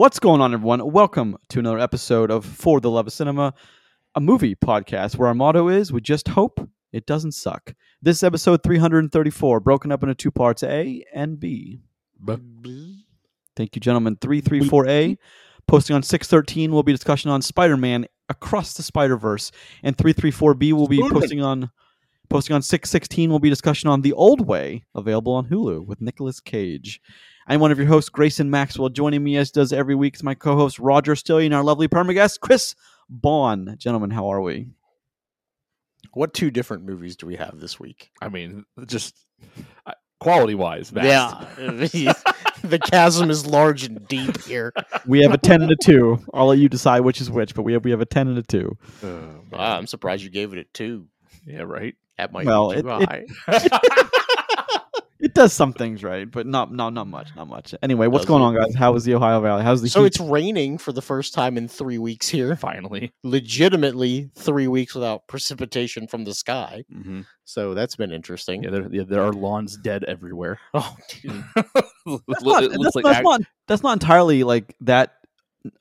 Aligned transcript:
What's 0.00 0.18
going 0.18 0.40
on, 0.40 0.54
everyone? 0.54 0.92
Welcome 0.92 1.36
to 1.50 1.58
another 1.58 1.78
episode 1.78 2.30
of 2.30 2.46
For 2.46 2.80
the 2.80 2.90
Love 2.90 3.08
of 3.08 3.12
Cinema, 3.12 3.52
a 4.14 4.20
movie 4.22 4.54
podcast 4.54 5.18
where 5.18 5.28
our 5.28 5.34
motto 5.34 5.68
is 5.68 5.92
we 5.92 6.00
just 6.00 6.28
hope 6.28 6.66
it 6.90 7.04
doesn't 7.04 7.32
suck. 7.32 7.74
This 8.00 8.16
is 8.16 8.22
episode 8.22 8.62
334, 8.62 9.60
broken 9.60 9.92
up 9.92 10.02
into 10.02 10.14
two 10.14 10.30
parts 10.30 10.62
A 10.62 11.04
and 11.14 11.38
B. 11.38 11.82
Thank 13.54 13.76
you, 13.76 13.80
gentlemen. 13.80 14.16
334A, 14.16 15.18
posting 15.66 15.94
on 15.94 16.02
613, 16.02 16.72
will 16.72 16.82
be 16.82 16.92
discussion 16.92 17.30
on 17.30 17.42
Spider 17.42 17.76
Man 17.76 18.06
Across 18.30 18.78
the 18.78 18.82
Spider 18.82 19.18
Verse, 19.18 19.52
and 19.82 19.98
334B 19.98 20.72
will 20.72 20.88
be 20.88 21.06
posting 21.10 21.42
on. 21.42 21.70
Posting 22.30 22.54
on 22.54 22.62
616 22.62 23.28
will 23.28 23.38
be 23.38 23.50
discussion 23.50 23.90
on 23.90 24.00
The 24.00 24.14
Old 24.14 24.46
Way, 24.46 24.84
available 24.94 25.34
on 25.34 25.48
Hulu 25.48 25.84
with 25.84 26.00
Nicolas 26.00 26.40
Cage. 26.40 27.02
I'm 27.50 27.58
one 27.58 27.72
of 27.72 27.78
your 27.78 27.88
hosts, 27.88 28.10
Grayson 28.10 28.48
Maxwell. 28.48 28.90
Joining 28.90 29.24
me, 29.24 29.36
as 29.36 29.50
does 29.50 29.72
every 29.72 29.96
week, 29.96 30.14
is 30.14 30.22
my 30.22 30.36
co 30.36 30.54
host, 30.54 30.78
Roger 30.78 31.16
Stillion, 31.16 31.46
and 31.46 31.54
our 31.56 31.64
lovely 31.64 31.88
perma 31.88 32.14
guest, 32.14 32.40
Chris 32.40 32.76
Boughan. 33.12 33.76
Gentlemen, 33.76 34.10
how 34.10 34.28
are 34.32 34.40
we? 34.40 34.68
What 36.12 36.32
two 36.32 36.52
different 36.52 36.84
movies 36.84 37.16
do 37.16 37.26
we 37.26 37.34
have 37.34 37.58
this 37.58 37.80
week? 37.80 38.12
I 38.22 38.28
mean, 38.28 38.66
just 38.86 39.26
uh, 39.84 39.94
quality 40.20 40.54
wise, 40.54 40.90
vast. 40.90 41.58
Yeah, 41.58 42.12
the 42.62 42.78
chasm 42.78 43.30
is 43.30 43.44
large 43.44 43.82
and 43.82 44.06
deep 44.06 44.40
here. 44.42 44.72
We 45.04 45.20
have 45.22 45.34
a 45.34 45.38
10 45.38 45.62
and 45.62 45.72
a 45.72 45.76
2. 45.82 46.26
I'll 46.32 46.46
let 46.46 46.58
you 46.58 46.68
decide 46.68 47.00
which 47.00 47.20
is 47.20 47.32
which, 47.32 47.56
but 47.56 47.62
we 47.62 47.72
have, 47.72 47.84
we 47.84 47.90
have 47.90 48.00
a 48.00 48.06
10 48.06 48.28
and 48.28 48.38
a 48.38 48.42
2. 48.44 48.78
Oh. 49.02 49.06
Ah, 49.06 49.40
wow, 49.50 49.76
I'm 49.76 49.88
surprised 49.88 50.22
you 50.22 50.30
gave 50.30 50.52
it 50.52 50.58
a 50.60 50.64
two. 50.72 51.08
yeah, 51.44 51.62
right. 51.62 51.96
That 52.16 52.30
might 52.32 52.46
Well, 52.46 52.70
be 52.70 52.82
too 52.82 52.88
it- 52.90 53.08
high. 53.08 53.24
It 53.48 53.72
does 55.34 55.52
some 55.52 55.72
things 55.72 56.02
right, 56.02 56.30
but 56.30 56.46
not 56.46 56.72
not 56.72 56.92
not 56.94 57.06
much, 57.06 57.28
not 57.36 57.48
much. 57.48 57.74
Anyway, 57.82 58.06
what's 58.06 58.22
Does 58.22 58.28
going 58.28 58.42
on, 58.42 58.54
guys? 58.54 58.74
How 58.74 58.92
was 58.92 59.04
the 59.04 59.14
Ohio 59.14 59.40
Valley? 59.40 59.62
How's 59.62 59.82
the 59.82 59.88
so 59.88 60.00
heat? 60.00 60.06
it's 60.06 60.20
raining 60.20 60.78
for 60.78 60.92
the 60.92 61.02
first 61.02 61.34
time 61.34 61.58
in 61.58 61.68
three 61.68 61.98
weeks 61.98 62.28
here. 62.28 62.56
Finally. 62.56 63.12
Legitimately, 63.22 64.30
three 64.34 64.68
weeks 64.68 64.94
without 64.94 65.26
precipitation 65.26 66.06
from 66.06 66.24
the 66.24 66.34
sky. 66.34 66.84
Mm-hmm. 66.92 67.22
So 67.44 67.74
that's 67.74 67.96
been 67.96 68.12
interesting. 68.12 68.62
Yeah, 68.62 68.70
there, 68.70 68.88
yeah, 68.90 69.02
there 69.06 69.22
are 69.22 69.32
lawns 69.32 69.76
dead 69.76 70.04
everywhere. 70.04 70.58
Oh, 70.74 70.96
that's 72.28 72.42
not, 72.42 72.62
that's, 72.62 72.94
like 72.96 73.04
that's 73.04 73.18
ac- 73.18 73.22
not 73.22 73.40
that's 73.66 73.82
not 73.82 73.92
entirely 73.92 74.42
like 74.42 74.74
that 74.80 75.16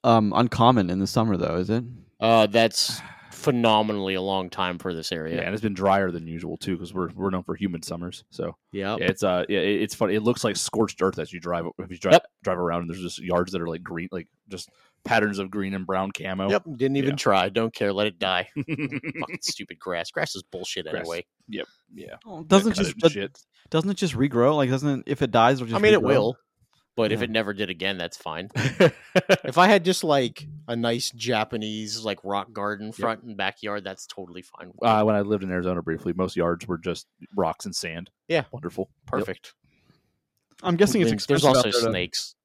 um 0.04 0.34
uncommon 0.36 0.90
in 0.90 1.00
the 1.00 1.08
summer 1.08 1.38
though, 1.38 1.58
is 1.58 1.70
it? 1.70 1.84
uh, 2.20 2.48
that's 2.48 3.00
phenomenally 3.40 4.14
a 4.16 4.22
long 4.22 4.50
time 4.50 4.78
for 4.78 4.94
this 4.94 5.12
area. 5.12 5.36
yeah. 5.38 5.42
and 5.44 5.54
it's 5.54 5.62
been 5.64 5.74
drier 5.74 6.12
than 6.12 6.28
usual 6.28 6.58
too 6.58 6.74
because 6.76 6.94
we're 6.94 7.10
we're 7.16 7.30
known 7.30 7.44
for 7.44 7.56
humid 7.56 7.84
summers. 7.86 8.24
So 8.30 8.56
Yeah. 8.72 8.98
yeah, 9.00 9.06
it's 9.08 9.24
uh 9.24 9.46
yeah, 9.50 9.60
it- 9.60 9.82
it's 9.82 9.96
funny. 9.96 10.16
It 10.16 10.22
looks 10.24 10.44
like 10.44 10.56
scorched 10.58 11.02
earth 11.02 11.18
as 11.20 11.32
you 11.34 11.40
drive 11.40 11.66
if 11.80 11.90
you 11.92 11.98
drive 11.98 12.14
Yep. 12.14 12.26
drive 12.44 12.58
around. 12.60 12.82
And 12.82 12.90
there's 12.90 13.02
just 13.02 13.20
yards 13.20 13.52
that 13.54 13.62
are 13.62 13.68
like 13.68 13.82
green, 13.84 14.10
like 14.12 14.28
just 14.50 14.70
patterns 15.06 15.40
of 15.40 15.50
green 15.50 15.74
and 15.74 15.86
brown 15.88 16.12
camo. 16.12 16.50
Yep. 16.50 16.64
Didn't 16.76 16.98
even 16.98 17.12
Yeah. 17.12 17.16
try. 17.16 17.50
Don't 17.50 17.74
care. 17.74 17.94
Let 17.94 18.08
it 18.08 18.20
die. 18.20 18.50
Fucking 18.56 19.40
stupid 19.42 19.80
grass. 19.80 20.12
Grass 20.12 20.36
is 20.36 20.44
bullshit 20.44 20.86
Grass. 20.86 21.02
anyway. 21.02 21.26
Yep. 21.48 21.68
Yeah. 21.96 22.16
Oh, 22.26 22.44
doesn't 22.44 22.74
just 22.76 22.92
it 22.98 23.04
and 23.04 23.12
shit. 23.12 23.40
doesn't 23.70 23.90
it 23.90 23.98
just 23.98 24.14
regrow? 24.14 24.56
Like 24.56 24.70
doesn't 24.70 25.04
if 25.08 25.22
it 25.22 25.32
dies, 25.32 25.58
it'll 25.58 25.68
just 25.68 25.80
I 25.80 25.82
mean, 25.82 25.94
it 25.94 26.04
will, 26.04 26.36
but 27.00 27.14
if 27.14 27.22
it 27.22 27.30
never 27.30 27.54
did 27.54 27.70
again, 27.70 27.98
that's 27.98 28.18
fine. 28.18 28.50
if 28.56 29.58
I 29.58 29.68
had 29.68 29.86
just 29.86 30.04
like 30.04 30.46
a 30.68 30.76
nice 30.76 31.12
Japanese 31.12 32.04
like 32.04 32.20
rock 32.26 32.52
garden 32.52 32.92
front 32.92 33.24
and 33.24 33.38
backyard, 33.38 33.86
that's 33.86 34.06
totally 34.06 34.42
fine. 34.42 34.74
Uh, 34.82 35.04
when 35.04 35.16
I 35.16 35.22
lived 35.22 35.44
in 35.44 35.50
Arizona 35.50 35.82
briefly, 35.82 36.12
most 36.12 36.36
yards 36.36 36.68
were 36.68 36.78
just 36.78 37.08
rocks 37.38 37.64
and 37.64 37.74
sand. 37.74 38.10
Yeah. 38.28 38.44
wonderful. 38.52 38.90
Yep. 39.06 39.12
Perfect. 39.20 39.54
I'm 40.62 40.76
guessing 40.76 41.02
it's 41.02 41.14
expensive. 41.14 41.44
There's 41.44 41.56
also 41.56 41.60
out 41.60 41.72
there 41.72 41.82
to- 41.84 41.90
snakes. 41.90 42.36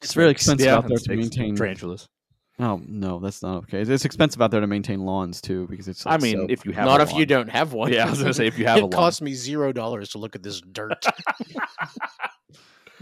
It's 0.00 0.14
very 0.14 0.30
expensive 0.30 0.66
Yeah, 0.66 0.76
out 0.76 0.86
there 0.86 0.96
to 0.98 1.16
maintain. 1.16 1.56
tarantulas. 1.56 2.08
Oh 2.60 2.80
no, 2.86 3.18
that's 3.18 3.42
not 3.42 3.56
okay. 3.64 3.80
It's, 3.80 3.90
it's 3.90 4.04
expensive 4.04 4.40
out 4.42 4.50
there 4.52 4.60
to 4.60 4.66
maintain 4.68 5.00
lawns 5.00 5.40
too 5.40 5.66
because 5.68 5.88
it's. 5.88 6.06
I 6.06 6.18
mean, 6.18 6.36
so- 6.36 6.46
if 6.48 6.64
you 6.64 6.70
have 6.72 6.84
Not 6.86 7.00
a 7.00 7.04
if 7.04 7.14
you 7.14 7.26
don't 7.26 7.48
have 7.48 7.72
one. 7.72 7.92
Yeah, 7.92 8.06
I 8.06 8.10
was 8.10 8.20
gonna 8.20 8.34
say 8.34 8.46
if 8.46 8.56
you 8.56 8.66
have 8.66 8.76
it 8.78 8.82
a 8.82 8.86
lawn. 8.86 8.92
costs 8.92 9.20
me 9.20 9.34
zero 9.34 9.72
dollars 9.72 10.10
to 10.10 10.18
look 10.18 10.36
at 10.36 10.42
this 10.44 10.60
dirt. 10.60 11.04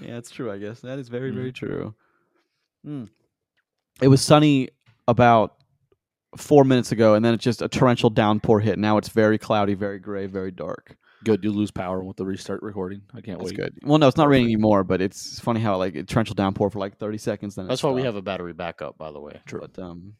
Yeah, 0.01 0.17
it's 0.19 0.31
true. 0.31 0.51
I 0.51 0.59
guess 0.59 0.81
that 0.81 0.99
is 0.99 1.09
very, 1.09 1.31
Mm. 1.33 1.35
very 1.35 1.53
true. 1.53 1.95
Mm. 2.87 3.09
It 4.01 4.09
was 4.09 4.21
sunny 4.23 4.69
about 5.09 5.57
four 6.37 6.65
minutes 6.65 6.93
ago, 6.93 7.15
and 7.15 7.25
then 7.25 7.35
it's 7.35 7.43
just 7.45 7.63
a 7.63 7.69
torrential 7.69 8.11
downpour 8.11 8.61
hit. 8.61 8.79
Now 8.79 8.97
it's 8.99 9.09
very 9.09 9.39
cloudy, 9.39 9.75
very 9.75 9.99
gray, 9.99 10.27
very 10.27 10.51
dark. 10.51 10.97
Good, 11.25 11.43
you 11.43 11.51
lose 11.51 11.73
power 11.73 12.05
with 12.05 12.17
the 12.17 12.25
restart 12.25 12.63
recording. 12.63 13.03
I 13.13 13.21
can't 13.21 13.41
That's 13.41 13.51
wait. 13.51 13.57
good. 13.57 13.75
Well, 13.83 13.99
no, 13.99 14.07
it's 14.07 14.17
not 14.17 14.29
raining 14.29 14.47
anymore, 14.47 14.85
but 14.85 15.01
it's 15.01 15.41
funny 15.41 15.59
how 15.61 15.77
like 15.77 15.97
a 15.97 16.05
torrential 16.05 16.37
downpour 16.37 16.71
for 16.71 16.79
like 16.79 16.97
thirty 16.97 17.19
seconds. 17.19 17.57
Then 17.57 17.67
that's 17.67 17.83
why 17.83 17.91
we 17.91 18.03
have 18.03 18.15
a 18.15 18.23
battery 18.23 18.53
backup, 18.53 18.97
by 18.97 19.11
the 19.11 19.19
way. 19.21 19.41
True. 19.45 19.61
But 19.61 19.83
um, 19.83 20.15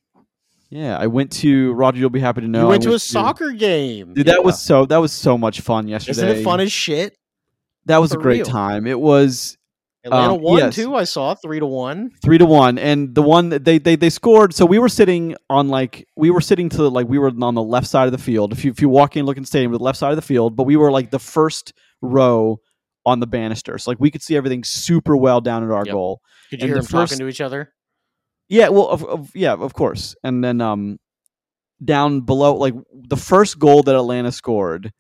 yeah, 0.71 0.99
I 0.99 1.07
went 1.07 1.31
to 1.35 1.73
Roger. 1.75 2.01
You'll 2.01 2.11
be 2.11 2.19
happy 2.19 2.41
to 2.41 2.49
know. 2.49 2.63
you 2.63 2.67
I 2.67 2.71
went 2.71 2.83
to 2.83 2.95
a 2.95 2.99
soccer 2.99 3.53
game. 3.53 4.15
Dude, 4.15 4.27
that 4.27 4.43
was 4.43 4.61
so 4.61 4.87
that 4.87 4.97
was 4.97 5.13
so 5.13 5.39
much 5.39 5.61
fun 5.61 5.87
yesterday. 5.87 6.11
Isn't 6.11 6.29
it 6.41 6.43
fun 6.43 6.59
as 6.59 6.73
shit? 6.73 7.17
That 7.87 7.99
was 7.99 8.13
a 8.13 8.17
great 8.17 8.39
real. 8.39 8.47
time. 8.47 8.87
It 8.89 8.99
was 8.99 9.57
Atlanta 10.05 10.35
Um, 10.35 10.41
won 10.43 10.59
yes. 10.59 10.75
too. 10.77 10.95
I 10.95 11.05
saw 11.05 11.35
three 11.35 11.59
to 11.59 11.67
one. 11.67 12.11
three 12.23 12.39
to 12.39 12.47
one 12.47 12.79
and 12.79 13.15
the 13.15 13.23
one 13.23 13.49
that 13.49 13.65
they, 13.65 13.79
they 13.79 13.97
they 13.97 14.11
scored 14.11 14.55
so 14.55 14.65
we 14.65 14.79
were 14.79 14.89
sitting 14.89 15.35
on 15.51 15.69
like 15.69 16.07
we 16.17 16.31
were 16.31 16.41
sitting 16.41 16.69
to 16.71 16.89
like 16.89 17.09
we 17.09 17.19
were 17.19 17.33
on 17.43 17.55
the 17.55 17.63
left 17.63 17.87
side 17.89 18.07
of 18.07 18.13
the 18.13 18.19
field 18.19 18.53
if 18.53 18.65
you 18.65 18.71
if 18.71 18.81
you 18.81 18.89
walk 18.89 19.17
in 19.17 19.27
look 19.27 19.37
in 19.37 19.43
the 19.43 19.47
stadium 19.47 19.73
with 19.73 19.81
the 19.81 19.85
left 19.85 19.99
side 19.99 20.11
of 20.11 20.17
the 20.17 20.23
field 20.23 20.55
but 20.55 20.65
we 20.65 20.77
were 20.77 20.93
like 20.93 21.11
the 21.11 21.19
first 21.19 21.73
row 22.01 22.61
on 23.05 23.19
the 23.21 23.27
banisters 23.27 23.87
like 23.89 23.99
we 23.99 24.11
could 24.11 24.23
see 24.23 24.37
everything 24.37 24.63
super 24.63 25.17
well 25.17 25.41
down 25.41 25.65
at 25.65 25.71
our 25.71 25.85
Yep. 25.85 25.93
goal 25.93 26.21
Could 26.51 26.61
you 26.61 26.65
And 26.67 26.69
hear 26.69 26.75
the 26.77 26.83
them 26.83 26.91
first- 26.91 27.13
talking 27.13 27.25
to 27.25 27.29
each 27.29 27.41
other? 27.41 27.73
yeah 28.49 28.69
well 28.69 28.89
of, 28.89 29.05
of 29.05 29.35
yeah 29.35 29.55
of 29.55 29.75
course 29.75 30.15
and 30.23 30.45
then 30.45 30.61
um 30.61 30.99
down 31.85 32.21
below 32.21 32.55
like 32.57 32.75
the 32.93 33.17
first 33.17 33.59
goal 33.59 33.83
that 33.83 33.95
atlanta 33.97 34.31
scored 34.33 34.93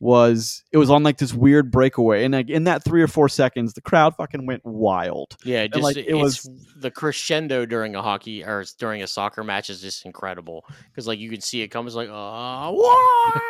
was 0.00 0.62
it 0.70 0.78
was 0.78 0.90
on 0.90 1.02
like 1.02 1.18
this 1.18 1.34
weird 1.34 1.72
breakaway 1.72 2.24
and 2.24 2.32
like 2.32 2.48
in 2.48 2.64
that 2.64 2.84
three 2.84 3.02
or 3.02 3.08
four 3.08 3.28
seconds 3.28 3.72
the 3.72 3.80
crowd 3.80 4.14
fucking 4.14 4.46
went 4.46 4.64
wild 4.64 5.36
Yeah, 5.42 5.66
just 5.66 5.82
like, 5.82 5.96
it 5.96 6.06
it 6.06 6.14
was 6.14 6.48
the 6.76 6.90
crescendo 6.90 7.66
during 7.66 7.96
a 7.96 8.02
hockey 8.02 8.44
or 8.44 8.64
during 8.78 9.02
a 9.02 9.08
soccer 9.08 9.42
match 9.42 9.70
is 9.70 9.80
just 9.80 10.06
incredible 10.06 10.64
because 10.90 11.08
like 11.08 11.18
you 11.18 11.28
can 11.30 11.40
see 11.40 11.62
it 11.62 11.68
comes 11.68 11.96
like, 11.96 12.08
uh, 12.08 12.70
what? 12.70 13.42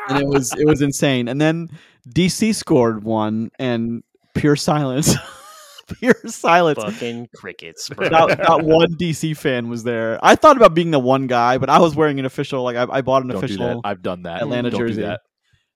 and 0.08 0.18
it 0.20 0.26
was 0.26 0.52
it 0.58 0.66
was 0.66 0.80
insane. 0.80 1.28
And 1.28 1.40
then 1.40 1.68
DC 2.08 2.54
scored 2.54 3.04
one, 3.04 3.50
and 3.58 4.02
pure 4.34 4.56
silence, 4.56 5.14
pure 5.98 6.14
silence. 6.26 6.82
fucking 6.82 7.28
crickets. 7.34 7.88
bro. 7.90 8.08
Not, 8.08 8.38
not 8.38 8.64
one 8.64 8.94
DC 8.96 9.36
fan 9.36 9.68
was 9.68 9.84
there. 9.84 10.18
I 10.22 10.36
thought 10.36 10.56
about 10.56 10.74
being 10.74 10.90
the 10.90 10.98
one 10.98 11.26
guy, 11.26 11.58
but 11.58 11.68
I 11.70 11.78
was 11.78 11.94
wearing 11.94 12.18
an 12.18 12.24
official. 12.24 12.62
Like 12.62 12.76
I, 12.76 12.86
I 12.90 13.02
bought 13.02 13.22
an 13.22 13.28
Don't 13.28 13.40
do 13.40 13.46
that. 13.46 13.54
official. 13.54 13.80
I've 13.84 14.02
done 14.02 14.22
that. 14.22 14.42
Atlanta 14.42 14.70
Don't 14.70 14.80
jersey. 14.80 14.96
Do 14.96 15.02
that. 15.02 15.20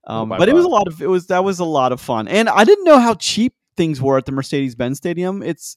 Um, 0.07 0.29
Hope 0.29 0.37
I 0.37 0.39
but 0.39 0.49
it 0.49 0.55
was 0.55 0.65
a 0.65 0.69
lot 0.69 0.87
of 0.89 1.03
it 1.03 1.09
was 1.09 1.27
that 1.29 1.45
was 1.45 1.59
a 1.59 1.65
lot 1.65 1.93
of 1.93 2.01
fun, 2.01 2.29
and 2.29 2.49
I 2.49 2.65
didn't 2.65 2.85
know 2.85 2.99
how 3.01 3.15
cheap 3.15 3.55
things 3.77 4.01
were 4.01 4.17
at 4.19 4.25
the 4.27 4.33
Mercedes 4.33 4.75
Benz 4.75 4.99
Stadium. 4.99 5.43
It's 5.43 5.77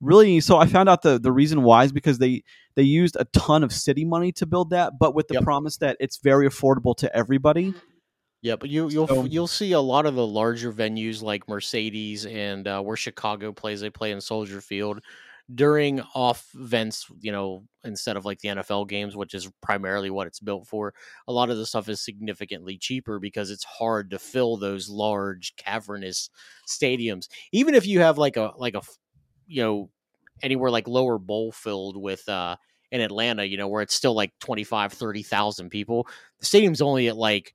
really 0.00 0.40
so. 0.40 0.56
I 0.58 0.66
found 0.66 0.88
out 0.88 1.02
the 1.02 1.18
the 1.18 1.32
reason 1.32 1.62
why 1.62 1.84
is 1.84 1.92
because 1.92 2.18
they 2.18 2.42
they 2.74 2.82
used 2.82 3.16
a 3.18 3.24
ton 3.26 3.62
of 3.64 3.72
city 3.72 4.04
money 4.04 4.32
to 4.32 4.46
build 4.46 4.70
that, 4.70 4.94
but 4.98 5.14
with 5.14 5.28
the 5.28 5.34
Yep. 5.34 5.42
promise 5.44 5.76
that 5.78 5.96
it's 6.00 6.18
very 6.18 6.48
affordable 6.48 6.96
to 6.96 7.14
everybody. 7.16 7.74
Yeah, 8.42 8.54
but 8.56 8.68
you 8.70 8.88
you'll 8.88 9.08
So- 9.08 9.24
you'll 9.24 9.46
see 9.48 9.72
a 9.72 9.80
lot 9.80 10.06
of 10.06 10.14
the 10.14 10.26
larger 10.26 10.72
venues 10.72 11.22
like 11.22 11.48
Mercedes 11.48 12.24
and 12.26 12.66
uh, 12.68 12.80
where 12.82 12.96
Chicago 12.96 13.52
plays. 13.52 13.80
They 13.80 13.90
play 13.90 14.10
in 14.12 14.20
Soldier 14.20 14.60
Field 14.60 15.00
during 15.54 16.00
off 16.14 16.48
events. 16.54 17.06
You 17.20 17.32
know, 17.32 17.64
instead 17.84 18.16
of 18.16 18.24
like 18.24 18.40
the 18.40 18.48
NFL 18.48 18.88
games, 18.88 19.16
which 19.16 19.34
is 19.34 19.50
primarily 19.62 20.10
what 20.10 20.26
it's 20.26 20.40
built 20.40 20.66
for. 20.66 20.94
A 21.26 21.32
lot 21.32 21.50
of 21.50 21.56
the 21.56 21.66
stuff 21.66 21.88
is 21.88 22.00
significantly 22.00 22.78
cheaper 22.78 23.18
because 23.18 23.50
it's 23.50 23.64
hard 23.64 24.10
to 24.10 24.18
fill 24.18 24.56
those 24.56 24.88
large 24.88 25.54
cavernous 25.56 26.30
stadiums. 26.66 27.28
Even 27.52 27.74
if 27.74 27.86
you 27.86 28.00
have 28.00 28.18
like 28.18 28.36
a 28.36 28.52
like 28.56 28.74
a 28.74 28.82
you 29.46 29.62
know 29.62 29.90
anywhere 30.42 30.70
like 30.70 30.86
lower 30.86 31.18
bowl 31.18 31.50
filled 31.52 31.96
with 31.96 32.28
uh 32.28 32.56
in 32.90 33.00
Atlanta, 33.00 33.44
you 33.44 33.56
know, 33.56 33.68
where 33.68 33.82
it's 33.82 33.94
still 33.94 34.14
like 34.14 34.32
25, 34.40 34.92
30,000 34.92 35.68
people, 35.68 36.08
the 36.40 36.46
stadium's 36.46 36.80
only 36.80 37.08
at 37.08 37.16
like 37.16 37.54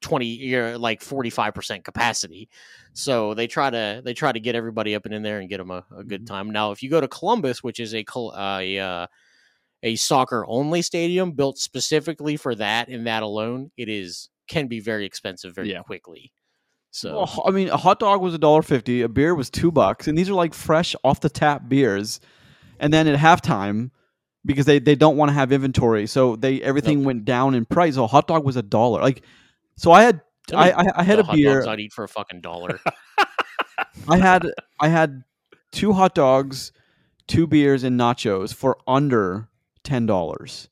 20 0.00 0.26
you're 0.26 0.78
like 0.78 1.00
45% 1.00 1.84
capacity 1.84 2.48
so 2.92 3.34
they 3.34 3.46
try 3.46 3.68
to 3.70 4.00
they 4.04 4.14
try 4.14 4.30
to 4.32 4.40
get 4.40 4.54
everybody 4.54 4.94
up 4.94 5.04
and 5.06 5.14
in 5.14 5.22
there 5.22 5.40
and 5.40 5.48
get 5.48 5.58
them 5.58 5.70
a, 5.70 5.84
a 5.96 6.04
good 6.04 6.26
time 6.26 6.50
now 6.50 6.70
if 6.70 6.82
you 6.82 6.90
go 6.90 7.00
to 7.00 7.08
columbus 7.08 7.62
which 7.62 7.80
is 7.80 7.94
a 7.94 8.04
uh, 8.16 8.58
a, 8.60 8.78
uh, 8.78 9.06
a 9.82 9.96
soccer 9.96 10.44
only 10.48 10.82
stadium 10.82 11.32
built 11.32 11.58
specifically 11.58 12.36
for 12.36 12.54
that 12.54 12.88
and 12.88 13.06
that 13.06 13.22
alone 13.22 13.70
it 13.76 13.88
is 13.88 14.28
can 14.48 14.66
be 14.66 14.80
very 14.80 15.04
expensive 15.04 15.54
very 15.54 15.70
Yeah. 15.72 15.82
quickly 15.82 16.32
so 16.90 17.16
Well, 17.16 17.42
I 17.46 17.50
mean, 17.50 17.68
a 17.68 17.76
hot 17.76 17.98
dog 18.00 18.22
was 18.22 18.34
a 18.34 18.38
dollar 18.38 18.62
fifty, 18.62 19.02
a 19.02 19.08
beer 19.08 19.34
was 19.34 19.50
two 19.50 19.70
bucks, 19.70 20.08
and 20.08 20.16
these 20.16 20.30
are 20.30 20.34
like 20.34 20.54
fresh 20.54 20.96
off 21.04 21.20
the 21.20 21.28
tap 21.28 21.68
beers. 21.68 22.18
And 22.80 22.92
then 22.92 23.06
at 23.06 23.18
halftime, 23.18 23.90
because 24.44 24.64
they, 24.64 24.78
they 24.78 24.94
don't 24.94 25.16
want 25.16 25.28
to 25.28 25.34
have 25.34 25.52
inventory, 25.52 26.06
so 26.06 26.36
they 26.36 26.62
everything 26.62 27.04
went 27.04 27.24
down 27.26 27.54
in 27.54 27.66
price. 27.66 27.96
So 27.96 28.04
a 28.04 28.06
hot 28.06 28.26
dog 28.26 28.44
was 28.44 28.56
a 28.56 28.62
dollar. 28.62 29.02
Like, 29.02 29.22
so 29.78 29.92
I 29.92 30.02
had 30.02 30.20
Tell 30.48 30.60
me 30.60 30.70
I, 30.70 30.80
I, 30.80 30.86
I 30.96 31.02
had 31.02 31.18
the 31.18 31.22
a 31.22 31.26
hot 31.26 31.36
beer. 31.36 31.54
dogs 31.54 31.66
I'd 31.66 31.80
eat 31.80 31.92
for 31.92 32.04
a 32.04 32.08
fucking 32.08 32.40
dollar. 32.40 32.80
I 34.08 34.16
had 34.16 34.46
I 34.80 34.88
had 34.88 35.22
two 35.72 35.92
hot 35.92 36.14
dogs, 36.14 36.72
two 37.26 37.46
beers 37.46 37.84
and 37.84 37.98
nachos 37.98 38.54
for 38.54 38.78
under 38.86 39.48
ten 39.84 40.06
dollars. 40.06 40.68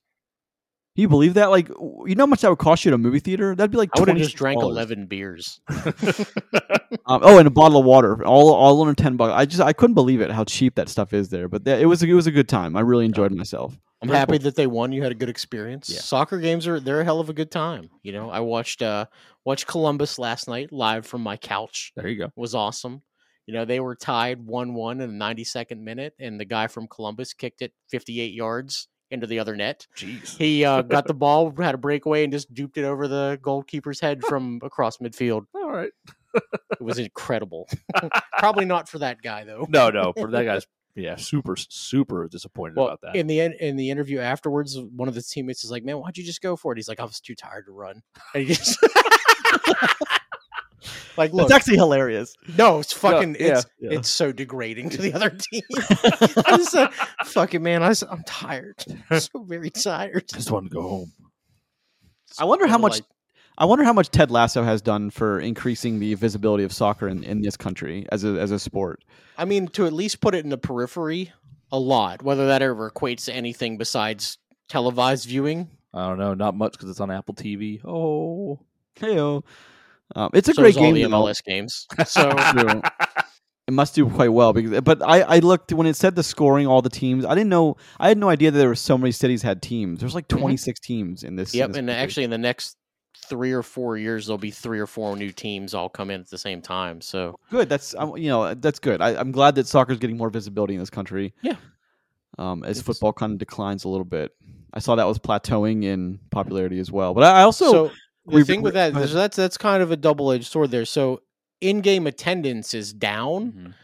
Can 0.94 1.02
you 1.02 1.08
believe 1.08 1.34
that? 1.34 1.50
Like, 1.50 1.68
you 1.68 2.14
know 2.14 2.22
how 2.22 2.26
much 2.26 2.40
that 2.40 2.48
would 2.48 2.58
cost 2.58 2.86
you 2.86 2.90
at 2.90 2.94
a 2.94 2.98
movie 2.98 3.20
theater? 3.20 3.54
That'd 3.54 3.70
be 3.70 3.76
like 3.76 3.90
I 3.94 4.00
would 4.00 4.08
have 4.08 4.16
just 4.16 4.34
drank 4.34 4.62
eleven 4.62 5.06
beers. 5.06 5.60
Um, 7.08 7.20
oh, 7.22 7.38
and 7.38 7.46
a 7.46 7.50
bottle 7.50 7.78
of 7.78 7.84
water, 7.84 8.24
all 8.24 8.52
all 8.52 8.80
under 8.80 8.94
ten 8.94 9.16
bucks. 9.16 9.32
I 9.32 9.44
just 9.44 9.60
I 9.60 9.72
couldn't 9.72 9.94
believe 9.94 10.20
it 10.20 10.30
how 10.30 10.42
cheap 10.44 10.74
that 10.74 10.88
stuff 10.88 11.12
is 11.12 11.28
there. 11.28 11.48
But 11.48 11.64
that, 11.64 11.80
it 11.80 11.86
was 11.86 12.02
it 12.02 12.12
was 12.12 12.26
a 12.26 12.32
good 12.32 12.48
time. 12.48 12.76
I 12.76 12.80
really 12.80 13.04
enjoyed 13.04 13.32
myself. 13.32 13.78
I'm 14.10 14.16
happy 14.16 14.38
that 14.38 14.56
they 14.56 14.66
won. 14.66 14.92
You 14.92 15.02
had 15.02 15.12
a 15.12 15.16
good 15.16 15.28
experience. 15.28 15.90
Yeah. 15.90 16.00
Soccer 16.00 16.38
games 16.38 16.66
are 16.66 16.80
they're 16.80 17.00
a 17.00 17.04
hell 17.04 17.20
of 17.20 17.28
a 17.28 17.32
good 17.32 17.50
time. 17.50 17.90
You 18.02 18.12
know, 18.12 18.30
I 18.30 18.40
watched 18.40 18.82
uh 18.82 19.06
watched 19.44 19.66
Columbus 19.66 20.18
last 20.18 20.48
night 20.48 20.72
live 20.72 21.06
from 21.06 21.22
my 21.22 21.36
couch. 21.36 21.92
There 21.96 22.08
you 22.08 22.18
go. 22.18 22.24
It 22.26 22.32
was 22.36 22.54
awesome. 22.54 23.02
You 23.46 23.54
know, 23.54 23.64
they 23.64 23.78
were 23.78 23.94
tied 23.94 24.44
one 24.44 24.74
one 24.74 25.00
in 25.00 25.18
the 25.18 25.24
92nd 25.24 25.78
minute, 25.78 26.14
and 26.18 26.38
the 26.38 26.44
guy 26.44 26.66
from 26.66 26.88
Columbus 26.88 27.32
kicked 27.32 27.62
it 27.62 27.72
58 27.90 28.32
yards 28.32 28.88
into 29.10 29.26
the 29.26 29.38
other 29.38 29.54
net. 29.54 29.86
Jeez. 29.96 30.36
He 30.36 30.64
uh, 30.64 30.82
got 30.82 31.06
the 31.06 31.14
ball, 31.14 31.54
had 31.56 31.74
a 31.74 31.78
breakaway, 31.78 32.24
and 32.24 32.32
just 32.32 32.52
duped 32.52 32.76
it 32.76 32.84
over 32.84 33.06
the 33.06 33.38
goalkeeper's 33.40 34.00
head 34.00 34.22
from 34.24 34.60
across 34.64 34.98
midfield. 34.98 35.44
All 35.54 35.70
right. 35.70 35.92
It 36.34 36.80
was 36.80 36.98
incredible. 36.98 37.68
Probably 38.38 38.64
not 38.64 38.88
for 38.88 38.98
that 38.98 39.22
guy 39.22 39.44
though. 39.44 39.66
No, 39.68 39.90
no. 39.90 40.12
For 40.12 40.30
that 40.32 40.44
guy's 40.44 40.66
yeah, 40.96 41.14
super 41.16 41.54
super 41.56 42.26
disappointed 42.28 42.76
Well, 42.76 42.86
about 42.88 43.00
that. 43.02 43.14
in 43.16 43.26
the 43.28 43.40
en- 43.40 43.54
in 43.60 43.76
the 43.76 43.90
interview 43.90 44.18
afterwards, 44.18 44.76
one 44.78 45.06
of 45.08 45.14
the 45.14 45.22
teammates 45.22 45.62
is 45.62 45.70
like, 45.70 45.84
"Man, 45.84 45.96
why'd 45.98 46.16
you 46.16 46.24
just 46.24 46.40
go 46.40 46.56
for 46.56 46.72
it?" 46.72 46.78
He's 46.78 46.88
like, 46.88 46.98
"I 47.00 47.04
was 47.04 47.20
too 47.20 47.34
tired 47.34 47.66
to 47.66 47.72
run." 47.72 48.02
And 48.34 48.46
he 48.48 48.54
just 48.54 48.78
like, 51.16 51.32
look, 51.32 51.44
It's 51.46 51.52
actually 51.54 51.76
hilarious. 51.76 52.34
no, 52.58 52.78
it's 52.80 52.92
fucking, 52.92 53.36
yeah, 53.40 53.58
it's 53.58 53.66
yeah. 53.80 53.90
it's 53.98 54.08
so 54.08 54.32
degrading 54.32 54.90
to 54.90 54.98
the 55.02 55.12
other 55.14 55.30
team. 55.52 55.62
I 55.76 56.56
just 56.56 56.72
said, 56.72 56.88
"Fucking 57.24 57.62
man, 57.62 57.82
I, 57.82 57.88
am 58.10 58.22
tired, 58.26 58.84
I'm 59.10 59.20
so 59.20 59.42
very 59.44 59.70
tired." 59.70 60.28
just 60.32 60.50
want 60.50 60.66
to 60.66 60.70
go 60.74 60.82
home. 60.82 61.12
I 62.38 62.44
wonder 62.44 62.66
how 62.66 62.78
much 62.78 62.94
like- 62.94 63.04
I 63.58 63.64
wonder 63.64 63.84
how 63.84 63.92
much 63.92 64.10
Ted 64.10 64.30
Lasso 64.30 64.62
has 64.64 64.82
done 64.82 65.10
for 65.10 65.40
increasing 65.40 65.98
the 65.98 66.14
visibility 66.14 66.64
of 66.64 66.72
soccer 66.72 67.08
in, 67.08 67.24
in 67.24 67.40
this 67.40 67.56
country 67.56 68.06
as 68.12 68.22
a 68.24 68.38
as 68.38 68.50
a 68.50 68.58
sport. 68.58 69.02
I 69.38 69.44
mean, 69.44 69.68
to 69.68 69.86
at 69.86 69.92
least 69.92 70.20
put 70.20 70.34
it 70.34 70.44
in 70.44 70.50
the 70.50 70.58
periphery, 70.58 71.32
a 71.72 71.78
lot. 71.78 72.22
Whether 72.22 72.46
that 72.48 72.60
ever 72.62 72.90
equates 72.90 73.24
to 73.26 73.34
anything 73.34 73.78
besides 73.78 74.38
televised 74.68 75.26
viewing, 75.26 75.70
I 75.94 76.06
don't 76.08 76.18
know, 76.18 76.34
not 76.34 76.54
much 76.54 76.72
because 76.72 76.90
it's 76.90 77.00
on 77.00 77.10
Apple 77.10 77.34
TV. 77.34 77.80
Oh, 77.84 78.60
Heyo. 78.96 79.42
Um, 80.14 80.30
it's 80.34 80.48
a 80.48 80.54
so 80.54 80.62
great 80.62 80.70
is 80.70 80.76
all 80.76 80.82
game. 80.84 80.94
the 80.94 81.02
though. 81.04 81.08
MLS 81.24 81.42
games. 81.44 81.86
So 82.06 82.30
it 83.68 83.72
must 83.72 83.94
do 83.96 84.08
quite 84.08 84.28
well 84.28 84.52
because 84.52 84.80
but 84.82 85.02
I, 85.02 85.22
I 85.22 85.38
looked 85.40 85.72
when 85.72 85.88
it 85.88 85.96
said 85.96 86.14
the 86.14 86.22
scoring 86.22 86.68
all 86.68 86.82
the 86.82 86.88
teams 86.88 87.24
i 87.24 87.34
didn't 87.34 87.50
know 87.50 87.76
i 87.98 88.06
had 88.06 88.16
no 88.16 88.28
idea 88.28 88.52
that 88.52 88.58
there 88.58 88.68
were 88.68 88.76
so 88.76 88.96
many 88.96 89.10
cities 89.10 89.42
had 89.42 89.60
teams 89.60 89.98
there's 89.98 90.14
like 90.14 90.28
Mhm. 90.28 90.38
26 90.38 90.78
teams 90.78 91.24
in 91.24 91.34
this 91.34 91.52
in 91.52 91.58
Yep, 91.58 91.68
this 91.70 91.76
and 91.78 91.88
country. 91.88 92.00
actually 92.00 92.24
in 92.24 92.30
the 92.30 92.38
next 92.38 92.76
three 93.28 93.52
or 93.52 93.62
four 93.62 93.96
years, 93.96 94.26
there'll 94.26 94.38
be 94.38 94.50
three 94.50 94.78
or 94.78 94.86
four 94.86 95.16
new 95.16 95.32
teams 95.32 95.74
all 95.74 95.88
come 95.88 96.10
in 96.10 96.20
at 96.20 96.28
the 96.30 96.38
same 96.38 96.60
time. 96.62 97.00
So 97.00 97.38
good 97.50 97.68
that's 97.68 97.94
um, 97.96 98.16
you 98.16 98.28
know 98.28 98.54
that's 98.54 98.78
good 98.78 99.00
I, 99.00 99.18
i'm 99.20 99.32
glad 99.32 99.54
that 99.56 99.66
soccer's 99.66 99.98
getting 99.98 100.16
more 100.16 100.30
visibility 100.30 100.74
in 100.74 100.80
this 100.80 100.90
country 100.90 101.34
Yeah. 101.42 101.56
um, 102.38 102.62
as 102.64 102.78
It's- 102.78 102.82
football 102.86 103.12
kind 103.12 103.32
of 103.32 103.38
declines 103.38 103.84
a 103.84 103.88
little 103.88 104.04
bit 104.04 104.32
i 104.74 104.78
saw 104.78 104.94
that 104.96 105.06
was 105.06 105.18
plateauing 105.18 105.84
in 105.84 106.18
popularity 106.30 106.78
as 106.78 106.92
well 106.92 107.14
but 107.14 107.24
i 107.24 107.40
I 107.40 107.42
also 107.42 107.70
so 107.72 107.86
the 108.26 108.36
we- 108.36 108.44
thing 108.44 108.62
with 108.62 108.74
we- 108.74 108.80
that 108.80 108.92
go 108.92 109.00
is 109.00 109.10
ahead. 109.14 109.24
that's 109.24 109.36
that's 109.36 109.56
kind 109.58 109.82
of 109.82 109.90
a 109.90 109.96
double 109.96 110.30
edged 110.32 110.46
sword 110.50 110.70
there. 110.70 110.84
So 110.84 111.22
in-game 111.60 112.06
attendance 112.06 112.74
is 112.74 112.92
down, 112.92 113.52
Mhm. 113.52 113.74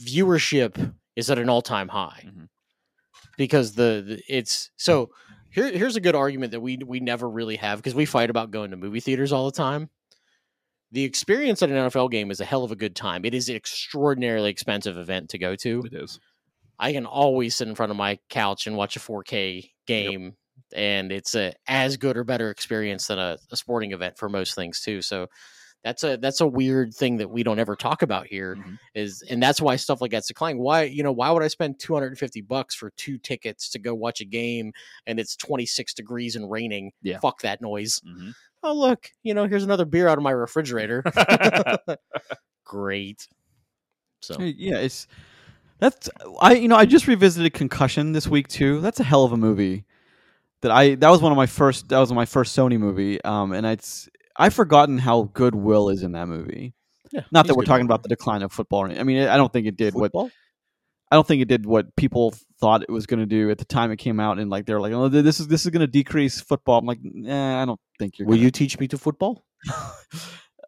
viewership 0.00 0.94
is 1.16 1.30
at 1.30 1.38
an 1.38 1.48
all-time 1.48 1.88
high 1.88 2.24
Mhm. 2.26 2.48
because 3.36 3.74
the, 3.74 4.04
the 4.06 4.22
it's 4.28 4.70
so 4.76 5.10
here 5.50 5.70
here's 5.70 5.96
a 5.96 6.00
good 6.00 6.14
argument 6.14 6.52
that 6.52 6.60
we 6.60 6.78
we 6.78 7.00
never 7.00 7.28
really 7.28 7.56
have 7.56 7.78
because 7.78 7.94
we 7.94 8.04
fight 8.04 8.30
about 8.30 8.50
going 8.50 8.70
to 8.70 8.76
movie 8.76 9.00
theaters 9.00 9.32
all 9.32 9.46
the 9.46 9.56
time. 9.56 9.90
The 10.90 11.04
experience 11.04 11.62
at 11.62 11.70
an 11.70 11.76
NFL 11.76 12.10
game 12.10 12.30
is 12.30 12.40
a 12.40 12.46
hell 12.46 12.64
of 12.64 12.72
a 12.72 12.76
good 12.76 12.96
time. 12.96 13.24
It 13.24 13.34
is 13.34 13.48
an 13.48 13.56
extraordinarily 13.56 14.50
expensive 14.50 14.96
event 14.96 15.30
to 15.30 15.38
go 15.38 15.54
to. 15.56 15.82
it 15.86 15.94
is. 15.94 16.18
I 16.78 16.92
can 16.92 17.06
always 17.06 17.56
sit 17.56 17.68
in 17.68 17.74
front 17.74 17.90
of 17.90 17.96
my 17.96 18.18
couch 18.30 18.66
and 18.66 18.76
watch 18.76 18.96
a 18.96 19.00
4K 19.00 19.70
game, 19.86 20.34
and 20.74 21.10
it's 21.12 21.34
a 21.34 21.52
as 21.66 21.96
good 21.96 22.16
or 22.16 22.24
better 22.24 22.50
experience 22.50 23.08
than 23.08 23.18
a, 23.18 23.36
a 23.50 23.56
sporting 23.56 23.92
event 23.92 24.16
for 24.16 24.28
most 24.28 24.54
things 24.54 24.80
too. 24.80 25.02
So 25.02 25.26
that's 25.88 26.04
a 26.04 26.16
that's 26.18 26.40
a 26.42 26.46
weird 26.46 26.94
thing 26.94 27.16
that 27.16 27.30
we 27.30 27.42
don't 27.42 27.58
ever 27.58 27.74
talk 27.74 28.02
about 28.02 28.26
here. 28.26 28.56
Mhm. 28.56 28.78
Is 28.94 29.22
and 29.30 29.42
that's 29.42 29.60
why 29.60 29.76
stuff 29.76 30.00
like 30.02 30.10
that's 30.10 30.28
declining. 30.28 30.60
Why 30.62 30.82
you 30.82 31.02
know 31.02 31.12
why 31.12 31.30
would 31.30 31.42
I 31.42 31.48
spend 31.48 31.78
250 31.80 32.42
bucks 32.42 32.74
for 32.74 32.90
two 32.96 33.16
tickets 33.18 33.70
to 33.70 33.78
go 33.78 33.94
watch 33.94 34.20
a 34.20 34.24
game 34.26 34.72
and 35.06 35.18
it's 35.18 35.34
26 35.36 35.94
degrees 35.94 36.36
and 36.36 36.50
raining? 36.50 36.92
Yeah. 37.02 37.18
fuck 37.20 37.40
that 37.40 37.60
noise. 37.62 38.00
Mhm. 38.06 38.32
Oh 38.62 38.74
look, 38.74 39.10
you 39.22 39.32
know 39.34 39.46
here's 39.46 39.64
another 39.64 39.84
beer 39.86 40.08
out 40.08 40.18
of 40.18 40.22
my 40.24 40.30
refrigerator. 40.32 41.02
Great. 42.64 43.26
So 44.20 44.40
Yeah, 44.40 44.78
it's 44.78 45.06
that's 45.78 46.10
I 46.40 46.54
you 46.54 46.68
know 46.68 46.76
I 46.76 46.84
just 46.86 47.06
revisited 47.06 47.54
Concussion 47.54 48.12
this 48.12 48.28
week 48.28 48.48
too. 48.48 48.80
That's 48.80 49.00
a 49.00 49.04
hell 49.04 49.24
of 49.24 49.32
a 49.32 49.36
movie. 49.36 49.84
That 50.60 50.72
I 50.72 50.96
that 50.96 51.08
was 51.10 51.22
one 51.22 51.32
of 51.32 51.36
my 51.36 51.46
first 51.46 51.88
that 51.88 51.98
was 51.98 52.12
my 52.12 52.26
first 52.26 52.56
Sony 52.56 52.78
movie. 52.78 53.22
Um, 53.24 53.52
and 53.52 53.64
it's 53.64 54.08
I've 54.38 54.54
forgotten 54.54 54.98
how 54.98 55.24
good 55.34 55.54
Will 55.54 55.88
is 55.88 56.02
in 56.02 56.12
that 56.12 56.28
movie. 56.28 56.74
yeah, 57.12 57.22
Not 57.32 57.46
that 57.46 57.56
we're 57.56 57.64
talking 57.64 57.84
about 57.84 58.02
the 58.02 58.08
decline 58.08 58.42
of 58.42 58.52
football. 58.52 58.84
I 58.84 59.02
mean, 59.02 59.26
I 59.26 59.36
don't 59.36 59.52
think 59.52 59.66
it 59.66 59.76
did 59.76 59.94
what. 59.94 60.12
I 61.10 61.16
don't 61.16 61.26
think 61.26 61.40
it 61.40 61.48
did 61.48 61.64
what 61.64 61.96
people 61.96 62.34
thought 62.60 62.82
it 62.82 62.90
was 62.90 63.06
going 63.06 63.20
to 63.20 63.26
do 63.26 63.50
at 63.50 63.56
the 63.56 63.64
time 63.64 63.90
it 63.90 63.96
came 63.96 64.20
out. 64.20 64.38
And 64.38 64.50
like 64.50 64.66
they're 64.66 64.80
like, 64.80 64.92
oh, 64.92 65.08
this 65.08 65.40
is 65.40 65.48
this 65.48 65.64
is 65.64 65.70
going 65.70 65.80
to 65.80 65.86
decrease 65.86 66.40
football. 66.40 66.78
I'm 66.78 66.86
like, 66.86 67.00
nah, 67.02 67.62
I 67.62 67.64
don't 67.64 67.80
think 67.98 68.18
you're. 68.18 68.28
Will 68.28 68.36
gonna. 68.36 68.44
you 68.44 68.50
teach 68.50 68.78
me 68.78 68.88
to 68.88 68.98
football? 68.98 69.42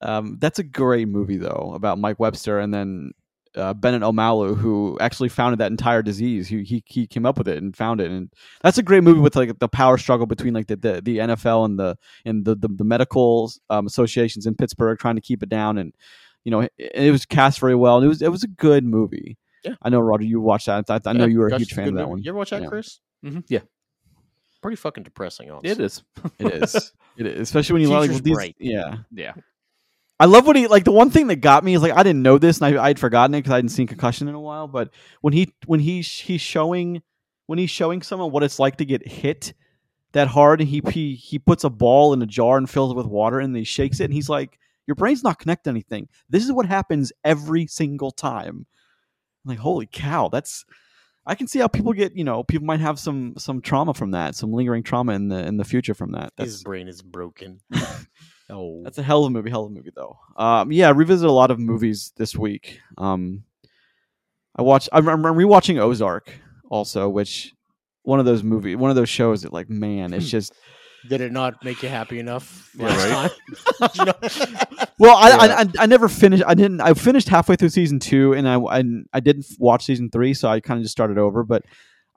Um, 0.02 0.38
that's 0.40 0.58
a 0.58 0.62
great 0.62 1.08
movie 1.08 1.36
though 1.36 1.72
about 1.74 1.98
Mike 1.98 2.18
Webster 2.18 2.58
and 2.58 2.72
then 2.72 3.12
uh, 3.56 3.74
Bennett 3.74 4.02
Omalu, 4.02 4.56
who 4.56 4.96
actually 5.00 5.28
founded 5.28 5.58
that 5.60 5.70
entire 5.70 6.02
disease. 6.02 6.48
He, 6.48 6.62
he 6.62 6.82
he 6.86 7.06
came 7.06 7.26
up 7.26 7.36
with 7.38 7.48
it 7.48 7.58
and 7.62 7.76
found 7.76 8.00
it, 8.00 8.10
and 8.10 8.30
that's 8.62 8.78
a 8.78 8.82
great 8.82 9.02
movie 9.02 9.20
with 9.20 9.34
like 9.36 9.58
the 9.58 9.68
power 9.68 9.98
struggle 9.98 10.26
between 10.26 10.54
like 10.54 10.66
the 10.68 10.76
the, 10.76 11.00
the 11.02 11.18
NFL 11.18 11.64
and 11.64 11.78
the 11.78 11.96
and 12.24 12.44
the 12.44 12.54
the, 12.54 12.68
the 12.68 12.84
medical 12.84 13.50
um, 13.70 13.86
associations 13.86 14.46
in 14.46 14.54
Pittsburgh 14.54 14.98
trying 14.98 15.16
to 15.16 15.20
keep 15.22 15.42
it 15.42 15.48
down, 15.48 15.78
and 15.78 15.92
you 16.44 16.50
know 16.50 16.60
it, 16.60 16.72
it 16.78 17.10
was 17.10 17.26
cast 17.26 17.58
very 17.60 17.74
well, 17.74 17.96
and 17.96 18.04
it 18.04 18.08
was 18.08 18.22
it 18.22 18.30
was 18.30 18.44
a 18.44 18.48
good 18.48 18.84
movie. 18.84 19.36
Yeah. 19.64 19.74
I 19.82 19.90
know 19.90 20.00
Roger, 20.00 20.24
you 20.24 20.40
watched 20.40 20.66
that. 20.66 20.88
I, 20.88 21.00
I 21.04 21.12
know 21.12 21.26
you 21.26 21.38
were 21.40 21.48
a 21.48 21.58
huge 21.58 21.74
fan 21.74 21.84
good 21.84 21.94
of 21.94 21.96
that 21.96 22.02
movie. 22.04 22.10
one. 22.10 22.22
You 22.22 22.30
ever 22.30 22.38
watch 22.38 22.50
that, 22.50 22.62
Yeah. 22.62 22.68
Chris? 22.68 23.00
Mhm. 23.24 23.44
Yeah, 23.48 23.60
Pretty 24.62 24.76
fucking 24.76 25.02
depressing. 25.04 25.50
Honestly. 25.50 25.70
it 25.70 25.80
is. 25.80 26.02
It 26.38 26.54
is. 26.62 26.92
It 27.18 27.26
is, 27.26 27.40
especially 27.40 27.74
when 27.74 27.82
you 27.82 27.88
like 27.88 28.02
Teacher's 28.08 28.22
these. 28.22 28.34
bright. 28.34 28.56
Yeah, 28.58 28.96
Yeah. 29.12 29.32
I 30.20 30.26
love 30.26 30.46
what 30.46 30.54
he 30.54 30.66
like. 30.66 30.84
The 30.84 30.92
one 30.92 31.10
thing 31.10 31.28
that 31.28 31.36
got 31.36 31.64
me 31.64 31.74
is 31.74 31.80
like 31.80 31.94
I 31.94 32.02
didn't 32.02 32.22
know 32.22 32.36
this, 32.36 32.60
and 32.60 32.78
I 32.78 32.84
I'd 32.84 32.98
forgotten 32.98 33.34
it 33.34 33.38
because 33.38 33.52
I 33.52 33.56
hadn't 33.56 33.70
seen 33.70 33.86
concussion 33.86 34.28
in 34.28 34.34
a 34.34 34.40
while. 34.40 34.68
But 34.68 34.90
when 35.22 35.32
he 35.32 35.54
when 35.64 35.80
he 35.80 36.02
he's 36.02 36.42
showing 36.42 37.02
when 37.46 37.58
he's 37.58 37.70
showing 37.70 38.02
someone 38.02 38.30
what 38.30 38.42
it's 38.42 38.58
like 38.58 38.76
to 38.76 38.84
get 38.84 39.08
hit 39.08 39.54
that 40.12 40.28
hard, 40.28 40.60
and 40.60 40.68
he 40.68 40.82
he 40.90 41.14
he 41.14 41.38
puts 41.38 41.64
a 41.64 41.70
ball 41.70 42.12
in 42.12 42.20
a 42.20 42.26
jar 42.26 42.58
and 42.58 42.68
fills 42.68 42.92
it 42.92 42.96
with 42.96 43.06
water, 43.06 43.40
and 43.40 43.56
he 43.56 43.64
shakes 43.64 43.98
it, 43.98 44.04
and 44.04 44.12
he's 44.12 44.28
like, 44.28 44.58
"Your 44.86 44.94
brain's 44.94 45.24
not 45.24 45.38
connected 45.38 45.64
to 45.64 45.70
anything. 45.70 46.06
This 46.28 46.44
is 46.44 46.52
what 46.52 46.66
happens 46.66 47.12
every 47.24 47.66
single 47.66 48.10
time." 48.10 48.66
I'm 49.44 49.48
like, 49.48 49.58
holy 49.58 49.88
cow, 49.90 50.28
that's. 50.28 50.66
I 51.26 51.34
can 51.34 51.46
see 51.46 51.60
how 51.60 51.68
people 51.68 51.92
get, 51.92 52.16
you 52.16 52.24
know, 52.24 52.42
people 52.42 52.66
might 52.66 52.80
have 52.80 52.98
some 52.98 53.34
some 53.38 53.62
trauma 53.62 53.94
from 53.94 54.10
that, 54.10 54.34
some 54.34 54.52
lingering 54.52 54.82
trauma 54.82 55.14
in 55.14 55.28
the 55.28 55.46
in 55.46 55.56
the 55.56 55.64
future 55.64 55.94
from 55.94 56.12
that. 56.12 56.34
That's 56.36 56.50
His 56.50 56.62
brain 56.62 56.88
is 56.88 57.00
broken. 57.00 57.60
oh, 58.50 58.82
that's 58.84 58.98
a 58.98 59.02
hell 59.02 59.24
of 59.24 59.28
a 59.28 59.30
movie, 59.30 59.50
hell 59.50 59.64
of 59.64 59.70
a 59.72 59.74
movie 59.74 59.92
though. 59.94 60.18
Um, 60.36 60.72
yeah, 60.72 60.88
I 60.88 60.90
revisited 60.90 61.28
a 61.28 61.32
lot 61.32 61.50
of 61.50 61.58
movies 61.58 62.12
this 62.16 62.34
week. 62.36 62.80
Um, 62.98 63.44
I 64.56 64.62
watched. 64.62 64.88
I'm, 64.92 65.08
I'm 65.08 65.22
rewatching 65.22 65.78
Ozark 65.78 66.32
also, 66.70 67.08
which 67.08 67.54
one 68.02 68.18
of 68.18 68.26
those 68.26 68.42
movie, 68.42 68.74
one 68.76 68.90
of 68.90 68.96
those 68.96 69.08
shows 69.08 69.42
that 69.42 69.52
like, 69.52 69.70
man, 69.70 70.12
it's 70.12 70.28
just. 70.28 70.52
did 71.08 71.20
it 71.20 71.32
not 71.32 71.64
make 71.64 71.82
you 71.82 71.88
happy 71.88 72.18
enough 72.18 72.70
Yeah, 72.76 72.86
right? 72.96 73.30
time? 73.80 74.18
Well, 74.98 75.16
I, 75.16 75.28
Yeah. 75.30 75.36
I, 75.36 75.60
I 75.62 75.66
I 75.80 75.86
never 75.86 76.08
finished. 76.10 76.44
I 76.46 76.52
didn't. 76.54 76.80
I 76.82 76.92
finished 76.92 77.28
halfway 77.30 77.56
through 77.56 77.70
season 77.70 78.00
two, 78.00 78.34
and 78.34 78.46
I 78.46 78.58
I, 78.60 78.82
I 79.14 79.20
didn't 79.20 79.46
watch 79.58 79.84
season 79.86 80.10
three, 80.10 80.34
so 80.34 80.46
I 80.48 80.60
kind 80.60 80.76
of 80.78 80.82
just 80.84 80.92
started 80.92 81.16
over. 81.16 81.42
But 81.42 81.64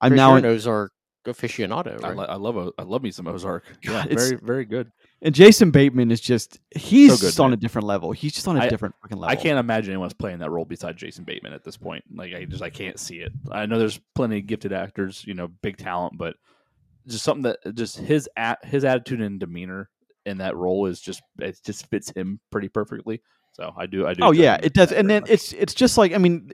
I'm 0.02 0.12
Chris, 0.12 0.18
now 0.18 0.30
you're 0.32 0.40
in, 0.40 0.46
an 0.46 0.52
Ozark 0.52 0.92
aficionado, 1.26 2.04
I, 2.04 2.08
right? 2.10 2.18
lo- 2.18 2.26
I 2.26 2.36
love 2.36 2.58
O- 2.58 2.74
I 2.78 2.84
love 2.84 3.02
me 3.02 3.12
some 3.12 3.26
Ozark. 3.28 3.64
God, 3.86 4.08
yeah, 4.10 4.16
very 4.18 4.36
very 4.42 4.66
good. 4.66 4.92
And 5.24 5.34
Jason 5.34 5.72
Bateman 5.72 6.12
is 6.12 6.22
just 6.22 6.60
he's 6.76 7.12
So 7.14 7.18
good, 7.18 7.26
just 7.28 7.40
on 7.40 7.50
man. 7.50 7.58
a 7.58 7.62
different 7.62 7.88
level. 7.88 8.12
He's 8.12 8.34
just 8.34 8.48
on 8.48 8.58
a 8.58 8.62
I- 8.62 8.68
different 8.70 8.94
fucking 9.02 9.18
level. 9.18 9.32
I 9.32 9.42
can't 9.42 9.58
imagine 9.58 9.94
anyone's 9.94 10.14
playing 10.14 10.40
that 10.40 10.52
role 10.52 10.66
besides 10.66 11.00
Jason 11.00 11.24
Bateman 11.24 11.54
at 11.54 11.64
this 11.64 11.78
point. 11.78 12.04
Like 12.14 12.34
I 12.34 12.46
just 12.46 12.62
I 12.62 12.70
can't 12.70 13.00
see 13.00 13.18
it. 13.18 13.32
I 13.52 13.66
know 13.66 13.80
there's 13.80 14.00
plenty 14.16 14.38
of 14.40 14.46
gifted 14.48 14.74
actors, 14.74 15.24
you 15.26 15.34
know, 15.34 15.48
big 15.48 15.78
talent, 15.78 16.18
but 16.18 16.36
just 17.08 17.24
something 17.24 17.44
that 17.44 17.76
just 17.76 17.98
his 17.98 18.30
at 18.38 18.64
his 18.64 18.86
attitude 18.86 19.22
and 19.22 19.40
demeanor 19.40 19.90
in 20.26 20.38
that 20.38 20.56
role 20.56 20.86
is 20.86 21.02
just 21.02 21.22
it 21.40 21.60
just 21.66 21.88
fits 21.90 22.12
him 22.12 22.40
pretty 22.52 22.70
perfectly. 22.70 23.22
So 23.54 23.74
I 23.78 23.86
do. 23.86 24.08
I 24.08 24.14
do. 24.14 24.24
Oh 24.24 24.32
yeah, 24.32 24.58
it 24.64 24.74
does. 24.74 24.92
And 24.92 25.10
then 25.10 25.22
much. 25.24 25.32
it's 25.32 25.54
it's 25.54 25.74
just 25.74 25.98
like 25.98 26.14
I 26.14 26.18
mean, 26.18 26.52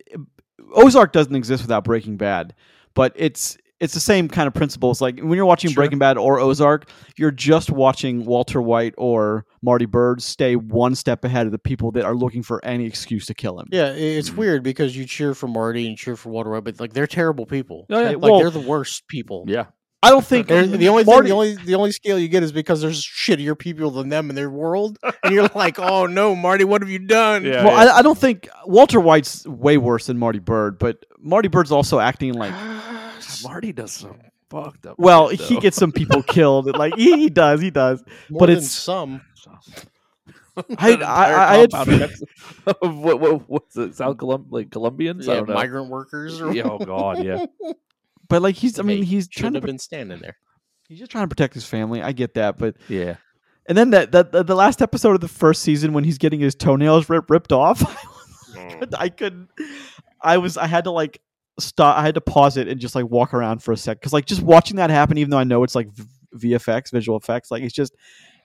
Ozark 0.73 1.13
doesn't 1.13 1.35
exist 1.35 1.63
without 1.63 1.83
Breaking 1.83 2.17
Bad, 2.17 2.53
but 2.93 3.13
it's 3.15 3.57
it's 3.79 3.93
the 3.93 3.99
same 3.99 4.27
kind 4.27 4.47
of 4.47 4.53
principles. 4.53 5.01
Like 5.01 5.19
when 5.19 5.33
you're 5.35 5.45
watching 5.45 5.71
Sure. 5.71 5.81
Breaking 5.83 5.99
Bad 5.99 6.17
or 6.17 6.39
Ozark, 6.39 6.89
you're 7.17 7.31
just 7.31 7.69
watching 7.69 8.25
Walter 8.25 8.61
White 8.61 8.93
or 8.97 9.45
Marty 9.61 9.85
Byrde 9.85 10.21
stay 10.21 10.55
one 10.55 10.95
step 10.95 11.23
ahead 11.23 11.45
of 11.45 11.51
the 11.51 11.59
people 11.59 11.91
that 11.93 12.03
are 12.05 12.15
looking 12.15 12.43
for 12.43 12.63
any 12.65 12.85
excuse 12.85 13.25
to 13.27 13.33
kill 13.33 13.59
him. 13.59 13.67
Yeah, 13.71 13.85
i- 13.87 13.93
it's 13.95 14.31
Mhm. 14.31 14.37
weird 14.37 14.63
because 14.63 14.95
you 14.97 15.05
cheer 15.05 15.33
for 15.33 15.47
Marty 15.47 15.87
and 15.87 15.97
cheer 15.97 16.15
for 16.15 16.29
Walter 16.29 16.49
White, 16.51 16.63
but 16.63 16.79
like 16.79 16.93
they're 16.93 17.07
terrible 17.07 17.45
people. 17.45 17.85
Oh, 17.89 17.99
yeah. 17.99 18.07
Like 18.09 18.17
well, 18.21 18.39
they're 18.39 18.49
the 18.49 18.59
worst 18.59 19.07
people. 19.07 19.45
yeah. 19.47 19.65
I 20.01 20.11
don't 20.11 20.25
think 20.25 20.47
They're- 20.47 20.65
the 20.65 20.87
only 20.87 21.03
Marty, 21.03 21.27
thing, 21.29 21.29
the 21.29 21.33
only 21.33 21.55
the 21.55 21.75
only 21.75 21.91
scale 21.91 22.17
you 22.17 22.29
get 22.29 22.41
is 22.41 22.51
because 22.53 22.79
there's 22.81 23.03
shittier 23.05 23.57
people 23.57 23.91
than 23.91 24.07
them 24.09 24.29
in 24.29 24.35
their 24.35 24.49
world, 24.49 24.97
and 25.23 25.33
you're 25.33 25.49
like, 25.53 25.77
oh 25.79 26.05
no, 26.05 26.35
Marty, 26.35 26.63
what 26.63 26.81
have 26.81 26.89
you 26.89 26.99
done? 26.99 27.43
Yeah. 27.43 27.65
well, 27.65 27.75
I, 27.75 27.97
I 27.97 28.01
don't 28.01 28.17
think 28.17 28.47
Walter 28.65 28.99
White's 29.01 29.45
way 29.45 29.77
worse 29.77 30.05
than 30.07 30.17
Marty 30.17 30.39
Byrde, 30.39 30.79
but 30.79 31.05
Marty 31.19 31.49
Byrde's 31.49 31.71
also 31.73 31.99
acting 31.99 32.33
like 32.33 32.53
Marty 33.43 33.73
does 33.73 33.91
some 33.91 34.17
fucked 34.49 34.85
up. 34.85 34.95
well, 34.97 35.29
shit, 35.31 35.41
he 35.41 35.59
gets 35.59 35.75
some 35.75 35.91
people 35.91 36.23
killed. 36.27 36.77
Like 36.77 36.95
he, 36.95 37.17
he 37.17 37.29
does, 37.29 37.59
he 37.61 37.69
does. 37.69 38.01
More 38.29 38.39
but 38.39 38.45
than 38.47 38.57
it's- 38.57 38.71
some. 38.71 39.21
I- 40.77 40.93
I- 40.95 41.03
I- 41.03 41.53
I 41.53 41.57
had 41.57 41.71
compound 41.71 42.11
of 42.81 42.97
what, 42.97 43.19
what, 43.19 43.49
what's 43.49 43.77
it? 43.77 43.95
South 43.95 44.17
Colum- 44.17 44.47
like 44.49 44.71
Colombians? 44.71 45.27
I 45.27 45.33
Yeah, 45.33 45.37
don't 45.39 45.49
know. 45.49 45.55
migrant 45.55 45.89
workers. 45.89 46.41
Or 46.41 46.51
Yeah, 46.53 46.63
oh 46.69 46.79
god, 46.79 47.23
yeah. 47.23 47.45
But 48.29 48.41
like 48.41 48.55
he's, 48.55 48.79
I 48.79 48.83
mean, 48.83 49.03
he's 49.03 49.27
trying 49.27 49.53
to, 49.53 49.57
have 49.57 49.65
been 49.65 49.79
standing 49.79 50.19
there. 50.19 50.37
he's 50.87 50.99
just 50.99 51.11
trying 51.11 51.23
to 51.23 51.27
protect 51.27 51.53
his 51.53 51.65
family. 51.65 52.01
I 52.01 52.11
get 52.11 52.35
that, 52.35 52.57
but 52.57 52.75
Yeah. 52.87 53.15
and 53.67 53.77
then 53.77 53.89
that, 53.91 54.11
that 54.11 54.31
the, 54.31 54.43
the 54.43 54.55
last 54.55 54.81
episode 54.81 55.15
of 55.15 55.21
the 55.21 55.27
first 55.27 55.61
season 55.63 55.93
when 55.93 56.03
he's 56.03 56.17
getting 56.17 56.39
his 56.39 56.55
toenails 56.55 57.09
ripped 57.09 57.29
ripped 57.29 57.51
off, 57.51 57.83
I 58.97 59.09
couldn't. 59.09 59.49
I 60.21 60.37
was, 60.37 60.57
I 60.57 60.67
had 60.67 60.83
to 60.85 60.91
like 60.91 61.21
stop. 61.59 61.97
I 61.97 62.01
had 62.03 62.15
to 62.15 62.21
pause 62.21 62.57
it 62.57 62.67
and 62.67 62.79
just 62.79 62.95
like 62.95 63.05
walk 63.09 63.33
around 63.33 63.63
for 63.63 63.71
a 63.71 63.77
sec 63.77 63.99
because 63.99 64.13
like 64.13 64.25
just 64.25 64.41
watching 64.41 64.77
that 64.77 64.89
happen, 64.89 65.17
even 65.17 65.31
though 65.31 65.39
I 65.39 65.43
know 65.43 65.63
it's 65.63 65.75
like 65.75 65.89
v- 65.91 66.05
VFX, 66.53 66.91
visual 66.91 67.17
effects, 67.17 67.51
like 67.51 67.63
it's 67.63 67.73
just 67.73 67.95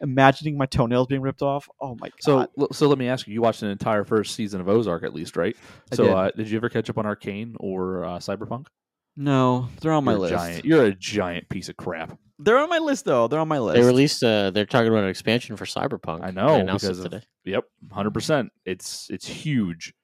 imagining 0.01 0.57
my 0.59 0.67
toenails 0.67 1.07
being 1.07 1.21
ripped 1.21 1.43
off. 1.43 1.69
Oh 1.81 1.97
my 2.01 2.09
god! 2.25 2.49
So, 2.59 2.69
so 2.73 2.89
let 2.89 2.99
me 2.99 3.09
ask 3.09 3.27
you: 3.27 3.35
You 3.35 3.43
watched 3.43 3.63
an 3.63 3.69
entire 3.71 4.05
first 4.05 4.35
season 4.35 4.61
of 4.61 4.69
Ozark, 4.69 5.03
at 5.05 5.15
least, 5.15 5.37
right? 5.37 5.57
I 5.93 5.97
so, 5.97 6.05
did. 6.05 6.13
Uh, 6.13 6.31
did 6.37 6.51
you 6.51 6.57
ever 6.57 6.69
catch 6.69 6.89
up 6.91 6.99
on 6.99 7.07
Arcane 7.07 7.57
or 7.61 8.05
uh, 8.05 8.19
Cyberpunk? 8.19 8.67
No, 9.17 9.69
they're 9.81 9.93
on 9.93 10.05
my 10.05 10.13
you're 10.13 10.19
a 10.19 10.21
list. 10.23 10.35
Giant, 10.35 10.65
you're 10.65 10.85
a 10.87 10.95
giant 10.95 11.49
piece 11.49 11.69
of 11.69 11.77
crap. 11.77 12.19
They're 12.39 12.59
on 12.59 12.69
my 12.69 12.79
list 12.79 13.05
though. 13.05 13.29
They're 13.29 13.39
on 13.41 13.49
my 13.49 13.59
list. 13.61 13.81
They 13.81 13.87
released. 13.87 14.23
Uh, 14.25 14.51
they're 14.51 14.67
talking 14.67 14.89
about 14.89 15.05
an 15.05 15.11
expansion 15.11 15.57
for 15.57 15.65
Cyberpunk. 15.67 16.23
I 16.23 16.27
They 16.31 16.41
know 16.41 16.55
announced 16.57 16.85
it 16.85 16.89
because 16.89 16.99
of- 17.01 17.11
today. 17.11 17.25
Yep, 17.45 17.65
hundred 17.93 18.13
percent. 18.15 18.53
It's 18.65 19.09
it's 19.11 19.27
huge. 19.27 19.95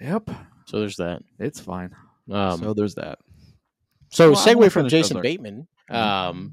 Yep, 0.00 0.30
So 0.66 0.80
there's 0.80 0.96
that. 0.96 1.22
it's 1.38 1.60
fine. 1.60 1.94
Um, 2.30 2.58
so 2.60 2.74
there's 2.74 2.96
that. 2.96 3.18
So 4.10 4.30
Well, 4.32 4.38
I 4.38 4.54
wanna 4.54 4.66
segue 4.66 4.72
from 4.72 4.80
finish 4.82 4.90
Jason 4.90 5.16
Ozark. 5.16 5.22
Bateman. 5.22 5.68
Mm-hmm. 5.90 5.94
Um, 5.96 6.52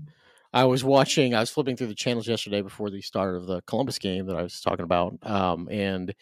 I 0.53 0.65
was 0.65 0.83
watching. 0.83 1.33
I 1.35 1.39
was 1.39 1.49
flipping 1.49 1.75
through 1.75 1.87
the 1.87 1.95
channels 1.95 2.27
yesterday 2.27 2.61
before 2.61 2.89
the 2.89 3.01
start 3.01 3.35
of 3.35 3.45
the 3.47 3.61
Columbus 3.63 3.99
game 3.99 4.25
that 4.27 4.35
I 4.35 4.41
was 4.43 4.61
talking 4.61 4.83
about. 4.83 5.17
Um, 5.23 5.67
and 5.71 6.13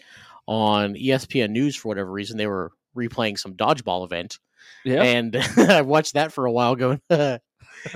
on 0.47 0.95
ESPN 0.95 1.51
News, 1.51 1.75
for 1.75 1.89
whatever 1.89 2.11
reason, 2.11 2.37
they 2.37 2.47
were 2.47 2.71
replaying 2.95 3.37
some 3.37 3.53
dodgeball 3.53 4.05
event, 4.05 4.39
Yeah, 4.85 5.03
and 5.03 5.35
I 5.57 5.81
watched 5.81 6.13
that 6.13 6.31
for 6.31 6.45
a 6.45 6.51
while. 6.51 6.75
Going, 6.75 7.01
and 7.09 7.39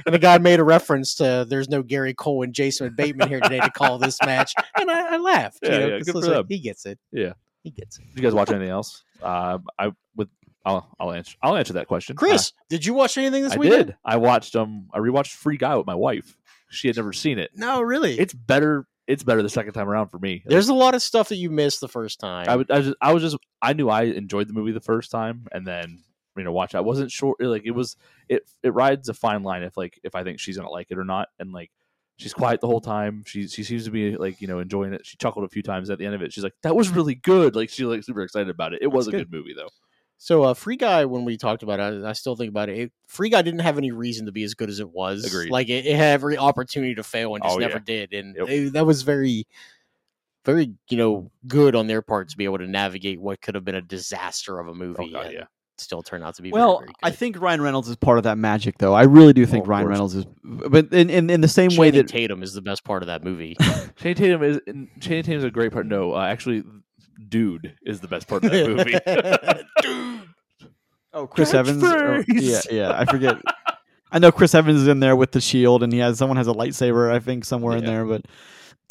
the 0.05 0.19
guy 0.19 0.37
made 0.37 0.59
a 0.59 0.63
reference 0.63 1.15
to 1.15 1.45
"There's 1.47 1.69
no 1.69 1.83
Gary 1.83 2.13
Cole 2.13 2.43
and 2.43 2.53
Jason 2.53 2.93
Bateman 2.95 3.29
here 3.29 3.39
today 3.39 3.59
to 3.59 3.69
call 3.71 3.97
this 3.97 4.17
match," 4.25 4.53
and 4.79 4.89
I, 4.91 5.15
I 5.15 5.17
laughed. 5.17 5.59
Yeah, 5.61 5.71
you 5.71 5.79
know, 5.79 5.87
yeah, 5.87 5.99
good 5.99 6.11
for 6.13 6.19
like. 6.21 6.45
He 6.49 6.59
gets 6.59 6.85
it. 6.85 6.99
Yeah. 7.11 7.33
he 7.63 7.71
gets 7.71 7.97
it. 7.99 8.05
Did 8.09 8.17
you 8.17 8.23
guys 8.23 8.33
watch 8.33 8.49
anything 8.49 8.69
else? 8.69 9.03
Uh, 9.21 9.59
I 9.79 9.91
with 10.15 10.29
I'll 10.65 10.87
I'll 10.99 11.11
answer 11.11 11.35
I'll 11.41 11.55
answer 11.55 11.73
that 11.73 11.87
question. 11.87 12.15
Chris, 12.15 12.53
did 12.69 12.85
you 12.85 12.93
watch 12.93 13.17
anything 13.17 13.43
Uh, 13.43 13.47
this 13.49 13.57
I 13.57 13.59
weekend? 13.59 13.87
did. 13.87 13.95
I 14.05 14.17
watched 14.17 14.55
um 14.55 14.87
I 14.93 14.99
rewatched 14.99 15.31
Free 15.33 15.57
Guy 15.57 15.75
with 15.75 15.87
my 15.87 15.95
wife. 15.95 16.37
She 16.69 16.87
had 16.87 16.95
never 16.97 17.11
seen 17.13 17.37
it. 17.39 17.51
No, 17.55 17.81
really. 17.81 18.17
It's 18.19 18.33
better. 18.33 18.85
It's 19.07 19.23
better 19.23 19.41
the 19.43 19.49
second 19.49 19.73
time 19.73 19.89
around 19.89 20.07
for 20.07 20.19
me. 20.19 20.41
There's 20.45 20.69
a 20.69 20.73
lot 20.73 20.95
of 20.95 21.01
stuff 21.01 21.29
that 21.29 21.35
you 21.35 21.49
missed 21.49 21.81
the 21.81 21.89
first 21.89 22.19
time. 22.19 22.45
I, 22.47 22.55
would, 22.55 22.71
I, 22.71 22.81
just, 22.81 22.95
I 23.01 23.13
was 23.13 23.23
just 23.23 23.37
I 23.61 23.73
knew 23.73 23.89
I 23.89 24.03
enjoyed 24.03 24.47
the 24.47 24.53
movie 24.53 24.71
the 24.71 24.79
first 24.79 25.11
time, 25.11 25.47
and 25.51 25.67
then 25.67 26.01
you 26.37 26.43
know 26.43 26.51
watch. 26.51 26.75
I 26.75 26.79
wasn't 26.81 27.11
sure 27.11 27.35
like 27.39 27.63
it 27.65 27.71
was 27.71 27.95
it 28.29 28.43
it 28.63 28.73
rides 28.73 29.09
a 29.09 29.13
fine 29.13 29.43
line 29.43 29.63
if 29.63 29.77
like 29.77 29.99
if 30.03 30.15
I 30.15 30.23
think 30.23 30.39
she's 30.39 30.57
gonna 30.57 30.69
like 30.69 30.87
it 30.89 30.97
or 30.97 31.05
not, 31.05 31.29
and 31.39 31.51
like 31.51 31.71
she's 32.17 32.33
quiet 32.33 32.61
the 32.61 32.67
whole 32.67 32.81
time. 32.81 33.23
She 33.25 33.47
she 33.47 33.63
seems 33.63 33.85
to 33.85 33.91
be 33.91 34.15
like 34.17 34.41
you 34.41 34.47
know 34.47 34.59
enjoying 34.59 34.93
it. 34.93 35.05
She 35.05 35.17
chuckled 35.17 35.45
a 35.45 35.49
few 35.49 35.63
times 35.63 35.89
at 35.89 35.97
the 35.99 36.05
end 36.05 36.15
of 36.15 36.21
it. 36.21 36.31
She's 36.33 36.43
like 36.43 36.55
that 36.63 36.75
was 36.75 36.89
really 36.89 37.15
good. 37.15 37.55
Like 37.55 37.69
she 37.69 37.85
like 37.85 38.03
super 38.03 38.21
excited 38.21 38.49
about 38.49 38.73
it. 38.73 38.79
It 38.81 38.87
was 38.87 39.07
a 39.07 39.11
good. 39.11 39.29
good 39.29 39.31
movie 39.37 39.53
though. 39.55 39.69
So, 40.23 40.43
uh, 40.43 40.53
Free 40.53 40.75
Guy, 40.75 41.05
when 41.05 41.25
we 41.25 41.35
talked 41.35 41.63
about 41.63 41.79
it, 41.79 42.03
I, 42.05 42.09
I 42.09 42.13
still 42.13 42.35
think 42.35 42.49
about 42.49 42.69
it, 42.69 42.77
it. 42.77 42.91
Free 43.07 43.29
Guy 43.29 43.41
didn't 43.41 43.61
have 43.61 43.79
any 43.79 43.91
reason 43.91 44.27
to 44.27 44.31
be 44.31 44.43
as 44.43 44.53
good 44.53 44.69
as 44.69 44.79
it 44.79 44.91
was. 44.91 45.25
Agreed. 45.25 45.49
Like 45.49 45.67
it, 45.67 45.87
it 45.87 45.95
had 45.95 46.13
every 46.13 46.37
opportunity 46.37 46.93
to 46.93 47.01
fail 47.01 47.33
and 47.33 47.43
just 47.43 47.55
Oh, 47.55 47.57
never 47.57 47.77
yeah. 47.77 47.83
did, 47.83 48.13
and 48.13 48.35
Yep. 48.35 48.49
it- 48.49 48.73
that 48.73 48.85
was 48.85 49.01
very, 49.01 49.47
very 50.45 50.75
you 50.89 50.97
know 50.97 51.31
good 51.47 51.75
on 51.75 51.87
their 51.87 52.03
part 52.03 52.29
to 52.29 52.37
be 52.37 52.45
able 52.45 52.59
to 52.59 52.67
navigate 52.67 53.19
what 53.19 53.41
could 53.41 53.55
have 53.55 53.65
been 53.65 53.73
a 53.73 53.81
disaster 53.81 54.59
of 54.59 54.67
a 54.67 54.75
movie. 54.75 54.99
Oh 54.99 55.09
god, 55.11 55.33
yeah. 55.33 55.45
Still 55.81 56.01
turn 56.01 56.23
out 56.23 56.35
to 56.35 56.41
be 56.41 56.51
Well, 56.51 56.79
Very, 56.79 56.87
very 56.87 56.95
I 57.03 57.11
think 57.11 57.39
Ryan 57.39 57.61
Reynolds 57.61 57.89
is 57.89 57.95
part 57.95 58.17
of 58.17 58.23
that 58.25 58.37
magic, 58.37 58.77
though. 58.77 58.93
I 58.93 59.03
really 59.03 59.33
do 59.33 59.45
think 59.45 59.63
of 59.63 59.69
Ryan. 59.69 59.87
Reynolds 59.87 60.15
is, 60.15 60.25
but 60.43 60.93
in, 60.93 61.09
in 61.09 61.29
in 61.29 61.41
the 61.41 61.47
same 61.47 61.75
way 61.75 61.91
that 61.91 62.07
Tatum 62.07 62.43
is 62.43 62.53
the 62.53 62.61
best 62.61 62.83
part 62.83 63.03
of 63.03 63.07
that 63.07 63.23
movie. 63.23 63.55
Channing 63.97 64.15
Tatum 64.15 64.43
is 64.43 64.59
Channing 64.99 65.23
Tatum's 65.23 65.43
a 65.43 65.51
great 65.51 65.71
part. 65.71 65.85
No, 65.85 66.13
uh, 66.13 66.25
actually, 66.25 66.63
dude 67.27 67.75
is 67.83 67.99
the 67.99 68.07
best 68.07 68.27
part 68.27 68.43
of 68.43 68.51
that 68.51 68.67
movie. 68.67 68.91
dude. 69.81 70.29
oh 71.13 71.27
Chris 71.27 71.53
Evans, 71.53 71.83
oh, 71.83 72.23
yeah, 72.27 72.61
yeah, 72.69 72.97
I 72.97 73.05
forget. 73.05 73.37
I 74.11 74.19
know 74.19 74.31
Chris 74.31 74.53
Evans 74.53 74.81
is 74.81 74.87
in 74.87 74.99
there 74.99 75.15
with 75.15 75.31
the 75.31 75.41
shield, 75.41 75.83
and 75.83 75.93
he 75.93 75.99
has 75.99 76.17
someone 76.17 76.37
has 76.37 76.47
a 76.47 76.53
lightsaber, 76.53 77.11
I 77.11 77.19
think, 77.19 77.45
somewhere 77.45 77.77
in 77.77 77.85
there. 77.85 78.05
But 78.05 78.25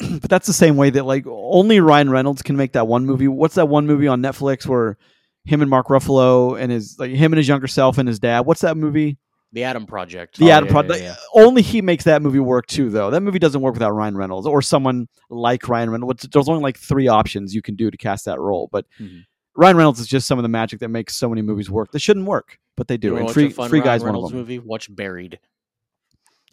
but 0.21 0.29
that's 0.29 0.47
the 0.47 0.53
same 0.53 0.77
way 0.77 0.89
that 0.89 1.05
like 1.05 1.25
only 1.27 1.79
Ryan 1.79 2.09
Reynolds 2.09 2.41
can 2.41 2.57
make 2.57 2.73
that 2.73 2.87
one 2.87 3.05
movie. 3.05 3.27
What's 3.27 3.55
that 3.55 3.67
one 3.67 3.85
movie 3.85 4.07
on 4.07 4.21
Netflix 4.21 4.65
where 4.65 4.97
him 5.45 5.61
and 5.61 5.69
Mark 5.69 5.87
Ruffalo 5.87 6.59
and 6.59 6.71
his 6.71 6.97
like 6.99 7.11
him 7.11 7.31
and 7.33 7.37
his 7.37 7.47
younger 7.47 7.67
self 7.67 7.97
and 7.97 8.07
his 8.07 8.19
dad? 8.19 8.41
What's 8.41 8.61
that 8.61 8.77
movie? 8.77 9.17
the 9.53 9.65
Adam 9.65 9.85
Project. 9.85 10.37
The 10.37 10.45
Oh, 10.49 10.53
Adam 10.53 10.67
yeah, 10.67 10.71
Project. 10.71 10.99
yeah, 11.01 11.07
yeah. 11.35 11.43
Only 11.43 11.61
he 11.61 11.81
makes 11.81 12.05
that 12.05 12.21
movie 12.21 12.39
work 12.39 12.67
too, 12.67 12.89
though. 12.89 13.09
That 13.11 13.19
movie 13.19 13.37
doesn't 13.37 13.59
work 13.59 13.73
without 13.73 13.91
Ryan 13.91 14.15
Reynolds 14.15 14.47
or 14.47 14.61
someone 14.61 15.09
like 15.29 15.67
Ryan 15.67 15.89
Reynolds. 15.89 16.25
There's 16.31 16.47
only 16.47 16.61
like 16.63 16.77
three 16.77 17.09
options 17.09 17.53
you 17.53 17.61
can 17.61 17.75
do 17.75 17.91
to 17.91 17.97
cast 17.97 18.23
that 18.25 18.39
role, 18.39 18.69
but 18.71 18.85
Mhm. 18.97 19.25
Ryan 19.57 19.75
Reynolds 19.75 19.99
is 19.99 20.07
just 20.07 20.25
some 20.25 20.39
of 20.39 20.43
the 20.43 20.47
magic 20.47 20.79
that 20.79 20.87
makes 20.87 21.15
so 21.15 21.27
many 21.27 21.41
movies 21.41 21.69
work. 21.69 21.91
They 21.91 21.99
shouldn't 21.99 22.27
work, 22.27 22.59
but 22.77 22.87
they 22.87 22.95
do. 22.95 23.09
wanna 23.09 23.17
And 23.19 23.25
watch 23.25 23.33
Free, 23.33 23.47
a 23.47 23.49
fun 23.49 23.69
Free 23.69 23.79
Ryan 23.79 23.85
Guy's 23.87 23.99
one 23.99 24.09
of 24.09 24.13
Reynolds 24.13 24.31
them. 24.31 24.39
movie. 24.39 24.59
Watch 24.59 24.95
Buried. 24.95 25.39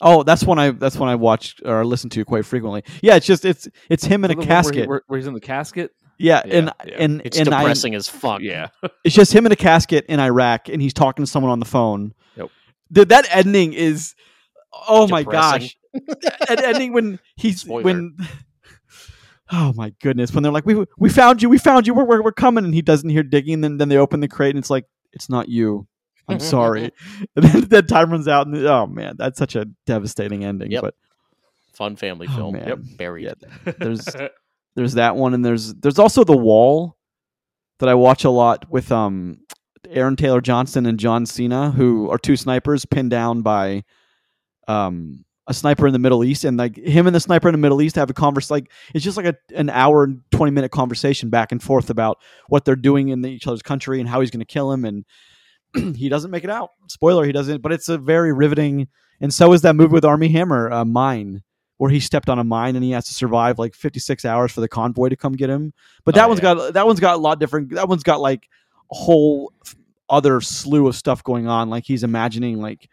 Oh, 0.00 0.25
that's 0.25 0.42
one 0.45 0.59
I 0.59 0.71
that's 0.73 0.97
one 0.97 1.09
I 1.09 1.14
watch 1.14 1.57
or 1.64 1.85
listen 1.85 2.11
to 2.11 2.25
quite 2.25 2.45
frequently. 2.47 2.83
Yeah, 3.00 3.14
it's 3.16 3.26
just 3.26 3.45
it's 3.45 3.68
it's 3.88 4.04
him 4.04 4.25
in 4.25 4.33
a 4.33 4.35
one 4.35 4.38
where 4.38 4.45
he- 4.45 4.49
casket. 4.49 4.88
where, 4.88 5.02
where 5.07 5.18
he's 5.18 5.26
in 5.28 5.35
the 5.35 5.40
casket. 5.40 5.92
Yeah, 6.18 6.42
Yeah, 6.44 6.54
and 6.58 6.72
yeah. 6.87 6.94
and 6.98 7.22
It's 7.25 7.38
and 7.38 7.48
I, 7.48 7.60
depressing 7.60 7.94
as 7.94 8.08
fuck. 8.08 8.40
Yeah, 8.40 8.68
it's 9.04 9.14
just 9.14 9.32
him 9.32 9.46
in 9.46 9.52
a 9.52 9.56
casket 9.56 10.04
in 10.08 10.20
Iraq, 10.20 10.68
and 10.68 10.80
he's 10.82 10.92
talking 10.94 11.25
to 11.25 11.30
someone 11.30 11.52
on 11.52 11.58
the 11.60 11.64
phone. 11.66 12.12
Yep. 12.37 12.50
Dude, 12.92 13.08
that 13.10 13.26
ending 13.34 13.72
is 13.72 14.14
oh 14.88 15.08
my 15.08 15.22
gosh. 15.22 15.76
that 15.94 16.62
ending 16.64 16.92
when 16.92 17.18
he's 17.37 17.62
Spoiler. 17.62 17.82
when 17.82 18.16
oh 19.50 19.72
my 19.75 19.90
goodness 20.02 20.32
when 20.34 20.42
they're 20.42 20.52
like 20.52 20.66
we 20.66 20.84
we 20.98 21.08
found 21.08 21.40
you 21.42 21.48
we 21.48 21.56
found 21.58 21.87
you 21.87 21.94
we're, 21.94 22.04
we're, 22.04 22.22
we're 22.22 22.32
coming 22.32 22.64
and 22.64 22.75
he 22.75 22.82
doesn't 22.82 23.08
hear 23.08 23.22
digging 23.22 23.54
and 23.54 23.64
then, 23.64 23.76
then 23.78 23.88
they 23.88 23.96
open 23.96 24.20
the 24.20 24.28
crate 24.28 24.50
and 24.50 24.58
it's 24.58 24.68
like 24.68 24.84
it's 25.14 25.30
not 25.30 25.48
you 25.48 25.87
i'm 26.28 26.38
sorry 26.38 26.92
and 27.34 27.44
then, 27.44 27.60
then 27.62 27.87
time 27.87 28.10
runs 28.10 28.28
out 28.28 28.46
and 28.46 28.54
oh 28.66 28.87
man 28.87 29.14
that's 29.16 29.38
such 29.38 29.56
a 29.56 29.64
devastating 29.87 30.44
ending 30.44 30.70
Yep. 30.70 30.82
but 30.82 30.94
Fun 31.72 31.94
family 31.96 32.26
Oh, 32.30 32.34
film. 32.37 32.52
man. 32.54 32.68
Yep. 32.68 32.78
Buried. 32.96 33.25
Yeah. 33.64 33.72
there's 33.78 34.04
there's 34.78 34.94
that 34.94 35.16
one 35.16 35.35
and 35.35 35.44
there's 35.44 35.75
there's 35.75 35.99
also 35.99 36.23
the 36.23 36.37
wall 36.37 36.97
that 37.80 37.88
i 37.88 37.94
watch 37.94 38.23
a 38.23 38.30
lot 38.30 38.64
with 38.70 38.92
um 38.92 39.38
aaron 39.90 40.14
taylor 40.14 40.40
johnson 40.40 40.87
and 40.87 41.00
john 41.00 41.26
cena 41.26 41.73
who 41.73 42.08
are 42.11 42.18
two 42.18 42.37
snipers 42.37 42.85
pinned 42.85 43.11
down 43.11 43.42
by 43.42 43.82
um 44.68 45.25
a 45.49 45.54
sniper 45.54 45.87
in 45.88 45.92
the 45.92 45.99
middle 45.99 46.23
east 46.23 46.44
and 46.44 46.58
like 46.58 46.76
him 46.76 47.06
and 47.08 47.16
the 47.16 47.18
sniper 47.20 47.49
in 47.49 47.52
the 47.52 47.58
middle 47.58 47.82
east 47.82 47.97
have 47.97 48.08
a 48.08 48.14
converse 48.14 48.52
like 48.52 48.70
it's 48.94 49.04
just 49.04 49.16
like 49.16 49.26
a, 49.26 49.35
an 49.56 49.68
hour 49.70 50.04
and 50.04 50.20
20 50.30 50.52
minute 50.52 50.70
conversation 50.70 51.28
back 51.28 51.50
and 51.50 51.61
forth 51.61 51.90
about 51.90 52.18
what 52.49 52.64
they're 52.64 52.76
doing 52.76 53.08
in 53.08 53.23
the, 53.23 53.30
each 53.30 53.49
other's 53.49 53.62
country 53.62 53.99
and 53.99 54.08
how 54.08 54.20
he's 54.20 54.30
going 54.30 54.40
to 54.40 54.47
kill 54.47 54.70
him 54.70 54.85
and 54.85 55.04
he 55.97 56.08
doesn't 56.08 56.30
make 56.30 56.44
it 56.44 56.50
out. 56.50 56.70
Spoiler 56.87 57.25
he 57.25 57.32
doesn't 57.32 57.62
but 57.62 57.73
it's 57.73 57.88
a 57.88 57.99
very 57.99 58.32
riveting 58.32 58.87
and 59.20 59.35
so 59.35 59.52
is 59.52 59.62
that 59.62 59.75
movie 59.75 59.94
with 59.94 60.04
Armie 60.04 60.28
Hammer 60.28 60.70
uh, 60.70 60.85
mine 60.85 61.42
where 61.78 61.90
he 61.90 61.99
stepped 62.00 62.28
on 62.28 62.38
a 62.38 62.44
mine 62.44 62.76
and 62.76 62.85
he 62.85 62.90
has 62.90 63.06
to 63.06 63.14
survive 63.14 63.58
like 63.58 63.75
56 63.75 64.25
hours 64.25 64.52
for 64.52 64.61
the 64.61 64.68
convoy 64.68 65.08
to 65.08 65.16
come 65.16 65.32
get 65.32 65.49
him. 65.50 65.73
But 66.04 66.14
that 66.16 66.26
Oh, 66.26 66.28
one's 66.28 66.40
yeah. 66.40 66.54
got 66.54 66.75
that 66.75 66.87
one's 66.87 67.00
got 67.00 67.14
a 67.14 67.18
lot 67.18 67.38
different. 67.40 67.70
That 67.75 67.88
one's 67.88 68.02
got 68.02 68.20
like 68.20 68.49
a 68.92 68.94
whole 68.94 69.52
other 70.11 70.40
slew 70.40 70.87
of 70.88 70.97
stuff 70.97 71.23
going 71.25 71.47
on. 71.49 71.70
Like 71.70 71.85
he's 71.85 72.02
imagining 72.04 72.61
like 72.61 72.88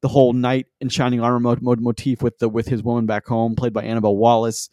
the 0.00 0.08
whole 0.08 0.32
knight 0.32 0.66
in 0.80 0.88
shining 0.90 1.20
armor 1.20 1.40
mo- 1.40 1.56
mo- 1.60 1.76
motif 1.78 2.22
with 2.22 2.38
the 2.38 2.48
with 2.48 2.66
his 2.68 2.82
woman 2.82 3.06
back 3.06 3.26
home, 3.26 3.54
played 3.54 3.72
by 3.72 3.82
Annabelle 3.82 4.16
Wallis. 4.16 4.68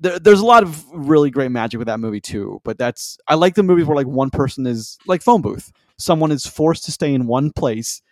there, 0.00 0.18
there's 0.18 0.40
a 0.40 0.46
lot 0.46 0.62
of 0.62 0.84
really 0.92 1.30
great 1.30 1.50
magic 1.50 1.78
with 1.78 1.88
that 1.88 1.98
movie 2.00 2.20
too. 2.20 2.60
But 2.64 2.78
that's 2.78 3.18
I 3.26 3.34
like 3.34 3.54
the 3.54 3.62
movies 3.62 3.86
where 3.86 3.96
like 3.96 4.06
one 4.06 4.30
person 4.30 4.66
is 4.66 4.98
like 5.06 5.22
phone 5.22 5.42
booth. 5.42 5.72
Someone 5.98 6.30
is 6.30 6.46
forced 6.46 6.84
to 6.84 6.92
stay 6.92 7.12
in 7.14 7.26
one 7.26 7.52
place, 7.52 8.02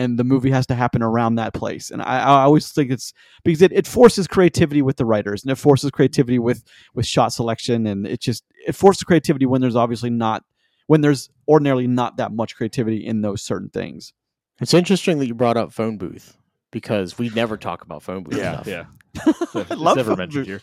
and 0.00 0.18
the 0.18 0.24
movie 0.24 0.50
has 0.50 0.66
to 0.68 0.74
happen 0.74 1.02
around 1.02 1.34
that 1.34 1.52
place. 1.52 1.90
And 1.90 2.00
I, 2.00 2.20
I 2.20 2.42
always 2.42 2.70
think 2.72 2.90
it's 2.90 3.12
because 3.44 3.60
it, 3.60 3.70
it 3.72 3.86
forces 3.86 4.26
creativity 4.26 4.80
with 4.80 4.96
the 4.96 5.04
writers, 5.04 5.42
and 5.42 5.52
it 5.52 5.56
forces 5.56 5.90
creativity 5.90 6.38
with 6.38 6.64
with 6.94 7.06
shot 7.06 7.32
selection, 7.32 7.86
and 7.86 8.06
it 8.06 8.20
just 8.20 8.44
it 8.66 8.74
forces 8.74 9.02
creativity 9.04 9.44
when 9.46 9.60
there's 9.60 9.76
obviously 9.76 10.10
not 10.10 10.42
when 10.86 11.02
there's 11.02 11.28
ordinarily 11.46 11.86
not 11.86 12.16
that 12.16 12.32
much 12.32 12.56
creativity 12.56 13.04
in 13.06 13.20
those 13.20 13.42
certain 13.42 13.68
things. 13.68 14.12
It's 14.60 14.74
interesting 14.74 15.18
that 15.18 15.26
you 15.26 15.34
brought 15.34 15.56
up 15.56 15.72
phone 15.72 15.98
booth 15.98 16.36
because 16.70 17.18
we 17.18 17.28
never 17.30 17.56
talk 17.56 17.82
about 17.82 18.02
phone 18.02 18.22
booth 18.22 18.38
enough. 18.38 18.66
yeah. 18.66 18.84
I 19.26 19.74
love 19.74 19.96
never 19.96 20.10
phone 20.12 20.18
mentioned 20.18 20.46
booth. 20.46 20.62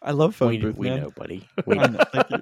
I 0.00 0.12
love 0.12 0.34
phone 0.34 0.48
we, 0.48 0.58
booth. 0.58 0.76
we 0.76 0.88
man. 0.88 1.00
know, 1.00 1.10
buddy. 1.10 1.46
We 1.66 1.76
know. 1.76 1.86
know. 1.86 2.40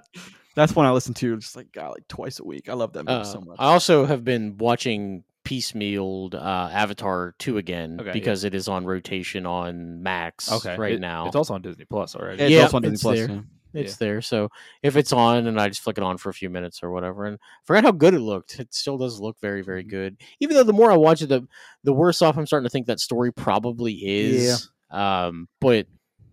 That's 0.56 0.75
one 0.75 0.87
I 0.87 0.90
listen 0.92 1.14
to 1.14 1.37
just 1.37 1.56
like 1.56 1.72
God, 1.72 1.90
like 1.90 2.08
twice 2.08 2.40
a 2.40 2.44
week. 2.44 2.68
I 2.68 2.75
love 2.75 2.92
that 2.94 3.04
movie 3.04 3.20
Uh, 3.20 3.25
so 3.25 3.40
much. 3.40 3.56
I 3.58 3.66
also 3.72 4.04
have 4.06 4.25
been 4.25 4.56
watching 4.58 5.25
piecemealed 5.44 6.35
uh, 6.35 6.70
Avatar 6.73 7.35
2 7.38 7.59
again 7.59 7.97
Okay, 8.00 8.06
yeah. 8.09 8.12
because 8.12 8.44
it 8.44 8.54
is 8.54 8.68
on 8.68 8.85
rotation 8.85 9.47
on 9.47 10.02
Max 10.02 10.50
Okay. 10.52 10.76
right 10.76 10.94
It- 10.94 11.00
now. 11.00 11.26
It's 11.26 11.37
also 11.37 11.54
on 11.54 11.62
Disney 11.62 11.85
Plus 11.85 12.14
already. 12.16 12.42
it's 12.42 12.50
yeah, 12.52 12.62
also 12.62 12.76
on 12.76 12.82
Disney 12.82 12.94
it's 12.94 13.02
Plus. 13.02 13.16
there. 13.18 13.28
yeah. 13.73 13.80
it's 13.82 13.97
there. 13.97 14.20
So 14.20 14.49
if 14.82 14.97
it's 14.97 15.12
on 15.12 15.47
and 15.47 15.61
I 15.61 15.68
just 15.68 15.80
flick 15.80 15.97
it 15.99 16.04
on 16.04 16.18
for 16.18 16.28
a 16.30 16.35
few 16.35 16.50
minutes 16.50 16.82
or 16.82 16.90
whatever, 16.90 17.25
and 17.25 17.37
I 17.37 17.38
forgot 17.64 17.85
how 17.85 17.92
good 17.92 18.14
it 18.14 18.20
looked. 18.20 18.59
It 18.59 18.75
still 18.75 18.99
does 18.99 19.20
look 19.20 19.37
very, 19.40 19.62
very 19.62 19.82
Mm-hmm. 19.82 19.90
good. 19.90 20.16
Even 20.40 20.56
though 20.56 20.64
the 20.64 20.73
more 20.73 20.90
I 20.92 20.97
watch 20.97 21.23
it, 21.23 21.28
the 21.28 21.47
the 21.85 21.92
worse 21.92 22.20
off 22.23 22.37
I'm 22.37 22.47
starting 22.47 22.66
to 22.66 22.70
think 22.70 22.87
that 22.87 23.00
story 23.00 23.32
probably 23.32 23.92
is. 23.94 24.68
Um, 24.90 25.49
but 25.61 25.87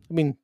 I 0.10 0.14
mean, 0.14 0.36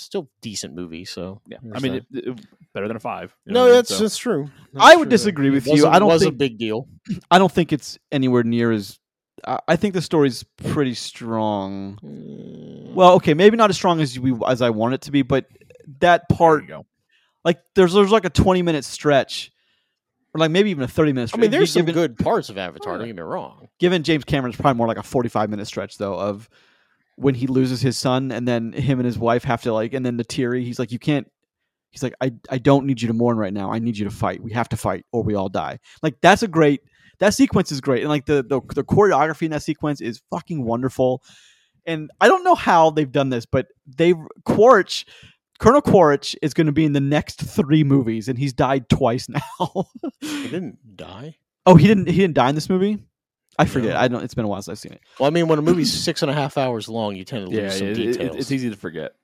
still 0.00 0.30
decent 0.40 0.74
movie. 0.74 1.04
So 1.04 1.40
Yeah. 1.46 1.58
I 1.74 1.80
mean, 1.80 1.94
it, 1.94 2.06
it- 2.12 2.46
better 2.74 2.86
than 2.88 2.96
a 2.96 3.00
five. 3.00 3.34
you 3.44 3.52
know 3.52 3.60
no, 3.60 3.64
what 3.64 3.66
I 3.66 3.68
mean? 3.70 3.78
that's 3.78 3.88
So- 3.96 4.02
that's 4.02 4.18
true. 4.18 4.50
I 4.78 4.94
would 4.96 5.04
true. 5.06 5.10
disagree 5.10 5.48
It 5.48 5.52
with 5.52 5.66
you. 5.66 5.86
I 5.86 5.98
don't 5.98 6.08
was 6.08 6.22
a 6.22 6.30
big 6.30 6.58
deal. 6.58 6.88
I 7.30 7.38
don't 7.38 7.50
think 7.52 7.72
it's 7.72 7.98
anywhere 8.12 8.42
near 8.42 8.70
as. 8.72 8.98
I 9.46 9.58
I 9.68 9.76
think 9.76 9.94
the 9.94 10.02
story's 10.02 10.42
pretty 10.56 10.94
strong. 10.94 11.98
Mm. 12.04 12.94
Well, 12.94 13.14
okay, 13.14 13.34
maybe 13.34 13.56
not 13.56 13.70
as 13.70 13.76
strong 13.76 14.00
as 14.00 14.18
we 14.18 14.34
as 14.46 14.62
I 14.62 14.70
want 14.70 14.94
it 14.94 15.02
to 15.02 15.10
be, 15.12 15.22
but 15.22 15.46
that 16.00 16.28
part, 16.28 16.62
you 16.62 16.68
go. 16.68 16.86
like 17.44 17.58
there's 17.74 17.92
there's 17.94 18.10
like 18.10 18.24
a 18.24 18.30
20 18.30 18.62
minute 18.62 18.84
stretch, 18.84 19.52
or 20.34 20.38
like 20.40 20.50
maybe 20.50 20.70
even 20.70 20.82
a 20.84 20.88
30 20.88 21.12
minute 21.12 21.28
stretch. 21.28 21.38
I 21.38 21.42
mean, 21.42 21.50
there's 21.50 21.72
some 21.72 21.86
good 21.86 22.18
parts 22.18 22.48
of 22.50 22.58
Avatar. 22.58 22.98
Don't 22.98 23.06
get 23.06 23.16
me 23.16 23.22
wrong. 23.22 23.68
given 23.78 24.02
James 24.02 24.24
Cameron's 24.24 24.56
probably 24.56 24.76
more 24.76 24.88
like 24.88 24.98
a 24.98 25.02
45 25.02 25.48
minute 25.50 25.66
stretch 25.66 25.98
though 25.98 26.18
of 26.18 26.48
when 27.18 27.34
he 27.34 27.46
loses 27.46 27.80
his 27.80 27.98
son 27.98 28.30
and 28.30 28.46
then 28.46 28.72
him 28.72 29.00
and 29.00 29.06
his 29.06 29.18
wife 29.18 29.44
have 29.44 29.62
to 29.62 29.72
like 29.72 29.92
and 29.92 30.06
then 30.06 30.16
the 30.16 30.24
teary 30.24 30.64
he's 30.64 30.78
like 30.78 30.92
you 30.92 30.98
can't 30.98 31.26
he's 31.90 32.02
like 32.02 32.14
I 32.20 32.32
I 32.48 32.58
don't 32.58 32.86
need 32.86 33.02
you 33.02 33.08
to 33.08 33.14
mourn 33.14 33.36
right 33.36 33.52
now. 33.52 33.72
I 33.72 33.78
need 33.78 33.98
you 33.98 34.04
to 34.04 34.10
fight. 34.10 34.42
We 34.42 34.52
have 34.52 34.68
to 34.70 34.76
fight 34.76 35.04
or 35.12 35.22
we 35.22 35.34
all 35.34 35.48
die. 35.48 35.78
Like 36.02 36.14
that's 36.20 36.42
a 36.42 36.48
great 36.48 36.82
that 37.18 37.34
sequence 37.34 37.72
is 37.72 37.80
great 37.80 38.02
and 38.02 38.08
like 38.08 38.26
the 38.26 38.42
the, 38.42 38.60
the 38.74 38.84
choreography 38.84 39.42
in 39.42 39.50
that 39.50 39.62
sequence 39.62 40.00
is 40.00 40.22
fucking 40.30 40.64
wonderful. 40.64 41.22
And 41.86 42.10
I 42.20 42.28
don't 42.28 42.44
know 42.44 42.54
how 42.54 42.90
they've 42.90 43.10
done 43.10 43.30
this 43.30 43.46
but 43.46 43.66
they 43.86 44.14
Quaritch 44.44 45.04
Colonel 45.58 45.82
Quaritch 45.82 46.36
is 46.40 46.54
going 46.54 46.68
to 46.68 46.72
be 46.72 46.84
in 46.84 46.92
the 46.92 47.00
next 47.00 47.42
three 47.42 47.82
movies 47.82 48.28
and 48.28 48.38
he's 48.38 48.52
died 48.52 48.88
twice 48.88 49.28
now. 49.60 49.86
He 50.20 50.44
didn't 50.44 50.78
die. 50.96 51.36
oh 51.66 51.74
he 51.74 51.88
didn't 51.88 52.08
he 52.08 52.18
didn't 52.18 52.34
die 52.34 52.48
in 52.50 52.54
this 52.54 52.68
movie 52.68 53.02
I 53.58 53.64
forget. 53.64 53.96
I 53.96 54.08
don't 54.08 54.22
it's 54.22 54.34
been 54.34 54.44
a 54.44 54.48
while 54.48 54.62
since 54.62 54.72
I've 54.72 54.78
seen 54.78 54.92
it 54.92 55.00
Well, 55.18 55.26
I 55.26 55.30
mean, 55.30 55.48
when 55.48 55.58
a 55.58 55.62
movie's 55.62 55.92
six 55.92 56.22
and 56.22 56.30
a 56.30 56.34
half 56.34 56.56
hours 56.56 56.88
long, 56.88 57.16
you 57.16 57.24
tend 57.24 57.46
to 57.46 57.50
lose 57.50 57.58
Yeah, 57.58 57.70
some 57.70 57.86
it- 57.88 57.98
it- 57.98 58.12
details. 58.12 58.36
it's 58.36 58.52
easy 58.52 58.70
to 58.70 58.76
forget. 58.76 59.14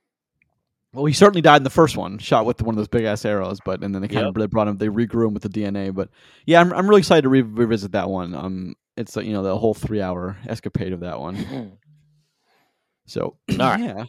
Well, 0.92 1.04
he 1.06 1.12
certainly 1.12 1.40
died 1.40 1.56
in 1.56 1.62
the 1.64 1.70
first 1.70 1.96
one, 1.96 2.18
shot 2.18 2.46
with 2.46 2.62
one 2.62 2.74
of 2.74 2.76
those 2.76 2.87
big 2.88 3.04
ass 3.04 3.24
arrows. 3.24 3.58
But 3.64 3.82
and 3.82 3.94
then 3.94 4.00
they 4.02 4.08
kind 4.08 4.20
Yep. 4.26 4.28
of 4.28 4.35
they 4.35 4.46
brought 4.46 4.68
him, 4.68 4.76
they 4.78 4.88
regrew 4.88 5.26
him 5.26 5.35
with 5.35 5.42
the 5.42 5.48
DNA. 5.48 5.92
But 5.92 6.08
yeah, 6.46 6.61
I'm 6.61 6.72
I'm 6.72 6.88
really 6.88 7.00
excited 7.00 7.22
to 7.22 7.28
re- 7.28 7.42
revisit 7.42 7.92
that 7.92 8.08
one. 8.11 8.32
Um, 8.35 8.74
it's 8.96 9.16
you 9.16 9.32
know 9.32 9.42
the 9.42 9.58
whole 9.58 9.74
three 9.74 10.00
hour 10.00 10.37
escapade 10.46 10.92
of 10.92 11.00
that 11.00 11.18
one. 11.20 11.37
Mm. 11.37 11.72
So 13.06 13.37
All 13.50 13.56
right. 13.58 13.80
yeah, 13.80 14.04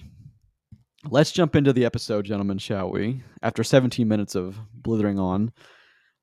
let's 1.10 1.32
jump 1.32 1.56
into 1.56 1.74
the 1.74 1.86
episode, 1.86 2.26
gentlemen, 2.26 2.58
shall 2.60 2.92
we? 2.92 3.24
After 3.42 3.64
17 3.64 4.08
minutes 4.08 4.36
of 4.36 4.58
blithering 4.74 5.18
on. 5.20 5.52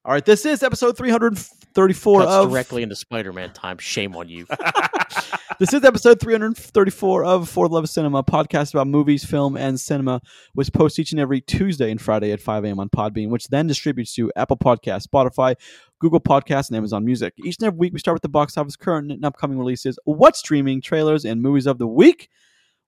All 0.04 0.12
right, 0.12 0.24
this 0.24 0.44
is 0.44 0.64
episode 0.64 0.96
334 0.96 2.20
Cuts 2.20 2.32
of 2.32 2.50
directly 2.50 2.82
into 2.82 2.96
Spider-Man 2.96 3.52
time. 3.52 3.78
Shame 3.78 4.16
on 4.16 4.28
you. 4.28 4.46
This 5.58 5.74
is 5.74 5.84
episode 5.84 6.18
334 6.18 7.24
of 7.24 7.48
For 7.48 7.68
the 7.68 7.74
Love 7.74 7.84
of 7.84 7.90
Cinema, 7.90 8.18
a 8.18 8.24
podcast 8.24 8.74
about 8.74 8.88
movies, 8.88 9.24
film, 9.24 9.56
and 9.56 9.78
cinema, 9.78 10.20
which 10.54 10.72
posts 10.72 10.98
each 10.98 11.12
and 11.12 11.20
every 11.20 11.40
Tuesday 11.40 11.92
and 11.92 12.00
Friday 12.00 12.32
at 12.32 12.40
5 12.40 12.64
a.m. 12.64 12.80
on 12.80 12.88
Podbean, 12.88 13.28
which 13.28 13.46
then 13.46 13.68
distributes 13.68 14.12
to 14.14 14.32
Apple 14.34 14.56
Podcasts, 14.56 15.06
Spotify, 15.06 15.54
Google 16.00 16.20
Podcasts, 16.20 16.68
and 16.68 16.76
Amazon 16.76 17.04
Music. 17.04 17.34
Each 17.44 17.58
and 17.60 17.66
every 17.68 17.78
week, 17.78 17.92
we 17.92 18.00
start 18.00 18.16
with 18.16 18.22
the 18.22 18.28
box 18.28 18.56
office, 18.56 18.74
current 18.74 19.12
and 19.12 19.24
upcoming 19.24 19.56
releases, 19.56 20.00
what's 20.04 20.40
streaming, 20.40 20.80
trailers, 20.80 21.24
and 21.24 21.40
movies 21.40 21.66
of 21.66 21.78
the 21.78 21.86
week. 21.86 22.28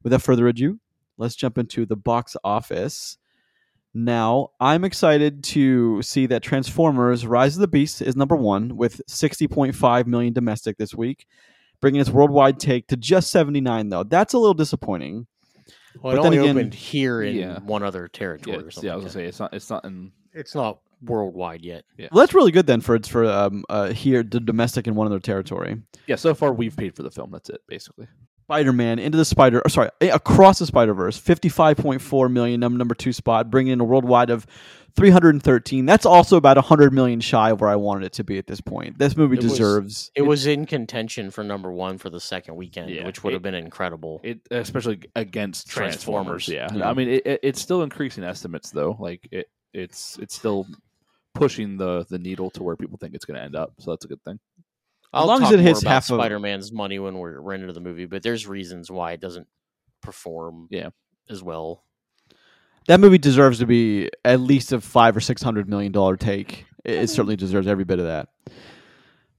Without 0.02 0.22
further 0.22 0.48
ado, 0.48 0.80
let's 1.16 1.36
jump 1.36 1.58
into 1.58 1.86
the 1.86 1.96
box 1.96 2.36
office. 2.42 3.18
Now, 3.96 4.50
I'm 4.58 4.82
excited 4.84 5.44
to 5.44 6.02
see 6.02 6.26
that 6.26 6.42
Transformers 6.42 7.24
Rise 7.26 7.54
of 7.56 7.60
the 7.60 7.68
Beast 7.68 8.02
is 8.02 8.16
number 8.16 8.34
one 8.34 8.76
with 8.76 9.00
60.5 9.08 10.06
million 10.06 10.32
domestic 10.32 10.76
this 10.78 10.94
week 10.94 11.26
bringing 11.80 12.00
its 12.00 12.10
worldwide 12.10 12.58
take 12.58 12.86
to 12.88 12.96
just 12.96 13.30
79 13.30 13.90
though 13.90 14.02
that's 14.04 14.32
a 14.32 14.38
little 14.38 14.54
disappointing 14.54 15.26
Well, 16.02 16.14
it 16.14 16.16
But 16.16 16.22
then 16.22 16.26
only 16.32 16.38
again- 16.38 16.56
opened 16.56 16.74
here 16.74 17.22
in 17.22 17.36
Yeah. 17.36 17.58
one 17.60 17.82
other 17.82 18.04
Yeah, 18.12 18.18
territory 18.18 18.56
or 18.56 18.60
it's- 18.60 18.74
something. 18.76 18.86
yeah, 18.88 18.94
I 18.94 18.96
was 18.96 19.04
like 19.04 19.12
gonna 19.14 19.24
say 19.24 19.28
it's 19.28 19.38
not. 19.40 19.54
It's 19.54 19.70
not 19.70 19.84
in. 19.84 20.12
It's 20.32 20.54
not 20.54 20.78
worldwide 21.02 21.62
yet. 21.62 21.84
Yeah. 21.98 22.08
well 22.10 22.20
that's 22.22 22.32
really 22.34 22.50
good 22.52 22.66
then 22.66 22.80
for 22.80 22.94
it's 22.94 23.08
for 23.08 23.26
um 23.26 23.64
uh 23.68 23.88
here 23.92 24.22
the 24.22 24.40
domestic 24.40 24.86
in 24.88 24.94
one 24.94 25.06
other 25.06 25.20
territory 25.20 25.82
Yeah. 26.08 26.16
So 26.16 26.34
far, 26.34 26.52
we've 26.54 26.74
paid 26.76 26.96
for 26.96 27.02
the 27.02 27.10
film. 27.10 27.30
That's 27.30 27.50
it, 27.50 27.60
basically. 27.68 28.06
Spider-man 28.44 28.98
into 28.98 29.16
the 29.16 29.24
spider 29.24 29.62
or 29.64 29.68
sorry 29.70 29.88
across 30.02 30.58
the 30.58 30.66
spider-verse 30.66 31.18
55.4 31.20 32.30
million 32.30 32.60
number 32.60 32.76
number 32.76 32.94
two 32.94 33.12
spot 33.12 33.50
bringing 33.50 33.72
in 33.72 33.80
a 33.80 33.84
worldwide 33.84 34.28
of 34.28 34.46
313 34.96 35.86
that's 35.86 36.04
also 36.04 36.36
about 36.36 36.56
100 36.58 36.92
million 36.92 37.20
shy 37.20 37.50
of 37.50 37.60
where 37.60 37.70
i 37.70 37.74
wanted 37.76 38.04
it 38.04 38.12
to 38.12 38.22
be 38.22 38.36
at 38.36 38.46
this 38.46 38.60
point 38.60 38.98
this 38.98 39.16
movie 39.16 39.36
It 39.38 39.42
was- 39.42 39.52
deserves 39.52 40.10
It 40.14 40.22
was 40.22 40.46
in 40.46 40.66
contention 40.66 41.30
for 41.30 41.42
number 41.42 41.72
one 41.72 41.96
for 41.98 42.10
the 42.10 42.20
second 42.20 42.56
weekend, 42.56 42.90
Yeah, 42.90 43.06
which 43.06 43.24
would 43.24 43.32
have 43.32 43.42
been 43.42 43.54
incredible. 43.54 44.20
It 44.22 44.40
especially 44.50 45.00
against 45.16 45.66
Transformers. 45.68 46.44
Transformers. 46.46 46.48
yeah. 46.48 46.68
Yeah. 46.84 46.90
I 46.90 46.94
mean, 46.94 47.08
it, 47.08 47.26
it, 47.26 47.40
it's 47.42 47.60
still 47.62 47.82
increasing 47.82 48.24
estimates 48.24 48.70
though. 48.70 48.96
Like 48.98 49.26
it, 49.32 49.46
it's 49.72 50.18
it's 50.18 50.34
still 50.36 50.66
pushing 51.34 51.76
the 51.76 52.04
the 52.10 52.18
needle 52.18 52.50
to 52.50 52.62
where 52.62 52.76
people 52.76 52.98
think 52.98 53.14
it's 53.14 53.24
going 53.24 53.36
to 53.38 53.42
end 53.42 53.56
up. 53.56 53.72
So 53.80 53.90
that's 53.90 54.04
a 54.04 54.08
good 54.08 54.22
thing. 54.22 54.38
I'll 55.14 55.26
long 55.26 55.42
as 55.42 55.50
it 55.52 55.56
more 55.56 55.66
hits 55.66 55.82
half 55.82 56.10
of- 56.10 56.16
Spider-Man's 56.16 56.72
money 56.72 56.98
when 56.98 57.16
we're, 57.18 57.40
we're 57.40 57.54
into 57.54 57.72
the 57.72 57.80
movie, 57.80 58.06
but 58.06 58.22
there's 58.22 58.46
reasons 58.46 58.90
why 58.90 59.12
it 59.12 59.20
doesn't 59.20 59.46
perform 60.02 60.68
Yeah. 60.70 60.90
as 61.30 61.42
well. 61.42 61.84
that 62.86 63.00
movie 63.00 63.18
deserves 63.18 63.60
to 63.60 63.66
be 63.66 64.10
at 64.24 64.40
least 64.40 64.72
a 64.72 64.80
five 64.80 65.16
or 65.16 65.20
six 65.20 65.42
hundred 65.42 65.68
million 65.68 65.90
dollar 65.92 66.16
take. 66.16 66.66
It, 66.84 66.92
it 66.92 66.96
mm-hmm. 66.96 67.06
certainly 67.06 67.36
deserves 67.36 67.66
every 67.66 67.84
bit 67.84 67.98
of 67.98 68.04
that. 68.06 68.28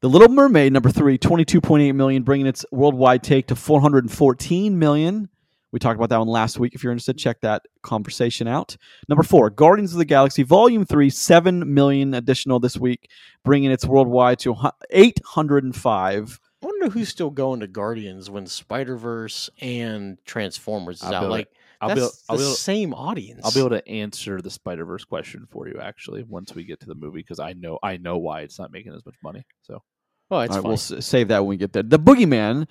The 0.02 0.10
Little 0.10 0.30
Mermaid, 0.30 0.74
number 0.74 0.92
three, 0.92 1.18
22.8 1.18 1.96
million, 1.96 2.24
bringing 2.24 2.48
its 2.48 2.66
worldwide 2.72 3.24
take 3.24 3.48
to 3.48 3.56
414 3.56 4.78
million. 4.78 5.30
We 5.76 5.80
talked 5.80 5.98
about 5.98 6.08
that 6.12 6.20
one 6.20 6.30
last 6.30 6.58
week. 6.58 6.74
If 6.74 6.86
you're 6.86 6.94
interested, 6.94 7.18
check 7.18 7.42
that 7.42 7.64
conversation 7.84 8.48
out. 8.48 8.78
Number 9.10 9.24
four, 9.24 9.50
Guardians 9.50 9.92
of 9.92 9.98
the 9.98 10.06
Galaxy 10.06 10.42
Volume 10.42 10.86
3, 10.86 11.10
7 11.10 11.74
million 11.74 12.14
additional 12.14 12.62
this 12.62 12.78
week, 12.78 13.10
bringing 13.44 13.72
its 13.72 13.84
worldwide 13.86 14.40
to 14.40 14.56
805. 14.90 16.40
I 16.64 16.66
wonder 16.66 16.90
who's 16.90 17.10
still 17.10 17.30
going 17.30 17.60
to 17.60 17.68
Guardians 17.68 18.30
when 18.30 18.48
Spider 18.48 18.96
Verse 18.96 19.50
and 19.60 20.18
Transformers 20.24 21.02
is 21.04 21.04
I'll 21.10 21.16
out. 21.26 21.30
Like 21.30 21.50
I'll 21.82 21.90
that's 21.90 22.00
be 22.00 22.04
able, 22.06 22.12
I'll 22.30 22.38
the 22.38 22.42
be 22.44 22.46
able, 22.48 22.56
same 22.56 22.94
audience. 22.94 23.42
I'll 23.44 23.52
be 23.52 23.60
able 23.60 23.70
to 23.72 23.86
answer 23.86 24.42
the 24.42 24.52
Spider 24.52 24.86
Verse 24.86 25.04
question 25.04 25.46
for 25.52 25.68
you 25.68 25.82
actually 25.82 26.24
once 26.24 26.56
we 26.56 26.64
get 26.64 26.80
to 26.80 26.86
the 26.86 26.96
movie 26.96 27.20
because 27.20 27.42
I 27.42 27.52
know 27.52 27.80
I 27.84 27.98
know 27.98 28.18
why 28.18 28.44
it's 28.44 28.58
not 28.58 28.72
making 28.72 28.94
as 28.94 29.06
much 29.06 29.16
money. 29.22 29.46
So 29.64 29.84
Oh, 30.32 30.40
it's 30.40 30.52
All 30.52 30.58
right, 30.58 30.64
fine. 30.64 30.70
we'll 30.70 31.02
save 31.02 31.28
that 31.28 31.40
when 31.40 31.50
we 31.50 31.58
get 31.58 31.74
there. 31.74 31.84
The 31.84 32.00
Boogeyman, 32.00 32.66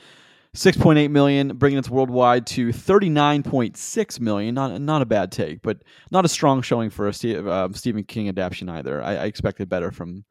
6.8 0.54 1.10
million, 1.10 1.56
bringing 1.56 1.78
its 1.78 1.90
worldwide 1.90 2.46
to 2.46 2.68
39.6 2.68 4.20
million. 4.20 4.54
Not 4.54 4.80
not 4.80 5.02
a 5.02 5.06
bad 5.06 5.32
take, 5.32 5.62
but 5.62 5.78
not 6.12 6.24
a 6.24 6.28
strong 6.28 6.62
showing 6.62 6.90
for 6.90 7.08
a 7.08 7.12
Ste- 7.12 7.44
uh, 7.46 7.68
Stephen 7.72 8.04
King 8.04 8.28
adaptation 8.28 8.68
either. 8.68 9.02
I, 9.02 9.16
I 9.16 9.24
expected 9.24 9.68
better 9.68 9.90
from 9.90 10.24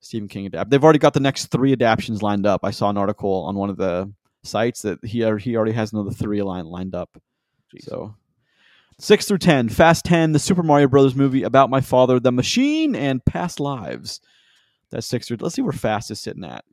Stephen 0.00 0.28
King 0.28 0.46
adapt. 0.46 0.70
They've 0.70 0.82
already 0.82 1.00
got 1.00 1.12
the 1.12 1.20
next 1.20 1.46
three 1.46 1.72
adaptations 1.72 2.22
lined 2.22 2.46
up. 2.46 2.60
I 2.62 2.70
saw 2.70 2.88
an 2.88 2.96
article 2.96 3.44
on 3.44 3.56
one 3.56 3.68
of 3.68 3.76
the 3.76 4.12
sites 4.44 4.82
that 4.82 5.04
he 5.04 5.18
he 5.38 5.56
already 5.56 5.72
has 5.72 5.92
another 5.92 6.12
three 6.12 6.42
line, 6.42 6.66
lined 6.66 6.94
up. 6.94 7.10
Jeez. 7.74 7.84
So. 7.84 8.14
Six 8.98 9.26
through 9.26 9.38
ten, 9.38 9.68
Fast 9.68 10.04
Ten, 10.04 10.30
the 10.30 10.38
Super 10.38 10.62
Mario 10.62 10.86
Brothers 10.86 11.16
movie 11.16 11.42
about 11.42 11.70
my 11.70 11.80
father, 11.80 12.20
The 12.20 12.30
Machine, 12.30 12.94
and 12.94 13.24
Past 13.24 13.58
Lives. 13.58 14.20
That's 14.90 15.06
six 15.06 15.26
through. 15.26 15.38
Let's 15.40 15.56
see 15.56 15.62
where 15.62 15.72
Fast 15.72 16.12
is 16.12 16.20
sitting 16.20 16.44
at. 16.44 16.64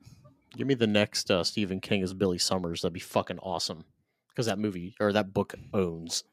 Give 0.56 0.66
me 0.66 0.74
the 0.74 0.86
next 0.86 1.30
uh, 1.30 1.44
Stephen 1.44 1.80
King 1.80 2.02
as 2.02 2.12
Billy 2.12 2.38
Summers. 2.38 2.82
That'd 2.82 2.92
be 2.92 3.00
fucking 3.00 3.38
awesome. 3.38 3.84
Because 4.28 4.46
that 4.46 4.58
movie 4.58 4.94
or 5.00 5.12
that 5.12 5.32
book 5.32 5.54
owns. 5.74 6.24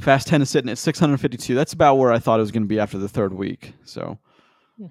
Fast 0.00 0.26
Ten 0.28 0.42
is 0.42 0.50
sitting 0.50 0.70
at 0.70 0.78
652. 0.78 1.54
That's 1.54 1.72
about 1.72 1.96
where 1.96 2.12
I 2.12 2.18
thought 2.18 2.38
it 2.38 2.42
was 2.42 2.50
going 2.50 2.62
to 2.64 2.68
be 2.68 2.80
after 2.80 2.98
the 2.98 3.08
third 3.08 3.32
week. 3.32 3.74
So 3.84 4.18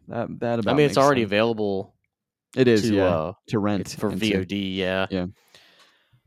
that 0.08 0.28
that 0.40 0.60
about. 0.60 0.72
I 0.74 0.78
mean, 0.78 0.86
it's 0.86 0.98
already 0.98 1.22
sense. 1.22 1.30
available 1.30 1.94
It 2.56 2.68
is 2.68 2.84
to 2.84 2.94
yeah 2.96 3.06
uh, 3.06 3.34
to 3.48 3.60
rent 3.60 3.96
for 4.00 4.10
and 4.10 4.22
to- 4.22 4.46
VOD. 4.46 4.76
Yeah. 4.76 5.08
Yeah. 5.10 5.26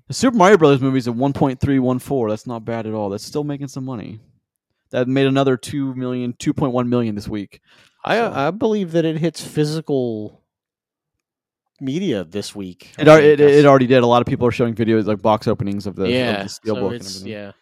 The 0.08 0.14
Super 0.14 0.36
Mario 0.36 0.56
Brothers 0.56 0.80
movie 0.80 0.98
is 0.98 1.08
at 1.08 1.14
1.314. 1.14 2.28
That's 2.28 2.46
not 2.46 2.64
bad 2.64 2.86
at 2.86 2.94
all. 2.94 3.08
That's 3.10 3.24
still 3.24 3.42
making 3.44 3.68
some 3.68 3.84
money. 3.84 4.20
That 4.90 5.08
made 5.08 5.26
another 5.26 5.56
2 5.56 5.96
million, 5.96 6.32
2.1 6.34 6.86
million 6.88 7.16
this 7.16 7.26
week. 7.28 7.60
I 8.04 8.16
So- 8.18 8.32
I 8.32 8.50
believe 8.52 8.92
that 8.92 9.04
it 9.04 9.18
hits 9.18 9.40
physical 9.44 10.42
media 11.80 12.24
this 12.24 12.54
week. 12.54 12.92
It, 12.98 13.08
I 13.08 13.20
it, 13.20 13.40
it 13.40 13.66
already 13.66 13.86
did. 13.86 14.02
A 14.02 14.06
lot 14.06 14.22
of 14.22 14.26
people 14.26 14.46
are 14.46 14.52
showing 14.52 14.74
videos 14.74 15.06
like 15.06 15.22
box 15.22 15.46
openings 15.48 15.86
of 15.86 15.96
the, 15.96 16.04
of 16.04 16.10
yeah. 16.10 16.42
the 16.42 16.48
so 16.48 16.90
it's 16.90 17.22
yeah. 17.22 17.52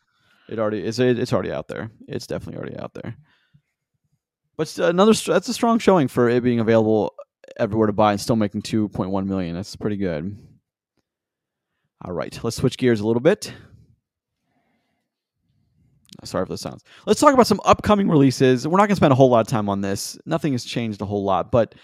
It 0.48 0.59
already 0.59 0.85
it's 0.85 0.98
it, 0.98 1.18
it's 1.18 1.33
already 1.33 1.53
out 1.53 1.68
there. 1.68 1.90
It's 2.07 2.27
definitely 2.27 2.59
already 2.59 2.79
out 2.79 2.94
there. 2.94 3.16
But 4.57 4.77
another 4.79 5.12
that's 5.12 5.48
a 5.48 5.55
strong 5.55 5.79
showing 5.79 6.09
for 6.09 6.29
it 6.29 6.42
being 6.42 6.61
available 6.61 7.14
everywhere 7.57 7.87
to 7.87 7.92
buy 7.92 8.12
and 8.12 8.20
still 8.20 8.37
making 8.37 8.62
2.1 8.62 9.27
million. 9.27 9.55
That's 9.55 9.77
pretty 9.77 9.96
good. 9.96 10.37
All 12.05 12.12
right, 12.12 12.38
let's 12.42 12.57
switch 12.57 12.77
gears 12.77 13.00
a 13.00 13.07
little 13.07 13.20
bit. 13.20 13.53
Sorry 16.22 16.44
for 16.46 16.53
the 16.53 16.59
sounds. 16.59 16.85
Let's 17.07 17.20
talk 17.20 17.35
about 17.35 17.46
some 17.46 17.61
upcoming 17.64 18.09
releases. 18.09 18.66
We're 18.66 18.79
not 18.79 18.87
going 18.87 18.90
to 18.90 18.96
spend 18.96 19.12
a 19.12 19.16
whole 19.16 19.31
lot 19.31 19.40
of 19.40 19.48
time 19.48 19.68
on 19.68 19.81
this. 19.81 20.18
Nothing 20.24 20.53
has 20.53 20.64
changed 20.64 21.03
a 21.03 21.05
whole 21.05 21.24
lot, 21.24 21.50
but 21.50 21.74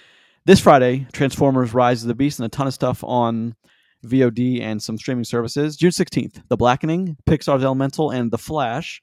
this 0.44 0.60
Friday, 0.60 1.06
Transformers: 1.12 1.74
Rise 1.74 2.02
of 2.02 2.08
the 2.08 2.14
Beast, 2.14 2.38
and 2.38 2.46
a 2.46 2.48
ton 2.48 2.66
of 2.66 2.74
stuff 2.74 3.04
on 3.04 3.54
VOD 4.04 4.60
and 4.62 4.82
some 4.82 4.96
streaming 4.96 5.24
services. 5.24 5.76
June 5.76 5.90
16th, 5.90 6.42
The 6.48 6.56
Blackening, 6.56 7.16
Pixar's 7.26 7.64
Elemental, 7.64 8.10
and 8.10 8.30
The 8.30 8.38
Flash. 8.38 9.02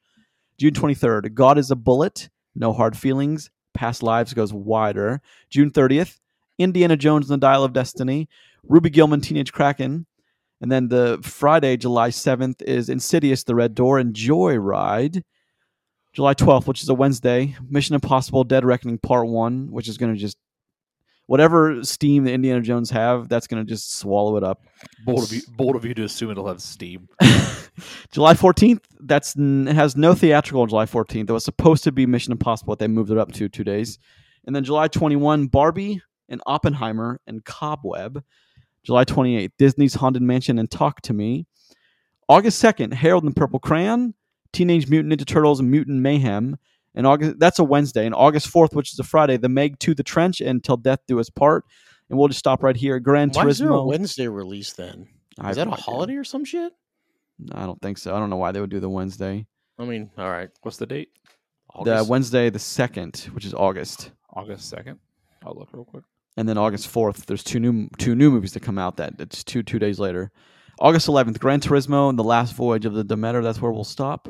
June 0.58 0.74
23rd, 0.74 1.34
God 1.36 1.58
is 1.58 1.70
a 1.70 1.76
Bullet, 1.76 2.30
No 2.56 2.74
Hard 2.74 2.98
Feelings, 2.98 3.52
Past 3.74 4.02
Lives 4.02 4.34
Goes 4.34 4.52
Wider. 4.52 5.22
June 5.50 5.70
30th, 5.70 6.18
Indiana 6.58 6.98
Jones 6.98 7.30
and 7.30 7.40
the 7.40 7.46
Dial 7.46 7.64
of 7.64 7.74
Destiny, 7.74 8.28
Ruby 8.64 8.90
Gillman, 8.90 9.22
Teenage 9.22 9.54
Kraken. 9.54 10.08
And 10.60 10.72
then 10.72 10.88
the 10.88 11.20
Friday, 11.22 11.78
July 11.78 12.10
7th, 12.10 12.64
is 12.64 12.90
Insidious, 12.90 13.44
The 13.44 13.54
Red 13.54 13.76
Door, 13.76 14.00
and 14.00 14.16
Joyride. 14.16 15.22
July 16.14 16.34
12th, 16.34 16.66
which 16.66 16.82
is 16.82 16.90
a 16.90 16.96
Wednesday, 16.96 17.56
Mission 17.70 17.94
Impossible 17.94 18.44
Dead 18.44 18.66
Reckoning 18.66 18.98
Part 18.98 19.28
1, 19.28 19.70
which 19.70 19.88
is 19.88 20.00
going 20.00 20.12
to 20.12 20.20
just 20.20 20.40
whatever 21.28 21.84
steam 21.84 22.24
the 22.24 22.34
Indiana 22.34 22.62
Jones 22.62 22.90
have, 22.90 23.30
that's 23.30 23.48
going 23.48 23.64
to 23.64 23.70
just 23.70 23.98
swallow 23.98 24.38
it 24.38 24.44
up. 24.44 24.64
Bold 25.06 25.24
of 25.24 25.32
you, 25.32 25.42
bold 25.56 25.76
of 25.76 25.86
you 25.86 25.94
to 25.94 26.04
assume 26.04 26.32
it'll 26.32 26.48
have 26.48 26.62
Steam. 26.62 27.08
July 28.12 28.34
14th, 28.34 28.82
that's 29.02 29.36
it 29.38 29.76
has 29.76 29.96
no 29.96 30.16
theatrical 30.16 30.62
on 30.62 30.70
July 30.70 30.86
14th. 30.86 31.30
It 31.30 31.34
was 31.34 31.46
supposed 31.46 31.84
to 31.84 31.92
be 31.92 32.06
Mission 32.06 32.32
Impossible, 32.32 32.72
but 32.72 32.80
they 32.80 32.88
moved 32.88 33.12
it 33.12 33.18
up 33.18 33.32
to 33.34 33.48
two 33.48 33.64
days. 33.64 34.00
And 34.46 34.56
then 34.56 34.64
July 34.64 34.88
21, 34.88 35.48
Barbie 35.48 36.02
and 36.30 36.42
Oppenheimer 36.46 37.20
and 37.28 37.44
Cobweb. 37.46 38.24
July 38.84 39.04
28th, 39.04 39.52
Disney's 39.58 39.96
Haunted 39.96 40.22
Mansion 40.22 40.58
and 40.58 40.72
Talk 40.72 41.02
to 41.02 41.14
Me. 41.14 41.46
August 42.30 42.64
2nd, 42.64 42.94
Harold 42.94 43.24
and 43.24 43.34
the 43.34 43.40
Purple 43.40 43.60
Crayon, 43.60 44.14
Teenage 44.54 44.90
Mutant 44.90 45.14
Ninja 45.14 45.26
Turtles 45.26 45.62
Mutant 45.62 46.02
Mayhem. 46.02 46.58
And 46.98 47.06
August 47.08 47.40
that's 47.40 47.60
a 47.60 47.64
Wednesday. 47.64 48.06
And 48.06 48.16
August 48.16 48.52
4th, 48.52 48.74
which 48.74 48.92
is 48.92 49.00
a 49.00 49.04
Friday, 49.04 49.38
The 49.38 49.48
Meg 49.48 49.78
to 49.80 49.94
the 49.94 50.04
Trench 50.04 50.42
and 50.42 50.64
Till 50.64 50.78
Death 50.78 51.00
Do 51.08 51.20
Us 51.20 51.30
Part. 51.30 51.64
And 52.10 52.18
we'll 52.18 52.28
just 52.28 52.40
stop 52.40 52.64
right 52.64 52.76
here. 52.76 53.00
Gran 53.00 53.30
Why 53.30 53.48
is 53.48 53.60
there 53.60 53.70
a 53.70 53.86
Wednesday 53.86 54.28
release 54.28 54.74
then? 54.74 55.08
Is 55.48 55.58
that 55.58 55.68
a 55.68 55.72
holiday 55.72 56.16
or 56.16 56.24
some 56.24 56.44
shit? 56.44 56.74
I 57.52 57.66
don't 57.68 57.80
think 57.82 58.00
so. 58.00 58.16
I 58.16 58.20
don't 58.20 58.32
know 58.32 58.38
why 58.38 58.52
they 58.52 58.60
would 58.60 58.72
do 58.72 58.80
the 58.80 58.90
Wednesday. 58.90 59.46
I 59.78 59.86
mean, 59.86 60.10
all 60.18 60.30
right. 60.30 60.50
What's 60.64 60.78
the 60.78 60.88
date? 60.88 61.10
The 61.84 62.04
Wednesday, 62.10 62.50
the 62.50 62.58
second, 62.60 63.30
which 63.34 63.46
is 63.46 63.54
August, 63.54 64.12
August 64.34 64.68
second. 64.68 64.98
I'll 65.46 65.54
look 65.54 65.70
real 65.74 65.86
quick. 65.86 66.04
and 66.36 66.50
then 66.50 66.58
August 66.58 66.88
fourth. 66.88 67.28
There's 67.28 67.44
two 67.44 67.60
new 67.60 67.90
two 68.00 68.16
new 68.16 68.32
movies 68.32 68.54
that 68.54 68.62
come 68.64 68.80
out. 68.80 68.98
That 68.98 69.14
it's 69.20 69.44
two 69.44 69.62
two 69.62 69.78
days 69.78 70.00
later. 70.00 70.32
August 70.80 71.08
11th, 71.08 71.40
Gran 71.40 71.60
Turismo 71.60 72.08
and 72.10 72.18
the 72.20 72.24
Last 72.24 72.54
Voyage 72.54 72.86
of 72.86 72.94
the 72.94 73.04
Demeter. 73.04 73.42
That's 73.44 73.60
where 73.62 73.72
we'll 73.72 73.84
stop. 73.84 74.30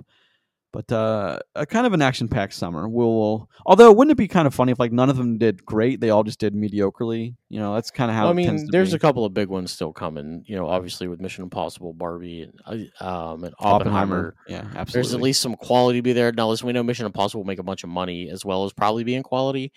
But 0.77 0.91
uh, 0.91 1.39
a 1.55 1.65
kind 1.65 1.87
of 1.87 1.93
an 1.93 2.03
action-packed 2.03 2.53
summer. 2.53 2.87
We'll, 2.87 3.49
although 3.65 3.91
wouldn't 3.91 4.11
it 4.11 4.15
be 4.15 4.27
kind 4.27 4.45
of 4.45 4.53
funny 4.53 4.71
if 4.71 4.77
like 4.77 4.91
none 4.91 5.09
of 5.09 5.17
them 5.17 5.39
did 5.39 5.65
great? 5.65 5.99
They 5.99 6.11
all 6.11 6.23
just 6.23 6.37
did 6.37 6.53
mediocrely. 6.53 7.33
You 7.49 7.59
know, 7.59 7.73
that's 7.73 7.89
kind 7.89 8.11
of 8.11 8.15
how 8.15 8.25
Well, 8.25 8.33
I 8.33 8.33
mean, 8.33 8.67
there's 8.69 8.91
be. 8.91 8.97
a 8.97 8.99
couple 8.99 9.25
of 9.25 9.33
big 9.33 9.47
ones 9.47 9.71
still 9.71 9.91
coming. 9.91 10.43
You 10.45 10.55
know, 10.55 10.67
obviously 10.67 11.07
with 11.07 11.19
Mission 11.19 11.43
Impossible, 11.43 11.93
Barbie, 11.93 12.43
and 12.43 12.91
uh, 13.01 13.03
um, 13.03 13.43
and 13.43 13.55
Oppenheimer. 13.57 14.35
Oppenheimer. 14.35 14.35
Yeah, 14.47 14.65
absolutely. 14.75 14.91
There's 14.91 15.13
at 15.15 15.21
least 15.21 15.41
some 15.41 15.55
quality 15.55 15.97
to 15.97 16.03
be 16.03 16.13
there. 16.13 16.31
Now, 16.31 16.47
listen, 16.47 16.67
we 16.67 16.73
know 16.73 16.83
Mission 16.83 17.07
Impossible 17.07 17.41
will 17.41 17.47
make 17.47 17.57
a 17.57 17.63
bunch 17.63 17.83
of 17.83 17.89
money 17.89 18.29
as 18.29 18.45
well 18.45 18.63
as 18.63 18.71
probably 18.71 19.03
being 19.03 19.23
quality. 19.23 19.71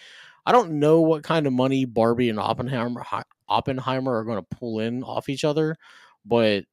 I 0.44 0.52
don't 0.52 0.72
know 0.72 1.00
what 1.00 1.22
kind 1.22 1.46
of 1.46 1.54
money 1.54 1.86
Barbie 1.86 2.28
and 2.28 2.38
Oppenheimer 2.38 3.02
Oppenheimer 3.48 4.18
are 4.18 4.24
going 4.24 4.44
to 4.44 4.56
pull 4.58 4.80
in 4.80 5.02
off 5.02 5.30
each 5.30 5.44
other, 5.44 5.78
but 6.26 6.64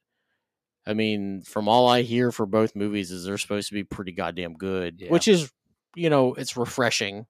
I 0.88 0.94
mean, 0.94 1.42
from 1.44 1.68
all 1.68 1.88
I 1.88 2.02
hear 2.02 2.32
for 2.32 2.46
both 2.46 2.76
movies, 2.76 3.12
is 3.12 3.26
they're 3.26 3.38
supposed 3.38 3.68
to 3.70 3.74
be 3.74 3.84
pretty 3.84 4.14
goddamn 4.14 4.54
good, 4.54 5.02
Yeah. 5.02 5.10
which 5.12 5.28
is, 5.28 5.52
you 5.96 6.10
know, 6.10 6.34
it's 6.36 6.56
refreshing, 6.58 7.26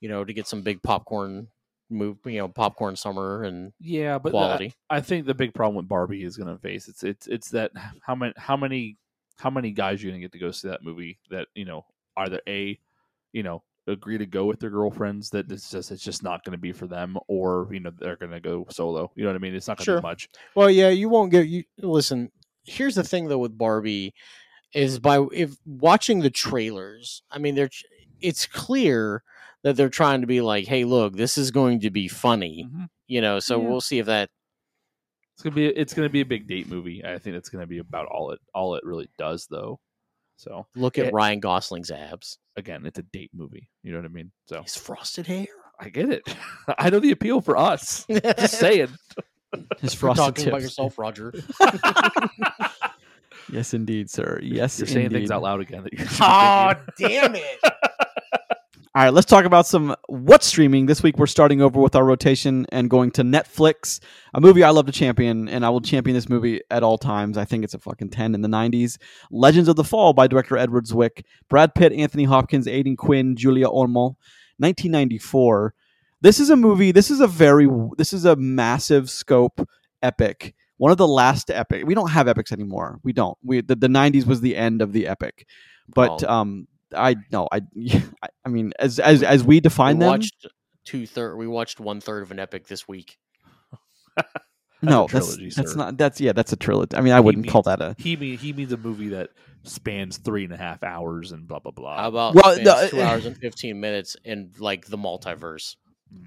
you 0.00 0.08
know, 0.08 0.24
to 0.24 0.32
get 0.32 0.46
some 0.46 0.62
big 0.62 0.82
popcorn 0.82 1.48
move, 1.90 2.18
you 2.24 2.38
know, 2.38 2.48
popcorn 2.48 2.96
summer 2.96 3.42
and 3.44 3.72
Yeah, 3.80 4.18
but 4.18 4.30
the- 4.30 4.38
quality. 4.38 4.74
I 4.90 5.00
think 5.00 5.26
the 5.26 5.34
big 5.34 5.54
problem 5.54 5.76
with 5.76 5.88
Barbie 5.88 6.22
is 6.24 6.36
going 6.36 6.52
to 6.54 6.60
face 6.60 6.86
it's 6.88 7.02
it's 7.02 7.26
it's 7.26 7.50
that 7.50 7.72
how 8.02 8.14
many 8.14 8.32
how 8.36 8.56
many 8.56 8.96
how 9.38 9.50
many 9.50 9.70
guys 9.70 10.02
you're 10.02 10.10
going 10.10 10.20
to 10.20 10.24
get 10.24 10.32
to 10.32 10.38
go 10.38 10.50
see 10.50 10.68
that 10.68 10.82
movie 10.82 11.18
that 11.30 11.48
you 11.54 11.64
know 11.64 11.86
either 12.16 12.40
a 12.48 12.78
you 13.32 13.42
know 13.42 13.62
agree 13.86 14.18
to 14.18 14.26
go 14.26 14.44
with 14.44 14.60
their 14.60 14.68
girlfriends 14.68 15.30
that 15.30 15.50
it's 15.50 15.70
just 15.70 15.90
it's 15.90 16.02
just 16.04 16.22
not 16.22 16.44
going 16.44 16.52
to 16.52 16.58
be 16.58 16.72
for 16.72 16.86
them 16.86 17.16
or 17.26 17.68
you 17.72 17.80
know 17.80 17.90
they're 17.98 18.16
going 18.16 18.32
to 18.32 18.40
go 18.40 18.66
solo. 18.68 19.10
You 19.14 19.22
know 19.24 19.30
what 19.30 19.36
I 19.36 19.38
mean? 19.38 19.54
It's 19.54 19.66
not 19.66 19.78
going 19.78 19.84
to 19.86 19.92
Sure. 19.92 20.00
be 20.00 20.02
much. 20.02 20.28
Well, 20.54 20.68
yeah, 20.70 20.90
you 20.90 21.08
won't 21.08 21.30
get 21.30 21.46
you 21.48 21.64
listen. 21.78 22.30
Here's 22.68 22.94
the 22.94 23.04
thing 23.04 23.28
though 23.28 23.38
with 23.38 23.56
Barbie 23.56 24.14
is 24.74 24.98
by 24.98 25.24
if 25.32 25.56
watching 25.64 26.20
the 26.20 26.30
trailers, 26.30 27.22
I 27.30 27.38
mean 27.38 27.54
they're 27.54 27.70
it's 28.20 28.46
clear 28.46 29.22
that 29.62 29.76
they're 29.76 29.88
trying 29.88 30.20
to 30.20 30.26
be 30.26 30.40
like, 30.40 30.66
"Hey, 30.66 30.84
look, 30.84 31.14
this 31.16 31.38
is 31.38 31.50
going 31.50 31.80
to 31.80 31.90
be 31.90 32.06
funny." 32.08 32.68
Mhm. 32.70 32.88
You 33.06 33.20
know, 33.20 33.38
so 33.40 33.60
Yeah. 33.60 33.68
we'll 33.68 33.80
see 33.80 33.98
if 33.98 34.06
that 34.06 34.30
It's 35.34 35.42
gonna 35.42 35.54
be 35.56 35.66
it's 35.66 35.94
gonna 35.94 36.08
be 36.08 36.20
a 36.20 36.24
big 36.26 36.46
date 36.48 36.68
movie. 36.68 37.04
I 37.04 37.18
think 37.18 37.36
it's 37.36 37.48
gonna 37.48 37.66
be 37.66 37.78
about 37.78 38.06
all 38.06 38.32
it 38.32 38.40
all 38.54 38.74
it 38.74 38.84
really 38.84 39.08
does 39.18 39.46
though. 39.48 39.78
So 40.36 40.66
look 40.76 40.98
at 40.98 41.06
Eh. 41.06 41.10
Ryan 41.12 41.40
Gosling's 41.40 41.90
abs. 41.90 42.38
again, 42.56 42.84
it's 42.86 42.98
a 42.98 43.02
date 43.04 43.30
movie. 43.32 43.68
You 43.84 43.92
know 43.92 43.98
what 43.98 44.04
I 44.04 44.08
mean? 44.08 44.30
So 44.46 44.62
His 44.62 44.76
frosted 44.76 45.26
hair. 45.26 45.46
I 45.80 45.88
get 45.90 46.10
it. 46.10 46.22
I 46.78 46.90
know 46.90 46.98
the 46.98 47.12
appeal 47.12 47.40
for 47.40 47.56
us. 47.56 48.04
Just 48.08 48.58
saying. 48.58 48.88
His 49.80 49.94
frosted 49.94 50.24
talking 50.24 50.48
about 50.48 50.62
yourself, 50.62 50.98
Roger. 50.98 51.32
Yes, 53.50 53.72
indeed, 53.72 54.10
sir. 54.10 54.38
Yes, 54.42 54.78
You're 54.78 54.86
saying 54.86 55.06
indeed. 55.06 55.20
things 55.20 55.30
out 55.30 55.40
loud 55.40 55.60
again. 55.60 55.82
That 55.82 56.18
oh, 56.20 56.92
damn 56.98 57.34
it! 57.34 57.58
All 58.94 59.04
right, 59.04 59.12
let's 59.12 59.26
talk 59.26 59.44
about 59.46 59.66
some 59.66 59.96
what's 60.08 60.46
streaming. 60.46 60.86
This 60.86 61.02
week 61.02 61.16
we're 61.18 61.26
starting 61.26 61.62
over 61.62 61.80
with 61.80 61.96
our 61.96 62.04
rotation 62.04 62.66
and 62.72 62.90
going 62.90 63.10
to 63.12 63.22
Netflix, 63.22 64.00
a 64.34 64.40
movie 64.40 64.62
I 64.62 64.70
love 64.70 64.86
to 64.86 64.92
champion, 64.92 65.48
and 65.48 65.64
I 65.64 65.70
will 65.70 65.80
champion 65.80 66.14
this 66.14 66.28
movie 66.28 66.60
at 66.70 66.82
all 66.82 66.98
times. 66.98 67.38
I 67.38 67.46
think 67.46 67.64
it's 67.64 67.74
a 67.74 67.78
fucking 67.78 68.10
10 68.10 68.34
in 68.34 68.42
the 68.42 68.48
90s. 68.48 68.98
Legends 69.30 69.68
of 69.68 69.76
the 69.76 69.84
Fall 69.84 70.12
by 70.12 70.26
director 70.26 70.58
Edward 70.58 70.84
Zwick. 70.84 71.22
Brad 71.48 71.74
Pitt, 71.74 71.92
Anthony 71.92 72.24
Hopkins, 72.24 72.66
Aiden 72.66 72.96
Quinn, 72.96 73.34
Julia 73.36 73.68
Ormond. 73.68 74.16
1994. 74.58 75.74
This 76.20 76.40
is 76.40 76.50
a 76.50 76.56
movie, 76.56 76.92
this 76.92 77.10
is 77.10 77.20
a 77.20 77.26
very 77.26 77.68
this 77.96 78.12
is 78.12 78.24
a 78.24 78.34
massive 78.36 79.08
scope 79.10 79.66
epic. 80.02 80.54
One 80.76 80.92
of 80.92 80.98
the 80.98 81.08
last 81.08 81.50
epic. 81.50 81.84
We 81.86 81.94
don't 81.94 82.10
have 82.10 82.28
epics 82.28 82.52
anymore. 82.52 83.00
We 83.02 83.12
don't. 83.12 83.36
We 83.42 83.60
the, 83.62 83.74
the 83.76 83.88
90s 83.88 84.26
was 84.26 84.40
the 84.40 84.56
end 84.56 84.80
of 84.82 84.92
the 84.92 85.06
epic. 85.08 85.46
But 85.88 86.22
Oh. 86.24 86.32
um 86.32 86.68
I 86.94 87.16
no, 87.32 87.48
I 87.52 87.60
I- 88.22 88.28
I 88.44 88.48
mean 88.48 88.72
as 88.78 88.98
as 88.98 89.22
as 89.22 89.44
we 89.44 89.60
define 89.60 89.98
we 89.98 90.04
them, 90.06 90.20
two 90.84 91.06
third. 91.06 91.36
We 91.36 91.46
watched 91.46 91.80
one 91.80 92.00
third 92.00 92.22
of 92.22 92.30
an 92.30 92.38
epic 92.38 92.66
this 92.66 92.88
week. 92.88 93.18
no, 94.82 95.04
a 95.04 95.08
that's 95.08 95.36
that's 95.56 95.74
not 95.76 95.96
that's 95.98 96.20
yeah, 96.20 96.32
that's 96.32 96.52
a 96.52 96.56
trilogy. 96.56 96.96
I 96.96 97.00
mean, 97.00 97.12
I 97.12 97.16
He 97.18 97.24
wouldn't 97.24 97.48
call 97.48 97.62
that 97.62 97.80
a 97.80 97.94
He 97.98 98.16
mean 98.16 98.38
he 98.38 98.52
means 98.52 98.72
a 98.72 98.76
movie 98.76 99.08
that 99.08 99.30
spans 99.64 100.16
three 100.18 100.44
and 100.44 100.52
a 100.52 100.56
half 100.56 100.82
hours 100.82 101.32
and 101.32 101.46
blah 101.46 101.58
blah 101.58 101.72
blah. 101.72 101.96
How 101.96 102.08
about 102.08 102.34
Well, 102.34 102.54
spans 102.54 102.64
the- 102.64 102.88
two 102.96 103.02
hours 103.02 103.26
and 103.26 103.36
fifteen 103.36 103.80
minutes 103.80 104.16
in 104.24 104.52
like 104.58 104.86
the 104.86 104.96
multiverse? 104.98 105.76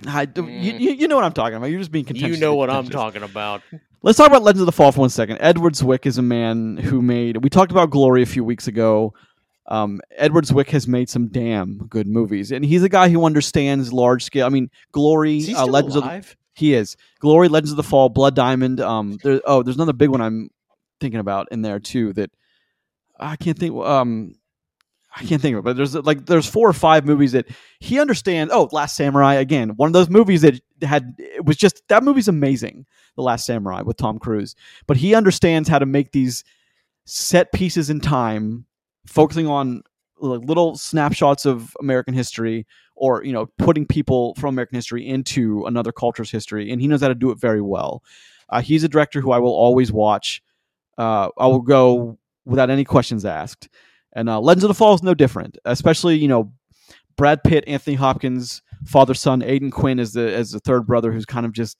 I, 0.08 0.22
you, 0.24 0.28
Mm. 0.28 0.80
you, 0.80 0.91
you 0.91 1.08
know 1.08 1.15
what 1.15 1.26
I'm 1.26 1.34
talking 1.34 1.56
about. 1.56 1.67
You're 1.67 1.80
just 1.80 1.91
being 1.91 2.06
You 2.13 2.38
know 2.38 2.56
what 2.56 2.70
I'm 2.70 2.88
talking 2.89 3.24
about. 3.24 3.62
Let's 4.04 4.17
talk 4.17 4.28
about 4.28 4.41
Legends 4.44 4.62
of 4.62 4.65
the 4.65 4.72
Fall 4.72 4.91
for 4.91 5.02
one 5.02 5.10
second. 5.10 5.38
Edward 5.41 5.74
Zwick 5.74 6.06
is 6.06 6.17
a 6.17 6.22
man 6.24 6.78
who 6.78 7.02
made. 7.02 7.44
We 7.44 7.50
talked 7.50 7.72
about 7.72 7.91
Glory 7.91 8.24
a 8.24 8.26
few 8.26 8.44
weeks 8.44 8.67
ago. 8.67 9.13
Um, 9.67 10.02
Edward 10.17 10.46
Zwick 10.46 10.70
has 10.72 10.88
made 10.88 11.08
some 11.10 11.28
damn 11.28 11.86
good 11.88 12.08
movies, 12.08 12.52
and 12.52 12.65
he's 12.65 12.84
a 12.84 12.89
guy 12.89 13.10
who 13.10 13.24
understands 13.26 13.94
large 13.94 14.24
scale. 14.24 14.46
I 14.46 14.50
mean, 14.50 14.70
Glory, 14.91 15.54
uh, 15.56 15.65
Legends 15.67 15.96
of 15.96 16.04
the, 16.04 16.10
he 16.56 16.74
is 16.74 16.98
Glory, 17.20 17.48
Legends 17.48 17.72
of 17.72 17.78
the 17.78 17.84
Fall, 17.84 18.10
Blood 18.10 18.36
Diamond. 18.36 18.80
Um, 18.82 19.17
there, 19.24 19.39
oh, 19.46 19.62
there's 19.63 19.78
another 19.78 19.94
big 19.94 20.10
one 20.10 20.20
I'm 20.22 20.50
thinking 21.00 21.20
about 21.20 21.48
in 21.52 21.62
there 21.62 21.80
too 21.80 22.12
that 22.13 22.32
I 23.20 23.36
can't 23.36 23.58
think. 23.58 23.76
Um, 23.76 24.34
I 25.15 25.26
can't 25.26 25.41
think 25.41 25.56
of 25.56 25.60
it, 25.60 25.63
but 25.63 25.76
there's 25.76 25.93
like 25.93 26.26
there's 26.26 26.47
four 26.47 26.69
or 26.69 26.74
five 26.74 27.06
movies 27.06 27.34
that 27.34 27.47
he 27.80 28.00
understands. 28.00 28.54
Oh, 28.54 28.69
Last 28.71 28.95
Samurai 28.95 29.36
again, 29.36 29.69
one 29.76 29.88
of 29.88 29.93
those 29.93 30.10
movies 30.10 30.41
that 30.41 30.62
had 30.82 31.15
it 31.17 31.45
was 31.45 31.58
just 31.58 31.84
that 31.89 32.04
movie's 32.04 32.30
amazing. 32.30 32.86
The 33.15 33.21
Last 33.21 33.45
Samurai 33.45 33.82
with 33.82 33.97
Tom 33.97 34.19
Cruise, 34.19 34.56
but 34.88 34.95
he 34.97 35.13
understands 35.13 35.67
how 35.67 35.80
to 35.80 35.86
make 35.86 36.13
these 36.13 36.45
set 37.06 37.52
pieces 37.52 37.89
in 37.89 38.00
time, 38.00 38.65
focusing 39.06 39.47
on 39.47 39.84
like 40.19 40.41
little 40.47 40.78
snapshots 40.78 41.45
of 41.45 41.76
American 41.82 42.13
history, 42.13 42.65
or 42.95 43.24
you 43.26 43.34
know, 43.34 43.47
putting 43.58 43.86
people 43.86 44.34
from 44.36 44.56
American 44.56 44.76
history 44.76 45.06
into 45.06 45.65
another 45.65 45.91
culture's 45.91 46.32
history, 46.32 46.71
and 46.71 46.80
he 46.80 46.88
knows 46.88 47.02
how 47.02 47.10
to 47.10 47.15
do 47.15 47.32
it 47.32 47.39
very 47.39 47.62
well. 47.62 48.02
Uh, 48.50 48.62
he's 48.62 48.84
a 48.84 48.89
director 48.89 49.19
who 49.19 49.32
I 49.32 49.39
will 49.39 49.54
always 49.54 49.91
watch. 49.91 50.41
Uh, 50.97 51.30
I 51.38 51.47
will 51.47 51.62
go 51.62 52.17
without 52.45 52.69
any 52.69 52.84
questions 52.86 53.26
asked. 53.26 53.69
And 54.13 54.30
uh, 54.30 54.39
Legends 54.39 54.63
of 54.63 54.67
the 54.67 54.74
Fall 54.74 54.93
is 54.93 55.04
no 55.04 55.13
different, 55.13 55.58
especially 55.65 56.17
you 56.17 56.28
know 56.28 56.52
Brad 57.15 57.43
Pitt, 57.43 57.63
Anthony 57.67 57.95
Hopkins, 57.95 58.62
father 58.86 59.13
son. 59.13 59.41
Aidan 59.41 59.71
Quinn 59.71 60.00
is 60.00 60.13
the 60.13 60.34
as 60.34 60.52
the 60.52 60.60
third 60.60 60.86
brother 60.86 61.12
who's 61.12 61.26
kind 61.26 61.45
of 61.45 61.54
just 61.54 61.78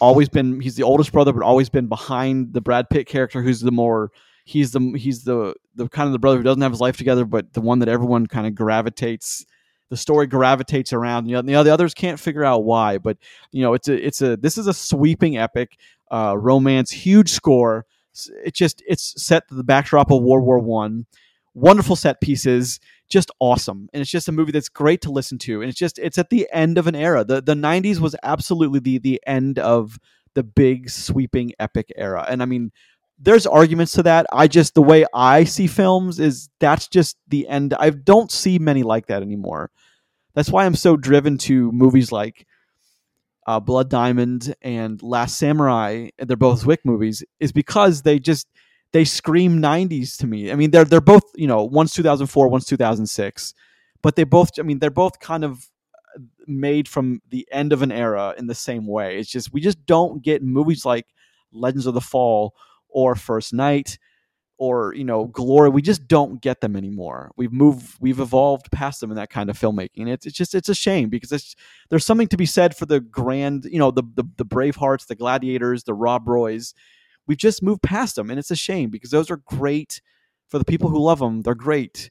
always 0.00 0.28
been. 0.28 0.60
He's 0.60 0.76
the 0.76 0.82
oldest 0.82 1.12
brother, 1.12 1.32
but 1.32 1.42
always 1.42 1.68
been 1.68 1.86
behind 1.86 2.52
the 2.52 2.60
Brad 2.60 2.88
Pitt 2.90 3.06
character, 3.06 3.42
who's 3.42 3.60
the 3.60 3.72
more 3.72 4.10
he's 4.44 4.72
the 4.72 4.94
he's 4.96 5.24
the 5.24 5.54
the 5.74 5.88
kind 5.88 6.06
of 6.06 6.12
the 6.12 6.18
brother 6.18 6.38
who 6.38 6.42
doesn't 6.42 6.62
have 6.62 6.72
his 6.72 6.80
life 6.80 6.96
together, 6.96 7.24
but 7.24 7.52
the 7.52 7.60
one 7.60 7.78
that 7.80 7.88
everyone 7.88 8.26
kind 8.26 8.46
of 8.46 8.54
gravitates. 8.54 9.44
The 9.88 9.96
story 9.96 10.28
gravitates 10.28 10.92
around. 10.92 11.26
You 11.26 11.34
know, 11.34 11.42
the, 11.42 11.64
the 11.64 11.74
others 11.74 11.94
can't 11.94 12.20
figure 12.20 12.44
out 12.44 12.62
why, 12.62 12.98
but 12.98 13.16
you 13.50 13.60
know, 13.60 13.74
it's 13.74 13.88
a 13.88 14.06
it's 14.06 14.22
a 14.22 14.36
this 14.36 14.56
is 14.56 14.68
a 14.68 14.72
sweeping 14.72 15.36
epic 15.36 15.78
uh, 16.12 16.36
romance, 16.38 16.92
huge 16.92 17.30
score. 17.30 17.86
It 18.44 18.54
just 18.54 18.84
it's 18.86 19.20
set 19.20 19.48
to 19.48 19.54
the 19.54 19.64
backdrop 19.64 20.12
of 20.12 20.22
World 20.22 20.46
War 20.46 20.60
One 20.60 21.06
wonderful 21.60 21.96
set 21.96 22.20
pieces 22.20 22.80
just 23.10 23.30
awesome. 23.40 23.88
And 23.92 24.00
it's 24.00 24.10
just 24.10 24.28
a 24.28 24.32
movie 24.32 24.52
that's 24.52 24.68
great 24.68 25.00
to 25.02 25.10
listen 25.10 25.36
to. 25.38 25.60
And 25.60 25.68
it's 25.68 25.78
just 25.78 25.98
it's 25.98 26.16
at 26.18 26.30
the 26.30 26.48
end 26.52 26.78
of 26.78 26.86
an 26.86 26.94
era. 26.94 27.24
The 27.24 27.42
the 27.42 27.54
90s 27.54 27.98
was 27.98 28.16
absolutely 28.22 28.80
the 28.80 28.98
the 28.98 29.20
end 29.26 29.58
of 29.58 29.98
the 30.34 30.42
big 30.44 30.88
sweeping 30.88 31.52
epic 31.58 31.92
era. 31.96 32.24
And 32.28 32.42
i 32.42 32.46
mean 32.46 32.70
there's 33.22 33.46
arguments 33.46 33.92
to 33.92 34.02
that. 34.04 34.24
I 34.32 34.48
just 34.48 34.74
the 34.74 34.82
way 34.82 35.04
i 35.12 35.44
see 35.44 35.66
films 35.66 36.18
is 36.18 36.48
that's 36.58 36.88
just 36.88 37.16
the 37.28 37.46
end. 37.48 37.74
I 37.74 37.90
don't 37.90 38.30
see 38.30 38.58
many 38.58 38.82
like 38.82 39.06
that 39.06 39.22
anymore. 39.22 39.70
That's 40.34 40.50
why 40.50 40.64
i'm 40.64 40.76
so 40.76 40.96
driven 40.96 41.36
to 41.38 41.72
movies 41.72 42.12
like 42.12 42.46
uh, 43.46 43.58
blood 43.58 43.90
diamond 43.90 44.54
and 44.62 45.02
last 45.02 45.36
samurai. 45.38 46.08
They're 46.18 46.36
both 46.36 46.62
Zwick 46.64 46.78
movies 46.84 47.24
is 47.40 47.52
because 47.52 48.02
they 48.02 48.18
just 48.18 48.46
they 48.92 49.04
scream 49.04 49.60
90s 49.60 50.16
to 50.18 50.26
me. 50.26 50.50
I 50.50 50.56
mean, 50.56 50.70
they're 50.70 50.84
they're 50.84 51.00
both, 51.00 51.24
you 51.34 51.46
know, 51.46 51.64
one's 51.64 51.94
2004, 51.94 52.48
one's 52.48 52.66
2006, 52.66 53.54
but 54.02 54.16
they 54.16 54.24
both 54.24 54.50
I 54.58 54.62
mean, 54.62 54.78
they're 54.78 54.90
both 54.90 55.20
kind 55.20 55.44
of 55.44 55.70
uh, 56.16 56.20
made 56.46 56.88
from 56.88 57.22
the 57.30 57.46
end 57.52 57.72
of 57.72 57.82
an 57.82 57.92
era 57.92 58.34
in 58.38 58.46
the 58.46 58.54
same 58.54 58.86
way. 58.86 59.18
It's 59.18 59.30
just 59.30 59.52
we 59.52 59.60
just 59.60 59.84
don't 59.86 60.22
get 60.22 60.42
movies 60.42 60.84
like 60.84 61.06
Legends 61.52 61.86
of 61.86 61.94
the 61.94 62.00
Fall 62.00 62.54
or 62.88 63.14
First 63.14 63.52
Knight 63.52 63.98
or, 64.58 64.92
you 64.94 65.04
know, 65.04 65.24
Glory. 65.26 65.70
We 65.70 65.82
just 65.82 66.06
don't 66.06 66.42
get 66.42 66.60
them 66.60 66.76
anymore. 66.76 67.30
We've 67.36 67.52
moved 67.52 67.96
we've 68.00 68.20
evolved 68.20 68.72
past 68.72 69.00
them 69.00 69.10
in 69.10 69.16
that 69.16 69.30
kind 69.30 69.48
of 69.48 69.58
filmmaking. 69.58 70.08
It's, 70.08 70.26
it's 70.26 70.36
just 70.36 70.54
it's 70.54 70.68
a 70.68 70.74
shame 70.74 71.08
because 71.08 71.56
there's 71.88 72.04
something 72.04 72.28
to 72.28 72.36
be 72.36 72.46
said 72.46 72.76
for 72.76 72.86
the 72.86 73.00
grand, 73.00 73.66
you 73.66 73.78
know, 73.78 73.92
the 73.92 74.02
the, 74.16 74.24
the 74.36 74.44
Bravehearts, 74.44 75.06
the 75.06 75.14
Gladiators, 75.14 75.84
the 75.84 75.94
Rob 75.94 76.28
Roys 76.28 76.74
we've 77.30 77.38
just 77.38 77.62
moved 77.62 77.80
past 77.80 78.16
them, 78.16 78.28
and 78.28 78.40
it's 78.40 78.50
a 78.50 78.56
shame 78.56 78.90
because 78.90 79.12
those 79.12 79.30
are 79.30 79.36
great 79.36 80.02
for 80.48 80.58
the 80.58 80.64
people 80.64 80.90
who 80.90 80.98
love 80.98 81.20
them. 81.20 81.42
They're 81.42 81.54
great, 81.54 82.10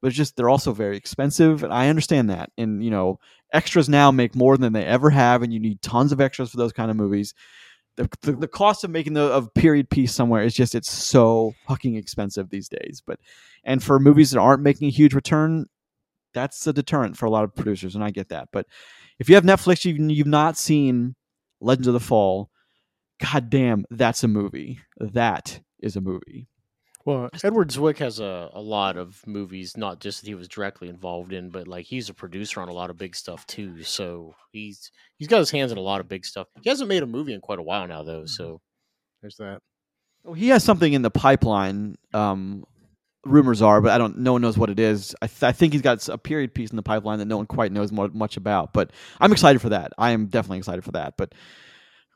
but 0.00 0.06
it's 0.06 0.16
just 0.16 0.36
they're 0.36 0.48
also 0.48 0.72
very 0.72 0.96
expensive, 0.96 1.64
and 1.64 1.72
I 1.72 1.88
understand 1.88 2.30
that. 2.30 2.52
And 2.56 2.82
you 2.84 2.88
know, 2.88 3.18
extras 3.52 3.88
now 3.88 4.12
make 4.12 4.36
more 4.36 4.56
than 4.56 4.72
they 4.72 4.84
ever 4.84 5.10
have, 5.10 5.42
and 5.42 5.52
you 5.52 5.58
need 5.58 5.82
tons 5.82 6.12
of 6.12 6.20
extras 6.20 6.52
for 6.52 6.56
those 6.56 6.72
kind 6.72 6.88
of 6.88 6.96
movies. 6.96 7.34
The, 7.96 8.08
the, 8.22 8.32
the 8.32 8.48
cost 8.48 8.84
of 8.84 8.90
making 8.90 9.14
the 9.14 9.22
of 9.22 9.52
period 9.54 9.90
piece 9.90 10.14
somewhere 10.14 10.44
is 10.44 10.54
just 10.54 10.76
it's 10.76 10.92
so 10.92 11.52
fucking 11.66 11.96
expensive 11.96 12.48
these 12.48 12.68
days. 12.68 13.02
But 13.04 13.18
and 13.64 13.82
for 13.82 13.98
movies 13.98 14.30
that 14.30 14.38
aren't 14.38 14.62
making 14.62 14.86
a 14.86 14.92
huge 14.92 15.14
return, 15.14 15.66
that's 16.32 16.64
a 16.68 16.72
deterrent 16.72 17.16
for 17.16 17.26
a 17.26 17.30
lot 17.30 17.42
of 17.42 17.56
producers, 17.56 17.96
and 17.96 18.04
I 18.04 18.12
get 18.12 18.28
that. 18.28 18.50
But 18.52 18.66
if 19.18 19.28
you 19.28 19.34
have 19.34 19.42
Netflix, 19.42 19.84
you've, 19.84 19.98
you've 19.98 20.28
not 20.28 20.56
seen 20.56 21.16
Legends 21.60 21.88
of 21.88 21.94
the 21.94 21.98
Fall, 21.98 22.52
god 23.20 23.50
damn, 23.50 23.84
that's 23.90 24.24
a 24.24 24.28
movie. 24.28 24.80
That 24.98 25.60
is 25.80 25.96
a 25.96 26.00
movie. 26.00 26.48
Well, 27.06 27.30
Edward 27.42 27.70
Zwick 27.70 27.98
has 27.98 28.20
a, 28.20 28.50
a 28.52 28.60
lot 28.60 28.98
of 28.98 29.26
movies, 29.26 29.76
not 29.76 30.00
just 30.00 30.20
that 30.20 30.28
he 30.28 30.34
was 30.34 30.48
directly 30.48 30.88
involved 30.88 31.32
in, 31.32 31.48
but 31.48 31.66
like 31.66 31.86
he's 31.86 32.10
a 32.10 32.14
producer 32.14 32.60
on 32.60 32.68
a 32.68 32.74
lot 32.74 32.90
of 32.90 32.98
big 32.98 33.16
stuff 33.16 33.46
too. 33.46 33.82
So 33.82 34.34
he's 34.52 34.90
he's 35.18 35.28
got 35.28 35.38
his 35.38 35.50
hands 35.50 35.72
in 35.72 35.78
a 35.78 35.82
lot 35.82 36.00
of 36.00 36.08
big 36.08 36.26
stuff. 36.26 36.48
He 36.62 36.68
hasn't 36.68 36.88
made 36.88 37.02
a 37.02 37.06
movie 37.06 37.32
in 37.32 37.40
quite 37.40 37.58
a 37.58 37.62
while 37.62 37.86
now, 37.86 38.02
though. 38.02 38.26
So 38.26 38.60
there's 39.22 39.36
that. 39.36 39.60
Well, 40.24 40.34
he 40.34 40.48
has 40.48 40.62
something 40.62 40.92
in 40.92 41.00
the 41.00 41.10
pipeline. 41.10 41.96
Um, 42.12 42.64
rumors 43.24 43.62
are, 43.62 43.80
but 43.80 43.92
I 43.92 43.98
don't. 43.98 44.18
No 44.18 44.32
one 44.34 44.42
knows 44.42 44.58
what 44.58 44.68
it 44.68 44.78
is. 44.78 45.14
I, 45.22 45.26
th- 45.26 45.42
I 45.42 45.52
think 45.52 45.72
he's 45.72 45.82
got 45.82 46.06
a 46.08 46.18
period 46.18 46.54
piece 46.54 46.70
in 46.70 46.76
the 46.76 46.82
pipeline 46.82 47.18
that 47.20 47.24
no 47.24 47.38
one 47.38 47.46
quite 47.46 47.72
knows 47.72 47.92
more, 47.92 48.08
much 48.08 48.36
about. 48.36 48.74
But 48.74 48.92
I'm 49.20 49.32
excited 49.32 49.62
for 49.62 49.70
that. 49.70 49.92
I 49.96 50.10
am 50.10 50.26
definitely 50.26 50.58
excited 50.58 50.84
for 50.84 50.92
that. 50.92 51.14
But 51.16 51.34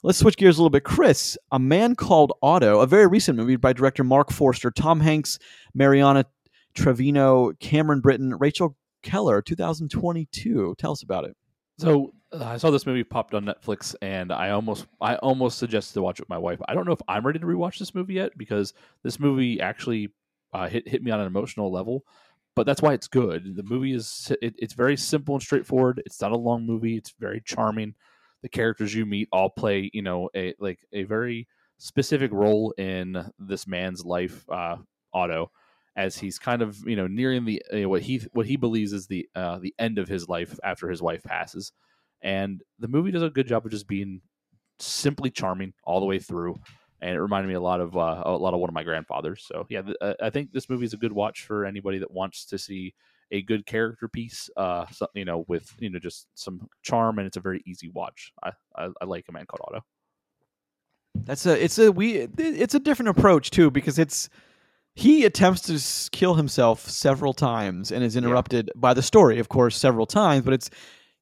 Let's 0.05 0.19
switch 0.19 0.37
gears 0.37 0.59
a 0.59 0.61
little 0.61 0.69
bit. 0.69 0.85
Chris, 0.85 1.39
A 1.51 1.59
Man 1.59 1.97
Called 1.97 2.35
Otto, 2.43 2.81
a 2.81 2.87
very 2.87 3.07
recent 3.07 3.39
movie 3.39 3.57
by 3.57 3.73
director 3.73 4.05
Marc 4.05 4.31
Forster, 4.31 4.71
Tom 4.71 5.01
Hanks, 5.01 5.39
Mariana 5.73 6.27
Trevino, 6.75 7.53
Cameron 7.55 8.03
Britton, 8.03 8.35
Rachel 8.35 8.77
Keller, 9.03 9.41
2022. 9.41 10.75
Tell 10.77 10.93
us 10.93 11.03
about 11.03 11.25
it. 11.25 11.35
So 11.79 12.13
uh, 12.35 12.45
I 12.45 12.59
saw 12.59 12.71
this 12.71 12.85
movie 12.85 13.03
popped 13.03 13.33
on 13.33 13.47
Netflix, 13.47 13.95
and 14.03 14.31
I 14.31 14.51
almost 14.51 14.87
I 15.01 15.15
almost 15.17 15.57
suggested 15.57 15.95
to 15.95 16.03
watch 16.03 16.19
it 16.19 16.25
with 16.25 16.29
my 16.29 16.37
wife. 16.37 16.61
I 16.69 16.75
don't 16.75 16.85
know 16.85 16.93
if 16.93 17.01
I'm 17.09 17.25
ready 17.25 17.39
to 17.39 17.47
rewatch 17.47 17.79
this 17.79 17.95
movie 17.95 18.13
yet 18.13 18.37
because 18.37 18.75
this 19.03 19.19
movie 19.19 19.59
actually 19.59 20.11
uh, 20.53 20.69
hit 20.69 20.87
hit 20.87 21.03
me 21.03 21.13
on 21.13 21.21
an 21.21 21.27
emotional 21.27 21.73
level. 21.73 22.05
But 22.55 22.67
that's 22.67 22.83
why 22.83 22.93
it's 22.93 23.09
good. 23.09 23.57
The 23.57 23.63
movie 23.63 23.95
is 23.95 24.31
it, 24.43 24.55
it's 24.59 24.75
very 24.75 24.99
simple 24.99 25.35
and 25.35 25.43
straightforward. 25.43 26.03
It's 26.05 26.21
not 26.21 26.33
a 26.33 26.37
long 26.37 26.67
movie. 26.67 26.99
It's 26.99 27.15
very 27.19 27.41
charming 27.43 27.95
the 28.45 28.51
characters 28.51 28.95
you 28.95 29.07
meet 29.07 29.29
all 29.33 29.51
play 29.51 29.91
you 29.95 30.03
know 30.03 30.31
a 30.37 30.55
like 30.61 30.81
a 30.93 31.05
very 31.05 31.49
specific 31.79 32.33
role 32.33 32.73
in 32.79 33.33
this 33.41 33.67
man's 33.67 34.05
life 34.05 34.49
uh 34.51 34.77
otto 35.15 35.51
as 35.97 36.19
he's 36.19 36.39
kind 36.39 36.63
of 36.63 36.79
you 36.87 36.97
know 36.97 37.09
nearing 37.09 37.47
the 37.47 37.63
you 37.73 37.83
know, 37.83 37.89
what 37.91 38.03
he 38.03 38.19
what 38.35 38.47
he 38.47 38.57
believes 38.57 38.93
is 38.93 39.09
the 39.09 39.29
uh 39.35 39.59
the 39.59 39.75
end 39.81 39.99
of 39.99 40.09
his 40.09 40.29
life 40.29 40.61
after 40.65 40.91
his 40.91 41.03
wife 41.03 41.25
passes. 41.25 41.73
And 42.23 42.63
the 42.79 42.89
movie 42.89 43.13
does 43.13 43.23
a 43.23 43.31
good 43.31 43.49
job 43.49 43.67
of 43.67 43.73
just 43.73 43.89
being 43.89 44.23
simply 44.79 45.31
charming 45.31 45.75
all 45.85 46.01
the 46.01 46.07
way 46.07 46.19
through. 46.19 46.57
And 47.01 47.17
it 47.17 47.21
reminded 47.21 47.49
me 47.49 47.55
a 47.55 47.61
lot 47.61 47.81
of 47.81 47.97
uh, 47.97 48.23
a 48.25 48.33
lot 48.37 48.55
of 48.55 48.61
one 48.61 48.71
of 48.71 48.75
my 48.75 48.85
grandfathers. 48.85 49.45
So 49.47 49.67
yeah 49.71 49.83
th- 49.83 49.97
uh, 50.01 50.15
i 50.23 50.31
think 50.31 50.53
this 50.53 50.71
movie 50.71 50.87
is 50.87 50.95
a 50.95 50.99
good 50.99 51.13
watch 51.13 51.43
for 51.45 51.67
anybody 51.67 51.99
that 51.99 52.11
wants 52.13 52.47
to 52.47 52.59
see 52.59 52.95
a 53.31 53.43
good 53.43 53.67
character 53.67 54.09
piece, 54.09 54.51
uh, 54.57 54.87
so, 54.91 55.07
you 55.15 55.25
know, 55.25 55.45
with 55.49 55.73
you 55.79 55.91
know 55.91 55.99
just 55.99 56.27
some 56.35 56.69
charm, 56.83 57.19
and 57.19 57.27
it's 57.27 57.37
a 57.37 57.41
very 57.41 57.63
easy 57.67 57.89
watch. 57.89 58.33
I 58.43 58.53
I, 58.77 58.89
I 59.01 59.05
like 59.05 59.27
a 59.29 59.33
man 59.33 59.47
called 59.47 59.61
Otto. 59.69 59.85
That's 61.15 61.47
a 61.47 61.63
it's 61.63 61.79
a 61.79 61.93
we 61.93 62.29
it's 62.39 62.75
a 62.75 62.81
different 62.81 63.11
approach 63.11 63.51
too 63.51 63.71
because 63.71 63.99
it's 63.99 64.29
he 64.95 65.25
attempts 65.25 65.63
to 65.63 66.11
kill 66.11 66.35
himself 66.35 66.89
several 66.89 67.33
times 67.33 67.91
and 67.91 68.05
is 68.05 68.17
interrupted 68.17 68.71
yeah. 68.75 68.81
by 68.81 68.95
the 68.95 69.03
story, 69.03 69.39
of 69.39 69.49
course, 69.49 69.77
several 69.77 70.07
times. 70.07 70.45
But 70.45 70.55
it's 70.55 70.71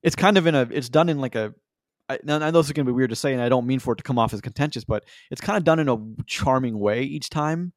it's 0.03 0.17
kind 0.17 0.37
of 0.37 0.47
in 0.47 0.55
a 0.55 0.63
it's 0.71 0.89
done 0.89 1.09
in 1.09 1.21
like 1.21 1.35
a 1.35 1.55
I, 2.09 2.19
now 2.25 2.37
I 2.37 2.51
know 2.51 2.59
this 2.59 2.67
is 2.67 2.73
going 2.73 2.87
to 2.87 2.93
be 2.93 2.97
weird 2.97 3.11
to 3.11 3.17
say, 3.17 3.33
and 3.33 3.41
I 3.41 3.49
don't 3.49 3.67
mean 3.67 3.79
for 3.79 3.93
it 3.93 3.97
to 3.97 4.03
come 4.03 4.19
off 4.19 4.35
as 4.35 4.41
contentious, 4.41 4.85
but 4.85 5.05
it's 5.31 5.41
kind 5.41 5.57
of 5.57 5.65
done 5.65 5.79
in 5.79 5.89
a 5.89 5.99
charming 6.27 6.79
way 6.79 7.03
each 7.03 7.31
time 7.31 7.73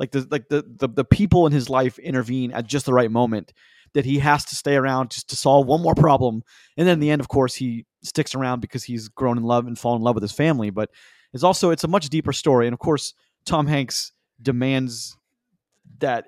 like 0.00 0.10
the 0.12 0.26
like 0.30 0.48
the, 0.48 0.64
the 0.78 0.88
the 0.88 1.04
people 1.04 1.46
in 1.46 1.52
his 1.52 1.68
life 1.68 1.98
intervene 1.98 2.50
at 2.52 2.66
just 2.66 2.86
the 2.86 2.94
right 2.94 3.10
moment 3.10 3.52
that 3.92 4.06
he 4.06 4.18
has 4.18 4.44
to 4.46 4.56
stay 4.56 4.76
around 4.76 5.10
just 5.10 5.28
to 5.28 5.36
solve 5.36 5.66
one 5.66 5.82
more 5.82 5.94
problem. 5.94 6.42
And 6.76 6.88
then 6.88 6.94
in 6.94 7.00
the 7.00 7.10
end 7.10 7.20
of 7.20 7.28
course 7.28 7.54
he 7.54 7.84
sticks 8.02 8.34
around 8.34 8.60
because 8.60 8.82
he's 8.82 9.08
grown 9.08 9.36
in 9.36 9.44
love 9.44 9.66
and 9.66 9.78
fallen 9.78 9.98
in 10.00 10.04
love 10.04 10.14
with 10.14 10.22
his 10.22 10.32
family. 10.32 10.70
But 10.70 10.90
it's 11.34 11.44
also 11.44 11.70
it's 11.70 11.84
a 11.84 11.88
much 11.88 12.08
deeper 12.08 12.32
story. 12.32 12.66
And 12.66 12.72
of 12.72 12.80
course 12.80 13.12
tom 13.44 13.66
hanks 13.66 14.12
demands 14.40 15.16
that 15.98 16.24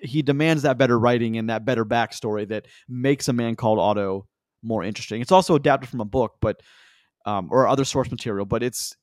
he 0.00 0.20
demands 0.22 0.64
that 0.64 0.76
better 0.76 0.98
writing 0.98 1.36
and 1.36 1.48
that 1.48 1.64
better 1.64 1.84
backstory 1.84 2.48
that 2.48 2.66
makes 2.88 3.28
a 3.28 3.32
man 3.32 3.54
called 3.54 3.78
otto 3.78 4.26
more 4.64 4.82
interesting. 4.82 5.20
It's 5.20 5.32
also 5.32 5.54
adapted 5.54 5.88
from 5.88 6.00
a 6.00 6.04
book 6.04 6.34
but 6.40 6.60
um, 7.24 7.50
or 7.52 7.68
other 7.68 7.84
source 7.84 8.10
material 8.10 8.46
but 8.46 8.64
it's 8.64 8.96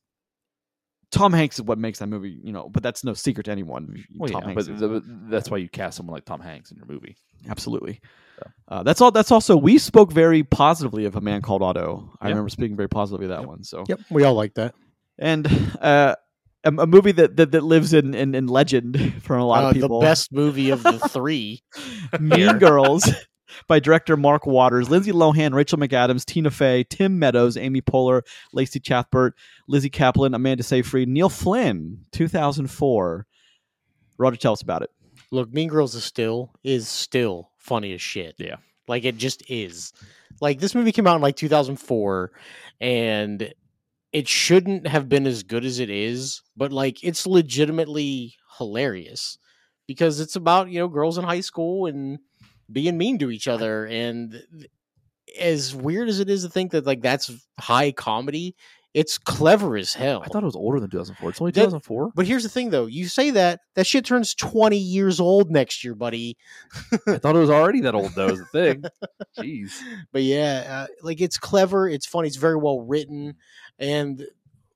Tom 1.12 1.34
Hanks 1.34 1.58
is 1.58 1.64
what 1.64 1.78
makes 1.80 2.00
that 2.00 2.08
movie, 2.08 2.40
you 2.44 2.52
know, 2.52 2.70
but 2.70 2.84
that's 2.84 3.04
no 3.04 3.14
secret 3.14 3.46
to 3.46 3.52
anyone. 3.52 4.04
Well, 4.16 4.30
Tom 4.30 4.42
yeah, 4.42 4.48
Hanks 4.48 4.68
but 4.68 4.80
the, 4.80 5.04
that's 5.30 5.50
why 5.50 5.58
you 5.58 5.68
cast 5.68 5.98
someone 5.98 6.14
like 6.14 6.26
Tom 6.26 6.40
Hanks 6.40 6.72
in 6.72 6.78
your 6.78 6.86
movie. 6.86 7.18
Absolutely. 7.50 8.00
So. 8.38 8.52
Uh, 8.68 8.84
that's 8.84 9.02
all. 9.02 9.12
That's 9.12 9.32
also 9.32 9.58
we 9.58 9.78
spoke 9.80 10.12
very 10.12 10.44
positively 10.44 11.06
of 11.06 11.16
a 11.16 11.22
man 11.22 11.42
called 11.42 11.62
Otto. 11.64 12.12
I 12.22 12.28
yep. 12.28 12.34
remember 12.34 12.50
speaking 12.50 12.76
very 12.76 12.90
positively 12.90 13.26
of 13.26 13.30
that 13.32 13.40
yep. 13.42 13.48
one. 13.48 13.64
So 13.64 13.84
yep, 13.88 14.00
we 14.10 14.24
all 14.24 14.36
like 14.36 14.54
that. 14.56 14.76
And 15.18 15.48
uh, 15.82 16.16
a, 16.64 16.70
a 16.70 16.88
movie 16.88 17.12
that, 17.14 17.36
that 17.38 17.52
that 17.52 17.64
lives 17.64 17.94
in, 17.94 18.14
in 18.14 18.36
in 18.36 18.48
legend 18.48 19.16
for 19.24 19.36
a 19.38 19.44
lot 19.44 19.64
Uh, 19.64 19.68
of 19.70 19.74
people. 19.74 20.00
The 20.00 20.06
best 20.06 20.32
movie 20.32 20.70
of 20.70 20.84
the 20.84 21.00
three. 21.00 21.64
Mean 22.20 22.60
Girls 22.60 23.10
by 23.68 23.80
director 23.80 24.18
Mark 24.18 24.46
Waters, 24.46 24.90
Lindsay 24.90 25.12
Lohan, 25.12 25.54
Rachel 25.54 25.78
McAdams, 25.78 26.26
Tina 26.26 26.52
Fey, 26.52 26.84
Tim 26.84 27.20
Meadows, 27.20 27.58
Amy 27.58 27.82
Poehler, 27.82 28.22
Lacey 28.54 28.80
Chabert, 28.80 29.32
Lizzy 29.68 29.90
Caplan, 29.90 30.36
Amanda 30.36 30.64
Seyfried, 30.64 31.08
Neil 31.08 31.30
Flynn, 31.30 32.06
2004. 32.12 33.26
Roger, 34.18 34.38
tell 34.38 34.54
us 34.54 34.62
about 34.62 34.82
it. 34.82 34.90
Look, 35.32 35.54
Mean 35.54 35.70
Girls 35.70 35.96
is 35.96 36.04
still 36.04 36.52
is 36.64 36.88
still 36.88 37.52
funny 37.58 37.94
as 37.94 38.02
shit. 38.02 38.36
Yeah. 38.38 38.56
Like 38.88 39.06
it 39.06 39.18
just 39.18 39.44
is. 39.50 39.94
Like 40.42 40.60
this 40.60 40.76
movie 40.76 40.92
came 40.92 41.08
out 41.08 41.16
in 41.16 41.22
like 41.22 41.36
2004 41.36 42.32
and 42.82 43.54
it 44.12 44.28
shouldn't 44.28 44.88
have 44.88 45.08
been 45.08 45.28
as 45.28 45.44
good 45.44 45.66
as 45.66 45.80
it 45.80 45.90
is, 45.90 46.42
but 46.58 46.72
like 46.72 47.04
it's 47.04 47.28
legitimately 47.28 48.36
hilarious 48.58 49.38
because 49.88 50.20
it's 50.20 50.36
about, 50.36 50.70
you 50.70 50.80
know, 50.80 50.88
girls 50.88 51.18
in 51.18 51.24
high 51.24 51.42
school 51.42 51.86
and 51.86 52.20
being 52.72 52.98
mean 52.98 53.18
to 53.20 53.32
each 53.32 53.48
other 53.48 53.86
and 53.86 54.42
as 55.40 55.76
weird 55.76 56.10
as 56.10 56.20
it 56.20 56.30
is 56.30 56.44
to 56.44 56.50
think 56.50 56.72
that 56.72 56.86
like 56.86 57.02
that's 57.02 57.32
high 57.60 57.92
comedy, 57.92 58.56
it's 58.96 59.20
clever 59.20 59.78
as 59.78 59.94
hell. 59.94 60.24
I 60.26 60.28
thought 60.28 60.42
it 60.42 60.48
was 60.48 60.56
older 60.56 60.80
than 60.80 60.90
2004. 60.90 61.30
It's 61.30 61.40
only 61.40 61.52
That- 61.52 61.60
2004. 61.66 62.12
But 62.16 62.26
here's 62.26 62.42
the 62.42 62.50
thing, 62.50 62.72
though. 62.72 62.88
You 62.88 63.08
say 63.08 63.30
that 63.32 63.60
that 63.76 63.86
shit 63.86 64.04
turns 64.06 64.34
20 64.34 64.78
years 64.78 65.20
old 65.20 65.52
next 65.52 65.84
year, 65.84 65.94
buddy. 65.94 66.36
I 67.08 67.20
thought 67.20 67.36
it 67.36 67.40
was 67.40 67.52
already 67.52 67.82
that 67.82 67.94
old. 67.94 68.14
Though 68.16 68.30
is 68.30 68.40
the 68.40 68.46
thing. 68.46 68.84
Jeez. 69.40 69.74
But 70.12 70.24
yeah, 70.24 70.88
uh, 70.90 70.94
like 71.04 71.22
it's 71.22 71.38
clever, 71.38 71.88
it's 71.88 72.08
funny, 72.08 72.28
it's 72.28 72.38
very 72.38 72.56
well 72.58 72.82
written, 72.82 73.36
and 73.78 74.26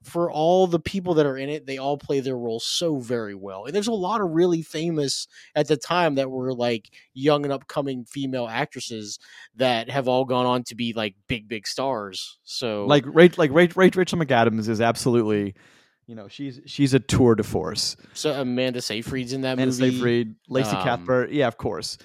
for 0.03 0.29
all 0.29 0.67
the 0.67 0.79
people 0.79 1.13
that 1.15 1.25
are 1.25 1.37
in 1.37 1.49
it, 1.49 1.65
they 1.65 1.77
all 1.77 1.97
play 1.97 2.19
their 2.19 2.37
role 2.37 2.59
so 2.59 2.97
very 2.97 3.33
well. 3.33 3.65
And 3.65 3.73
there's 3.73 3.87
a 3.87 3.93
lot 3.93 4.21
of 4.21 4.31
really 4.31 4.61
famous 4.61 5.27
at 5.55 5.67
the 5.67 5.77
time 5.77 6.15
that 6.15 6.29
were 6.29 6.53
like 6.53 6.91
young 7.13 7.45
and 7.45 7.53
upcoming 7.53 8.03
female 8.05 8.47
actresses 8.47 9.17
that 9.55 9.89
have 9.89 10.07
all 10.07 10.25
gone 10.25 10.45
on 10.45 10.63
to 10.65 10.75
be 10.75 10.93
like 10.93 11.15
big, 11.27 11.47
big 11.47 11.67
stars. 11.67 12.37
So 12.43 12.85
Like 12.85 13.05
Rach, 13.05 13.37
like 13.37 13.51
Rach, 13.51 13.73
Rach, 13.73 13.95
Rachel 13.95 14.19
McAdams 14.19 14.67
is 14.67 14.81
absolutely, 14.81 15.55
you 16.05 16.15
know, 16.15 16.27
she's 16.27 16.59
she's 16.65 16.93
a 16.93 16.99
tour 16.99 17.35
de 17.35 17.43
force. 17.43 17.95
so 18.13 18.31
Amanda 18.33 18.81
Seyfried's 18.81 19.31
in 19.31 19.41
that 19.41 19.53
Amanda 19.53 19.71
movie. 19.71 19.91
Seyfried, 19.95 20.35
Lacey 20.49 20.75
um, 20.75 20.83
Cuthbert, 20.83 21.31
yeah, 21.31 21.47
of 21.47 21.57
course. 21.57 21.97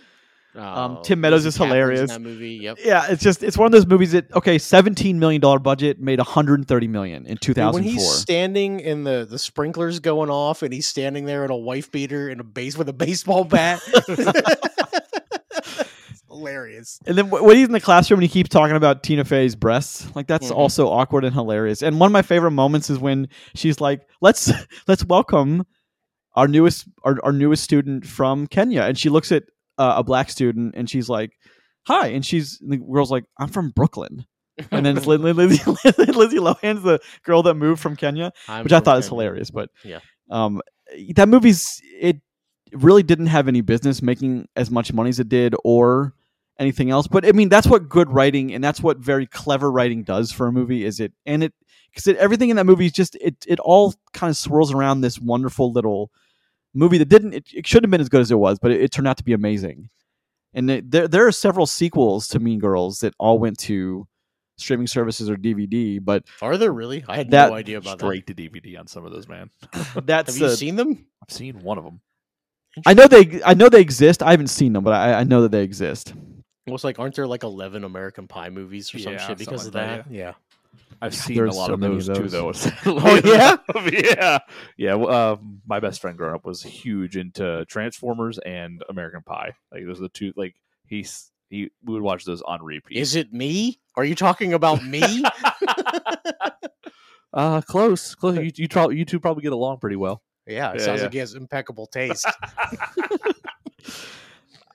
Uh, 0.59 1.01
Tim 1.03 1.21
Meadows 1.21 1.47
is 1.47 1.57
hilarious. 1.57 2.11
that 2.11 2.21
movie. 2.21 2.55
Yep. 2.57 2.79
Yeah, 2.85 3.07
it's 3.09 3.23
just 3.23 3.43
it's 3.43 3.57
one 3.57 3.67
of 3.67 3.73
those 3.73 3.87
movies 3.87 4.13
that 4.13 4.33
okay, 4.35 4.59
seventeen 4.59 5.19
million 5.19 5.41
dollar 5.41 5.59
budget 5.59 6.01
made 6.01 6.19
one 6.19 6.27
hundred 6.27 6.59
and 6.61 6.67
thirty 6.67 6.89
million 6.89 7.27
in 7.27 7.37
two 7.37 7.53
Dude, 7.53 7.57
thousand 7.63 7.85
when 7.85 7.93
he's 7.93 8.11
standing 8.11 8.83
and 8.83 9.07
the 9.07 9.27
the 9.29 9.39
sprinklers 9.39 10.01
going 10.01 10.31
off 10.31 10.63
and 10.63 10.73
he's 10.73 10.87
standing 10.89 11.25
there 11.27 11.45
in 11.45 11.51
a 11.51 11.57
wife 11.57 11.93
beater 11.93 12.29
and 12.29 12.41
a 12.41 12.45
base 12.45 12.77
with 12.77 12.89
a 12.89 12.93
baseball 12.93 13.45
bat. 13.45 13.81
Hilarious. 16.29 17.01
And 17.07 17.17
then 17.19 17.31
when 17.31 17.57
he's 17.57 17.67
in 17.67 17.73
the 17.73 17.81
classroom 17.81 18.19
and 18.19 18.23
he 18.23 18.29
keeps 18.29 18.51
talking 18.51 18.77
about 18.77 19.03
Tina 19.03 19.25
Fey's 19.25 19.57
breasts, 19.57 20.07
like 20.15 20.27
that's 20.29 20.51
Mhm. 20.51 20.57
also 20.57 20.89
awkward 20.89 21.25
and 21.25 21.35
hilarious. 21.35 21.83
And 21.83 21.99
one 21.99 22.07
of 22.09 22.13
my 22.13 22.23
favorite 22.23 22.51
moments 22.53 22.91
is 22.91 22.99
when 22.99 23.29
she's 23.55 23.81
like, 23.81 24.03
"Let's 24.21 24.51
let's 24.89 25.05
welcome 25.05 25.67
our 26.37 26.47
newest 26.47 26.87
our, 27.03 27.19
our 27.25 27.33
newest 27.33 27.65
student 27.65 28.07
from 28.07 28.47
Kenya," 28.47 28.83
and 28.83 28.97
she 28.97 29.09
looks 29.09 29.33
at 29.33 29.45
uh, 29.79 29.95
a 29.97 30.03
black 30.05 30.29
student 30.31 30.75
and 30.77 30.89
she's 30.91 31.09
like, 31.09 31.31
"Hi," 31.87 32.09
and 32.09 32.25
she's 32.27 32.59
and 32.61 32.73
the 32.73 32.77
girl's 32.79 33.11
like, 33.11 33.25
"I'm 33.39 33.49
from 33.49 33.71
Brooklyn," 33.71 34.27
and 34.71 34.85
then 34.85 34.97
it's 34.97 35.07
Lin- 35.07 35.23
Lin- 35.23 35.37
Lizzie 35.37 35.63
Lizzie 36.13 36.39
Lohan's 36.39 36.83
the 36.83 37.01
girl 37.25 37.43
that 37.45 37.55
moved 37.55 37.81
from 37.81 37.97
Kenya, 37.97 38.33
I'm 38.49 38.65
which 38.65 38.73
I 38.73 38.81
thought 38.81 38.97
was 38.97 39.07
Kenya. 39.07 39.15
hilarious. 39.23 39.51
But 39.51 39.71
Yeah. 39.85 40.01
um, 40.31 40.61
that 41.15 41.29
movie's 41.29 41.81
it 42.01 42.21
really 42.73 43.03
didn't 43.03 43.29
have 43.29 43.49
any 43.49 43.61
business 43.63 44.03
making 44.03 44.47
as 44.57 44.71
much 44.71 44.93
money 44.93 45.09
as 45.11 45.19
it 45.21 45.29
did, 45.29 45.55
or 45.65 46.13
anything 46.59 46.91
else. 46.91 47.07
But 47.07 47.25
I 47.25 47.33
mean, 47.33 47.49
that's 47.49 47.67
what 47.69 47.89
good 47.89 48.11
writing 48.11 48.53
and 48.53 48.63
that's 48.65 48.81
what 48.83 48.99
very 48.99 49.27
clever 49.27 49.71
writing 49.71 50.03
does 50.03 50.33
for 50.33 50.49
a 50.49 50.53
movie. 50.53 50.85
Is 50.85 50.99
it 51.01 51.13
and 51.25 51.45
it 51.45 51.55
because 51.95 52.09
everything 52.19 52.51
in 52.51 52.57
that 52.57 52.67
movie 52.67 52.87
is 52.87 52.93
just 52.93 53.15
it 53.21 53.37
it 53.47 53.59
all 53.61 53.95
kind 54.13 54.29
of 54.31 54.37
swirls 54.37 54.73
around 54.75 55.01
this 55.01 55.19
wonderful 55.21 55.73
little 55.73 56.11
movie 56.75 56.99
that 56.99 57.09
didn't 57.09 57.35
it, 57.35 57.47
it 57.53 57.67
shouldn't 57.67 57.87
have 57.87 57.91
been 57.91 58.01
as 58.01 58.09
good 58.09 58.21
as 58.21 58.31
it 58.31 58.37
was, 58.39 58.59
but 58.59 58.71
it, 58.71 58.81
it 58.83 58.91
turned 58.93 59.09
out 59.09 59.17
to 59.19 59.25
be 59.25 59.33
amazing. 59.33 59.89
And 60.55 60.71
it, 60.71 60.91
there 60.91 61.09
there 61.09 61.27
are 61.27 61.33
several 61.33 61.67
sequels 61.67 62.29
to 62.29 62.39
Mean 62.41 62.59
Girls 62.59 63.01
that 63.01 63.15
all 63.19 63.39
went 63.39 63.59
to 63.61 64.07
streaming 64.57 64.87
services 64.87 65.31
or 65.31 65.37
DVD, 65.37 66.03
but 66.03 66.25
Are 66.43 66.57
there 66.57 66.73
really? 66.73 67.05
I 67.09 67.17
had 67.17 67.31
That- 67.31 67.51
no 67.51 67.55
idea 67.55 67.79
about 67.79 67.99
Straight 68.01 68.27
to 68.27 68.35
DVD 68.35 68.79
on 68.79 68.87
some 68.87 69.05
of 69.05 69.13
those, 69.13 69.29
man. 69.29 69.51
that. 69.73 70.03
that's 70.07 70.35
Have 70.35 70.41
you 70.41 70.47
uh, 70.47 70.57
seen 70.57 70.77
them? 70.77 71.07
I've 71.23 71.35
seen 71.35 71.61
one 71.61 71.79
of 71.79 71.85
them. 71.85 72.01
I 72.87 72.95
know 72.95 73.07
they 73.07 73.41
I 73.45 73.55
know 73.55 73.69
they 73.69 73.81
exist. 73.81 74.23
I 74.23 74.31
haven't 74.31 74.49
seen 74.49 74.73
them, 74.73 74.85
but 74.85 74.93
I, 74.95 75.21
I 75.21 75.25
know 75.25 75.43
that 75.43 75.51
they 75.53 75.63
exist. 75.63 76.13
Well, 76.67 76.75
it's 76.75 76.85
like, 76.85 76.99
aren't 76.99 77.15
there 77.15 77.27
like 77.27 77.43
eleven 77.43 77.83
American 77.85 78.29
Pie 78.29 78.51
movies 78.51 78.95
or 78.95 78.99
some 78.99 79.15
Yeah, 79.15 79.27
shit 79.27 79.39
because 79.39 79.67
of 79.67 79.75
like 79.75 79.85
that? 79.87 80.05
that, 80.09 80.15
Yeah. 80.15 80.35
I've 81.01 81.13
God, 81.13 81.19
seen 81.21 81.39
a 81.47 81.53
lot 81.53 81.67
so 81.69 81.75
of 81.75 81.81
those, 81.81 82.09
of 82.09 82.17
too, 82.17 82.29
though. 82.29 82.53
Oh, 82.87 83.21
yeah? 83.25 83.57
yeah, 83.93 84.39
yeah. 84.77 84.97
Uh, 84.97 85.37
my 85.67 85.79
best 85.81 86.01
friend 86.01 86.19
growing 86.19 86.35
up 86.35 86.45
was 86.45 86.63
huge 86.63 87.17
into 87.17 87.65
Transformers 87.67 88.39
and 88.39 88.83
American 88.89 89.23
Pie. 89.23 89.53
Like 89.71 89.85
those 89.87 89.99
are 90.01 90.05
the 90.05 90.09
two. 90.09 90.33
Like 90.37 90.57
he's 90.87 91.31
he 91.51 91.71
we 91.85 91.95
would 91.95 92.03
watch 92.03 92.25
those 92.25 92.43
on 92.43 92.63
repeat. 92.65 92.99
Is 92.99 93.15
it 93.15 93.33
me? 93.33 93.79
Are 93.97 94.05
you 94.05 94.17
talking 94.17 94.55
about 94.55 94.85
me? 94.85 95.03
uh 97.33 97.61
close, 97.63 98.15
close. 98.15 98.37
You 98.39 98.51
you, 98.55 98.69
tro- 98.69 98.91
you 98.91 99.05
two 99.05 99.21
probably 99.21 99.43
get 99.43 99.53
along 99.53 99.79
pretty 99.79 99.97
well. 99.97 100.23
yeah, 100.47 100.73
it 100.73 100.79
Yeah, 100.81 100.85
sounds 100.85 100.99
yeah. 100.99 101.05
like 101.05 101.13
he 101.13 101.19
has 101.19 101.35
impeccable 101.35 101.87
taste. 101.87 102.27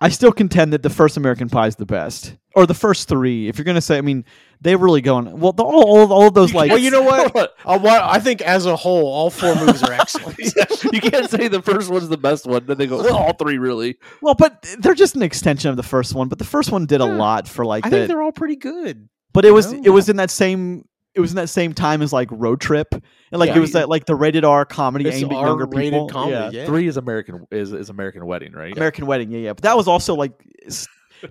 I 0.03 0.09
still 0.09 0.33
contend 0.33 0.73
that 0.73 0.83
the 0.83 0.89
first 0.89 1.15
American 1.15 1.47
Pie 1.47 1.67
is 1.67 1.77
the 1.77 1.85
best, 1.85 2.35
or 2.55 2.65
the 2.65 2.73
first 2.73 3.07
three. 3.07 3.47
If 3.47 3.57
you're 3.57 3.63
gonna 3.63 3.79
say, 3.79 3.97
I 3.97 4.01
mean, 4.01 4.25
they 4.59 4.75
really 4.75 4.99
going 4.99 5.39
well. 5.39 5.53
The, 5.53 5.63
all, 5.63 5.85
all 5.85 6.11
all 6.11 6.27
of 6.27 6.33
those 6.33 6.53
like 6.53 6.71
well, 6.71 6.77
you 6.77 6.91
know 6.91 7.03
what? 7.03 7.33
Uh, 7.37 7.47
what? 7.79 8.03
I 8.03 8.19
think 8.19 8.41
as 8.41 8.65
a 8.65 8.75
whole, 8.75 9.05
all 9.05 9.29
four 9.29 9.55
movies 9.55 9.81
are 9.81 9.93
excellent. 9.93 10.37
you 10.91 10.99
can't 10.99 11.29
say 11.29 11.47
the 11.47 11.61
first 11.61 11.89
one's 11.89 12.09
the 12.09 12.17
best 12.17 12.45
one. 12.45 12.65
Then 12.65 12.77
they 12.77 12.85
go 12.85 12.97
"Well, 12.97 13.15
all 13.15 13.33
three 13.33 13.57
really. 13.57 13.95
Well, 14.21 14.35
but 14.35 14.67
they're 14.79 14.93
just 14.93 15.15
an 15.15 15.23
extension 15.23 15.69
of 15.69 15.77
the 15.77 15.83
first 15.83 16.13
one. 16.13 16.27
But 16.27 16.37
the 16.37 16.43
first 16.43 16.69
one 16.69 16.85
did 16.85 16.99
a 16.99 17.05
lot 17.05 17.47
for 17.47 17.65
like 17.65 17.85
I 17.85 17.89
the. 17.89 17.95
think 17.95 18.07
they're 18.09 18.21
all 18.21 18.33
pretty 18.33 18.57
good. 18.57 19.07
But 19.31 19.45
it 19.45 19.51
was 19.51 19.71
know? 19.71 19.83
it 19.85 19.89
was 19.89 20.09
in 20.09 20.17
that 20.17 20.31
same 20.31 20.85
it 21.15 21.19
was 21.19 21.31
in 21.31 21.35
that 21.37 21.47
same 21.49 21.73
time 21.73 22.01
as 22.01 22.11
like 22.13 22.29
Road 22.31 22.59
Trip, 22.61 22.87
and 22.93 23.39
like 23.39 23.49
Yeah. 23.49 23.57
it 23.57 23.59
was 23.59 23.73
that 23.73 23.89
like 23.89 24.05
the 24.05 24.15
rated 24.15 24.43
R 24.45 24.65
comedy 24.65 25.07
It's 25.07 25.17
aimed 25.17 25.31
at 25.31 25.39
younger 25.41 25.67
people. 25.67 26.07
comedy. 26.09 26.31
Yeah. 26.33 26.49
Yeah. 26.61 26.65
Three 26.65 26.87
is 26.87 26.97
American 26.97 27.45
is 27.51 27.71
is 27.73 27.89
American 27.89 28.25
Wedding, 28.25 28.53
right? 28.53 28.75
American 28.75 29.05
Wedding, 29.05 29.31
yeah, 29.31 29.39
yeah. 29.39 29.53
But 29.53 29.63
that 29.63 29.77
was 29.77 29.87
also 29.87 30.15
like 30.15 30.31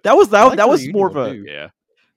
that 0.03 0.17
was 0.17 0.29
that, 0.31 0.43
like 0.45 0.57
that 0.59 0.69
was 0.69 0.89
more 0.93 1.09
of 1.09 1.15
reunion 1.17 1.43
a. 1.43 1.47
too. 1.47 1.53
Yeah. 1.53 1.69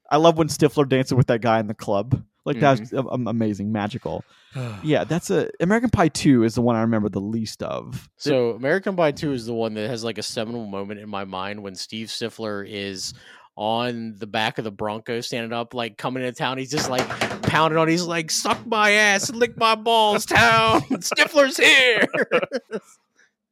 I 0.10 0.18
love 0.18 0.38
when 0.38 0.48
Stifler 0.48 0.88
dances 0.88 1.14
with 1.16 1.28
that 1.28 1.42
guy 1.42 1.60
in 1.60 1.68
the 1.68 1.74
club. 1.74 2.24
Like 2.46 2.60
that's 2.60 2.80
Mm-hmm. 2.82 3.08
um, 3.10 3.28
amazing, 3.28 3.72
magical. 3.72 4.24
Yeah, 4.84 5.04
that's 5.04 5.32
a 5.32 5.50
American 5.60 5.90
Pie 5.90 6.08
Two 6.10 6.44
is 6.44 6.56
the 6.56 6.62
one 6.62 6.76
I 6.78 6.82
remember 6.82 7.10
the 7.10 7.20
least 7.20 7.62
of. 7.64 8.08
So 8.16 8.52
American 8.52 8.96
Pie 8.96 9.12
2 9.12 9.34
is 9.34 9.46
the 9.48 9.54
one 9.54 9.74
that 9.74 9.90
has 9.90 10.04
like 10.04 10.18
a 10.18 10.24
seminal 10.24 10.66
moment 10.66 11.02
in 11.02 11.10
my 11.10 11.26
mind 11.26 11.62
when 11.62 11.76
Steve 11.76 12.08
Stifler 12.08 12.66
is 12.66 13.14
on 13.56 14.16
the 14.18 14.28
back 14.28 14.58
of 14.58 14.64
the 14.64 14.72
Bronco 14.72 15.22
standing 15.22 15.54
up, 15.54 15.74
like 15.74 15.98
coming 15.98 16.24
into 16.24 16.38
town. 16.38 16.58
He's 16.58 16.72
just 16.72 16.90
like 16.90 17.08
pounding 17.44 17.78
on. 17.78 17.88
He's 17.88 18.04
like, 18.04 18.30
suck 18.32 18.66
my 18.66 18.92
ass, 18.92 19.32
lick 19.32 19.58
my 19.58 19.76
balls, 19.76 20.26
town. 20.26 20.82
Stifler's 20.92 21.58
here. 21.58 22.08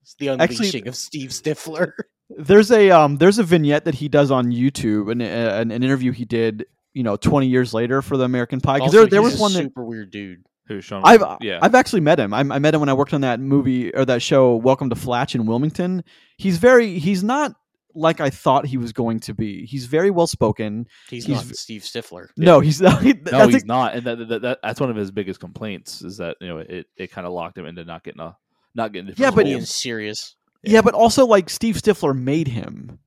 it's 0.01 0.15
the 0.19 0.29
Actually- 0.29 0.55
unleashing 0.55 0.87
of 0.87 0.95
Steve 0.95 1.29
Stifler. 1.29 1.93
There's 2.29 2.71
a 2.71 2.89
um 2.89 3.17
there's 3.17 3.37
a 3.37 3.43
vignette 3.43 3.85
that 3.85 3.95
he 3.95 4.09
does 4.09 4.31
on 4.31 4.47
YouTube 4.47 5.11
and 5.11 5.21
uh, 5.21 5.25
an, 5.25 5.71
an 5.71 5.83
interview 5.83 6.11
he 6.11 6.25
did 6.25 6.65
you 6.93 7.03
know 7.03 7.15
20 7.15 7.47
years 7.47 7.73
later 7.73 8.01
for 8.01 8.17
the 8.17 8.23
American 8.23 8.59
Pie 8.59 8.79
because 8.79 8.91
there 8.91 9.05
there 9.05 9.21
was 9.21 9.37
a 9.37 9.41
one 9.41 9.53
that 9.53 9.63
super 9.63 9.83
weird 9.83 10.09
dude. 10.09 10.43
Who's 10.67 10.85
Sean? 10.85 11.01
I've 11.03 11.21
yeah. 11.41 11.59
I've 11.61 11.75
actually 11.75 11.99
met 11.99 12.19
him. 12.19 12.33
I, 12.33 12.39
I 12.39 12.59
met 12.59 12.73
him 12.73 12.79
when 12.79 12.89
I 12.89 12.93
worked 12.93 13.13
on 13.13 13.21
that 13.21 13.39
movie 13.39 13.93
or 13.93 14.05
that 14.05 14.21
show, 14.21 14.55
Welcome 14.55 14.89
to 14.89 14.95
Flatch 14.95 15.35
in 15.35 15.45
Wilmington. 15.45 16.03
He's 16.37 16.57
very 16.57 16.97
he's 16.99 17.23
not 17.23 17.53
like 17.95 18.19
I 18.21 18.29
thought 18.29 18.65
he 18.65 18.77
was 18.77 18.91
going 18.93 19.19
to 19.21 19.33
be. 19.33 19.65
He's 19.65 19.85
very 19.85 20.09
well 20.11 20.27
spoken. 20.27 20.87
He's, 21.09 21.25
He's 21.25 21.35
not 21.35 21.43
v- 21.45 21.53
Steve 21.53 21.81
Stifler. 21.83 22.27
No, 22.37 22.59
he's 22.59 22.81
not. 22.81 23.01
he- 23.03 23.13
no, 23.13 23.21
that's 23.31 23.53
he's 23.53 23.63
a- 23.63 23.67
not, 23.67 23.95
and 23.95 24.05
that, 24.05 24.27
that, 24.27 24.41
that 24.41 24.59
that's 24.63 24.79
one 24.79 24.89
of 24.89 24.95
his 24.95 25.11
biggest 25.11 25.39
complaints 25.39 26.01
is 26.01 26.17
that 26.17 26.37
you 26.41 26.47
know 26.47 26.57
it, 26.59 26.87
it 26.97 27.11
kind 27.11 27.25
of 27.27 27.33
locked 27.33 27.57
him 27.57 27.65
into 27.65 27.83
not 27.85 28.03
getting 28.03 28.21
a 28.21 28.35
not 28.75 28.91
getting. 28.93 29.13
Yeah, 29.17 29.31
but- 29.31 29.45
Being 29.45 29.57
roles. 29.57 29.69
serious. 29.69 30.35
yeah, 30.63 30.81
but 30.81 30.93
also 30.93 31.25
like 31.25 31.49
Steve 31.49 31.75
Stifler 31.75 32.17
made 32.17 32.47
him. 32.47 32.99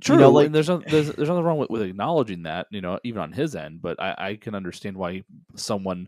True, 0.00 0.18
know, 0.18 0.30
like- 0.30 0.46
and 0.46 0.54
there's, 0.54 0.68
no, 0.68 0.82
there's 0.86 1.10
there's 1.12 1.28
nothing 1.28 1.42
wrong 1.44 1.56
with, 1.58 1.70
with 1.70 1.82
acknowledging 1.82 2.42
that, 2.42 2.66
you 2.70 2.82
know, 2.82 2.98
even 3.02 3.22
on 3.22 3.32
his 3.32 3.56
end. 3.56 3.80
But 3.80 4.00
I, 4.00 4.14
I 4.18 4.34
can 4.36 4.54
understand 4.54 4.94
why 4.96 5.22
someone, 5.56 6.06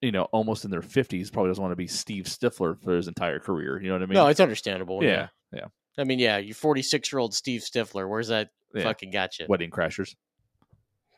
you 0.00 0.12
know, 0.12 0.22
almost 0.32 0.64
in 0.64 0.70
their 0.70 0.82
fifties 0.82 1.28
probably 1.30 1.50
doesn't 1.50 1.62
want 1.62 1.72
to 1.72 1.76
be 1.76 1.88
Steve 1.88 2.24
Stifler 2.26 2.80
for 2.80 2.94
his 2.94 3.08
entire 3.08 3.40
career. 3.40 3.80
You 3.82 3.88
know 3.88 3.94
what 3.94 4.02
I 4.02 4.06
mean? 4.06 4.14
no, 4.14 4.28
it's 4.28 4.38
understandable. 4.38 5.02
yeah, 5.02 5.28
yeah. 5.52 5.66
I 5.98 6.04
mean, 6.04 6.18
yeah, 6.18 6.38
you're 6.38 6.54
46 6.54 7.12
year 7.12 7.18
old 7.20 7.34
Steve 7.34 7.60
Stifler. 7.62 8.08
Where's 8.08 8.28
that 8.28 8.50
Yeah. 8.74 8.84
fucking 8.84 9.10
got 9.10 9.38
you? 9.38 9.46
Wedding 9.48 9.70
Crashers. 9.70 10.14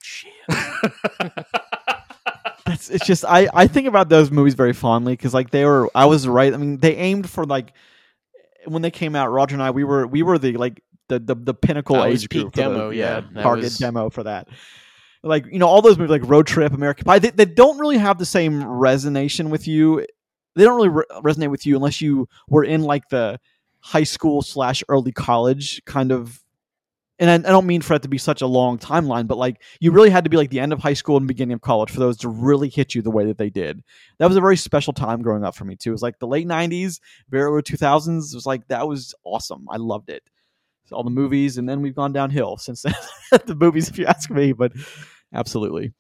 Shit. 0.02 0.32
that's 2.66 2.88
it's 2.90 3.06
just 3.06 3.24
I 3.24 3.48
I 3.54 3.66
think 3.66 3.86
about 3.86 4.08
those 4.08 4.30
movies 4.30 4.54
very 4.54 4.72
fondly 4.72 5.12
because 5.14 5.34
like 5.34 5.50
they 5.50 5.64
were 5.64 5.90
I 5.94 6.06
was 6.06 6.26
right. 6.26 6.52
I 6.52 6.56
mean, 6.56 6.78
they 6.78 6.96
aimed 6.96 7.28
for 7.28 7.44
like 7.44 7.72
when 8.66 8.82
they 8.82 8.90
came 8.90 9.14
out. 9.14 9.30
Roger 9.30 9.54
and 9.54 9.62
I 9.62 9.70
we 9.70 9.84
were 9.84 10.06
we 10.06 10.22
were 10.22 10.38
the 10.38 10.56
like 10.56 10.82
the 11.08 11.18
the, 11.18 11.34
the 11.34 11.54
pinnacle 11.54 11.96
That 11.96 12.08
age 12.08 12.28
peak 12.28 12.42
group 12.42 12.54
for 12.54 12.62
the- 12.62 12.68
demo, 12.68 12.90
yeah. 12.90 13.20
Target 13.42 13.64
was- 13.64 13.78
demo 13.78 14.10
for 14.10 14.22
that. 14.24 14.48
Like 15.22 15.46
you 15.50 15.58
know 15.58 15.68
all 15.68 15.80
those 15.82 15.96
movies 15.98 16.10
like 16.10 16.28
Road 16.28 16.46
Trip, 16.46 16.72
American 16.72 17.04
Pie, 17.04 17.18
they, 17.18 17.30
they 17.30 17.46
don't 17.46 17.78
really 17.78 17.96
have 17.98 18.18
the 18.18 18.26
same 18.26 18.62
resonation 18.62 19.48
with 19.48 19.66
you. 19.66 20.04
They 20.54 20.64
don't 20.64 20.76
really 20.76 20.90
re- 20.90 21.04
resonate 21.22 21.50
with 21.50 21.64
you 21.64 21.76
unless 21.76 22.00
you 22.02 22.28
were 22.48 22.62
in 22.64 22.82
like 22.82 23.08
the 23.08 23.40
high 23.84 24.02
school 24.02 24.40
slash 24.40 24.82
early 24.88 25.12
college 25.12 25.84
kind 25.84 26.10
of 26.10 26.42
and 27.18 27.30
I, 27.30 27.34
I 27.34 27.52
don't 27.52 27.66
mean 27.66 27.82
for 27.82 27.92
it 27.94 28.02
to 28.02 28.08
be 28.08 28.16
such 28.16 28.40
a 28.40 28.46
long 28.46 28.78
timeline, 28.78 29.28
but 29.28 29.36
like 29.36 29.62
you 29.78 29.92
really 29.92 30.08
had 30.08 30.24
to 30.24 30.30
be 30.30 30.38
like 30.38 30.48
the 30.48 30.58
end 30.58 30.72
of 30.72 30.80
high 30.80 30.94
school 30.94 31.18
and 31.18 31.28
beginning 31.28 31.52
of 31.52 31.60
college 31.60 31.90
for 31.90 32.00
those 32.00 32.16
to 32.18 32.28
really 32.28 32.70
hit 32.70 32.94
you 32.94 33.02
the 33.02 33.10
way 33.10 33.26
that 33.26 33.36
they 33.36 33.50
did. 33.50 33.84
That 34.18 34.26
was 34.26 34.38
a 34.38 34.40
very 34.40 34.56
special 34.56 34.94
time 34.94 35.20
growing 35.20 35.44
up 35.44 35.54
for 35.54 35.66
me 35.66 35.76
too. 35.76 35.90
It 35.90 35.92
was 35.92 36.02
like 36.02 36.18
the 36.18 36.26
late 36.26 36.48
'90s, 36.48 36.98
very 37.28 37.44
early 37.44 37.62
2000s. 37.62 38.32
It 38.32 38.34
was 38.34 38.46
like 38.46 38.66
that 38.68 38.88
was 38.88 39.14
awesome. 39.22 39.66
I 39.70 39.76
loved 39.76 40.08
it. 40.08 40.24
All 40.90 41.04
the 41.04 41.10
movies, 41.10 41.58
and 41.58 41.68
then 41.68 41.82
we've 41.82 41.94
gone 41.94 42.12
downhill 42.12 42.56
since 42.56 42.82
the 43.30 43.54
movies, 43.54 43.88
if 43.88 43.98
you 43.98 44.06
ask 44.06 44.30
me, 44.30 44.52
but 44.52 44.72
absolutely. 45.32 45.92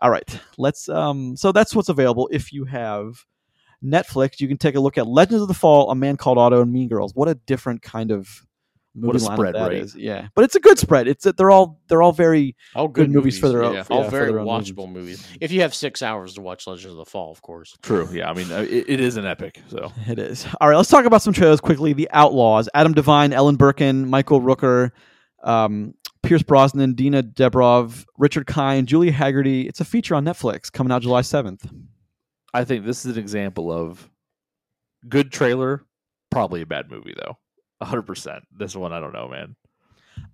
All 0.00 0.10
right, 0.10 0.40
let's. 0.58 0.90
Um, 0.90 1.36
so 1.36 1.52
that's 1.52 1.74
what's 1.74 1.88
available 1.88 2.28
if 2.30 2.52
you 2.52 2.66
have 2.66 3.24
Netflix. 3.84 4.40
You 4.40 4.48
can 4.48 4.58
take 4.58 4.74
a 4.74 4.80
look 4.80 4.98
at 4.98 5.06
Legends 5.06 5.42
of 5.42 5.48
the 5.48 5.54
Fall, 5.54 5.90
A 5.90 5.94
Man 5.94 6.16
Called 6.16 6.38
Otto, 6.38 6.62
and 6.62 6.72
Mean 6.72 6.88
Girls. 6.88 7.14
What 7.14 7.28
a 7.28 7.34
different 7.34 7.82
kind 7.82 8.10
of 8.10 8.28
What 8.94 9.10
a 9.10 9.18
movie 9.20 9.26
lineup 9.26 9.34
spread, 9.34 9.54
that 9.54 9.60
right? 9.68 9.72
is. 9.74 9.94
Yeah, 9.96 10.28
but 10.34 10.44
it's 10.44 10.54
a 10.56 10.60
good 10.60 10.78
spread. 10.78 11.06
It's 11.08 11.24
they're 11.36 11.50
all 11.50 11.80
they're 11.88 12.02
all 12.02 12.12
very 12.12 12.56
All 12.74 12.88
good, 12.88 13.06
good, 13.06 13.14
movies, 13.14 13.38
for 13.38 13.48
their 13.48 13.62
own. 13.62 13.74
yeah. 13.74 13.82
for- 13.84 13.92
all 13.94 14.02
yeah, 14.04 14.10
very 14.10 14.30
own 14.32 14.46
watchable 14.46 14.90
movies. 14.90 15.26
If 15.40 15.52
you 15.52 15.60
have 15.62 15.74
six 15.74 16.02
hours 16.02 16.34
to 16.34 16.40
watch 16.40 16.66
Legends 16.66 16.90
of 16.92 16.96
the 16.96 17.04
Fall, 17.06 17.30
of 17.32 17.40
course. 17.42 17.76
True. 17.82 18.08
Yeah. 18.12 18.28
I 18.30 18.34
mean, 18.34 18.50
uh, 18.52 18.58
it, 18.68 18.84
it 18.88 19.00
is 19.00 19.16
an 19.16 19.24
epic. 19.26 19.60
So 19.68 19.92
It 20.08 20.18
is. 20.18 20.46
All 20.60 20.68
right, 20.68 20.76
let's 20.76 20.90
talk 20.90 21.04
about 21.04 21.22
some 21.22 21.32
trailers 21.32 21.60
quickly. 21.60 21.92
The 21.92 22.08
Outlaws: 22.12 22.68
Adam 22.74 22.92
Devine, 22.92 23.32
Ellen 23.32 23.56
Birkin, 23.56 24.08
Michael 24.10 24.40
Rooker, 24.40 24.90
um, 25.44 25.94
Pierce 26.22 26.42
Brosnan, 26.42 26.94
Nina 26.98 27.22
Dobrev, 27.22 28.04
Richard 28.18 28.46
Kind, 28.46 28.88
Julia 28.88 29.12
Hagerty. 29.12 29.66
It's 29.66 29.80
a 29.80 29.84
feature 29.86 30.14
on 30.14 30.24
Netflix 30.24 30.70
coming 30.70 30.92
out 30.92 31.00
July 31.02 31.22
seventh. 31.22 31.64
I 32.52 32.64
think 32.64 32.84
this 32.84 33.04
is 33.04 33.16
an 33.16 33.22
example 33.22 33.72
of 33.72 34.08
good 35.08 35.32
trailer, 35.32 35.84
probably 36.30 36.62
a 36.62 36.66
bad 36.66 36.90
movie 36.90 37.14
though. 37.16 37.38
hundred 37.82 38.02
percent. 38.02 38.44
This 38.56 38.74
one, 38.74 38.92
I 38.92 39.00
don't 39.00 39.12
know, 39.12 39.28
man. 39.28 39.56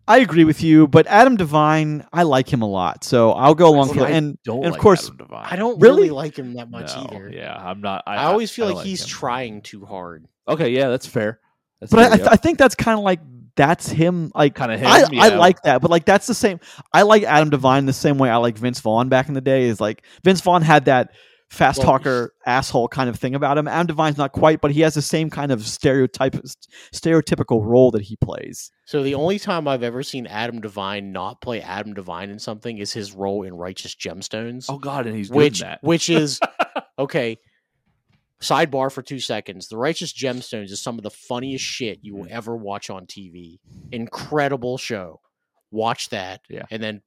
I 0.08 0.18
agree 0.18 0.44
with 0.44 0.62
you, 0.62 0.86
but 0.86 1.06
Adam 1.06 1.36
Devine, 1.36 2.06
I 2.12 2.22
like 2.22 2.52
him 2.52 2.62
a 2.62 2.68
lot, 2.68 3.04
so 3.04 3.32
I'll 3.32 3.54
go 3.54 3.68
along 3.68 3.88
See, 3.88 3.98
for 3.98 4.06
it. 4.06 4.12
And 4.12 4.38
don't. 4.44 4.64
and 4.64 4.74
of 4.74 4.80
course, 4.80 5.06
Adam 5.06 5.16
Devine. 5.18 5.46
I 5.50 5.56
don't 5.56 5.80
Really? 5.80 5.96
really, 6.02 6.10
like 6.10 6.38
him 6.38 6.54
that 6.54 6.70
much 6.70 6.94
No, 6.94 7.08
either. 7.10 7.30
Yeah, 7.32 7.54
I'm 7.54 7.80
not. 7.80 8.04
I, 8.06 8.16
I, 8.16 8.24
always 8.26 8.50
feel 8.50 8.66
I 8.66 8.68
like 8.68 8.76
don't 8.78 8.86
he's 8.86 9.02
him. 9.02 9.08
trying 9.08 9.62
too 9.62 9.84
hard. 9.84 10.26
Okay, 10.48 10.70
yeah, 10.70 10.88
that's 10.88 11.06
fair. 11.06 11.40
That's 11.80 11.92
but 11.92 12.00
I, 12.00 12.06
I, 12.06 12.08
fair, 12.08 12.18
th- 12.18 12.28
I 12.30 12.36
think 12.36 12.58
that's 12.58 12.74
kind 12.74 12.98
of 12.98 13.04
like 13.04 13.20
that's 13.56 13.88
him. 13.88 14.30
Like 14.34 14.54
kind 14.54 14.72
of 14.72 14.80
him. 14.80 14.86
I, 14.86 15.04
I 15.18 15.28
like 15.36 15.60
that, 15.62 15.82
but 15.82 15.90
like 15.90 16.04
that's 16.04 16.26
the 16.26 16.34
same. 16.34 16.60
I 16.92 17.02
like 17.02 17.24
Adam 17.24 17.50
Devine 17.50 17.86
the 17.86 17.92
same 17.92 18.18
way 18.18 18.30
I 18.30 18.36
like 18.36 18.56
Vince 18.58 18.80
Vaughn 18.80 19.08
back 19.08 19.28
in 19.28 19.34
the 19.34 19.40
day. 19.40 19.64
Is 19.64 19.80
like 19.80 20.04
Vince 20.24 20.40
Vaughn 20.40 20.62
had 20.62 20.84
that 20.86 21.12
fast 21.50 21.78
Well, 21.78 21.86
talker 21.86 22.34
asshole 22.44 22.88
kind 22.88 23.08
of 23.08 23.16
thing 23.18 23.34
about 23.34 23.56
him. 23.56 23.68
Adam 23.68 23.86
Devine's 23.86 24.18
not 24.18 24.32
quite, 24.32 24.60
but 24.60 24.72
he 24.72 24.80
has 24.80 24.94
the 24.94 25.02
same 25.02 25.30
kind 25.30 25.52
of 25.52 25.66
stereotype 25.66 26.34
stereotypical 26.92 27.64
role 27.64 27.90
that 27.92 28.02
he 28.02 28.16
plays. 28.16 28.70
So 28.84 29.02
the 29.02 29.14
only 29.14 29.38
time 29.38 29.68
I've 29.68 29.82
ever 29.82 30.02
seen 30.02 30.26
Adam 30.26 30.60
Devine 30.60 31.12
not 31.12 31.40
play 31.40 31.60
Adam 31.60 31.94
Devine 31.94 32.30
in 32.30 32.38
something 32.38 32.78
is 32.78 32.92
his 32.92 33.12
role 33.12 33.42
in 33.44 33.54
Righteous 33.54 33.94
Gemstones, 33.94 34.66
Oh 34.68 34.78
God, 34.78 35.06
and 35.06 35.16
he's 35.16 35.30
which 35.30 35.60
in 35.62 35.68
that. 35.68 35.78
which 35.82 36.10
is 36.10 36.40
okay. 36.98 37.38
Sidebar 38.40 38.92
for 38.92 39.00
two 39.02 39.18
seconds. 39.18 39.68
The 39.68 39.78
Righteous 39.78 40.12
Gemstones 40.12 40.70
is 40.70 40.82
some 40.82 40.98
of 40.98 41.02
the 41.02 41.10
funniest 41.10 41.64
shit 41.64 42.00
you 42.02 42.12
Mm. 42.14 42.18
will 42.18 42.26
ever 42.30 42.54
watch 42.56 42.90
on 42.90 43.06
TV. 43.06 43.60
Incredible 43.92 44.76
show. 44.76 45.20
Watch 45.70 46.10
that, 46.10 46.42
Yeah. 46.50 46.64
and 46.70 46.82
then 46.82 47.02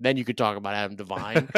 then 0.00 0.16
you 0.16 0.24
could 0.24 0.36
talk 0.38 0.56
about 0.56 0.74
Adam 0.74 0.96
Devine. 0.96 1.48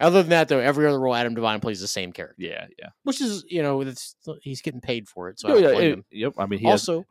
Other 0.00 0.22
than 0.22 0.30
that, 0.30 0.48
though, 0.48 0.58
every 0.58 0.86
other 0.86 0.98
role 1.00 1.14
Adam 1.14 1.34
Devine 1.34 1.60
plays 1.60 1.80
the 1.80 1.86
same 1.88 2.12
character, 2.12 2.36
yeah, 2.42 2.66
yeah. 2.78 2.88
which 3.02 3.20
is 3.20 3.44
you 3.48 3.62
know 3.62 3.80
it's 3.82 4.16
he's 4.42 4.62
getting 4.62 4.80
paid 4.80 5.08
for 5.08 5.28
it. 5.28 5.38
So 5.40 5.48
Oh, 5.48 5.54
don't 5.54 5.62
yeah, 5.62 5.78
it- 5.80 5.92
him. 5.92 6.04
yep. 6.10 6.32
I 6.38 6.46
mean, 6.46 6.58
he 6.60 6.66
has, 6.66 6.88
Also, 6.88 7.04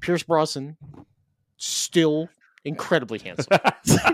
Pierce 0.00 0.22
Brosnan 0.22 0.76
still 1.56 2.28
incredibly 2.64 3.18
handsome. 3.18 3.58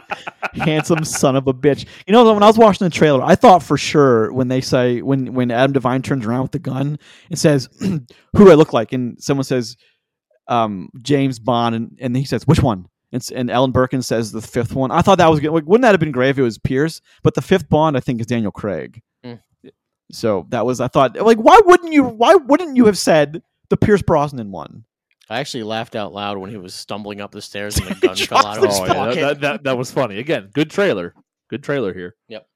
Handsome 0.54 1.02
son 1.04 1.34
of 1.34 1.48
a 1.48 1.52
bitch. 1.52 1.84
You 2.06 2.12
know, 2.12 2.32
when 2.32 2.42
I 2.44 2.46
was 2.46 2.56
watching 2.56 2.84
the 2.84 2.90
trailer, 2.90 3.22
I 3.24 3.34
thought 3.34 3.60
for 3.60 3.76
sure 3.76 4.32
when 4.32 4.46
they 4.46 4.60
say 4.60 5.02
when 5.02 5.34
when 5.34 5.50
Adam 5.50 5.72
Devine 5.72 6.00
turns 6.02 6.24
around 6.24 6.42
with 6.42 6.52
the 6.52 6.60
gun 6.60 6.96
and 7.28 7.36
says, 7.38 7.68
"Who 7.80 7.98
do 8.36 8.50
I 8.50 8.54
look 8.54 8.72
like?" 8.72 8.92
and 8.92 9.20
someone 9.20 9.42
says, 9.42 9.76
um, 10.46 10.90
"James 11.02 11.40
Bond," 11.40 11.74
and, 11.74 11.98
and 12.00 12.16
he 12.16 12.24
says, 12.24 12.46
"Which 12.46 12.62
one?" 12.62 12.86
And, 13.14 13.24
and 13.32 13.48
Ellen 13.48 13.70
Birkin 13.70 14.02
says 14.02 14.32
the 14.32 14.42
fifth 14.42 14.74
one. 14.74 14.90
I 14.90 15.00
thought 15.00 15.18
that 15.18 15.30
was 15.30 15.38
good. 15.38 15.52
Like, 15.52 15.64
wouldn't 15.66 15.82
that 15.82 15.92
have 15.92 16.00
been 16.00 16.10
great 16.10 16.30
if 16.30 16.38
it 16.38 16.42
was 16.42 16.58
Pierce? 16.58 17.00
But 17.22 17.34
the 17.34 17.42
fifth 17.42 17.68
Bond, 17.68 17.96
I 17.96 18.00
think, 18.00 18.20
is 18.20 18.26
Daniel 18.26 18.50
Craig. 18.50 19.00
Mm. 19.24 19.40
So 20.10 20.46
that 20.50 20.66
was 20.66 20.80
I 20.80 20.88
thought 20.88 21.16
like 21.16 21.38
why 21.38 21.60
wouldn't 21.64 21.92
you 21.92 22.02
why 22.02 22.34
wouldn't 22.34 22.76
you 22.76 22.86
have 22.86 22.98
said 22.98 23.40
the 23.70 23.76
Pierce 23.76 24.02
Brosnan 24.02 24.50
one? 24.50 24.84
I 25.30 25.38
actually 25.38 25.62
laughed 25.62 25.94
out 25.94 26.12
loud 26.12 26.38
when 26.38 26.50
he 26.50 26.56
was 26.56 26.74
stumbling 26.74 27.20
up 27.20 27.30
the 27.30 27.40
stairs 27.40 27.78
and 27.78 27.86
the 27.86 27.94
gun 28.06 28.16
fell 28.16 28.46
out 28.46 28.58
of 28.58 28.64
his 28.64 28.78
oh, 28.80 28.84
yeah, 28.84 28.94
that, 28.94 29.14
that, 29.14 29.40
that, 29.40 29.62
that 29.62 29.78
was 29.78 29.92
funny. 29.92 30.18
Again, 30.18 30.50
good 30.52 30.70
trailer. 30.70 31.14
Good 31.48 31.62
trailer 31.62 31.94
here. 31.94 32.16
Yep. 32.28 32.46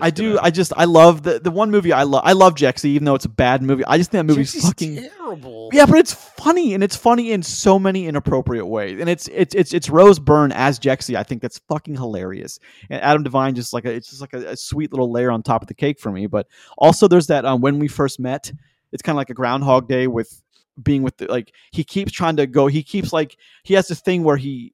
I 0.00 0.10
do. 0.10 0.38
I 0.40 0.50
just 0.50 0.72
I 0.76 0.84
love 0.84 1.22
the 1.22 1.38
the 1.38 1.50
one 1.50 1.70
movie 1.70 1.92
I 1.92 2.04
love. 2.04 2.22
I 2.24 2.32
love 2.32 2.54
Jexi, 2.54 2.86
even 2.86 3.04
though 3.04 3.14
it's 3.14 3.24
a 3.24 3.30
bad 3.30 3.62
movie. 3.62 3.84
I 3.84 3.98
just 3.98 4.10
think 4.10 4.26
that 4.26 4.32
movie's 4.32 4.52
Jesse's 4.52 4.68
fucking 4.68 4.96
terrible. 4.96 5.70
yeah, 5.72 5.86
but 5.86 5.98
it's 5.98 6.12
funny 6.12 6.74
and 6.74 6.82
it's 6.82 6.96
funny 6.96 7.32
in 7.32 7.42
so 7.42 7.78
many 7.78 8.06
inappropriate 8.06 8.66
ways. 8.66 9.00
And 9.00 9.08
it's 9.08 9.28
it's 9.28 9.54
it's 9.54 9.72
it's 9.72 9.88
Rose 9.88 10.18
Byrne 10.18 10.52
as 10.52 10.78
Jexi. 10.78 11.16
I 11.16 11.22
think 11.22 11.42
that's 11.42 11.58
fucking 11.68 11.96
hilarious. 11.96 12.58
And 12.90 13.02
Adam 13.02 13.22
Devine 13.22 13.54
just 13.54 13.72
like 13.72 13.84
a, 13.84 13.90
it's 13.92 14.10
just 14.10 14.20
like 14.20 14.34
a, 14.34 14.50
a 14.50 14.56
sweet 14.56 14.92
little 14.92 15.10
layer 15.10 15.30
on 15.30 15.42
top 15.42 15.62
of 15.62 15.68
the 15.68 15.74
cake 15.74 16.00
for 16.00 16.10
me. 16.10 16.26
But 16.26 16.46
also 16.76 17.08
there's 17.08 17.26
that 17.28 17.44
um, 17.44 17.60
when 17.60 17.78
we 17.78 17.88
first 17.88 18.20
met. 18.20 18.52
It's 18.90 19.02
kind 19.02 19.14
of 19.14 19.18
like 19.18 19.28
a 19.28 19.34
Groundhog 19.34 19.86
Day 19.86 20.06
with 20.06 20.42
being 20.82 21.02
with 21.02 21.16
the, 21.18 21.26
like 21.26 21.52
he 21.72 21.84
keeps 21.84 22.12
trying 22.12 22.36
to 22.36 22.46
go. 22.46 22.68
He 22.68 22.82
keeps 22.82 23.12
like 23.12 23.36
he 23.64 23.74
has 23.74 23.88
this 23.88 24.00
thing 24.00 24.22
where 24.24 24.36
he 24.36 24.72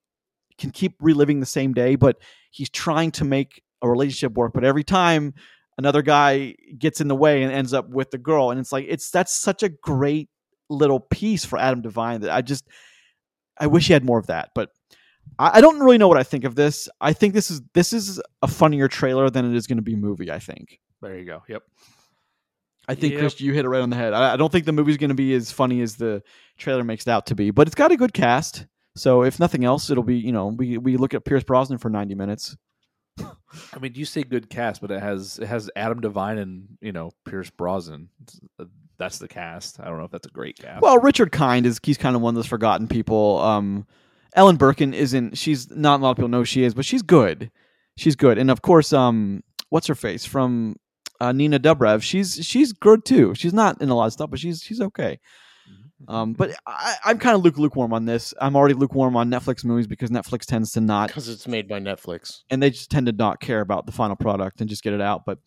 can 0.58 0.70
keep 0.70 0.94
reliving 1.00 1.40
the 1.40 1.46
same 1.46 1.72
day, 1.72 1.96
but 1.96 2.18
he's 2.50 2.70
trying 2.70 3.10
to 3.12 3.24
make 3.24 3.62
a 3.84 3.90
relationship 3.90 4.32
work. 4.32 4.52
But 4.52 4.64
every 4.64 4.84
time 4.84 5.34
another 5.78 6.02
guy 6.02 6.54
gets 6.78 7.00
in 7.00 7.08
the 7.08 7.16
way 7.16 7.42
and 7.42 7.52
ends 7.52 7.72
up 7.72 7.88
with 7.88 8.10
the 8.10 8.18
girl, 8.18 8.50
and 8.50 8.58
it's 8.58 8.72
like 8.72 8.86
it's 8.88 9.10
that's 9.10 9.34
such 9.34 9.62
a 9.62 9.68
great 9.68 10.28
little 10.68 11.00
piece 11.00 11.44
for 11.44 11.58
Adam 11.58 11.82
Devine 11.82 12.22
that 12.22 12.30
I 12.30 12.42
just 12.42 12.64
I 13.58 13.66
wish 13.66 13.86
he 13.86 13.92
had 13.92 14.04
more 14.04 14.18
of 14.18 14.26
that. 14.26 14.50
But 14.54 14.70
I, 15.38 15.58
I 15.58 15.60
don't 15.60 15.80
really 15.80 15.98
know 15.98 16.08
what 16.08 16.18
I 16.18 16.22
think 16.22 16.44
of 16.44 16.54
this. 16.54 16.88
I 17.00 17.12
think 17.12 17.34
this 17.34 17.50
is 17.50 17.60
this 17.74 17.92
is 17.92 18.20
a 18.42 18.48
funnier 18.48 18.88
trailer 18.88 19.30
than 19.30 19.50
it 19.50 19.56
is 19.56 19.66
going 19.66 19.78
to 19.78 19.82
be 19.82 19.96
movie. 19.96 20.30
I 20.30 20.38
think. 20.38 20.80
There 21.02 21.16
you 21.18 21.24
go. 21.24 21.42
Yep. 21.48 21.62
I 22.86 22.94
think 22.94 23.14
Yep. 23.14 23.20
Chris, 23.20 23.40
you 23.40 23.54
hit 23.54 23.64
it 23.64 23.68
right 23.68 23.80
on 23.80 23.90
the 23.90 23.96
head. 23.96 24.12
I, 24.12 24.34
I 24.34 24.36
don't 24.36 24.52
think 24.52 24.66
the 24.66 24.72
movie's 24.72 24.98
going 24.98 25.08
to 25.08 25.14
be 25.14 25.34
as 25.34 25.50
funny 25.50 25.80
as 25.80 25.96
the 25.96 26.22
trailer 26.58 26.84
makes 26.84 27.06
it 27.06 27.10
out 27.10 27.26
to 27.26 27.34
be, 27.34 27.50
but 27.50 27.66
it's 27.66 27.74
got 27.74 27.92
a 27.92 27.96
good 27.96 28.12
cast. 28.12 28.66
So 28.94 29.22
if 29.22 29.40
nothing 29.40 29.64
else, 29.64 29.90
it'll 29.90 30.02
be 30.02 30.16
you 30.16 30.32
know 30.32 30.48
we 30.48 30.78
we 30.78 30.96
look 30.96 31.14
at 31.14 31.24
Pierce 31.24 31.44
Brosnan 31.44 31.78
for 31.78 31.90
ninety 31.90 32.14
minutes. 32.14 32.56
I 33.20 33.78
mean, 33.80 33.92
you 33.94 34.04
say 34.04 34.22
good 34.22 34.50
cast, 34.50 34.80
but 34.80 34.90
it 34.90 35.00
has 35.00 35.38
it 35.38 35.46
has 35.46 35.70
Adam 35.76 36.00
Devine 36.00 36.38
and 36.38 36.66
you 36.80 36.92
know 36.92 37.12
Pierce 37.24 37.50
Brosnan. 37.50 38.08
Uh, 38.58 38.64
That's 38.98 39.18
the 39.18 39.28
cast. 39.28 39.80
I 39.80 39.84
don't 39.84 39.98
know 39.98 40.04
if 40.04 40.10
that's 40.10 40.26
a 40.26 40.30
great 40.30 40.58
cast. 40.58 40.82
Well, 40.82 40.98
Richard 40.98 41.32
Kind 41.32 41.66
is 41.66 41.80
he's 41.82 41.98
kind 41.98 42.16
of 42.16 42.22
one 42.22 42.32
of 42.32 42.36
those 42.36 42.46
forgotten 42.46 42.88
people. 42.88 43.38
Um, 43.40 43.86
Ellen 44.34 44.56
Birkin 44.56 44.94
isn't. 44.94 45.38
She's 45.38 45.70
not 45.70 46.00
a 46.00 46.02
lot 46.02 46.10
of 46.10 46.16
people 46.16 46.28
know 46.28 46.44
she 46.44 46.64
is, 46.64 46.74
but 46.74 46.84
she's 46.84 47.02
good. 47.02 47.50
She's 47.96 48.16
good, 48.16 48.38
and 48.38 48.50
of 48.50 48.62
course, 48.62 48.92
um, 48.92 49.42
what's 49.68 49.86
her 49.86 49.94
face 49.94 50.24
from 50.24 50.74
uh, 51.20 51.30
Nina 51.30 51.60
Dobrev? 51.60 52.02
She's 52.02 52.44
she's 52.44 52.72
good 52.72 53.04
too. 53.04 53.34
She's 53.34 53.54
not 53.54 53.80
in 53.80 53.88
a 53.88 53.94
lot 53.94 54.06
of 54.06 54.12
stuff, 54.12 54.30
but 54.30 54.40
she's 54.40 54.62
she's 54.62 54.80
okay. 54.80 55.20
Um, 56.08 56.32
but 56.32 56.54
I, 56.66 56.96
I'm 57.04 57.18
kind 57.18 57.36
of 57.36 57.42
luke 57.42 57.58
lukewarm 57.58 57.92
on 57.92 58.04
this. 58.04 58.34
I'm 58.40 58.56
already 58.56 58.74
lukewarm 58.74 59.16
on 59.16 59.30
Netflix 59.30 59.64
movies 59.64 59.86
because 59.86 60.10
Netflix 60.10 60.44
tends 60.44 60.72
to 60.72 60.80
not 60.80 61.08
because 61.08 61.28
it's 61.28 61.46
made 61.46 61.68
by 61.68 61.80
Netflix. 61.80 62.42
and 62.50 62.62
they 62.62 62.70
just 62.70 62.90
tend 62.90 63.06
to 63.06 63.12
not 63.12 63.40
care 63.40 63.60
about 63.60 63.86
the 63.86 63.92
final 63.92 64.16
product 64.16 64.60
and 64.60 64.68
just 64.68 64.82
get 64.82 64.92
it 64.92 65.00
out. 65.00 65.24
But 65.24 65.38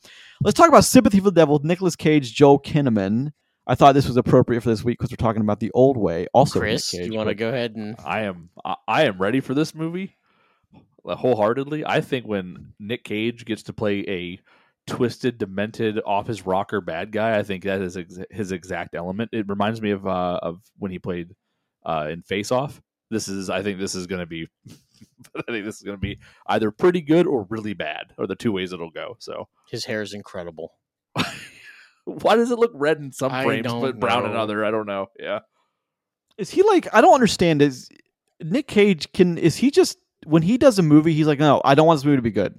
let's 0.41 0.57
talk 0.57 0.69
about 0.69 0.85
Sympathy 0.85 1.19
for 1.19 1.25
the 1.25 1.31
Devil, 1.31 1.59
Nicolas 1.63 1.95
Cage, 1.95 2.33
Joel 2.33 2.59
Kinnaman. 2.59 3.33
I 3.67 3.75
thought 3.75 3.93
this 3.93 4.07
was 4.07 4.15
appropriate 4.15 4.61
for 4.61 4.69
this 4.69 4.83
week 4.83 4.97
because 4.97 5.11
we're 5.11 5.17
talking 5.17 5.41
about 5.41 5.59
the 5.59 5.71
old 5.73 5.97
way. 5.97 6.27
Also, 6.33 6.59
Chris, 6.59 6.89
do 6.91 6.99
Cage, 6.99 7.11
you 7.11 7.17
want 7.17 7.29
to 7.29 7.35
go 7.35 7.49
ahead 7.49 7.75
and 7.75 7.97
I 8.03 8.21
am 8.21 8.49
I, 8.63 8.75
I 8.87 9.03
am 9.03 9.17
ready 9.17 9.41
for 9.41 9.53
this 9.53 9.75
movie 9.75 10.15
wholeheartedly. 11.03 11.85
I 11.85 12.01
think 12.01 12.25
when 12.25 12.73
Nick 12.79 13.03
Cage 13.03 13.45
gets 13.45 13.63
to 13.63 13.73
play 13.73 13.99
a 14.07 14.39
twisted, 14.87 15.37
demented, 15.37 15.99
off 16.05 16.27
his 16.27 16.45
rocker 16.45 16.81
bad 16.81 17.11
guy, 17.11 17.37
I 17.37 17.43
think 17.43 17.63
that 17.65 17.81
is 17.81 17.97
ex- 17.97 18.17
his 18.31 18.51
exact 18.51 18.95
element. 18.95 19.29
It 19.33 19.47
reminds 19.47 19.81
me 19.81 19.91
of 19.91 20.07
uh, 20.07 20.39
of 20.41 20.61
when 20.79 20.91
he 20.91 20.99
played 20.99 21.35
uh, 21.85 22.07
in 22.09 22.23
Face 22.23 22.51
Off. 22.51 22.81
This 23.11 23.27
is 23.27 23.49
I 23.49 23.61
think 23.61 23.79
this 23.79 23.95
is 23.95 24.07
going 24.07 24.19
to 24.19 24.25
be 24.25 24.47
I 25.35 25.51
think 25.51 25.65
this 25.65 25.77
is 25.77 25.83
going 25.83 25.97
to 25.97 26.01
be 26.01 26.19
either 26.47 26.71
pretty 26.71 27.01
good 27.01 27.27
or 27.27 27.45
really 27.49 27.73
bad, 27.73 28.13
or 28.17 28.25
the 28.25 28.35
two 28.35 28.51
ways 28.51 28.73
it'll 28.73 28.89
go. 28.89 29.17
So 29.19 29.47
his 29.69 29.85
hair 29.85 30.01
is 30.01 30.13
incredible. 30.13 30.73
Why 32.05 32.35
does 32.35 32.51
it 32.51 32.59
look 32.59 32.71
red 32.73 32.99
in 32.99 33.11
some 33.11 33.31
I 33.31 33.43
frames 33.43 33.67
but 33.67 33.99
brown 33.99 34.25
in 34.25 34.35
other? 34.35 34.63
I 34.63 34.71
don't 34.71 34.87
know. 34.87 35.07
Yeah. 35.19 35.39
Is 36.37 36.49
he 36.49 36.63
like? 36.63 36.87
I 36.93 37.01
don't 37.01 37.13
understand. 37.13 37.61
Is 37.61 37.89
Nick 38.41 38.67
Cage 38.67 39.11
can? 39.11 39.37
Is 39.37 39.57
he 39.57 39.71
just 39.71 39.97
when 40.25 40.41
he 40.41 40.57
does 40.57 40.79
a 40.79 40.83
movie? 40.83 41.13
He's 41.13 41.27
like, 41.27 41.39
no, 41.39 41.61
I 41.65 41.75
don't 41.75 41.87
want 41.87 41.97
this 41.97 42.05
movie 42.05 42.17
to 42.17 42.21
be 42.21 42.31
good. 42.31 42.55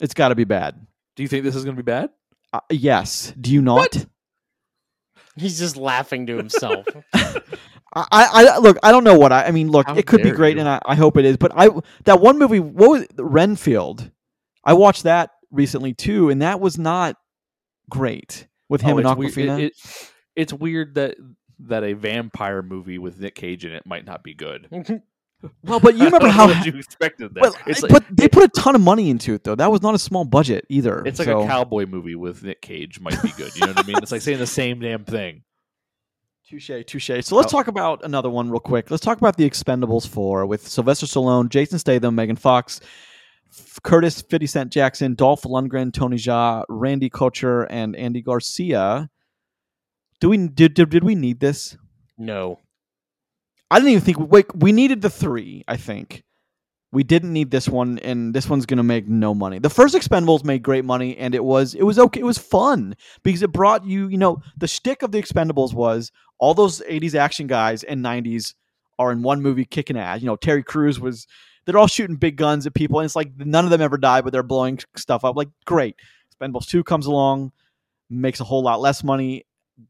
It's 0.00 0.14
got 0.14 0.28
to 0.28 0.34
be 0.34 0.44
bad. 0.44 0.86
Do 1.16 1.22
you 1.22 1.28
think 1.28 1.44
this 1.44 1.54
is 1.56 1.64
going 1.64 1.76
to 1.76 1.82
be 1.82 1.86
bad? 1.86 2.10
Uh, 2.52 2.60
yes. 2.70 3.32
Do 3.40 3.52
you 3.52 3.62
not? 3.62 4.06
He's 5.36 5.58
just 5.58 5.76
laughing 5.76 6.26
to 6.26 6.36
himself. 6.36 6.86
I, 7.96 8.04
I 8.46 8.58
look. 8.58 8.76
I 8.82 8.90
don't 8.92 9.04
know 9.04 9.16
what 9.18 9.32
I. 9.32 9.44
I 9.46 9.50
mean, 9.52 9.70
look. 9.70 9.86
How 9.86 9.94
it 9.96 10.06
could 10.06 10.22
be 10.22 10.30
great, 10.32 10.54
you. 10.56 10.60
and 10.60 10.68
I, 10.68 10.80
I 10.84 10.94
hope 10.96 11.16
it 11.16 11.24
is. 11.24 11.36
But 11.36 11.52
I 11.54 11.70
that 12.04 12.20
one 12.20 12.38
movie, 12.38 12.58
what 12.60 12.90
was 12.90 13.06
Renfield? 13.16 14.10
I 14.64 14.72
watched 14.74 15.04
that 15.04 15.30
recently 15.50 15.92
too, 15.94 16.30
and 16.30 16.42
that 16.42 16.58
was 16.60 16.78
not 16.78 17.16
great 17.88 18.48
with 18.68 18.80
him 18.80 18.96
Oh, 18.96 18.98
and 18.98 19.06
Awkwafina. 19.06 19.58
it- 19.60 19.64
it- 19.66 20.10
it's 20.36 20.52
weird 20.52 20.96
that 20.96 21.16
that 21.60 21.84
a 21.84 21.92
vampire 21.92 22.60
movie 22.62 22.98
with 22.98 23.20
Nick 23.20 23.36
Cage 23.36 23.64
in 23.64 23.72
it 23.72 23.86
might 23.86 24.04
not 24.04 24.24
be 24.24 24.34
good. 24.34 24.68
well, 25.62 25.80
but 25.80 25.96
you 25.96 26.04
remember 26.04 26.28
how? 26.30 26.48
you 26.62 26.72
expected 26.78 27.34
there. 27.34 27.42
Well, 27.42 27.54
it's 27.66 27.82
like, 27.82 27.92
but 27.92 28.04
they 28.10 28.28
put 28.28 28.42
a 28.44 28.48
ton 28.48 28.74
of 28.74 28.80
money 28.80 29.10
into 29.10 29.34
it, 29.34 29.44
though. 29.44 29.54
That 29.54 29.70
was 29.70 29.82
not 29.82 29.94
a 29.94 29.98
small 29.98 30.24
budget 30.24 30.64
either. 30.68 31.02
it's 31.06 31.18
like 31.18 31.26
so- 31.26 31.42
a 31.42 31.46
cowboy 31.46 31.86
movie 31.86 32.14
with 32.14 32.42
Nick 32.42 32.60
Cage 32.60 33.00
might 33.00 33.20
be 33.22 33.30
good. 33.36 33.54
You 33.54 33.62
know 33.62 33.72
what 33.72 33.84
I 33.84 33.86
mean? 33.86 33.96
It's 34.02 34.12
like 34.12 34.22
saying 34.22 34.38
the 34.38 34.46
same 34.46 34.80
damn 34.80 35.04
thing. 35.04 35.42
Touche, 36.48 36.70
touche. 36.86 37.06
So 37.22 37.36
let's 37.36 37.52
Oh. 37.54 37.56
talk 37.56 37.68
about 37.68 38.04
another 38.04 38.28
one 38.28 38.50
real 38.50 38.60
quick. 38.60 38.90
Let's 38.90 39.02
talk 39.02 39.16
about 39.18 39.36
the 39.38 39.48
Expendables 39.48 40.06
4 40.06 40.44
with 40.46 40.68
Sylvester 40.68 41.06
Stallone, 41.06 41.48
Jason 41.48 41.78
Statham, 41.78 42.14
Megan 42.14 42.36
Fox, 42.36 42.80
F- 43.50 43.78
Curtis 43.82 44.20
50 44.20 44.46
Cent 44.46 44.72
Jackson, 44.72 45.14
Dolph 45.14 45.42
Lundgren, 45.44 45.90
Tony 45.92 46.16
Jaa, 46.18 46.64
Randy 46.68 47.08
Kocher, 47.08 47.66
and 47.70 47.96
Andy 47.96 48.20
Garcia. 48.20 49.08
Do 50.20 50.28
we 50.28 50.36
did, 50.48 50.74
did, 50.74 50.90
did 50.90 51.02
we 51.04 51.14
need 51.14 51.40
this? 51.40 51.76
no. 52.18 52.58
I 53.70 53.78
didn't 53.78 53.90
even 53.90 54.02
think 54.02 54.18
wait, 54.18 54.46
we 54.54 54.72
needed 54.72 55.02
the 55.02 55.10
3, 55.10 55.64
I 55.66 55.76
think. 55.76 56.22
We 56.92 57.02
didn't 57.02 57.32
need 57.32 57.50
this 57.50 57.68
one 57.68 57.98
and 57.98 58.32
this 58.32 58.48
one's 58.48 58.66
to 58.66 58.80
make 58.82 59.08
no 59.08 59.34
money. 59.34 59.58
The 59.58 59.68
first 59.68 59.96
Expendables 59.96 60.44
made 60.44 60.62
great 60.62 60.84
money 60.84 61.16
and 61.16 61.34
it 61.34 61.42
was 61.42 61.74
it 61.74 61.82
was 61.82 61.98
okay, 61.98 62.20
it 62.20 62.24
was 62.24 62.38
fun 62.38 62.94
because 63.24 63.42
it 63.42 63.50
brought 63.52 63.84
you, 63.84 64.06
you 64.08 64.16
know, 64.16 64.40
the 64.56 64.68
shtick 64.68 65.02
of 65.02 65.10
the 65.10 65.20
Expendables 65.20 65.74
was 65.74 66.12
all 66.38 66.54
those 66.54 66.80
80s 66.82 67.16
action 67.16 67.48
guys 67.48 67.82
and 67.82 68.04
90s 68.04 68.54
are 69.00 69.10
in 69.10 69.22
one 69.22 69.42
movie 69.42 69.64
kicking 69.64 69.98
ass. 69.98 70.20
You 70.20 70.26
know, 70.26 70.36
Terry 70.36 70.62
Crews 70.62 71.00
was 71.00 71.26
they're 71.64 71.78
all 71.78 71.88
shooting 71.88 72.14
big 72.14 72.36
guns 72.36 72.64
at 72.64 72.74
people 72.74 73.00
and 73.00 73.06
it's 73.06 73.16
like 73.16 73.32
none 73.38 73.64
of 73.64 73.72
them 73.72 73.80
ever 73.80 73.98
die 73.98 74.20
but 74.20 74.32
they're 74.32 74.44
blowing 74.44 74.78
stuff 74.94 75.24
up. 75.24 75.34
Like 75.34 75.48
great. 75.64 75.96
Expendables 76.32 76.68
2 76.68 76.84
comes 76.84 77.06
along, 77.06 77.50
makes 78.08 78.38
a 78.38 78.44
whole 78.44 78.62
lot 78.62 78.80
less 78.80 79.02
money, 79.02 79.46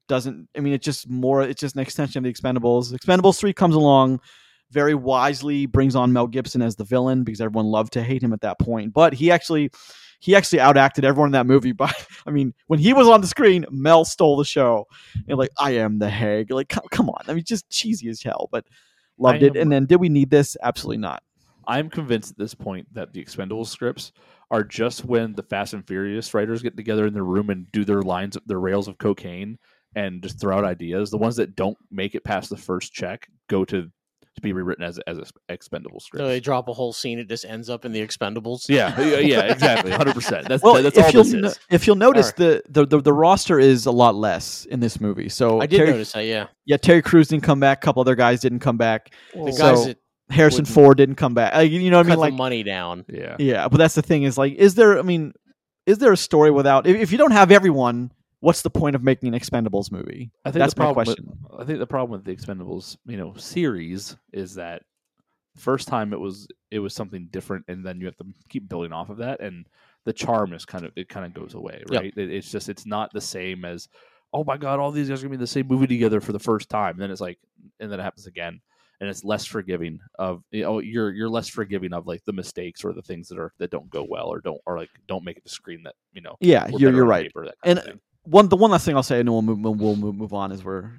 doesn't 0.08 0.48
I 0.56 0.60
mean 0.60 0.72
it's 0.72 0.84
just 0.84 1.08
more 1.08 1.42
it's 1.42 1.60
just 1.60 1.74
an 1.76 1.82
extension 1.82 2.18
of 2.18 2.24
the 2.24 2.32
Expendables. 2.32 2.92
Expendables 2.92 3.38
3 3.38 3.52
comes 3.52 3.74
along 3.74 4.20
very 4.70 4.94
wisely 4.94 5.66
brings 5.66 5.94
on 5.94 6.12
Mel 6.12 6.26
Gibson 6.26 6.62
as 6.62 6.74
the 6.76 6.84
villain 6.84 7.22
because 7.22 7.40
everyone 7.40 7.66
loved 7.66 7.92
to 7.92 8.02
hate 8.02 8.22
him 8.22 8.32
at 8.32 8.40
that 8.40 8.58
point. 8.58 8.92
But 8.92 9.12
he 9.14 9.30
actually 9.30 9.70
he 10.20 10.34
actually 10.34 10.58
outacted 10.60 11.04
everyone 11.04 11.28
in 11.28 11.32
that 11.32 11.46
movie 11.46 11.72
by 11.72 11.92
I 12.26 12.30
mean, 12.30 12.54
when 12.66 12.78
he 12.78 12.92
was 12.94 13.06
on 13.08 13.20
the 13.20 13.26
screen, 13.26 13.66
Mel 13.70 14.04
stole 14.04 14.36
the 14.36 14.44
show. 14.44 14.86
And 15.28 15.38
like, 15.38 15.50
I 15.58 15.72
am 15.72 15.98
the 15.98 16.08
hag. 16.08 16.50
Like, 16.50 16.70
come, 16.70 16.84
come 16.90 17.10
on. 17.10 17.22
I 17.28 17.34
mean, 17.34 17.44
just 17.44 17.68
cheesy 17.68 18.08
as 18.08 18.22
hell, 18.22 18.48
but 18.50 18.64
loved 19.18 19.42
I 19.42 19.46
it. 19.46 19.56
am- 19.56 19.62
And 19.62 19.72
then 19.72 19.86
did 19.86 19.96
we 20.00 20.08
need 20.08 20.30
this? 20.30 20.56
Absolutely 20.62 20.98
not. 20.98 21.22
I'm 21.66 21.88
convinced 21.90 22.32
at 22.32 22.38
this 22.38 22.54
point 22.54 22.92
that 22.94 23.12
the 23.12 23.24
Expendables 23.24 23.66
scripts 23.68 24.12
are 24.50 24.62
just 24.64 25.04
when 25.04 25.34
the 25.34 25.42
Fast 25.42 25.72
and 25.72 25.86
Furious 25.86 26.32
writers 26.34 26.62
get 26.62 26.76
together 26.76 27.06
in 27.06 27.14
their 27.14 27.24
room 27.24 27.48
and 27.50 27.70
do 27.72 27.84
their 27.84 28.02
lines, 28.02 28.36
their 28.46 28.60
rails 28.60 28.86
of 28.88 28.98
cocaine, 28.98 29.58
and 29.94 30.22
just 30.22 30.40
throw 30.40 30.58
out 30.58 30.64
ideas. 30.64 31.10
The 31.10 31.18
ones 31.18 31.36
that 31.36 31.54
don't 31.56 31.76
make 31.90 32.14
it 32.14 32.24
past 32.24 32.50
the 32.50 32.56
first 32.56 32.92
check 32.92 33.28
go 33.48 33.64
to 33.66 33.90
to 34.36 34.40
be 34.42 34.52
rewritten 34.52 34.82
as 34.84 34.98
as 35.06 35.18
expendable 35.48 36.00
script. 36.00 36.20
So 36.20 36.26
they 36.26 36.40
drop 36.40 36.66
a 36.66 36.72
whole 36.72 36.92
scene. 36.92 37.20
It 37.20 37.28
just 37.28 37.44
ends 37.44 37.70
up 37.70 37.84
in 37.84 37.92
the 37.92 38.00
Expendables. 38.04 38.68
Yeah, 38.68 39.00
yeah, 39.00 39.18
yeah, 39.18 39.40
exactly, 39.52 39.92
hundred 39.92 40.14
percent. 40.14 40.48
That's 40.48 40.60
Well, 40.60 40.82
that's 40.82 40.98
if 40.98 41.04
all 41.04 41.10
you'll 41.12 41.22
this 41.24 41.32
no- 41.34 41.48
is. 41.48 41.60
if 41.70 41.86
you'll 41.86 41.94
notice, 41.94 42.32
Alright. 42.38 42.64
the, 42.64 42.80
the, 42.80 42.86
the 42.96 43.00
the 43.02 43.12
roster 43.12 43.60
is 43.60 43.86
a 43.86 43.92
lot 43.92 44.16
less 44.16 44.64
in 44.64 44.80
this 44.80 45.00
movie. 45.00 45.28
So 45.28 45.60
I 45.60 45.66
did 45.66 45.76
Terry, 45.76 45.90
notice 45.90 46.10
that. 46.12 46.24
Yeah, 46.24 46.48
Yeah, 46.66 46.78
Terry 46.78 47.00
Crews 47.00 47.28
didn't 47.28 47.44
come 47.44 47.60
back. 47.60 47.78
A 47.78 47.86
couple 47.86 48.00
other 48.00 48.16
guys 48.16 48.40
didn't 48.40 48.58
come 48.58 48.76
back. 48.76 49.14
the 49.34 49.52
So- 49.52 49.74
guys 49.74 49.86
that 49.86 49.98
Harrison 50.30 50.64
Ford 50.64 50.96
didn't 50.96 51.14
come 51.16 51.34
back. 51.34 51.54
Like, 51.54 51.70
you 51.70 51.90
know 51.90 51.98
what 51.98 52.06
I 52.06 52.08
cut 52.08 52.14
mean? 52.14 52.18
Like, 52.20 52.32
the 52.32 52.36
money 52.38 52.62
down. 52.64 53.04
Yeah, 53.08 53.36
Yeah, 53.38 53.68
but 53.68 53.76
that's 53.76 53.94
the 53.94 54.02
thing 54.02 54.24
is 54.24 54.36
like, 54.36 54.54
is 54.54 54.74
there? 54.74 54.98
I 54.98 55.02
mean, 55.02 55.32
is 55.86 55.98
there 55.98 56.10
a 56.12 56.16
story 56.16 56.50
without? 56.50 56.88
If, 56.88 56.96
if 56.96 57.12
you 57.12 57.18
don't 57.18 57.30
have 57.30 57.52
everyone, 57.52 58.10
what's 58.44 58.62
the 58.62 58.70
point 58.70 58.94
of 58.94 59.02
making 59.02 59.32
an 59.34 59.40
Expendables 59.40 59.90
movie? 59.90 60.30
I 60.44 60.50
think 60.50 60.60
that's 60.60 60.74
the 60.74 60.80
my 60.80 60.84
problem 60.92 61.04
question. 61.06 61.38
With, 61.50 61.60
I 61.60 61.64
think 61.64 61.78
the 61.78 61.86
problem 61.86 62.10
with 62.10 62.24
the 62.24 62.36
Expendables, 62.36 62.96
you 63.06 63.16
know, 63.16 63.32
series 63.36 64.16
is 64.32 64.54
that 64.56 64.82
first 65.56 65.88
time 65.88 66.12
it 66.12 66.20
was 66.20 66.46
it 66.70 66.78
was 66.80 66.94
something 66.94 67.28
different, 67.30 67.64
and 67.68 67.84
then 67.84 68.00
you 68.00 68.06
have 68.06 68.16
to 68.18 68.26
keep 68.48 68.68
building 68.68 68.92
off 68.92 69.08
of 69.08 69.16
that, 69.18 69.40
and 69.40 69.66
the 70.04 70.12
charm 70.12 70.52
is 70.52 70.64
kind 70.64 70.84
of 70.84 70.92
it 70.96 71.08
kind 71.08 71.24
of 71.24 71.32
goes 71.32 71.54
away, 71.54 71.82
Yep. 71.90 72.00
right? 72.02 72.12
It, 72.16 72.30
it's 72.30 72.50
just 72.50 72.68
it's 72.68 72.84
not 72.86 73.12
the 73.12 73.20
same 73.20 73.64
as 73.64 73.88
oh 74.32 74.44
my 74.44 74.56
god, 74.56 74.78
all 74.80 74.90
these 74.90 75.08
guys 75.08 75.20
are 75.20 75.22
gonna 75.22 75.30
be 75.30 75.34
in 75.36 75.40
the 75.40 75.46
same 75.46 75.66
movie 75.66 75.86
together 75.86 76.20
for 76.20 76.32
the 76.32 76.38
first 76.38 76.68
time, 76.68 76.92
and 76.92 77.00
then 77.00 77.10
it's 77.10 77.20
like, 77.20 77.38
and 77.80 77.90
then 77.90 77.98
it 77.98 78.02
happens 78.02 78.26
again. 78.26 78.60
And 79.00 79.10
it's 79.10 79.24
less 79.24 79.44
forgiving 79.44 79.98
of 80.18 80.42
you 80.50 80.62
know 80.62 80.78
you're 80.78 81.10
you're 81.12 81.28
less 81.28 81.48
forgiving 81.48 81.92
of 81.92 82.06
like 82.06 82.24
the 82.24 82.32
mistakes 82.32 82.84
or 82.84 82.92
the 82.92 83.02
things 83.02 83.28
that 83.28 83.38
are 83.38 83.52
that 83.58 83.70
don't 83.70 83.90
go 83.90 84.06
well 84.08 84.28
or 84.28 84.40
don't 84.40 84.60
or 84.66 84.78
like 84.78 84.88
don't 85.08 85.24
make 85.24 85.36
it 85.36 85.44
to 85.44 85.50
screen 85.50 85.82
that 85.82 85.94
you 86.12 86.20
know 86.22 86.36
Yeah, 86.40 86.68
you're 86.68 86.92
you're 86.92 87.04
right. 87.04 87.26
paper, 87.26 87.50
And. 87.64 87.98
One 88.24 88.48
the 88.48 88.56
one 88.56 88.70
last 88.70 88.84
thing 88.84 88.96
I'll 88.96 89.02
say, 89.02 89.20
and 89.20 89.28
then 89.28 89.32
we'll 89.32 89.42
move 89.42 89.80
we'll 89.80 89.96
move, 89.96 90.32
on 90.32 90.52
as 90.52 90.64
we're 90.64 90.90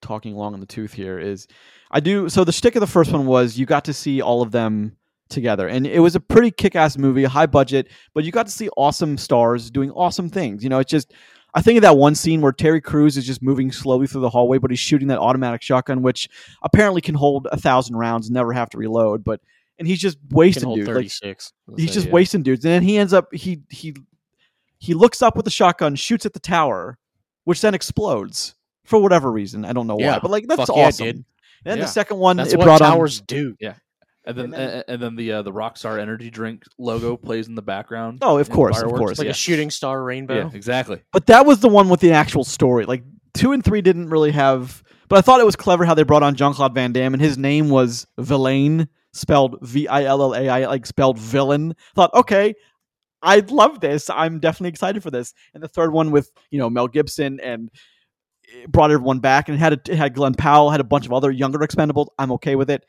talking 0.00 0.34
long 0.34 0.54
in 0.54 0.60
the 0.60 0.66
tooth 0.66 0.92
here 0.92 1.18
is 1.18 1.46
I 1.90 2.00
do 2.00 2.28
so 2.28 2.44
the 2.44 2.52
shtick 2.52 2.76
of 2.76 2.80
the 2.80 2.86
first 2.86 3.12
one 3.12 3.26
was 3.26 3.58
you 3.58 3.66
got 3.66 3.84
to 3.86 3.92
see 3.92 4.20
all 4.20 4.42
of 4.42 4.50
them 4.50 4.96
together. 5.30 5.66
And 5.66 5.86
it 5.86 6.00
was 6.00 6.14
a 6.14 6.20
pretty 6.20 6.50
kick-ass 6.50 6.98
movie 6.98 7.24
high 7.24 7.46
budget 7.46 7.88
but 8.12 8.24
you 8.24 8.32
got 8.32 8.46
to 8.46 8.52
see 8.52 8.68
awesome 8.76 9.16
stars 9.16 9.70
doing 9.70 9.90
awesome 9.92 10.28
things. 10.28 10.62
You 10.62 10.68
know 10.68 10.78
it's 10.78 10.90
just 10.90 11.12
i 11.54 11.62
think 11.62 11.76
of 11.76 11.82
that 11.82 11.96
one 11.96 12.14
scene 12.14 12.40
where 12.40 12.52
terry 12.52 12.80
Crews 12.80 13.16
is 13.16 13.24
just 13.24 13.40
moving 13.40 13.70
slowly 13.70 14.06
through 14.06 14.22
the 14.22 14.30
hallway 14.30 14.58
but 14.58 14.70
he's 14.70 14.80
shooting 14.80 15.08
that 15.08 15.20
automatic 15.20 15.62
shotgun 15.62 16.02
which 16.02 16.28
apparently 16.62 17.00
can 17.00 17.14
hold 17.14 17.46
a 17.52 17.56
thousand 17.56 17.94
rounds 17.94 18.26
and 18.26 18.34
never 18.34 18.52
have 18.52 18.68
to 18.70 18.76
reload 18.76 19.22
but 19.22 19.40
and 19.78 19.88
he's 19.88 20.00
just 20.00 20.18
wasting 20.30 20.74
dudes 20.74 20.88
like 20.88 21.10
he's 21.76 21.92
just 21.92 22.06
yeah. 22.06 22.12
wasting 22.12 22.42
dudes. 22.42 22.64
And 22.64 22.72
then 22.72 22.82
he 22.82 22.98
ends 22.98 23.12
up 23.12 23.32
he 23.32 23.62
he 23.70 23.94
he 24.78 24.94
looks 24.94 25.22
up 25.22 25.36
with 25.36 25.44
the 25.44 25.50
shotgun 25.50 25.94
shoots 25.94 26.26
at 26.26 26.32
the 26.32 26.40
tower 26.40 26.98
which 27.44 27.60
then 27.60 27.74
explodes 27.74 28.54
for 28.84 29.00
whatever 29.00 29.30
reason 29.30 29.64
i 29.64 29.72
don't 29.72 29.86
know 29.86 29.96
why 29.96 30.04
Yeah, 30.04 30.18
but 30.20 30.30
like 30.30 30.46
that's 30.46 30.60
fuck 30.66 30.70
awesome 30.70 31.06
did. 31.06 31.16
and 31.16 31.24
then 31.64 31.78
Yeah. 31.78 31.84
the 31.84 31.90
second 31.90 32.18
one 32.18 32.36
That's 32.36 32.52
it 32.52 32.58
what 32.58 32.64
brought 32.64 32.78
towers 32.80 33.20
on 33.20 33.24
do. 33.26 33.56
And 34.26 34.38
then 34.38 34.44
And 34.46 34.54
and 34.54 34.54
then- 34.54 34.70
then, 34.70 34.84
and 34.88 35.02
then 35.02 35.16
the 35.16 35.32
uh, 35.32 35.42
the 35.42 35.52
Rockstar 35.52 35.98
Energy 36.00 36.30
drink 36.30 36.62
logo 36.78 37.14
plays 37.16 37.46
in 37.46 37.54
the 37.56 37.62
background. 37.62 38.20
Oh, 38.22 38.38
of 38.38 38.46
and 38.48 38.54
course, 38.56 38.80
of 38.80 38.90
course. 38.90 39.18
Like 39.18 39.26
yeah. 39.26 39.32
a 39.32 39.34
shooting 39.34 39.70
star 39.70 40.02
rainbow. 40.02 40.34
Yeah, 40.34 40.50
exactly. 40.54 41.02
but 41.12 41.26
that 41.26 41.44
was 41.44 41.60
the 41.60 41.68
one 41.68 41.90
with 41.90 42.00
the 42.00 42.12
actual 42.12 42.42
story 42.44 42.86
like 42.86 43.04
two 43.34 43.52
and 43.52 43.62
three 43.62 43.82
didn't 43.82 44.08
really 44.08 44.30
have 44.30 44.82
but 45.08 45.18
i 45.18 45.20
thought 45.20 45.40
it 45.40 45.44
was 45.46 45.56
clever 45.56 45.84
how 45.84 45.92
they 45.92 46.04
brought 46.04 46.22
on 46.22 46.34
jean-claude 46.36 46.72
van 46.72 46.92
damme 46.92 47.12
and 47.14 47.20
his 47.22 47.36
name 47.36 47.68
was 47.68 48.06
villain 48.16 48.88
spelled 49.12 49.56
v-i-l-l-a-i 49.60 50.66
like 50.66 50.86
spelled 50.86 51.18
villain 51.18 51.74
thought 51.94 52.12
okay 52.14 52.54
i 53.24 53.38
love 53.48 53.80
this 53.80 54.08
i'm 54.10 54.38
definitely 54.38 54.68
excited 54.68 55.02
for 55.02 55.10
this 55.10 55.34
and 55.54 55.62
the 55.62 55.68
third 55.68 55.92
one 55.92 56.10
with 56.10 56.30
you 56.50 56.58
know 56.58 56.70
mel 56.70 56.88
gibson 56.88 57.40
and 57.40 57.70
it 58.42 58.70
brought 58.70 58.90
everyone 58.90 59.18
back 59.18 59.48
and 59.48 59.56
it 59.56 59.58
had 59.58 59.72
a, 59.72 59.80
it 59.92 59.96
had 59.96 60.14
glenn 60.14 60.34
powell 60.34 60.70
had 60.70 60.80
a 60.80 60.84
bunch 60.84 61.06
of 61.06 61.12
other 61.12 61.30
younger 61.30 61.58
expendables 61.58 62.08
i'm 62.18 62.32
okay 62.32 62.56
with 62.56 62.70
it 62.70 62.84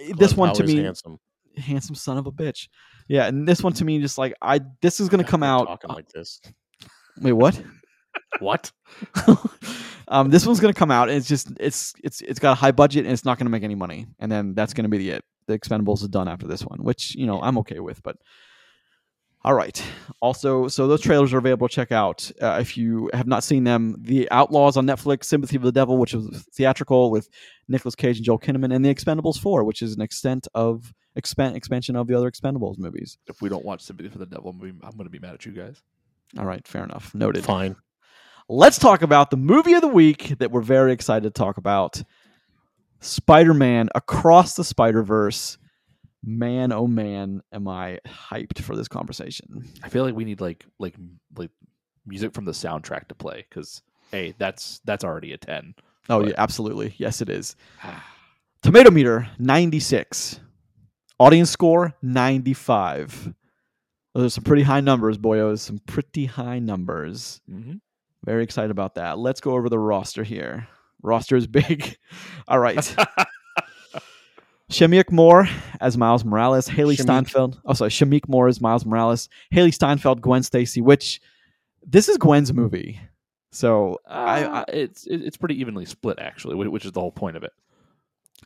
eh, 0.00 0.12
this 0.18 0.32
Glenn 0.32 0.48
one 0.48 0.54
to 0.56 0.64
me 0.64 0.76
handsome. 0.76 1.18
handsome 1.56 1.94
son 1.94 2.18
of 2.18 2.26
a 2.26 2.32
bitch 2.32 2.68
yeah 3.08 3.26
and 3.26 3.48
this 3.48 3.62
one 3.62 3.72
to 3.72 3.84
me 3.84 4.00
just 4.00 4.18
like 4.18 4.34
i 4.42 4.60
this 4.82 5.00
is 5.00 5.08
gonna 5.08 5.24
come 5.24 5.42
out 5.42 5.66
talking 5.66 5.90
uh, 5.90 5.94
like 5.94 6.08
this. 6.08 6.40
wait 7.20 7.32
what 7.32 7.62
What? 8.40 8.70
um, 10.08 10.30
this 10.30 10.46
one's 10.46 10.60
gonna 10.60 10.74
come 10.74 10.90
out, 10.90 11.08
and 11.08 11.16
it's 11.16 11.28
just 11.28 11.48
it's 11.58 11.94
it's 12.02 12.20
it's 12.20 12.38
got 12.38 12.52
a 12.52 12.54
high 12.54 12.72
budget, 12.72 13.04
and 13.04 13.12
it's 13.12 13.24
not 13.24 13.38
gonna 13.38 13.50
make 13.50 13.62
any 13.62 13.74
money, 13.74 14.06
and 14.18 14.30
then 14.30 14.54
that's 14.54 14.74
gonna 14.74 14.88
be 14.88 14.98
the 14.98 15.10
it. 15.10 15.24
The 15.46 15.58
Expendables 15.58 16.02
is 16.02 16.08
done 16.08 16.28
after 16.28 16.46
this 16.46 16.62
one, 16.62 16.82
which 16.82 17.14
you 17.14 17.26
know 17.26 17.40
I'm 17.40 17.58
okay 17.58 17.80
with, 17.80 18.02
but 18.02 18.16
all 19.44 19.54
right. 19.54 19.82
Also, 20.20 20.66
so 20.68 20.88
those 20.88 21.00
trailers 21.00 21.32
are 21.32 21.38
available 21.38 21.68
to 21.68 21.74
check 21.74 21.92
out 21.92 22.30
uh, 22.42 22.58
if 22.60 22.76
you 22.76 23.08
have 23.14 23.26
not 23.26 23.44
seen 23.44 23.64
them. 23.64 23.96
The 24.00 24.28
Outlaws 24.30 24.76
on 24.76 24.86
Netflix, 24.86 25.24
Sympathy 25.24 25.58
for 25.58 25.64
the 25.64 25.72
Devil, 25.72 25.96
which 25.96 26.12
was 26.12 26.46
theatrical 26.52 27.10
with 27.10 27.28
Nicolas 27.68 27.94
Cage 27.94 28.16
and 28.16 28.26
Joel 28.26 28.40
Kinnaman, 28.40 28.74
and 28.74 28.84
The 28.84 28.92
Expendables 28.92 29.38
Four, 29.38 29.64
which 29.64 29.80
is 29.80 29.94
an 29.94 30.02
extent 30.02 30.48
of 30.54 30.92
expan- 31.16 31.54
expansion 31.54 31.94
of 31.94 32.08
the 32.08 32.14
other 32.14 32.30
Expendables 32.30 32.78
movies. 32.78 33.16
If 33.28 33.40
we 33.40 33.48
don't 33.48 33.64
watch 33.64 33.82
Sympathy 33.82 34.08
for 34.08 34.18
the 34.18 34.26
Devil, 34.26 34.50
I'm 34.50 34.58
gonna 34.58 34.72
be, 34.72 34.78
I'm 34.84 34.96
gonna 34.96 35.08
be 35.10 35.20
mad 35.20 35.34
at 35.34 35.46
you 35.46 35.52
guys. 35.52 35.80
All 36.36 36.44
right, 36.44 36.66
fair 36.66 36.82
enough, 36.84 37.14
noted. 37.14 37.44
Fine. 37.44 37.76
let's 38.48 38.78
talk 38.78 39.02
about 39.02 39.30
the 39.30 39.36
movie 39.36 39.74
of 39.74 39.82
the 39.82 39.88
week 39.88 40.34
that 40.40 40.50
we're 40.50 40.62
very 40.62 40.92
excited 40.92 41.22
to 41.22 41.38
talk 41.38 41.58
about 41.58 42.02
Spider-Man 43.00 43.88
Across 43.94 44.54
the 44.54 44.64
Spider-Verse. 44.64 45.58
Man, 46.30 46.72
oh 46.72 46.86
man, 46.86 47.42
am 47.52 47.66
I 47.68 48.00
hyped 48.06 48.58
for 48.60 48.76
this 48.76 48.86
conversation. 48.86 49.64
I 49.82 49.88
feel 49.88 50.04
like 50.04 50.14
we 50.14 50.26
need 50.26 50.42
like 50.42 50.66
like 50.78 50.94
like 51.36 51.50
music 52.06 52.34
from 52.34 52.44
the 52.44 52.52
soundtrack 52.52 53.08
to 53.08 53.14
play 53.14 53.46
because 53.48 53.80
hey, 54.12 54.34
that's 54.36 54.80
that's 54.84 55.04
already 55.04 55.32
a 55.32 55.38
ten. 55.38 55.74
Oh 56.10 56.20
But- 56.20 56.28
yeah, 56.28 56.34
absolutely. 56.36 56.94
Yes, 56.98 57.22
it 57.22 57.30
is. 57.30 57.56
Tomato 58.62 58.90
meter 58.90 59.26
96. 59.38 60.40
Audience 61.18 61.50
score 61.50 61.94
95. 62.02 63.32
Those 64.14 64.26
are 64.26 64.30
some 64.30 64.44
pretty 64.44 64.64
high 64.64 64.80
numbers, 64.80 65.16
boyos. 65.16 65.60
Some 65.60 65.78
pretty 65.86 66.26
high 66.26 66.58
numbers. 66.58 67.40
Mm-hmm. 67.50 67.74
Very 68.24 68.42
excited 68.44 68.70
about 68.70 68.96
that. 68.96 69.18
Let's 69.18 69.40
go 69.40 69.52
over 69.52 69.68
the 69.70 69.78
roster 69.78 70.24
here. 70.24 70.68
Roster 71.02 71.36
is 71.36 71.46
big. 71.46 71.96
All 72.48 72.58
right. 72.58 72.94
Shameik 74.70 75.10
Moore 75.10 75.48
as 75.80 75.96
Miles 75.96 76.24
Morales, 76.24 76.68
Hailee. 76.68 76.98
Steinfeld. 77.00 77.60
Oh, 77.64 77.72
sorry, 77.72 77.90
Shameik 77.90 78.28
Moore 78.28 78.48
as 78.48 78.60
Miles 78.60 78.84
Morales, 78.84 79.28
Hailee 79.52 79.72
Steinfeld, 79.72 80.20
Gwen 80.20 80.42
Stacy. 80.42 80.80
Which 80.80 81.20
this 81.86 82.08
is 82.08 82.18
Gwen's 82.18 82.52
movie, 82.52 83.00
so 83.50 83.98
I, 84.06 84.44
I 84.44 84.60
Uh, 84.60 84.64
it's 84.68 85.06
it's 85.06 85.36
pretty 85.36 85.58
evenly 85.60 85.86
split 85.86 86.18
actually, 86.18 86.54
which 86.54 86.84
is 86.84 86.92
the 86.92 87.00
whole 87.00 87.12
point 87.12 87.36
of 87.36 87.44
it. 87.44 87.52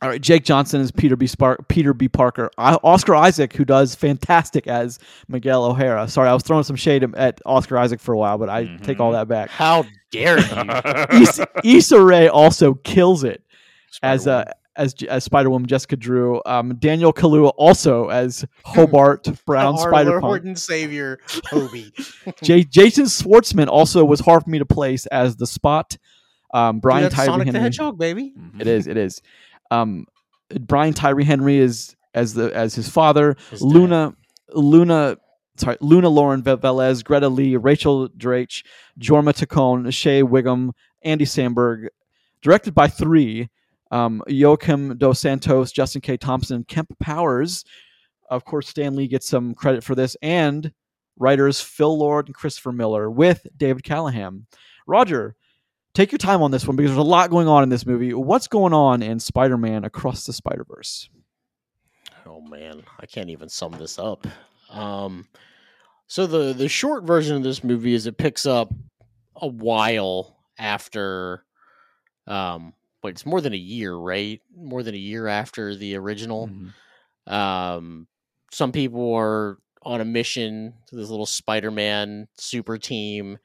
All 0.01 0.09
right, 0.09 0.19
Jake 0.21 0.43
Johnson 0.43 0.81
is 0.81 0.91
Peter 0.91 1.15
B. 1.15 1.27
Spark, 1.27 1.67
Peter 1.67 1.93
B. 1.93 2.09
Parker. 2.09 2.49
I, 2.57 2.73
Oscar 2.83 3.13
Isaac, 3.13 3.53
who 3.53 3.63
does 3.63 3.93
fantastic 3.93 4.65
as 4.65 4.97
Miguel 5.27 5.63
O'Hara. 5.63 6.07
Sorry, 6.07 6.27
I 6.27 6.33
was 6.33 6.41
throwing 6.41 6.63
some 6.63 6.75
shade 6.75 7.03
at 7.15 7.39
Oscar 7.45 7.77
Isaac 7.77 7.99
for 7.99 8.13
a 8.13 8.17
while, 8.17 8.39
but 8.39 8.49
I 8.49 8.75
take 8.77 8.99
all 8.99 9.11
that 9.11 9.27
back. 9.27 9.49
How 9.51 9.85
dare 10.11 10.39
you? 10.39 10.45
Issa, 11.21 11.47
Issa 11.63 12.01
Rae 12.01 12.27
also 12.27 12.73
kills 12.73 13.23
it 13.23 13.43
as 14.01 14.23
Spider-Woman. 14.23 14.53
As 14.75 14.95
as 15.07 15.23
Spider 15.23 15.49
Woman 15.51 15.67
Jessica 15.67 15.95
Drew. 15.95 16.41
Um, 16.45 16.75
Daniel 16.77 17.13
Kaluuya 17.13 17.53
also 17.57 18.09
as 18.09 18.43
Hobart 18.65 19.27
Brown 19.45 19.77
Spider 19.77 20.19
Lord 20.21 20.43
Punk. 20.43 20.57
Savior 20.57 21.19
Hobie. 21.27 21.91
J- 22.41 22.63
Jason 22.63 23.05
Schwartzman 23.05 23.67
also 23.67 24.03
was 24.03 24.19
hard 24.19 24.43
for 24.43 24.49
me 24.49 24.57
to 24.59 24.65
place 24.65 25.05
as 25.07 25.35
the 25.35 25.45
Spot. 25.45 25.95
Um, 26.55 26.79
Brian 26.79 27.03
Dude, 27.03 27.11
that's 27.11 27.15
Tyree 27.15 27.25
Sonic 27.27 27.45
the 27.47 27.51
Henry. 27.53 27.61
Hedgehog, 27.61 27.97
baby. 27.99 28.33
Mhm. 28.37 28.61
It 28.61 28.67
is. 28.67 28.87
It 28.87 28.97
is. 28.97 29.21
Um, 29.69 30.05
Brian 30.59 30.93
Tyree 30.93 31.23
Henry 31.23 31.57
is 31.57 31.95
as 32.15 32.33
the 32.33 32.51
as 32.55 32.73
his 32.75 32.89
father. 32.89 33.35
His. 33.51 33.61
Luna, 33.61 34.15
Luna, 34.53 35.17
sorry, 35.57 35.77
Luna 35.81 36.09
Lauren 36.09 36.41
Velez, 36.43 37.03
Greta 37.03 37.29
Lee, 37.29 37.55
Rachel 37.57 38.07
Drake, 38.17 38.63
Jorma 38.99 39.33
Taccone, 39.33 39.91
Shea 39.93 40.21
Whigham, 40.23 40.71
Andy 41.03 41.25
Samberg. 41.25 41.87
Directed 42.41 42.73
by 42.75 42.87
three: 42.87 43.49
um, 43.93 44.23
Joaquim 44.27 44.97
Dos 44.97 45.19
Santos, 45.19 45.71
Justin 45.71 46.01
K. 46.01 46.17
Thompson, 46.17 46.63
Kemp 46.63 46.91
Powers. 46.99 47.63
Of 48.29 48.43
course, 48.43 48.67
Stan 48.67 48.95
Lee 48.95 49.07
gets 49.07 49.27
some 49.27 49.53
credit 49.53 49.83
for 49.83 49.93
this, 49.93 50.17
and 50.21 50.71
writers 51.17 51.61
Phil 51.61 51.95
Lord 51.95 52.27
and 52.27 52.35
Christopher 52.35 52.71
Miller 52.71 53.09
with 53.09 53.45
David 53.55 53.83
Callaham. 53.83 54.47
Roger, 54.87 55.35
take 55.93 56.11
your 56.11 56.17
time 56.17 56.41
on 56.41 56.49
this 56.49 56.65
one 56.65 56.75
because 56.75 56.91
there's 56.91 56.97
a 56.97 57.03
lot 57.03 57.29
going 57.29 57.47
on 57.47 57.61
in 57.61 57.69
this 57.69 57.85
movie. 57.85 58.13
What's 58.13 58.47
going 58.47 58.73
on 58.73 59.03
in 59.03 59.19
Spider-Man 59.19 59.85
Across 59.85 60.25
the 60.25 60.33
Spider-Verse? 60.33 61.09
Oh 62.25 62.41
man, 62.41 62.83
I 62.99 63.05
can't 63.05 63.29
even 63.29 63.47
sum 63.47 63.73
this 63.73 63.99
up. 63.99 64.25
Um, 64.71 65.27
so 66.07 66.25
the 66.25 66.53
the 66.53 66.67
short 66.67 67.03
version 67.03 67.37
of 67.37 67.43
this 67.43 67.63
movie 67.63 67.93
is 67.93 68.07
it 68.07 68.17
picks 68.17 68.47
up 68.47 68.73
a 69.35 69.47
while 69.47 70.37
after, 70.57 71.43
um, 72.25 72.73
wait, 73.03 73.11
it's 73.11 73.25
more 73.25 73.41
than 73.41 73.53
a 73.53 73.57
year, 73.57 73.93
right? 73.95 74.41
More 74.55 74.81
than 74.83 74.95
a 74.95 74.97
year 74.97 75.27
after 75.27 75.75
the 75.75 75.95
original. 75.97 76.47
Mhm. 76.47 77.31
Um, 77.31 78.07
some 78.51 78.71
people 78.71 79.13
are 79.15 79.57
on 79.81 80.01
a 80.01 80.05
mission 80.05 80.73
to 80.87 80.95
this 80.95 81.09
little 81.09 81.25
Spider-Man 81.25 82.27
super 82.37 82.77
team 82.77 83.37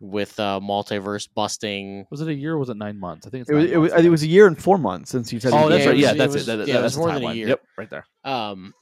with 0.00 0.38
uh, 0.40 0.60
multiverse 0.62 1.28
busting. 1.34 2.06
Was 2.10 2.20
it 2.20 2.28
a 2.28 2.34
year 2.34 2.54
or 2.54 2.58
was 2.58 2.68
it 2.68 2.76
nine 2.76 2.98
months? 2.98 3.26
I 3.26 3.30
think 3.30 3.42
it's 3.42 3.50
It 3.50 3.54
was, 3.54 3.64
it 3.70 3.76
was, 3.76 3.92
it 4.04 4.08
was 4.08 4.22
a 4.22 4.26
year 4.28 4.46
and 4.46 4.60
four 4.60 4.78
months 4.78 5.10
since 5.10 5.32
you 5.32 5.40
said. 5.40 5.52
Oh, 5.52 5.68
that's 5.68 5.82
Yeah, 5.84 5.90
right. 5.90 5.96
it 5.98 6.00
Yeah, 6.00 6.12
that's 6.14 6.34
it 6.34 6.40
it. 6.42 6.46
That- 6.46 6.56
that- 6.56 6.68
yeah, 6.68 6.80
that's 6.80 6.96
more 6.96 7.08
than 7.12 7.22
a 7.22 7.26
timeline. 7.26 7.34
year. 7.36 7.48
Yep, 7.48 7.62
right 7.76 7.90
there. 7.90 8.06
Um, 8.24 8.74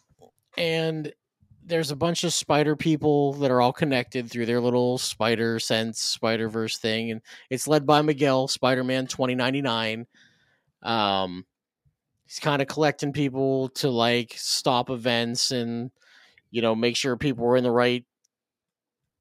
and 0.58 1.12
there's 1.66 1.90
a 1.90 1.96
bunch 1.96 2.24
of 2.24 2.32
spider 2.32 2.76
people 2.76 3.34
that 3.34 3.50
are 3.50 3.60
all 3.60 3.72
connected 3.72 4.30
through 4.30 4.46
their 4.46 4.60
little 4.60 4.98
spider 4.98 5.58
sense 5.58 6.00
spider 6.00 6.48
verse 6.48 6.78
thing, 6.78 7.10
and 7.10 7.20
it's 7.50 7.68
led 7.68 7.84
by 7.84 8.02
Miguel 8.02 8.48
Spider 8.48 8.84
Man 8.84 9.06
2099. 9.06 10.06
Um, 10.82 11.44
he's 12.26 12.38
kind 12.38 12.62
of 12.62 12.68
collecting 12.68 13.12
people 13.12 13.68
to 13.70 13.90
like 13.90 14.34
stop 14.36 14.90
events 14.90 15.50
and 15.50 15.90
you 16.50 16.62
know 16.62 16.74
make 16.74 16.96
sure 16.96 17.16
people 17.16 17.44
are 17.46 17.56
in 17.56 17.64
the 17.64 17.70
right 17.70 18.04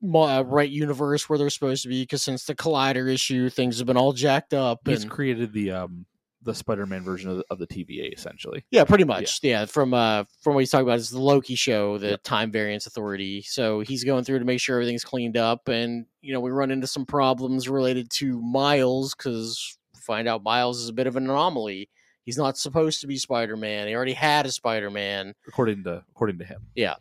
uh, 0.04 0.44
right 0.46 0.70
universe 0.70 1.28
where 1.28 1.40
they're 1.40 1.50
supposed 1.50 1.84
to 1.84 1.90
be 1.90 2.04
because 2.04 2.22
since 2.22 2.46
the 2.46 2.54
collider 2.56 3.12
issue 3.12 3.50
things 3.50 3.80
have 3.80 3.88
been 3.88 3.98
all 3.98 4.14
jacked 4.14 4.54
up 4.54 4.82
He's 4.86 5.04
and 5.04 5.12
created 5.12 5.52
the 5.52 5.72
um 5.72 6.06
the 6.46 6.54
Spider-Man 6.54 7.04
version 7.04 7.30
of 7.30 7.38
the, 7.38 7.46
of 7.50 7.60
the 7.60 7.68
TVA 7.68 8.14
essentially. 8.14 8.64
Yeah, 8.72 8.86
pretty 8.86 9.04
much. 9.04 9.40
Yeah, 9.44 9.66
from 9.66 9.94
uh 9.94 10.24
from 10.42 10.54
what 10.54 10.62
he's 10.62 10.70
talking 10.70 10.88
about 10.88 11.00
is 11.00 11.10
the 11.10 11.20
Loki 11.20 11.56
show, 11.56 11.98
the 11.98 12.18
Time 12.18 12.52
Variance 12.52 12.86
Authority. 12.86 13.42
So 13.42 13.82
he's 13.82 14.04
going 14.04 14.24
through 14.24 14.40
to 14.40 14.46
make 14.46 14.62
sure 14.62 14.76
everything's 14.76 15.04
cleaned 15.04 15.36
up, 15.36 15.68
and 15.68 16.06
you 16.22 16.34
know 16.34 16.40
we 16.40 16.52
run 16.52 16.72
into 16.72 16.88
some 16.88 17.06
problems 17.06 17.68
related 17.68 18.10
to 18.12 18.40
Miles 18.42 19.14
because 19.16 19.78
find 19.98 20.28
out 20.28 20.44
Miles 20.44 20.80
is 20.80 20.88
a 20.88 20.94
bit 20.94 21.08
of 21.08 21.18
an 21.18 21.26
anomaly. 21.26 21.90
He's 22.24 22.38
not 22.38 22.58
supposed 22.58 23.02
to 23.02 23.08
be 23.08 23.18
Spider 23.18 23.58
Man. 23.58 23.88
He 23.88 23.96
already 23.96 24.14
had 24.14 24.46
a 24.46 24.52
Spider 24.52 24.90
Man, 24.90 25.34
According 25.48 25.84
to 25.84 26.04
according 26.12 26.38
to 26.40 26.46
him. 26.46 26.62
Yeah, 26.76 26.96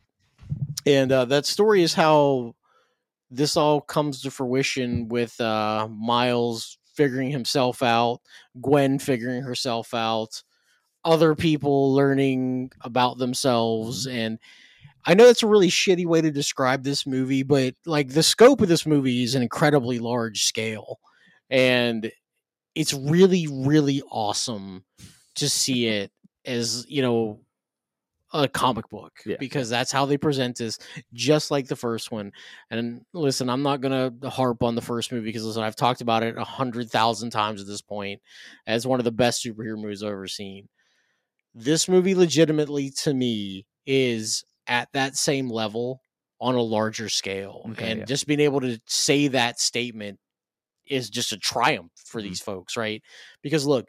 and 0.87 1.13
uh, 1.13 1.27
that 1.27 1.47
story 1.47 1.83
is 1.83 1.95
how 1.95 2.57
this 3.31 3.57
all 3.57 3.81
comes 3.81 4.23
to 4.23 4.31
fruition 4.31 5.09
with 5.09 5.39
uh, 5.41 5.89
Miles 5.91 6.79
figuring 6.95 7.31
himself 7.31 7.83
out, 7.83 8.21
Gwen 8.61 8.99
figuring 8.99 9.43
herself 9.43 9.95
out, 9.95 10.43
other 11.05 11.35
people 11.35 11.95
learning 11.95 12.71
about 12.81 13.19
themselves, 13.19 14.07
mm-hmm. 14.07 14.17
and 14.17 14.39
I 15.07 15.15
know 15.15 15.27
that's 15.27 15.43
a 15.43 15.49
really 15.49 15.69
shitty 15.69 16.07
way 16.07 16.23
to 16.23 16.31
describe 16.31 16.83
this 16.83 17.07
movie, 17.07 17.43
but 17.43 17.75
like 17.85 18.09
the 18.09 18.23
scope 18.23 18.63
of 18.63 18.69
this 18.69 18.87
movie 18.87 19.23
is 19.23 19.35
an 19.35 19.43
incredibly 19.43 19.99
large 19.99 20.45
scale, 20.45 20.99
and 21.51 22.11
it's 22.75 22.95
really, 22.95 23.47
really 23.51 24.03
awesome 24.11 24.85
to 25.37 25.49
see 25.49 25.89
it 25.89 26.11
as 26.47 26.87
you 26.89 27.03
know 27.03 27.41
a 28.35 28.49
comic 28.49 28.89
book 28.89 29.13
Yeah. 29.25 29.37
because 29.39 29.71
that's 29.71 29.93
how 29.93 30.05
they 30.07 30.19
present 30.19 30.59
this 30.59 30.79
just 31.13 31.51
like 31.53 31.69
the 31.69 31.77
first 31.77 32.11
one 32.11 32.33
and 32.71 33.01
listen 33.13 33.49
i'm 33.49 33.63
not 33.63 33.81
gonna 33.81 34.13
harp 34.29 34.63
on 34.65 34.75
the 34.75 34.83
first 34.83 35.13
movie 35.13 35.27
because 35.27 35.45
listen 35.45 35.63
i've 35.63 35.77
talked 35.77 36.01
about 36.01 36.23
it 36.25 36.37
a 36.37 36.43
hundred 36.45 36.91
thousand 36.91 37.31
times 37.31 37.61
at 37.61 37.69
this 37.69 37.81
point 37.81 38.21
as 38.67 38.87
one 38.87 38.99
of 38.99 39.05
the 39.05 39.13
best 39.13 39.45
superhero 39.45 39.81
movies 39.81 40.03
i've 40.03 40.11
ever 40.11 40.27
seen 40.27 40.69
this 41.55 41.89
movie 41.89 42.15
legitimately 42.17 42.91
to 42.91 43.15
me 43.15 43.65
is 43.87 44.45
at 44.67 44.89
that 44.93 45.17
same 45.17 45.49
level 45.49 46.01
on 46.41 46.57
a 46.57 46.61
larger 46.61 47.09
scale 47.09 47.63
Okay, 47.71 47.91
and 47.93 48.01
yeah. 48.01 48.05
just 48.05 48.27
being 48.27 48.41
able 48.41 48.61
to 48.61 48.81
say 48.87 49.29
that 49.29 49.61
statement 49.61 50.19
is 50.87 51.09
just 51.09 51.33
a 51.33 51.39
triumph 51.39 51.93
for 52.05 52.21
Mhm. 52.21 52.25
these 52.25 52.41
folks 52.41 52.77
right 52.77 53.01
because 53.43 53.65
look 53.65 53.87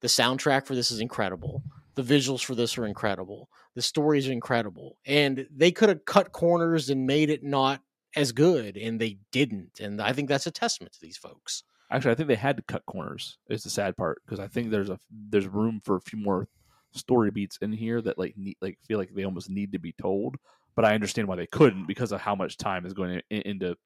the 0.00 0.08
soundtrack 0.08 0.66
for 0.66 0.74
this 0.74 0.90
is 0.90 1.00
incredible 1.00 1.62
the 1.94 2.02
visuals 2.02 2.44
for 2.44 2.54
this 2.54 2.76
are 2.78 2.86
incredible 2.86 3.48
the 3.74 3.82
story 3.82 4.18
is 4.18 4.28
incredible 4.28 4.96
and 5.06 5.46
they 5.54 5.70
could 5.70 5.88
have 5.88 6.04
cut 6.04 6.32
corners 6.32 6.90
and 6.90 7.06
made 7.06 7.30
it 7.30 7.42
not 7.42 7.80
as 8.16 8.32
good 8.32 8.76
and 8.76 9.00
they 9.00 9.18
didn't 9.30 9.80
and 9.80 10.00
i 10.00 10.12
think 10.12 10.28
that's 10.28 10.46
a 10.46 10.50
testament 10.50 10.92
to 10.92 11.00
these 11.00 11.16
folks 11.16 11.64
Actually, 11.92 12.12
I 12.12 12.14
think 12.14 12.28
they 12.28 12.34
had 12.36 12.56
to 12.56 12.62
cut 12.62 12.86
corners. 12.86 13.36
Is 13.50 13.64
the 13.64 13.70
sad 13.70 13.96
part 13.98 14.22
because 14.24 14.40
I 14.40 14.48
think 14.48 14.70
there's 14.70 14.88
a 14.88 14.98
there's 15.10 15.46
room 15.46 15.80
for 15.84 15.96
a 15.96 16.00
few 16.00 16.18
more 16.18 16.48
story 16.92 17.30
beats 17.30 17.58
in 17.60 17.70
here 17.70 18.00
that 18.00 18.18
like 18.18 18.34
need, 18.36 18.56
like 18.62 18.78
feel 18.86 18.98
like 18.98 19.14
they 19.14 19.24
almost 19.24 19.50
need 19.50 19.72
to 19.72 19.78
be 19.78 19.92
told. 20.00 20.36
But 20.74 20.86
I 20.86 20.94
understand 20.94 21.28
why 21.28 21.36
they 21.36 21.46
couldn't 21.46 21.86
because 21.86 22.12
of 22.12 22.20
how 22.22 22.34
much 22.34 22.56
time 22.56 22.86
is 22.86 22.94
going 22.94 23.20
into 23.28 23.76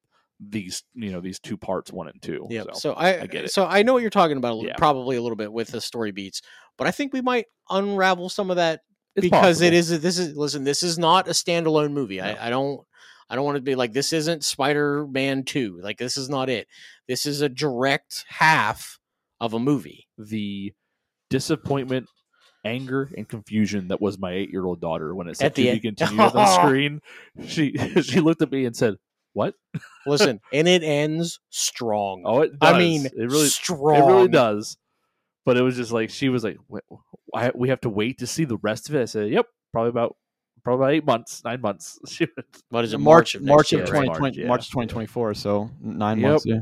these 0.41 0.83
you 0.95 1.11
know 1.13 1.21
these 1.21 1.39
two 1.41 1.57
parts 1.57 1.91
one 1.93 2.09
and 2.09 2.21
two. 2.21 2.47
yeah 2.51 2.65
So, 2.75 2.79
so, 2.79 2.93
I, 2.93 3.23
I 3.23 3.27
get 3.27 3.47
it. 3.47 3.53
so 3.53 3.65
i 3.67 3.83
know 3.83 3.95
what 3.95 4.03
you're 4.03 4.11
talking 4.11 4.37
about 4.37 4.53
a 4.53 4.55
little- 4.57 4.69
Yeah. 4.69 4.77
probably 4.77 5.17
a 5.17 5.23
little 5.23 5.37
bit 5.37 5.51
with 5.53 5.69
the 5.69 5.81
story 5.81 6.11
beats 6.13 6.43
but 6.77 6.87
i 6.87 6.91
think 6.91 7.13
we 7.15 7.23
might 7.23 7.47
unravel 7.71 8.29
some 8.29 8.51
of 8.51 8.57
that 8.57 8.81
it's 9.15 9.23
because 9.25 9.63
it 9.63 9.73
possible. 9.73 9.95
is 9.95 10.01
this 10.03 10.19
is 10.19 10.37
listen 10.37 10.65
this 10.65 10.83
is 10.83 10.99
not 10.99 11.27
a 11.27 11.31
standalone 11.31 11.93
movie 11.93 12.19
No. 12.19 12.25
I, 12.25 12.49
I 12.49 12.51
don't 12.51 12.81
i 13.31 13.35
don't 13.35 13.47
want 13.47 13.57
to 13.57 13.63
be 13.63 13.75
like 13.77 13.93
this 13.95 14.13
isn't 14.13 14.45
spider-man 14.45 15.45
2 15.45 15.81
like 15.83 15.97
this 15.97 16.19
is 16.19 16.29
not 16.29 16.51
it 16.51 16.67
this 17.09 17.25
is 17.25 17.41
a 17.41 17.49
direct 17.49 18.27
half 18.29 18.99
of 19.41 19.55
a 19.55 19.59
movie 19.59 20.07
the 20.19 20.75
disappointment, 21.31 22.09
anger, 22.65 23.11
and 23.17 23.29
confusion 23.29 23.89
that 23.89 24.01
was 24.01 24.19
my 24.19 24.33
eight 24.33 24.51
year 24.51 24.65
old 24.65 24.81
daughter 24.81 25.15
when 25.15 25.29
it 25.29 25.37
said 25.37 25.47
At 25.47 25.55
the 25.55 25.65
to 25.65 25.69
end- 25.71 25.83
continued 25.83 26.21
on 26.21 26.33
the 26.33 26.47
screen. 26.63 27.01
She 27.47 27.73
she 28.03 28.21
looked 28.21 28.43
at 28.43 28.51
me 28.53 28.65
and 28.65 28.77
said, 28.77 28.95
"What? 29.37 29.55
listen 30.07 30.41
and 30.53 30.67
it 30.67 30.83
ends 30.83 31.39
strong 31.51 32.23
Oh, 32.25 32.41
it 32.41 32.59
does. 32.59 32.75
i 32.75 32.79
mean 32.79 33.05
it 33.05 33.13
really 33.17 33.49
strong 33.49 33.95
It 33.97 34.07
really 34.07 34.29
does. 34.29 34.77
But 35.45 35.57
it 35.57 35.63
was 35.63 35.77
just 35.77 35.93
like 35.93 36.11
she 36.11 36.29
was 36.29 36.43
like, 36.43 36.57
"Wait, 36.69 36.83
I, 37.33 37.53
"We 37.55 37.69
have 37.69 37.81
to 37.83 37.89
wait 37.91 38.19
to 38.19 38.27
see 38.27 38.45
the 38.45 38.57
rest 38.63 38.89
of 38.89 38.97
it." 38.97 39.03
I 39.03 39.05
said, 39.05 39.31
"Yep, 39.31 39.47
probably 39.73 39.91
about 39.91 40.17
probably 40.65 40.83
about 40.85 40.95
eight 40.95 41.05
months, 41.07 41.45
nine 41.45 41.61
months. 41.61 42.01
What 42.71 42.83
is 42.85 42.93
it? 42.95 42.99
March 42.99 43.35
March 43.35 43.35
of 43.37 43.43
March 43.43 43.73
next 43.73 43.73
of 43.73 43.79
year, 43.79 43.87
twenty- 43.87 44.09
right? 44.09 44.17
2020 44.17 44.49
March, 44.49 44.49
March, 44.49 44.71
2024. 44.71 45.35
So 45.35 45.71
nine 45.81 46.19
Yep. 46.19 46.29
months. 46.31 46.47
Yeah. 46.47 46.61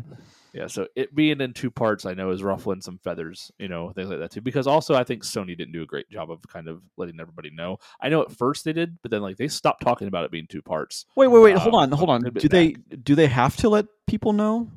Yeah, 0.54 0.68
so 0.68 0.86
it 0.94 1.12
being 1.14 1.40
in 1.40 1.52
two 1.52 1.70
parts, 1.70 2.06
I 2.06 2.14
know 2.14 2.30
is 2.30 2.42
ruffling 2.44 2.80
some 2.80 2.98
feathers, 2.98 3.50
you 3.58 3.66
know, 3.66 3.90
things 3.90 4.08
like 4.08 4.20
that 4.20 4.30
too. 4.30 4.40
Because 4.40 4.68
also, 4.68 4.94
I 4.94 5.02
think 5.02 5.24
Sony 5.24 5.58
didn't 5.58 5.72
do 5.72 5.82
a 5.82 5.86
great 5.86 6.08
job 6.08 6.30
of 6.30 6.40
kind 6.46 6.68
of 6.68 6.80
letting 6.96 7.18
everybody 7.20 7.50
know. 7.50 7.78
I 8.00 8.08
know 8.08 8.22
at 8.22 8.30
first 8.30 8.64
they 8.64 8.72
did, 8.72 8.96
but 9.02 9.10
then 9.10 9.20
like 9.20 9.36
they 9.36 9.48
stopped 9.48 9.82
talking 9.82 10.06
about 10.06 10.24
it 10.24 10.30
being 10.30 10.46
two 10.46 10.62
parts. 10.62 11.06
Wait, 11.16 11.26
wait, 11.26 11.42
wait. 11.42 11.56
hold 11.58 11.74
Um, 11.74 11.80
on, 11.80 11.90
hold 11.90 12.08
on. 12.08 12.24
a 12.24 12.30
bit 12.30 12.40
Do 12.42 12.48
they 12.48 12.68
do 13.02 13.16
they 13.16 13.26
have 13.26 13.56
to 13.58 13.68
let 13.68 13.86
people 14.06 14.32
know? 14.32 14.70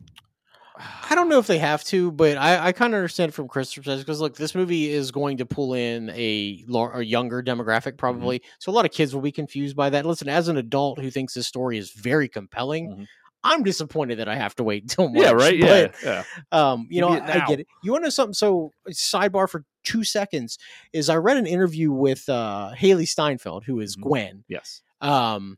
I 1.09 1.15
don't 1.15 1.27
know 1.29 1.39
if 1.39 1.47
they 1.47 1.57
have 1.57 1.83
to, 1.85 2.11
but 2.11 2.37
I, 2.37 2.67
I 2.67 2.71
kind 2.71 2.93
of 2.93 2.97
understand 2.99 3.33
from 3.33 3.47
Christopher's 3.47 3.99
because 3.99 4.21
look, 4.21 4.35
this 4.35 4.53
movie 4.53 4.89
is 4.91 5.09
going 5.11 5.37
to 5.37 5.45
pull 5.45 5.73
in 5.73 6.09
a, 6.11 6.63
a 6.93 7.01
younger 7.01 7.41
demographic, 7.41 7.97
probably. 7.97 8.43
So 8.59 8.71
a 8.71 8.73
lot 8.73 8.85
of 8.85 8.91
kids 8.91 9.13
will 9.13 9.21
be 9.23 9.31
confused 9.31 9.75
by 9.75 9.89
that. 9.89 10.05
Listen, 10.05 10.29
as 10.29 10.49
an 10.49 10.57
adult 10.57 10.99
who 10.99 11.09
thinks 11.09 11.33
this 11.33 11.47
story 11.47 11.79
is 11.79 11.91
very 11.91 12.27
compelling, 12.29 12.89
Mhm. 12.89 13.07
I'm 13.47 13.63
disappointed 13.63 14.19
that 14.19 14.27
I 14.29 14.35
have 14.35 14.55
to 14.55 14.63
wait 14.63 14.83
until 14.85 15.09
March. 15.09 15.23
Yeah, 15.23 15.31
right. 15.31 15.57
Yeah, 15.57 15.87
But, 15.87 15.95
yeah. 16.03 16.23
um, 16.51 16.87
you 16.89 17.01
Give 17.01 17.09
know, 17.09 17.21
I 17.25 17.45
get 17.47 17.59
it. 17.61 17.67
You 17.83 17.91
want 17.91 18.03
to 18.03 18.07
know 18.07 18.09
something? 18.11 18.33
So, 18.33 18.71
sidebar 18.89 19.49
for 19.49 19.63
two 19.83 20.03
seconds 20.03 20.57
is 20.93 21.09
I 21.09 21.15
read 21.15 21.37
an 21.37 21.47
interview 21.47 21.91
with 21.91 22.27
uh, 22.29 22.71
Hailee 22.77 23.07
Steinfeld, 23.07 23.63
who 23.65 23.79
is 23.79 23.95
Mhm. 23.95 24.01
Gwen. 24.01 24.43
Yes. 24.47 24.81
Um, 25.01 25.57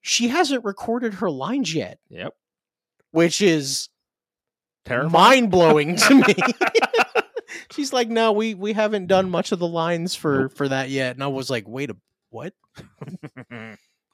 she 0.00 0.28
hasn't 0.28 0.64
recorded 0.64 1.14
her 1.14 1.30
lines 1.30 1.74
yet, 1.74 1.98
Yep. 2.08 2.34
which 3.10 3.40
is 3.40 3.88
mind 4.88 5.50
blowing 5.50 5.96
to 5.96 6.14
me. 6.14 6.34
She's 7.72 7.92
like, 7.92 8.08
no, 8.08 8.32
we 8.32 8.54
we 8.54 8.72
haven't 8.72 9.06
done 9.06 9.28
much 9.30 9.52
of 9.52 9.58
the 9.58 9.66
lines 9.68 10.14
for 10.14 10.48
for 10.50 10.68
that 10.68 10.88
yet, 10.90 11.14
and 11.16 11.22
I 11.22 11.26
was 11.28 11.50
like, 11.50 11.64
wait 11.68 11.90
a 11.90 11.96
what? 12.30 12.52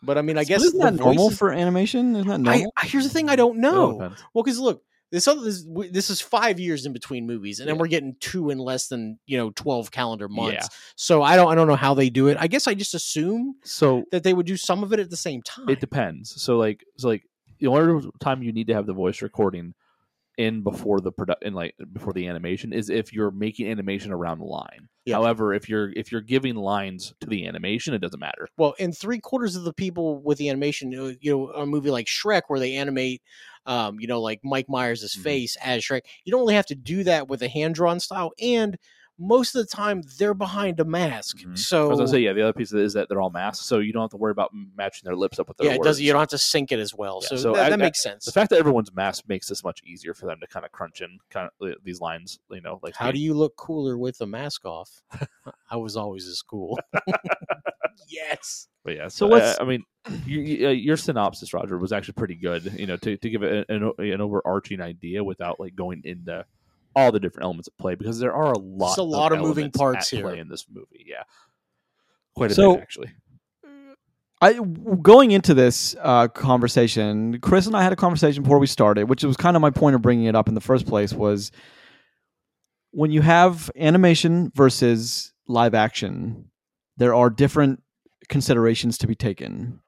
But 0.05 0.19
I 0.19 0.23
mean, 0.23 0.39
I 0.39 0.43
So 0.45 0.49
guess 0.49 0.63
isn't 0.65 0.81
that 0.81 0.95
normal 0.95 1.25
voices- 1.27 1.39
for 1.39 1.53
animation? 1.53 2.17
Isn't 2.17 2.29
that 2.29 2.41
normal? 2.41 2.73
I 2.77 2.87
here's 2.87 3.05
the 3.05 3.11
thing, 3.11 3.29
I 3.29 3.37
don't 3.37 3.59
know. 3.59 3.93
depends. 4.01 4.23
Well, 4.35 4.45
because 4.45 4.59
look, 4.59 4.83
this 5.13 5.29
other 5.29 5.43
this, 5.43 5.65
this 5.93 6.11
is 6.11 6.21
five 6.21 6.59
years 6.59 6.87
in 6.87 6.93
between 6.93 7.27
movies, 7.27 7.61
and 7.61 7.69
then 7.69 7.79
we're 7.79 7.87
getting 7.87 8.17
two 8.21 8.51
in 8.51 8.59
less 8.59 8.89
than 8.89 9.19
you 9.27 9.39
know 9.39 9.51
twelve 9.51 9.91
calendar 9.91 10.29
months. 10.29 10.55
Yeah. 10.55 10.67
So 10.97 11.23
I 11.23 11.37
don't 11.37 11.51
I 11.51 11.55
don't 11.55 11.69
know 11.69 11.77
how 11.77 11.95
they 11.95 12.11
do 12.11 12.29
it. 12.29 12.37
I 12.41 12.47
guess 12.49 12.67
I 12.67 12.75
just 12.75 12.95
assume 12.95 13.55
So 13.65 14.05
that 14.11 14.23
they 14.25 14.35
would 14.35 14.47
do 14.47 14.57
some 14.57 14.83
of 14.83 14.93
it 14.93 14.99
at 15.01 15.11
the 15.11 15.17
same 15.17 15.43
time. 15.43 15.69
it 15.69 15.79
depends. 15.81 16.41
So 16.43 16.57
like, 16.59 16.83
so 16.99 17.09
like 17.09 17.23
the 17.61 17.69
only 17.69 18.11
time 18.21 18.43
you 18.43 18.53
need 18.53 18.67
to 18.69 18.75
have 18.75 18.87
the 18.87 18.93
voice 18.93 19.23
recording 19.23 19.75
in 20.39 20.62
before 20.62 21.01
the 21.01 21.12
product 21.12 21.45
in 21.45 21.55
like 21.55 21.74
before 21.93 22.12
the 22.12 22.26
animation 22.26 22.72
is 22.72 22.91
if 22.91 23.12
you're 23.12 23.30
making 23.30 23.68
animation 23.68 24.12
around 24.12 24.39
the 24.39 24.45
line. 24.45 24.89
Yeah. 25.05 25.16
However, 25.16 25.53
if 25.55 25.68
you're 25.68 25.91
if 25.93 26.11
you're 26.11 26.20
giving 26.22 26.57
lines 26.57 27.14
to 27.20 27.26
the 27.28 27.47
animation, 27.47 27.95
it 27.95 28.01
doesn't 28.01 28.18
matter. 28.20 28.49
well, 28.57 28.74
and 28.78 28.97
three 28.97 29.20
quarters 29.20 29.55
of 29.57 29.64
the 29.64 29.72
people 29.72 30.22
with 30.22 30.39
the 30.39 30.49
animation, 30.49 30.91
you 30.93 31.16
know, 31.30 31.51
a 31.51 31.66
movie 31.66 31.91
like 31.91 32.07
Shrek 32.07 32.43
where 32.49 32.59
they 32.61 32.74
animate, 32.74 33.22
um, 33.66 34.01
you 34.01 34.07
know, 34.07 34.20
like 34.20 34.41
Mike 34.45 34.68
Myers' 34.68 35.14
Mhm. 35.16 35.22
face 35.22 35.57
as 35.62 35.82
Shrek. 35.85 36.03
You 36.24 36.30
don't 36.32 36.41
really 36.41 36.55
have 36.55 36.66
to 36.66 36.74
do 36.74 37.05
that 37.05 37.28
with 37.28 37.43
a 37.43 37.49
hand 37.49 37.74
drawn 37.74 38.01
style, 38.01 38.32
and 38.41 38.76
most 39.19 39.55
of 39.55 39.65
the 39.65 39.77
time 39.77 40.03
they're 40.19 40.35
behind 40.35 40.81
a 40.81 40.85
mask. 40.85 41.39
Mhm. 41.39 41.53
I 41.53 41.55
So 41.57 41.89
was 41.89 41.99
gonna 41.99 42.09
say, 42.09 42.19
yeah, 42.19 42.33
the 42.33 42.43
other 42.43 42.53
piece 42.53 42.73
of 42.73 42.79
it 42.81 42.85
is 42.85 42.93
that 42.95 43.09
they're 43.09 43.21
all 43.21 43.31
masked, 43.31 43.65
so 43.65 43.79
you 43.79 43.93
don't 43.93 44.03
have 44.03 44.11
to 44.11 44.17
worry 44.17 44.33
about 44.33 44.51
matching 44.77 45.03
their 45.05 45.15
lips 45.15 45.39
up 45.39 45.47
with 45.49 45.57
their 45.57 45.69
yeah, 45.69 45.75
it 45.75 45.79
words. 45.79 45.87
does. 45.89 46.01
You 46.01 46.12
don't 46.12 46.21
have 46.21 46.29
to 46.31 46.39
sync 46.39 46.73
it 46.73 46.79
as 46.81 46.93
well. 46.95 47.21
Yeah, 47.23 47.29
so, 47.29 47.37
so 47.37 47.53
that, 47.53 47.67
I- 47.67 47.71
that 47.71 47.81
I- 47.81 47.85
makes 47.85 48.03
sense. 48.03 48.25
The 48.25 48.33
fact 48.33 48.51
that 48.51 48.59
everyone's 48.59 48.93
masked 48.93 49.29
makes 49.29 49.47
this 49.49 49.62
much 49.62 49.81
easier 49.85 50.15
for 50.15 50.27
them 50.27 50.39
to 50.41 50.47
kind 50.49 50.65
of 50.67 50.73
crunch 50.73 51.01
in 51.01 51.19
kind 51.31 51.49
of 51.61 51.75
these 51.85 52.01
lines. 52.01 52.39
You 52.51 52.61
know, 52.61 52.81
like 52.83 52.97
How 52.97 53.11
do 53.12 53.19
you 53.21 53.35
look 53.35 53.55
cooler 53.57 53.97
with 53.97 54.21
a 54.21 54.27
mask 54.27 54.65
off? 54.65 54.91
I 55.71 55.77
was 55.77 55.97
always 55.97 56.27
as 56.27 56.43
cool. 56.43 56.79
yes. 58.09 58.69
But 58.85 58.97
yeah, 58.97 59.09
So 59.09 59.27
so, 59.27 59.33
let's- 59.33 59.59
I, 59.59 59.62
I 59.62 59.67
mean, 59.67 59.83
you, 60.27 60.41
you, 60.41 60.67
uh, 60.69 60.71
your 60.73 60.97
synopsis, 60.97 61.55
Roger, 61.55 61.79
was 61.79 61.93
actually 61.93 62.15
pretty 62.15 62.35
good. 62.35 62.75
You 62.79 62.87
know, 62.87 62.97
to, 62.99 63.17
to 63.17 63.31
give 63.31 63.43
it 63.43 63.67
an, 63.69 63.93
an 63.99 64.21
overarching 64.21 64.81
idea 64.81 65.25
without 65.25 65.59
like 65.59 65.75
going 65.75 66.03
into 66.05 66.45
all 66.97 67.11
the 67.12 67.20
different 67.20 67.45
elements 67.45 67.68
at 67.68 67.76
play 67.78 67.95
because 67.95 68.18
there 68.18 68.34
are 68.34 68.53
a 68.53 68.59
lot, 68.59 68.88
Just 68.88 68.99
a 68.99 69.03
lot 69.03 69.32
of 69.32 69.40
moving 69.40 69.70
parts 69.70 70.12
at 70.12 70.16
here. 70.18 70.28
play 70.28 70.38
in 70.38 70.49
this 70.49 70.66
movie. 70.70 71.05
Yeah, 71.07 71.22
quite 72.36 72.51
a 72.51 72.55
So- 72.55 72.74
bit 72.74 72.82
actually. 72.82 73.11
I 74.42 74.53
going 75.01 75.30
into 75.30 75.55
this 75.55 75.97
uh, 76.03 76.28
conversation, 76.28 77.40
Chris 77.40 77.66
and 77.66 77.74
I 77.74 77.82
had 77.82 77.92
a 77.92 77.97
conversation 77.97 78.42
before 78.42 78.59
we 78.59 78.66
started, 78.66 79.09
which 79.09 79.24
was 79.24 79.36
kind 79.38 79.57
of 79.57 79.62
my 79.62 79.70
point 79.70 79.95
of 79.97 80.03
bringing 80.03 80.26
it 80.26 80.34
up 80.36 80.49
in 80.49 80.55
the 80.55 80.61
first 80.61 80.86
place. 80.86 81.14
Was 81.14 81.51
when 82.90 83.11
you 83.11 83.22
have 83.22 83.70
animation 83.76 84.53
versus 84.55 85.32
live 85.49 85.72
action, 85.74 86.51
there 86.99 87.14
are 87.14 87.30
different 87.30 87.82
considerations 88.28 88.99
to 88.99 89.07
be 89.07 89.14
taken, 89.14 89.80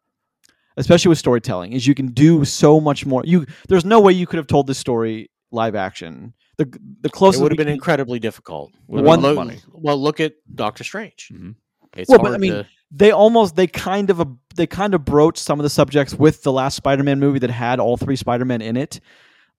especially 0.78 1.10
with 1.10 1.18
storytelling. 1.18 1.72
Is 1.72 1.86
you 1.86 1.94
can 1.94 2.08
do 2.08 2.44
so 2.46 2.80
much 2.80 3.04
more. 3.04 3.22
You 3.26 3.44
there's 3.68 3.84
no 3.84 4.00
way 4.00 4.12
you 4.12 4.26
could 4.26 4.38
have 4.38 4.46
told 4.46 4.68
this 4.68 4.78
story 4.78 5.30
live 5.50 5.74
action. 5.74 6.32
The 6.58 6.64
the 6.64 7.08
It 7.08 7.12
closest 7.12 7.42
would 7.42 7.52
have 7.52 7.58
been 7.58 7.68
incredibly 7.68 8.18
difficult. 8.18 8.72
One- 8.86 9.04
well, 9.04 9.18
look, 9.20 9.54
well, 9.72 10.00
look 10.00 10.20
at 10.20 10.34
Doctor 10.54 10.84
Strange. 10.84 11.30
Mhm. 11.32 11.54
It's 11.96 12.08
Well, 12.08 12.18
but 12.18 12.32
I 12.34 12.38
mean, 12.38 12.52
to- 12.52 12.66
they 12.90 13.10
almost 13.10 13.56
they 13.56 13.66
kind 13.66 14.10
of 14.10 14.26
they 14.54 14.66
kind 14.66 14.94
of 14.94 15.04
broached 15.04 15.38
some 15.42 15.58
of 15.58 15.64
the 15.64 15.70
subjects 15.70 16.14
with 16.14 16.42
the 16.42 16.52
last 16.52 16.76
Spider-Man 16.76 17.20
movie 17.20 17.38
that 17.40 17.50
had 17.50 17.78
all 17.80 17.96
three 17.96 18.16
Spider-Men 18.16 18.62
in 18.62 18.76
it, 18.76 19.00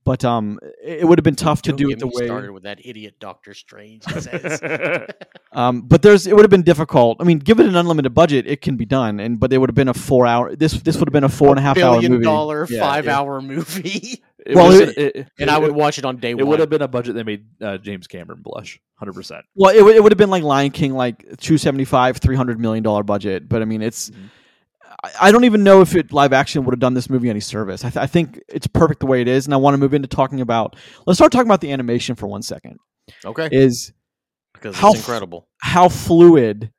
but 0.05 0.23
um, 0.25 0.59
it 0.83 1.07
would 1.07 1.19
have 1.19 1.23
been 1.23 1.35
tough 1.35 1.61
to 1.63 1.69
don't 1.71 1.77
do 1.77 1.87
get 1.89 1.97
it 1.97 1.99
the 1.99 2.05
me 2.07 2.11
way. 2.15 2.25
started 2.25 2.51
with 2.51 2.63
that 2.63 2.79
idiot 2.85 3.15
Doctor 3.19 3.53
Strange. 3.53 4.03
says. 4.03 4.59
Um, 5.53 5.81
but 5.81 6.01
there's 6.03 6.27
it 6.27 6.35
would 6.35 6.43
have 6.43 6.51
been 6.51 6.61
difficult. 6.61 7.17
I 7.19 7.23
mean, 7.23 7.39
given 7.39 7.65
an 7.67 7.75
unlimited 7.75 8.13
budget, 8.13 8.45
it 8.47 8.61
can 8.61 8.75
be 8.75 8.85
done, 8.85 9.19
and 9.19 9.39
but 9.39 9.51
it 9.51 9.57
would 9.57 9.69
have 9.69 9.75
been 9.75 9.87
a 9.87 9.93
four 9.93 10.27
hour. 10.27 10.55
This 10.55 10.73
this 10.81 10.97
would 10.97 11.07
have 11.07 11.13
been 11.13 11.23
a 11.23 11.29
four 11.29 11.49
and 11.49 11.57
a 11.59 11.61
half 11.61 11.77
hour 11.79 11.99
movie. 12.01 12.23
dollar, 12.23 12.67
Yeah, 12.69 12.79
five 12.81 13.05
yeah. 13.05 13.17
hour 13.17 13.41
movie, 13.41 14.21
It 14.47 14.55
Well, 14.55 14.67
was- 14.67 14.79
it- 14.79 14.97
it- 14.97 15.15
and 15.15 15.27
it- 15.37 15.49
I 15.49 15.57
would 15.57 15.71
watch 15.73 15.97
it 15.97 16.05
on 16.05 16.17
day 16.17 16.33
one. 16.33 16.39
It 16.41 16.47
would 16.47 16.59
have 16.59 16.69
been 16.69 16.81
a 16.81 16.87
budget 16.87 17.15
that 17.15 17.25
made 17.25 17.45
uh, 17.61 17.77
James 17.77 18.07
Cameron 18.07 18.41
blush, 18.41 18.79
hundred 18.95 19.13
percent. 19.13 19.45
Well, 19.55 19.75
it, 19.75 19.83
would- 19.83 19.95
it 19.95 20.01
would 20.01 20.11
have 20.11 20.17
been 20.17 20.29
like 20.29 20.43
Lion 20.43 20.71
King, 20.71 20.93
like 20.93 21.25
two 21.39 21.57
seventy 21.57 21.85
five, 21.85 22.17
three 22.17 22.35
hundred 22.35 22.59
million 22.59 22.83
dollar 22.83 23.03
budget. 23.03 23.47
But 23.49 23.61
I 23.61 23.65
mean, 23.65 23.81
it's. 23.81 24.09
Mhm. 24.09 24.15
I- 25.03 25.27
I 25.27 25.31
don't 25.31 25.43
even 25.43 25.63
know 25.63 25.81
if 25.81 25.95
it 25.95 26.11
live 26.11 26.33
action 26.33 26.63
would 26.65 26.71
have 26.73 26.79
done 26.79 26.93
this 26.95 27.09
movie 27.09 27.29
any 27.29 27.39
service. 27.39 27.83
I, 27.85 27.89
th- 27.89 28.01
I 28.01 28.07
think 28.07 28.41
it's 28.47 28.65
perfect 28.67 28.99
the 29.01 29.05
way 29.05 29.21
it 29.21 29.27
is, 29.27 29.45
and 29.45 29.53
I 29.53 29.57
want 29.57 29.75
to 29.75 29.77
move 29.77 29.93
into 29.93 30.07
talking 30.07 30.41
about. 30.41 30.75
Let's 31.05 31.17
start 31.19 31.31
talking 31.31 31.47
about 31.47 31.61
the 31.61 31.71
animation 31.71 32.15
for 32.15 32.25
one 32.27 32.41
second. 32.41 32.77
okay, 33.25 33.47
Is 33.51 33.91
because 34.53 34.75
how 34.75 34.89
it's 34.91 34.99
f- 34.99 35.03
incredible. 35.07 35.47
how 35.61 35.87
fluid 35.89 36.71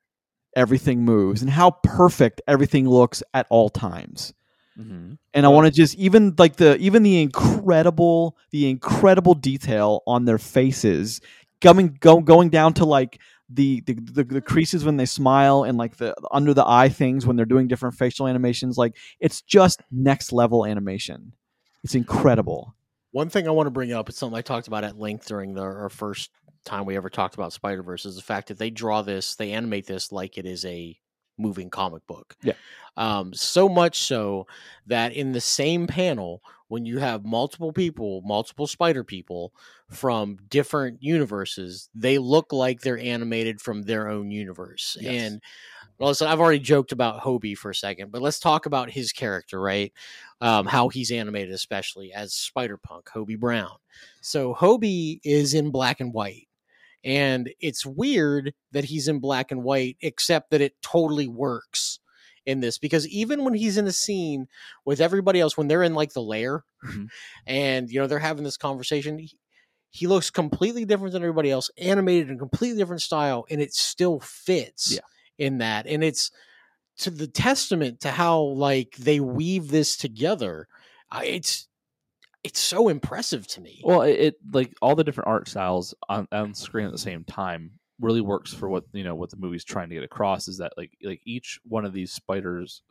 everything 0.56 1.04
moves 1.04 1.42
and 1.42 1.50
how 1.50 1.70
perfect 1.84 2.40
everything 2.48 2.88
looks 2.88 3.22
at 3.34 3.46
all 3.50 3.68
times. 3.68 4.32
Mm-hmm. 4.78 5.14
And 5.34 5.46
I 5.46 5.48
want 5.48 5.66
to 5.66 5.72
just 5.72 5.96
even 5.96 6.34
like 6.38 6.56
the 6.56 6.76
even 6.78 7.02
the 7.02 7.20
incredible 7.20 8.36
the 8.50 8.70
incredible 8.70 9.34
detail 9.34 10.02
on 10.06 10.24
their 10.24 10.38
faces 10.38 11.20
coming 11.60 11.96
go, 12.00 12.20
going 12.20 12.48
down 12.48 12.74
to 12.74 12.84
like 12.84 13.18
the, 13.50 13.80
the 13.80 13.94
the 13.94 14.24
the 14.24 14.40
creases 14.40 14.84
when 14.84 14.96
they 14.96 15.06
smile 15.06 15.64
and 15.64 15.78
like 15.78 15.96
the 15.96 16.14
under 16.30 16.54
the 16.54 16.66
eye 16.66 16.88
things 16.88 17.26
when 17.26 17.36
they're 17.36 17.46
doing 17.46 17.66
different 17.66 17.96
facial 17.96 18.28
animations 18.28 18.76
like 18.76 18.96
it's 19.20 19.42
just 19.42 19.82
next 19.90 20.32
level 20.32 20.64
animation. 20.64 21.32
It's 21.82 21.94
incredible. 21.94 22.74
One 23.12 23.30
thing 23.30 23.48
I 23.48 23.52
want 23.52 23.66
to 23.66 23.70
bring 23.70 23.92
up, 23.92 24.08
it's 24.08 24.18
something 24.18 24.36
I 24.36 24.42
talked 24.42 24.68
about 24.68 24.84
at 24.84 24.98
length 24.98 25.26
during 25.26 25.54
the, 25.54 25.62
our 25.62 25.88
first 25.88 26.30
time 26.64 26.84
we 26.84 26.96
ever 26.96 27.08
talked 27.08 27.34
about 27.34 27.52
Spider 27.52 27.82
Verse, 27.82 28.04
is 28.04 28.16
the 28.16 28.22
fact 28.22 28.48
that 28.48 28.58
they 28.58 28.70
draw 28.70 29.02
this, 29.02 29.34
they 29.36 29.52
animate 29.52 29.86
this 29.86 30.12
like 30.12 30.36
it 30.36 30.44
is 30.44 30.64
a 30.64 30.98
moving 31.38 31.70
comic 31.70 32.06
book. 32.06 32.36
Yeah. 32.42 32.54
Um, 32.96 33.32
so 33.32 33.68
much 33.68 34.00
so 34.00 34.46
that 34.86 35.12
in 35.12 35.32
the 35.32 35.40
same 35.40 35.86
panel, 35.86 36.42
when 36.66 36.84
you 36.84 36.98
have 36.98 37.24
multiple 37.24 37.72
people, 37.72 38.22
multiple 38.22 38.66
spider 38.66 39.04
people 39.04 39.52
from 39.88 40.36
different 40.48 41.02
universes, 41.02 41.88
they 41.94 42.18
look 42.18 42.52
like 42.52 42.80
they're 42.80 42.98
animated 42.98 43.60
from 43.60 43.82
their 43.82 44.08
own 44.08 44.30
universe. 44.30 44.96
Yes. 45.00 45.22
And 45.22 45.40
well, 45.98 46.14
so 46.14 46.26
I've 46.26 46.40
already 46.40 46.60
joked 46.60 46.92
about 46.92 47.20
Hobie 47.20 47.56
for 47.56 47.70
a 47.70 47.74
second, 47.74 48.12
but 48.12 48.22
let's 48.22 48.38
talk 48.38 48.66
about 48.66 48.90
his 48.90 49.12
character, 49.12 49.60
right? 49.60 49.92
Um, 50.40 50.66
how 50.66 50.88
he's 50.88 51.10
animated, 51.10 51.52
especially 51.52 52.12
as 52.12 52.34
Spider 52.34 52.76
Punk, 52.76 53.06
Hobie 53.06 53.38
Brown. 53.38 53.76
So 54.20 54.54
Hobie 54.54 55.20
is 55.24 55.54
in 55.54 55.70
black 55.70 56.00
and 56.00 56.12
white. 56.12 56.47
And 57.08 57.50
it's 57.58 57.86
weird 57.86 58.52
that 58.72 58.84
he's 58.84 59.08
in 59.08 59.18
black 59.18 59.50
and 59.50 59.62
white, 59.62 59.96
except 60.02 60.50
that 60.50 60.60
it 60.60 60.74
totally 60.82 61.26
works 61.28 62.00
in 62.44 62.60
this 62.60 62.78
because 62.78 63.06
even 63.08 63.44
when 63.44 63.54
he's 63.54 63.76
in 63.78 63.86
a 63.86 63.92
scene 63.92 64.46
with 64.84 65.00
everybody 65.00 65.40
else, 65.40 65.56
when 65.56 65.68
they're 65.68 65.82
in 65.82 65.94
like 65.94 66.12
the 66.12 66.22
lair 66.22 66.64
Mhm. 66.84 67.08
and 67.46 67.90
you 67.90 67.98
know 68.00 68.06
they're 68.06 68.18
having 68.18 68.44
this 68.44 68.56
conversation, 68.56 69.18
he, 69.18 69.38
he 69.90 70.06
looks 70.06 70.30
completely 70.30 70.84
different 70.84 71.12
than 71.14 71.22
everybody 71.22 71.50
else, 71.50 71.70
animated 71.78 72.28
in 72.28 72.36
a 72.36 72.38
completely 72.38 72.78
different 72.78 73.02
style, 73.02 73.44
and 73.50 73.60
it 73.60 73.72
still 73.74 74.20
fits 74.20 74.92
Yeah. 74.92 75.00
in 75.38 75.58
that. 75.58 75.86
And 75.86 76.04
it's 76.04 76.30
to 76.98 77.10
the 77.10 77.26
testament 77.28 78.00
to 78.00 78.10
how 78.10 78.40
like 78.40 78.96
they 78.98 79.20
weave 79.20 79.68
this 79.68 79.96
together. 79.96 80.68
I 81.10 81.24
it's 81.26 81.68
it's 82.48 82.58
so 82.58 82.88
impressive 82.88 83.46
to 83.46 83.60
me. 83.60 83.82
Well, 83.84 84.02
it, 84.02 84.18
it 84.18 84.34
like 84.52 84.72
all 84.80 84.96
the 84.96 85.04
different 85.04 85.28
art 85.28 85.48
styles 85.48 85.94
on, 86.08 86.26
on 86.32 86.54
screen 86.54 86.86
at 86.86 86.92
the 86.92 86.98
same 86.98 87.22
time 87.22 87.72
really 88.00 88.22
works 88.22 88.54
for 88.54 88.70
what 88.70 88.84
you 88.92 89.04
know 89.04 89.14
what 89.14 89.28
the 89.28 89.36
movie's 89.36 89.64
trying 89.64 89.90
to 89.90 89.94
get 89.96 90.04
across 90.04 90.48
is 90.48 90.58
that 90.58 90.72
like 90.78 90.92
like 91.02 91.20
each 91.26 91.60
one 91.64 91.84
of 91.84 91.92
these 91.92 92.10
spiders 92.10 92.82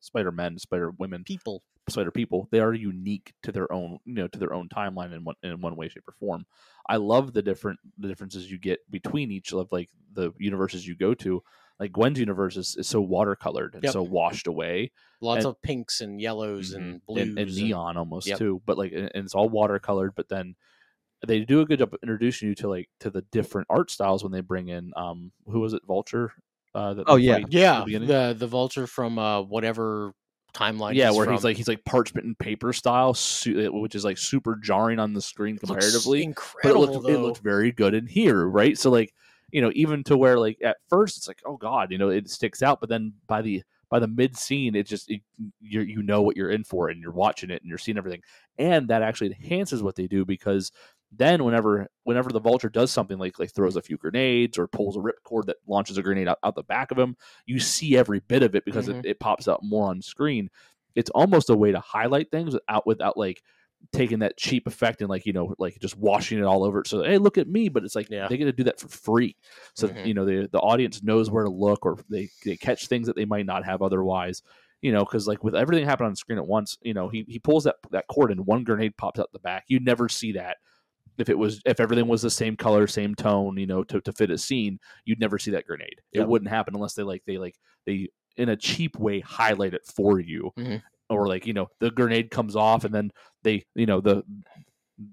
spider 0.00 0.32
men 0.32 0.58
spider 0.58 0.90
women 0.98 1.22
People. 1.24 1.62
spider 1.88 2.10
people 2.10 2.48
they 2.50 2.58
are 2.58 2.74
unique 2.74 3.32
to 3.44 3.52
their 3.52 3.72
own 3.72 3.98
you 4.04 4.14
know 4.14 4.26
to 4.26 4.38
their 4.38 4.52
own 4.52 4.68
timeline 4.68 5.14
in 5.14 5.22
one 5.22 5.36
in 5.44 5.60
one 5.60 5.76
way 5.76 5.88
shape 5.88 6.02
or 6.08 6.14
form 6.18 6.44
i 6.88 6.96
love 6.96 7.32
the 7.32 7.40
different 7.40 7.78
the 7.98 8.08
differences 8.08 8.50
you 8.50 8.58
get 8.58 8.80
between 8.90 9.30
each 9.30 9.52
of 9.52 9.70
like 9.70 9.88
the 10.12 10.32
universes 10.38 10.84
you 10.84 10.96
go 10.96 11.14
to 11.14 11.40
like 11.80 11.92
gwen's 11.92 12.18
universe 12.18 12.56
is, 12.56 12.74
is 12.76 12.86
so 12.88 13.04
watercolored 13.04 13.74
and 13.74 13.82
Yep. 13.84 13.92
so 13.92 14.02
washed 14.02 14.46
away 14.46 14.90
Lots 15.20 15.44
And- 15.44 15.46
of 15.54 15.62
pinks 15.62 16.00
and 16.00 16.20
yellows 16.20 16.72
and 16.72 17.04
blues 17.06 17.28
and, 17.28 17.38
and 17.38 17.54
neon 17.56 17.96
almost 17.96 18.26
Yep. 18.28 18.38
too 18.38 18.62
but 18.66 18.78
like 18.78 18.92
and 18.92 19.10
and 19.14 19.24
it's 19.24 19.34
all 19.34 19.48
watercolored 19.50 20.10
but 20.16 20.28
then 20.28 20.54
they 21.26 21.40
do 21.40 21.60
a 21.60 21.66
good 21.66 21.80
job 21.80 21.92
of 21.94 21.98
introducing 22.02 22.48
you 22.48 22.54
to 22.56 22.68
like 22.68 22.88
to 23.00 23.10
the 23.10 23.22
different 23.32 23.66
art 23.70 23.90
styles 23.90 24.22
when 24.22 24.32
they 24.32 24.40
bring 24.40 24.68
in 24.68 24.92
um 24.96 25.32
who 25.46 25.60
was 25.60 25.72
it 25.74 25.82
vulture 25.86 26.32
uh 26.74 26.94
that 26.94 27.04
Oh, 27.08 27.16
they 27.16 27.22
yeah. 27.22 27.38
the 27.40 27.46
Yeah, 27.50 27.84
the 27.84 28.36
the 28.38 28.46
vulture 28.46 28.86
from 28.86 29.18
uh 29.18 29.40
whatever 29.42 30.12
timeline. 30.54 30.94
yeah, 30.94 31.08
he's 31.08 31.16
where 31.16 31.26
from. 31.26 31.34
he's 31.34 31.44
like 31.44 31.56
he's 31.56 31.68
like 31.68 31.84
parchment 31.84 32.26
and 32.26 32.38
paper 32.38 32.72
style, 32.72 33.14
su- 33.14 33.70
which 33.72 33.94
is 33.94 34.04
like 34.04 34.18
super 34.18 34.56
jarring 34.56 34.98
on 34.98 35.12
the 35.12 35.20
screen 35.20 35.54
Looks 35.56 35.66
comparatively. 35.66 36.18
But 36.20 36.22
it 36.22 36.26
incredible. 36.28 36.80
looked 36.86 37.08
it 37.08 37.18
looked 37.18 37.38
very 37.42 37.70
good 37.72 37.94
in 37.94 38.06
here, 38.06 38.46
right? 38.46 38.76
So 38.78 38.90
like 38.90 39.12
you 39.50 39.60
know, 39.62 39.70
even 39.74 40.04
to 40.04 40.16
where 40.16 40.38
like 40.38 40.58
at 40.64 40.78
first 40.88 41.16
it's 41.16 41.28
like 41.28 41.40
oh 41.46 41.56
god, 41.56 41.90
you 41.92 41.98
know, 41.98 42.08
it 42.10 42.28
sticks 42.30 42.62
out, 42.62 42.80
but 42.80 42.88
then 42.88 43.12
by 43.26 43.42
the 43.42 43.62
by 43.90 43.98
the 43.98 44.08
mid 44.08 44.36
scene, 44.36 44.74
it 44.74 44.86
just 44.86 45.10
it, 45.10 45.22
you 45.60 45.80
you 45.80 46.02
know 46.02 46.22
what 46.22 46.36
you're 46.36 46.50
in 46.50 46.64
for, 46.64 46.88
and 46.88 47.00
you're 47.00 47.12
watching 47.12 47.50
it 47.50 47.62
and 47.62 47.68
you're 47.68 47.78
seeing 47.78 47.98
everything, 47.98 48.22
and 48.58 48.88
that 48.88 49.02
actually 49.02 49.28
enhances 49.28 49.82
what 49.82 49.96
they 49.96 50.06
do 50.06 50.24
because 50.24 50.70
then 51.10 51.42
whenever 51.44 51.88
whenever 52.04 52.30
the 52.30 52.40
vulture 52.40 52.68
does 52.68 52.90
something 52.90 53.18
like 53.18 53.38
like 53.38 53.54
throws 53.54 53.76
a 53.76 53.82
few 53.82 53.96
grenades 53.96 54.58
or 54.58 54.68
pulls 54.68 54.96
a 54.96 55.00
ripcord 55.00 55.46
that 55.46 55.56
launches 55.66 55.96
a 55.96 56.02
grenade 56.02 56.28
out, 56.28 56.38
out 56.42 56.54
the 56.54 56.62
back 56.64 56.90
of 56.90 56.98
him 56.98 57.16
you 57.46 57.58
see 57.58 57.96
every 57.96 58.20
bit 58.20 58.42
of 58.42 58.54
it 58.54 58.64
because 58.66 58.88
Mhm. 58.88 58.90
it, 58.90 58.98
it 59.04 59.18
pops 59.20 59.48
out 59.48 59.60
more 59.62 59.88
on 59.88 60.02
screen 60.02 60.50
it's 60.94 61.10
almost 61.10 61.48
a 61.48 61.56
way 61.56 61.72
to 61.72 61.80
highlight 61.80 62.30
things 62.30 62.52
without 62.52 62.86
without 62.86 63.16
like 63.16 63.42
taking 63.92 64.18
that 64.18 64.36
cheap 64.36 64.66
effect 64.66 65.00
and 65.00 65.08
like 65.08 65.24
you 65.24 65.32
know 65.32 65.54
like 65.58 65.78
just 65.80 65.96
washing 65.96 66.38
it 66.38 66.42
all 66.44 66.62
over 66.64 66.82
so 66.84 67.02
hey 67.02 67.16
look 67.18 67.38
at 67.38 67.48
me. 67.48 67.68
But 67.68 67.84
it's 67.84 67.94
like 67.96 68.10
Yeah. 68.10 68.28
they 68.28 68.36
get 68.36 68.44
to 68.44 68.52
do 68.52 68.64
that 68.64 68.78
for 68.80 68.88
free. 68.88 69.36
So 69.74 69.88
Mhm. 69.88 70.06
you 70.06 70.14
know 70.14 70.24
the 70.24 70.48
the 70.50 70.58
audience 70.60 71.02
knows 71.02 71.30
where 71.30 71.44
to 71.44 71.50
look 71.50 71.86
or 71.86 71.98
they, 72.10 72.28
they 72.44 72.56
catch 72.56 72.86
things 72.88 73.06
that 73.06 73.16
they 73.16 73.24
might 73.24 73.46
not 73.46 73.64
have 73.64 73.80
otherwise 73.80 74.42
you 74.82 74.92
know 74.92 75.04
because 75.04 75.26
like 75.26 75.42
with 75.42 75.54
everything 75.56 75.84
happening 75.84 76.08
on 76.10 76.16
screen 76.16 76.38
at 76.38 76.46
once 76.46 76.76
you 76.82 76.92
know 76.94 77.08
he, 77.08 77.24
he 77.28 77.38
pulls 77.38 77.64
that 77.64 77.76
that 77.90 78.06
cord 78.08 78.30
and 78.30 78.46
one 78.46 78.62
grenade 78.64 78.96
pops 78.96 79.18
out 79.20 79.32
the 79.32 79.38
back. 79.38 79.64
You 79.68 79.80
never 79.80 80.08
see 80.08 80.32
that. 80.32 80.58
If 81.16 81.28
it 81.28 81.38
was 81.38 81.60
if 81.64 81.80
everything 81.80 82.06
was 82.08 82.22
the 82.22 82.30
same 82.30 82.56
color 82.56 82.86
same 82.86 83.14
tone 83.14 83.56
you 83.56 83.66
know 83.66 83.82
to, 83.84 84.00
to 84.02 84.12
fit 84.12 84.30
a 84.30 84.38
scene 84.38 84.78
you'd 85.04 85.18
never 85.20 85.38
see 85.38 85.50
that 85.52 85.66
grenade. 85.66 86.00
It 86.12 86.28
wouldn't 86.28 86.50
happen 86.50 86.74
unless 86.74 86.94
they 86.94 87.02
like 87.04 87.22
they 87.26 87.38
like 87.38 87.56
they 87.86 88.08
in 88.36 88.50
a 88.50 88.56
cheap 88.56 88.96
way 88.98 89.18
highlight 89.20 89.74
it 89.74 89.84
for 89.86 90.20
you. 90.20 90.52
Mhm. 90.56 90.82
Or 91.10 91.26
like 91.26 91.46
you 91.46 91.52
know 91.52 91.68
the 91.80 91.90
grenade 91.90 92.30
comes 92.30 92.56
off 92.56 92.84
and 92.84 92.94
then 92.94 93.10
they 93.42 93.64
you 93.74 93.86
know 93.86 94.00
the 94.00 94.22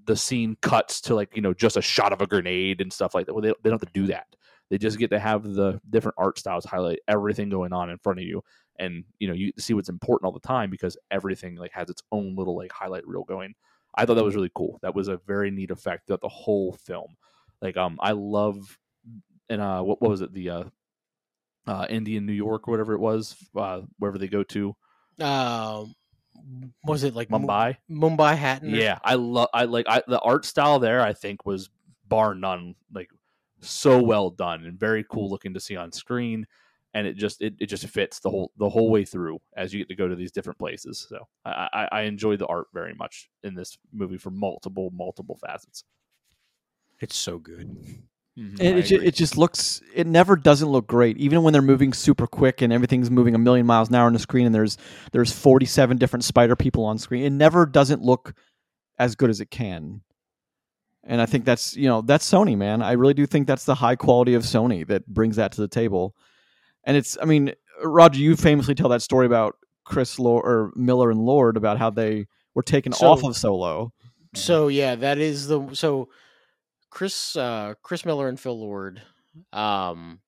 the 0.04 0.16
scene 0.16 0.56
cuts 0.62 1.00
to 1.00 1.14
like 1.14 1.34
you 1.36 1.42
know 1.42 1.54
just 1.54 1.76
a 1.76 1.82
shot 1.82 2.12
of 2.12 2.20
a 2.20 2.26
grenade 2.26 2.80
and 2.80 2.92
stuff 2.92 3.14
like 3.14 3.26
that. 3.26 3.34
Well 3.34 3.42
they, 3.42 3.48
they 3.62 3.70
don't 3.70 3.80
have 3.80 3.92
to 3.92 4.00
do 4.00 4.06
that. 4.08 4.26
They 4.68 4.78
just 4.78 4.98
get 4.98 5.10
to 5.10 5.18
have 5.18 5.44
the 5.44 5.80
different 5.88 6.16
art 6.18 6.38
styles 6.38 6.64
highlight 6.64 6.98
everything 7.06 7.48
going 7.48 7.72
on 7.72 7.88
in 7.90 7.98
front 7.98 8.18
of 8.18 8.24
you 8.24 8.42
and 8.78 9.04
you 9.18 9.28
know 9.28 9.34
you 9.34 9.52
see 9.58 9.74
what's 9.74 9.88
important 9.88 10.26
all 10.26 10.32
the 10.32 10.40
time 10.40 10.70
because 10.70 10.96
everything 11.10 11.56
like 11.56 11.72
has 11.72 11.88
its 11.88 12.02
own 12.12 12.34
little 12.36 12.56
like 12.56 12.72
highlight 12.72 13.06
reel 13.06 13.24
going. 13.24 13.54
I 13.94 14.04
thought 14.04 14.14
that 14.14 14.24
was 14.24 14.34
really 14.34 14.50
cool. 14.54 14.78
That 14.82 14.94
was 14.94 15.08
a 15.08 15.20
very 15.26 15.50
neat 15.50 15.70
effect 15.70 16.06
throughout 16.06 16.20
the 16.20 16.28
whole 16.28 16.72
film. 16.72 17.16
Like 17.62 17.76
um 17.76 17.98
i 18.00 18.12
love 18.12 18.78
and 19.48 19.60
uh 19.62 19.82
what, 19.82 20.02
what 20.02 20.10
was 20.10 20.20
it? 20.20 20.32
The 20.32 20.50
uh 20.50 20.64
uh 21.66 21.86
indian 21.90 22.24
new 22.24 22.32
york 22.32 22.68
whatever 22.68 22.92
it 22.94 23.00
was 23.00 23.34
uh 23.56 23.80
wherever 23.98 24.18
they 24.18 24.28
go 24.28 24.44
to 24.44 24.76
Um, 25.20 25.94
was 26.84 27.02
it 27.02 27.14
like 27.14 27.30
Mu- 27.30 27.38
mumbai 27.38 27.76
Mumbai 27.90 28.36
Hatton? 28.36 28.74
yeah 28.74 28.98
i 29.02 29.14
love 29.14 29.48
i 29.54 29.64
like 29.64 29.86
I, 29.88 30.02
the 30.06 30.20
art 30.20 30.44
style 30.44 30.78
there 30.78 31.00
i 31.00 31.12
think 31.12 31.44
was 31.46 31.70
bar 32.06 32.34
none 32.34 32.74
like 32.92 33.10
so 33.60 34.00
well 34.02 34.30
done 34.30 34.64
and 34.64 34.78
very 34.78 35.04
cool 35.04 35.28
looking 35.30 35.54
to 35.54 35.60
see 35.60 35.76
on 35.76 35.90
screen 35.90 36.46
and 36.94 37.06
it 37.06 37.14
just 37.16 37.42
it, 37.42 37.54
it 37.58 37.66
just 37.66 37.86
fits 37.88 38.20
the 38.20 38.30
whole 38.30 38.52
the 38.58 38.68
whole 38.68 38.90
way 38.90 39.04
through 39.04 39.38
as 39.56 39.72
you 39.72 39.80
get 39.80 39.88
to 39.88 39.94
go 39.96 40.06
to 40.06 40.14
these 40.14 40.30
different 40.30 40.58
places 40.58 41.06
so 41.08 41.26
i 41.44 41.68
i, 41.72 41.88
I 41.92 42.02
enjoyed 42.02 42.38
the 42.38 42.46
art 42.46 42.68
very 42.72 42.94
much 42.94 43.30
in 43.42 43.54
this 43.54 43.76
movie 43.92 44.18
for 44.18 44.30
multiple 44.30 44.90
multiple 44.92 45.36
facets 45.36 45.84
it's 47.00 47.16
so 47.16 47.38
good. 47.38 47.76
Mm-hmm. 48.38 48.56
And 48.60 48.74
I 48.76 48.78
it, 48.78 48.82
ju- 48.82 48.94
agree. 48.96 49.06
it 49.08 49.14
just 49.14 49.38
looks 49.38 49.80
it 49.94 50.06
never 50.06 50.36
doesn't 50.36 50.68
look 50.68 50.86
great. 50.86 51.16
Even 51.16 51.42
when 51.42 51.52
they're 51.52 51.62
moving 51.62 51.92
super 51.94 52.26
quick 52.26 52.60
and 52.60 52.72
everything's 52.72 53.10
moving 53.10 53.34
a 53.34 53.38
million 53.38 53.64
miles 53.66 53.88
an 53.88 53.94
hour 53.94 54.06
on 54.06 54.12
the 54.12 54.18
screen 54.18 54.44
and 54.46 54.54
there's 54.54 54.76
there's 55.12 55.32
47 55.32 55.96
different 55.96 56.22
spider 56.24 56.54
people 56.54 56.84
on 56.84 56.98
screen 56.98 57.24
it 57.24 57.30
never 57.30 57.64
doesn't 57.64 58.02
look 58.02 58.34
as 58.98 59.14
good 59.14 59.30
as 59.30 59.40
it 59.40 59.50
can. 59.50 60.02
And 61.04 61.20
i 61.20 61.26
think 61.26 61.44
that's 61.44 61.76
you 61.76 61.88
know 61.88 62.02
that's 62.02 62.28
sony 62.30 62.56
man. 62.58 62.82
I 62.82 62.92
really 62.92 63.14
do 63.14 63.26
think 63.26 63.46
that's 63.46 63.64
the 63.64 63.74
high 63.76 63.96
quality 63.96 64.34
of 64.34 64.42
sony 64.42 64.86
that 64.88 65.06
brings 65.06 65.36
that 65.36 65.52
to 65.52 65.60
the 65.60 65.68
table. 65.68 66.14
And 66.84 66.96
it's 66.96 67.16
i 67.22 67.24
mean 67.24 67.52
roger 67.82 68.18
you 68.20 68.36
famously 68.36 68.74
tell 68.74 68.88
that 68.90 69.02
story 69.02 69.24
about 69.26 69.56
chris 69.84 70.18
Lord, 70.18 70.44
or 70.44 70.72
miller 70.74 71.10
and 71.10 71.20
lord 71.20 71.56
about 71.56 71.78
how 71.78 71.90
they 71.90 72.26
were 72.54 72.62
taken 72.62 72.92
So- 72.92 73.06
off 73.06 73.24
of 73.24 73.36
solo. 73.36 73.92
So 74.34 74.68
yeah, 74.68 74.96
that 74.96 75.16
is 75.16 75.46
the 75.46 75.66
so 75.72 76.08
Chris 76.96 77.36
uh 77.36 77.74
Chris 77.82 78.06
Miller 78.06 78.26
and 78.26 78.40
Phil 78.40 78.58
Lord 78.58 79.02
um 79.52 80.20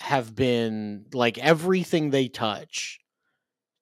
have 0.00 0.34
been 0.34 1.04
like 1.12 1.38
everything 1.38 2.10
they 2.10 2.26
touch 2.26 2.98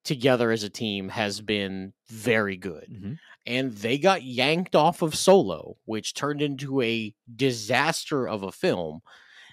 together 0.05 0.51
as 0.51 0.63
a 0.63 0.69
team 0.69 1.09
has 1.09 1.41
been 1.41 1.95
very 2.11 2.59
good. 2.59 2.87
Mhm. 2.91 3.19
And 3.47 3.73
they 3.73 3.97
got 3.97 4.25
yanked 4.25 4.77
off 4.77 5.01
of 5.01 5.15
Solo, 5.15 5.79
which 5.87 6.13
turned 6.13 6.43
into 6.43 6.83
a 6.83 7.15
disaster 7.35 8.29
of 8.29 8.43
a 8.43 8.53
film. 8.53 9.01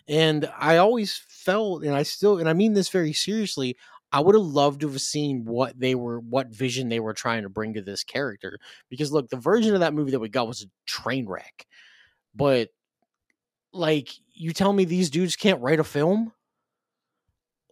And 0.05 0.51
I 0.59 0.75
always 0.75 1.15
felt 1.29 1.85
and 1.85 1.95
I 1.95 2.03
still 2.03 2.39
and 2.39 2.49
I 2.49 2.53
mean 2.53 2.73
this 2.73 2.89
very 2.89 3.13
seriously, 3.13 3.77
I 4.11 4.19
would 4.19 4.35
have 4.35 4.43
loved 4.43 4.81
to 4.81 4.89
have 4.89 5.01
seen 5.01 5.45
what 5.45 5.79
they 5.79 5.95
were 5.95 6.19
what 6.19 6.49
vision 6.49 6.89
they 6.89 6.99
were 6.99 7.13
trying 7.13 7.43
to 7.43 7.49
bring 7.49 7.73
to 7.75 7.81
this 7.81 8.03
character 8.03 8.59
because 8.89 9.13
look, 9.13 9.29
the 9.29 9.37
version 9.37 9.73
of 9.75 9.79
that 9.79 9.93
movie 9.93 10.11
that 10.11 10.19
we 10.19 10.27
got 10.27 10.49
was 10.49 10.63
a 10.63 10.67
train 10.85 11.25
wreck. 11.25 11.65
But 12.35 12.69
like 13.73 14.09
you 14.33 14.51
tell 14.53 14.73
me 14.73 14.85
these 14.85 15.09
dudes 15.09 15.35
can't 15.35 15.61
write 15.61 15.79
a 15.79 15.83
film? 15.83 16.31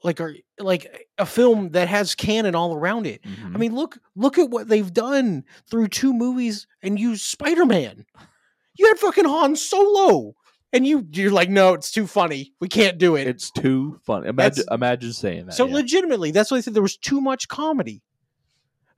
Like 0.03 0.19
are 0.19 0.35
like 0.59 1.07
a 1.17 1.25
film 1.25 1.69
that 1.69 1.87
has 1.87 2.15
canon 2.15 2.55
all 2.55 2.75
around 2.75 3.07
it. 3.07 3.21
Mhm. 3.23 3.55
I 3.55 3.57
mean, 3.57 3.73
look 3.75 3.97
look 4.15 4.37
at 4.37 4.49
what 4.49 4.67
they've 4.67 4.93
done 4.93 5.45
through 5.69 5.87
two 5.89 6.13
movies 6.13 6.67
and 6.81 6.99
you 6.99 7.15
Spider-Man. 7.15 8.05
You 8.77 8.87
had 8.87 8.99
fucking 8.99 9.25
Han 9.25 9.55
Solo. 9.55 10.35
And 10.73 10.87
you 10.87 11.07
you're 11.11 11.31
like, 11.31 11.51
no, 11.51 11.73
it's 11.73 11.91
too 11.91 12.07
funny. 12.07 12.53
We 12.59 12.67
can't 12.67 12.97
do 12.97 13.15
it. 13.15 13.27
it's 13.27 13.51
too 13.51 13.99
funny 14.03 14.27
imagine 14.27 14.65
imagine 14.71 15.13
saying 15.13 15.45
that 15.45 15.53
so 15.53 15.67
yeah. 15.67 15.75
legitimately, 15.75 16.31
that's 16.31 16.49
why 16.49 16.57
I 16.57 16.61
said 16.61 16.73
there 16.73 16.81
was 16.81 16.97
too 16.97 17.21
much 17.21 17.47
comedy. 17.47 18.01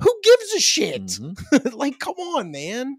Who 0.01 0.20
gives 0.24 0.53
a 0.53 0.59
shit? 0.59 1.01
Mhm. 1.03 1.74
like, 1.76 1.99
come 1.99 2.16
on, 2.16 2.51
man. 2.51 2.97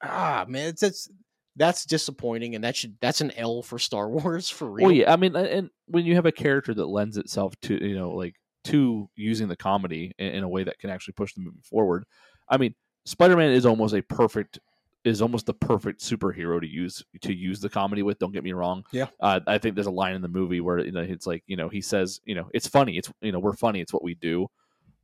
Ah, 0.00 0.44
man, 0.48 0.68
it's 0.68 0.80
that's 0.80 1.08
that's 1.56 1.84
disappointing, 1.84 2.54
and 2.54 2.64
that 2.64 2.76
should 2.76 2.96
that's 3.00 3.20
an 3.20 3.32
L 3.32 3.62
for 3.62 3.78
Star 3.78 4.08
Wars 4.10 4.48
for 4.48 4.70
real. 4.70 4.86
Well, 4.86 4.94
yeah, 4.94 5.12
I 5.12 5.16
mean, 5.16 5.36
and 5.36 5.70
when 5.86 6.04
you 6.04 6.14
have 6.14 6.26
a 6.26 6.32
character 6.32 6.74
that 6.74 6.86
lends 6.86 7.16
itself 7.16 7.54
to 7.62 7.74
you 7.74 7.94
know 7.94 8.10
like 8.10 8.36
to 8.64 9.08
using 9.16 9.48
the 9.48 9.56
comedy 9.56 10.12
in, 10.18 10.28
in 10.28 10.44
a 10.44 10.48
way 10.48 10.64
that 10.64 10.78
can 10.78 10.90
actually 10.90 11.14
push 11.14 11.34
the 11.34 11.40
movie 11.40 11.60
forward, 11.62 12.04
I 12.48 12.56
mean, 12.56 12.74
Spider 13.04 13.36
Man 13.36 13.50
is 13.50 13.66
almost 13.66 13.94
a 13.94 14.02
perfect 14.02 14.58
is 15.04 15.20
almost 15.20 15.46
the 15.46 15.54
perfect 15.54 16.00
superhero 16.00 16.60
to 16.60 16.66
use 16.66 17.02
to 17.22 17.34
use 17.34 17.60
the 17.60 17.68
comedy 17.68 18.02
with. 18.02 18.18
Don't 18.18 18.32
get 18.32 18.44
me 18.44 18.52
wrong. 18.52 18.84
Yeah. 18.92 19.08
uh, 19.20 19.40
I 19.46 19.58
think 19.58 19.74
there's 19.74 19.86
a 19.86 19.92
line 19.92 20.14
in 20.14 20.22
the 20.22 20.28
movie 20.28 20.60
where 20.60 20.78
you 20.78 20.92
know 20.92 21.00
it's 21.00 21.26
like 21.26 21.42
you 21.46 21.56
know 21.56 21.68
he 21.68 21.80
says 21.80 22.20
you 22.24 22.34
know 22.34 22.48
it's 22.54 22.68
funny 22.68 22.96
it's 22.96 23.10
you 23.20 23.32
know 23.32 23.40
we're 23.40 23.54
funny 23.54 23.80
it's 23.80 23.92
what 23.92 24.04
we 24.04 24.14
do. 24.14 24.48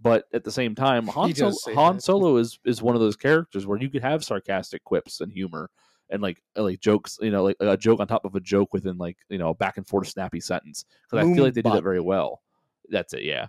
But 0.01 0.27
at 0.33 0.45
the 0.45 0.53
same 0.53 0.77
time, 0.77 1.07
Han, 1.09 1.29
He 1.29 1.35
Solo, 1.35 1.57
Han. 1.75 2.01
Solo 2.01 2.37
is 2.37 2.61
is 2.65 2.81
one 2.81 2.95
of 2.95 3.01
those 3.01 3.17
characters 3.17 3.67
where 3.67 3.79
you 3.79 3.91
could 3.91 4.03
have 4.03 4.25
sarcastic 4.25 4.85
quips 4.85 5.21
and 5.21 5.33
humor 5.33 5.71
and 6.11 6.23
like 6.23 6.43
like 6.57 6.81
jokes, 6.81 7.19
you 7.21 7.31
know, 7.31 7.45
like 7.45 7.57
a 7.61 7.77
joke 7.77 8.01
on 8.01 8.07
top 8.07 8.25
of 8.25 8.35
a 8.35 8.41
joke 8.41 8.73
within 8.73 8.99
like 8.99 9.17
you 9.29 9.39
know 9.39 9.51
a 9.51 9.55
back 9.55 9.77
and 9.77 9.87
forth 9.87 10.09
snappy 10.09 10.41
sentence. 10.41 10.85
Because 11.11 11.27
I 11.27 11.35
feel 11.35 11.45
like 11.45 11.55
they 11.55 11.63
do 11.63 11.71
that 11.71 11.83
very 11.83 12.01
well. 12.01 12.43
That's 12.91 13.13
it, 13.15 13.23
yeah. 13.23 13.49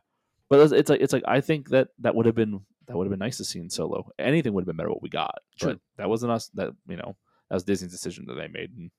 But 0.50 0.60
it's, 0.60 0.74
it's 0.74 0.90
like 0.90 1.02
it's 1.02 1.14
like 1.14 1.24
I 1.28 1.42
think 1.42 1.70
that 1.70 1.90
that 2.00 2.16
would 2.16 2.26
have 2.26 2.36
been 2.36 2.60
that 2.88 2.98
would 2.98 3.06
have 3.06 3.12
been 3.12 3.20
nice 3.20 3.38
to 3.38 3.46
see 3.46 3.60
in 3.60 3.70
Solo. 3.70 4.10
Anything 4.18 4.54
would 4.54 4.62
have 4.62 4.68
been 4.68 4.78
better 4.78 4.90
what 4.90 5.02
we 5.02 5.10
got. 5.10 5.36
True. 5.60 5.74
But 5.74 5.80
that 5.98 6.10
wasn't 6.10 6.32
us. 6.32 6.48
That 6.56 6.74
you 6.88 6.98
know 6.98 7.16
that 7.50 7.56
was 7.56 7.64
Disney's 7.64 7.92
decision 7.92 8.26
that 8.28 8.34
they 8.34 8.48
made, 8.48 8.72
and 8.76 8.92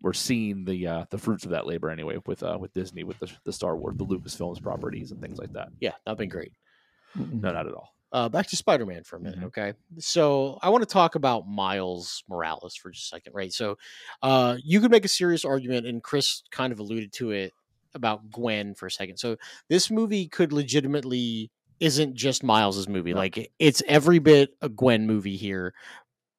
we're 0.00 0.12
seeing 0.12 0.64
the 0.64 0.86
uh, 0.86 1.04
the 1.10 1.18
fruits 1.18 1.44
of 1.44 1.50
that 1.50 1.66
labor 1.66 1.90
anyway 1.90 2.18
with 2.26 2.42
uh, 2.42 2.56
with 2.60 2.72
Disney 2.72 3.04
with 3.04 3.18
the, 3.18 3.30
the 3.44 3.52
Star 3.52 3.76
Wars, 3.76 3.96
the 3.96 4.06
Lucasfilms 4.06 4.62
properties 4.62 5.10
and 5.10 5.20
things 5.20 5.38
like 5.38 5.52
that. 5.52 5.68
yeah, 5.80 5.92
that'd 6.04 6.18
been 6.18 6.28
great. 6.28 6.52
No, 7.14 7.52
not 7.52 7.66
at 7.66 7.74
all. 7.74 7.94
Uh, 8.12 8.28
back 8.28 8.46
to 8.48 8.56
Spider-Man 8.56 9.04
for 9.04 9.16
a 9.16 9.20
minute, 9.20 9.40
Mhm. 9.40 9.44
okay? 9.46 9.72
So 9.98 10.58
I 10.62 10.68
want 10.68 10.82
to 10.82 10.92
talk 10.92 11.14
about 11.14 11.48
Miles 11.48 12.22
Morales 12.28 12.76
for 12.76 12.90
just 12.90 13.06
a 13.06 13.16
second, 13.16 13.32
right? 13.34 13.52
So 13.52 13.76
uh, 14.22 14.56
you 14.62 14.80
could 14.80 14.90
make 14.90 15.04
a 15.04 15.08
serious 15.08 15.44
argument, 15.44 15.86
and 15.86 16.02
Chris 16.02 16.42
kind 16.50 16.72
of 16.72 16.78
alluded 16.78 17.12
to 17.14 17.30
it 17.30 17.52
about 17.94 18.30
Gwen 18.30 18.74
for 18.74 18.86
a 18.86 18.90
second. 18.90 19.16
So 19.18 19.36
this 19.68 19.90
movie 19.90 20.26
could 20.28 20.52
legitimately 20.52 21.50
isn't 21.80 22.14
just 22.14 22.44
Miles's 22.44 22.86
movie. 22.88 23.12
Like 23.12 23.50
it's 23.58 23.82
every 23.88 24.18
bit 24.20 24.50
a 24.62 24.68
Gwen 24.68 25.06
movie 25.06 25.36
here. 25.36 25.74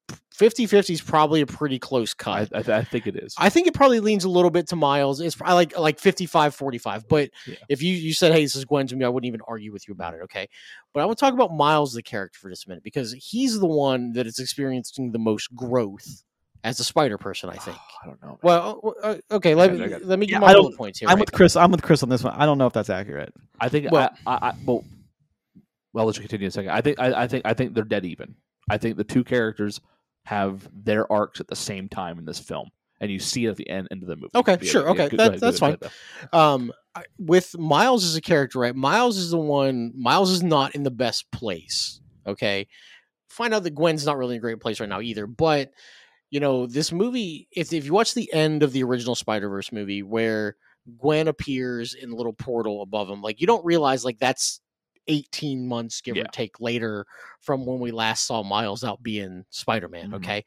50-50 0.10 0.90
is 0.90 1.02
probably 1.02 1.42
a 1.42 1.46
pretty 1.46 1.78
close 1.78 2.14
cut. 2.14 2.50
I, 2.54 2.60
I, 2.74 2.78
I 2.80 2.84
think 2.84 3.06
it 3.06 3.16
is. 3.16 3.36
I 3.38 3.50
think 3.50 3.68
it 3.68 3.74
probably 3.76 4.00
leans 4.00 4.24
a 4.24 4.30
little 4.30 4.50
bit 4.50 4.68
to 4.70 4.76
Miles. 4.76 5.22
It's 5.22 5.36
probably 5.36 5.54
like 5.56 5.78
like 5.78 6.00
55 6.00 6.56
45. 6.56 7.08
But 7.08 7.30
Yeah. 7.46 7.56
if 7.70 7.84
you 7.84 7.94
you 7.94 8.14
said, 8.14 8.32
hey, 8.34 8.42
this 8.42 8.56
is 8.56 8.66
Gwen 8.66 8.88
to 8.88 8.96
me, 8.96 9.06
I 9.06 9.10
wouldn't 9.10 9.28
even 9.28 9.42
argue 9.48 9.72
with 9.72 9.88
you 9.88 9.94
about 9.94 10.16
it. 10.16 10.22
Okay. 10.24 10.50
But 10.94 11.02
I 11.02 11.06
want 11.06 11.20
to 11.20 11.24
talk 11.26 11.34
about 11.36 11.54
Miles, 11.54 11.94
the 11.94 12.02
character, 12.02 12.40
for 12.40 12.50
just 12.50 12.66
a 12.66 12.70
minute, 12.70 12.84
because 12.84 13.14
he's 13.14 13.60
the 13.60 13.68
one 13.68 14.14
that 14.14 14.26
is 14.26 14.40
experiencing 14.40 15.12
the 15.12 15.20
most 15.20 15.54
growth 15.56 16.24
as 16.64 16.80
a 16.80 16.84
spider 16.84 17.18
person, 17.20 17.50
I 17.52 17.58
think. 17.58 17.78
I 18.02 18.08
don't 18.08 18.22
know. 18.22 18.28
man. 18.30 18.38
Well, 18.42 18.94
uh, 19.04 19.16
okay, 19.32 19.54
let 19.54 19.72
me 19.72 19.78
got- 19.80 19.86
I 19.86 19.90
got- 19.90 20.06
let 20.06 20.18
me 20.18 20.26
give 20.26 20.34
Yeah, 20.34 20.40
my 20.40 20.54
bullet 20.54 20.76
points 20.76 20.98
here. 21.00 21.10
I'm 21.10 21.16
right? 21.18 21.22
with 21.22 21.32
Chris. 21.32 21.56
I'm 21.56 21.72
with 21.72 21.84
Chris 21.84 22.02
on 22.02 22.10
this 22.10 22.24
one. 22.24 22.34
I 22.36 22.46
don't 22.48 22.58
know 22.58 22.66
if 22.68 22.74
that's 22.74 22.90
accurate. 22.90 23.34
I 23.60 23.70
think 23.70 23.92
well- 23.92 24.10
I, 24.26 24.34
I, 24.34 24.48
I 24.50 24.54
well, 24.66 24.84
well, 25.94 26.06
let 26.06 26.16
you 26.16 26.22
continue 26.22 26.46
in 26.46 26.48
a 26.48 26.52
second. 26.52 26.72
I 26.72 26.82
think 26.82 27.00
I, 27.00 27.24
I 27.24 27.28
think 27.28 27.46
I 27.46 27.54
think 27.54 27.76
they're 27.76 27.84
dead 27.84 28.04
even. 28.06 28.34
I 28.70 28.78
think 28.78 28.98
the 28.98 29.04
two 29.04 29.24
characters 29.24 29.80
have 30.26 30.68
their 30.74 31.12
arcs 31.12 31.40
at 31.42 31.48
the 31.48 31.56
same 31.56 31.90
time 31.90 32.18
in 32.18 32.26
this 32.26 32.40
film, 32.40 32.70
and 33.02 33.12
you 33.12 33.20
see 33.20 33.46
it 33.46 33.50
at 33.50 33.58
the 33.58 33.70
end, 33.70 33.88
end 33.92 34.02
of 34.04 34.08
the 34.08 34.16
movie. 34.16 34.30
Okay, 34.36 34.58
Yeah, 34.62 34.72
sure, 34.72 34.84
yeah, 34.86 34.90
okay, 34.92 35.10
go- 35.10 35.10
go 35.10 35.18
that- 35.18 35.28
ahead, 35.30 35.40
go 35.42 35.46
that's 35.48 35.62
ahead, 35.62 35.82
ahead. 35.82 35.92
um 36.34 36.72
I- 36.96 37.04
with 37.18 37.58
miles 37.58 38.06
as 38.06 38.16
a 38.16 38.22
character 38.22 38.60
right 38.60 38.76
miles 38.76 39.18
is 39.18 39.32
the 39.32 39.38
one 39.38 39.92
miles 39.96 40.30
is 40.32 40.44
not 40.44 40.76
in 40.76 40.84
the 40.84 40.92
best 40.92 41.30
place 41.32 42.00
okay 42.28 42.68
find 43.30 43.52
out 43.54 43.64
that 43.64 43.72
gwen's 43.74 44.06
not 44.06 44.16
really 44.18 44.36
in 44.36 44.38
a 44.38 44.42
great 44.42 44.60
place 44.60 44.80
right 44.80 44.88
now 44.88 45.02
either 45.02 45.26
but 45.26 45.72
you 46.30 46.40
know 46.40 46.68
this 46.68 46.92
movie 46.92 47.48
if, 47.52 47.74
if 47.74 47.84
you 47.86 47.94
watch 47.94 48.14
the 48.14 48.32
end 48.32 48.62
of 48.62 48.72
the 48.74 48.84
original 48.84 49.16
spider-verse 49.16 49.72
movie 49.72 50.04
where 50.04 50.56
gwen 51.00 51.28
appears 51.28 51.96
in 51.96 52.12
the 52.12 52.16
little 52.16 52.32
portal 52.34 52.84
above 52.84 53.10
him 53.10 53.24
like 53.24 53.42
you 53.42 53.48
don't 53.48 53.66
realize 53.66 54.06
like 54.06 54.20
that's 54.20 54.62
18 55.08 55.68
months 55.68 56.02
give 56.02 56.16
Yeah. 56.16 56.24
or 56.24 56.28
take 56.28 56.60
later 56.60 57.06
from 57.42 57.66
when 57.66 57.80
we 57.80 57.92
last 57.92 58.26
saw 58.26 58.44
miles 58.44 58.84
out 58.84 59.02
being 59.04 59.46
spider-man 59.50 60.12
Mhm. 60.12 60.16
okay 60.16 60.46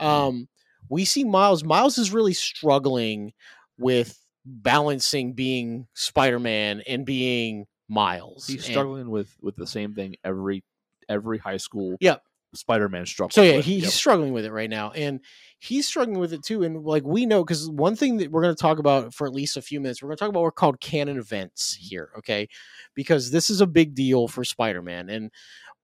um 0.00 0.48
we 0.88 1.04
see 1.04 1.24
miles 1.24 1.64
miles 1.64 1.96
is 1.98 2.10
really 2.12 2.34
struggling 2.34 3.32
with 3.78 4.18
balancing 4.46 5.32
being 5.32 5.86
Spider-Man 5.94 6.82
and 6.86 7.06
being 7.06 7.66
Miles. 7.88 8.46
He's 8.46 8.64
And- 8.66 8.72
struggling 8.72 9.10
with 9.10 9.34
with 9.40 9.56
the 9.56 9.66
same 9.66 9.94
thing 9.94 10.16
every 10.24 10.62
every 11.08 11.38
high 11.38 11.56
school. 11.56 11.96
Yep. 12.00 12.22
Spider-Man 12.54 13.06
struggles. 13.06 13.34
So 13.34 13.42
yeah, 13.42 13.56
with. 13.56 13.64
he, 13.64 13.74
Yep. 13.76 13.84
he's 13.84 13.94
struggling 13.94 14.32
with 14.32 14.44
it 14.44 14.52
right 14.52 14.70
now, 14.70 14.90
and 14.92 15.20
he's 15.58 15.86
struggling 15.86 16.18
with 16.18 16.32
it 16.32 16.42
too. 16.42 16.62
And 16.62 16.84
like 16.84 17.04
we 17.04 17.26
know, 17.26 17.44
because 17.44 17.68
one 17.68 17.96
thing 17.96 18.18
that 18.18 18.30
we're 18.30 18.42
going 18.42 18.54
to 18.54 18.60
talk 18.60 18.78
about 18.78 19.14
for 19.14 19.26
at 19.26 19.32
least 19.32 19.56
a 19.56 19.62
few 19.62 19.80
minutes, 19.80 20.02
we're 20.02 20.08
going 20.08 20.16
to 20.16 20.20
talk 20.20 20.28
about 20.30 20.40
what 20.42 20.48
are 20.48 20.52
called 20.52 20.80
canon 20.80 21.18
events 21.18 21.74
here, 21.74 22.10
okay? 22.18 22.48
Because 22.94 23.30
this 23.30 23.50
is 23.50 23.60
a 23.60 23.66
big 23.66 23.94
deal 23.94 24.28
for 24.28 24.44
Spider-Man, 24.44 25.08
and 25.10 25.30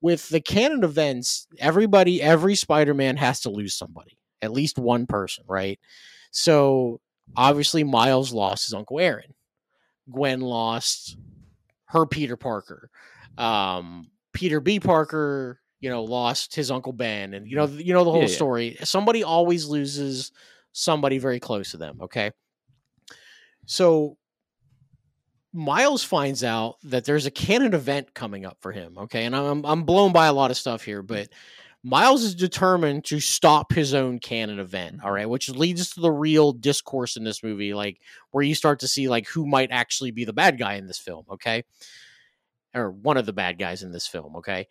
with 0.01 0.29
the 0.29 0.41
canon 0.41 0.83
events, 0.83 1.47
everybody, 1.59 2.21
every 2.21 2.55
Spider-Man 2.55 3.17
has 3.17 3.41
to 3.41 3.49
lose 3.49 3.75
somebody, 3.75 4.17
at 4.41 4.51
least 4.51 4.79
one 4.79 5.05
person, 5.05 5.43
right? 5.47 5.79
So 6.31 7.01
obviously, 7.35 7.83
Miles 7.83 8.33
lost 8.33 8.65
his 8.65 8.73
uncle 8.73 8.99
Aaron. 8.99 9.33
Gwen 10.09 10.41
lost 10.41 11.17
her 11.85 12.05
Peter 12.05 12.35
Parker. 12.35 12.89
Um, 13.37 14.09
Peter 14.33 14.59
B. 14.59 14.79
Parker, 14.79 15.59
you 15.81 15.89
know, 15.89 16.03
lost 16.03 16.55
his 16.55 16.71
uncle 16.71 16.93
Ben, 16.93 17.33
and 17.33 17.47
you 17.47 17.57
know, 17.57 17.67
mm. 17.67 17.83
you 17.83 17.93
know 17.93 18.03
the 18.03 18.11
whole 18.11 18.21
Yeah, 18.21 18.27
yeah. 18.27 18.35
story. 18.35 18.77
Somebody 18.83 19.23
always 19.23 19.67
loses 19.67 20.31
somebody 20.71 21.17
very 21.17 21.39
close 21.39 21.71
to 21.71 21.77
them. 21.77 21.99
Okay, 22.01 22.31
so 23.65 24.17
Miles 25.53 26.03
finds 26.03 26.43
out 26.43 26.75
that 26.83 27.03
there's 27.03 27.25
a 27.25 27.31
canon 27.31 27.73
event 27.73 28.13
coming 28.13 28.45
up 28.45 28.57
for 28.61 28.71
him. 28.71 28.97
Okay, 28.97 29.25
and 29.25 29.35
I'm 29.35 29.65
I'm 29.65 29.83
blown 29.83 30.13
by 30.13 30.27
a 30.27 30.33
lot 30.33 30.51
of 30.51 30.57
stuff 30.57 30.83
here, 30.83 31.01
but 31.01 31.29
Miles 31.83 32.23
is 32.23 32.35
determined 32.35 33.05
to 33.05 33.19
stop 33.19 33.73
his 33.73 33.95
own 33.95 34.19
canon 34.19 34.59
event. 34.59 34.99
All 35.01 35.07
mm-hmm. 35.07 35.15
right, 35.15 35.29
which 35.29 35.49
leads 35.49 35.89
to 35.91 35.99
the 35.99 36.11
real 36.11 36.51
discourse 36.53 37.17
in 37.17 37.23
this 37.23 37.41
movie, 37.41 37.73
like 37.73 37.99
where 38.29 38.43
you 38.43 38.53
start 38.53 38.79
to 38.81 38.87
see 38.87 39.09
like 39.09 39.27
who 39.27 39.47
might 39.47 39.71
actually 39.71 40.11
be 40.11 40.25
the 40.25 40.33
bad 40.33 40.59
guy 40.59 40.75
in 40.75 40.85
this 40.85 40.99
film. 40.99 41.25
Okay, 41.31 41.63
or 42.75 42.91
one 42.91 43.17
of 43.17 43.25
the 43.25 43.33
bad 43.33 43.57
guys 43.57 43.81
in 43.81 43.91
this 43.91 44.07
film. 44.07 44.35
Okay. 44.37 44.67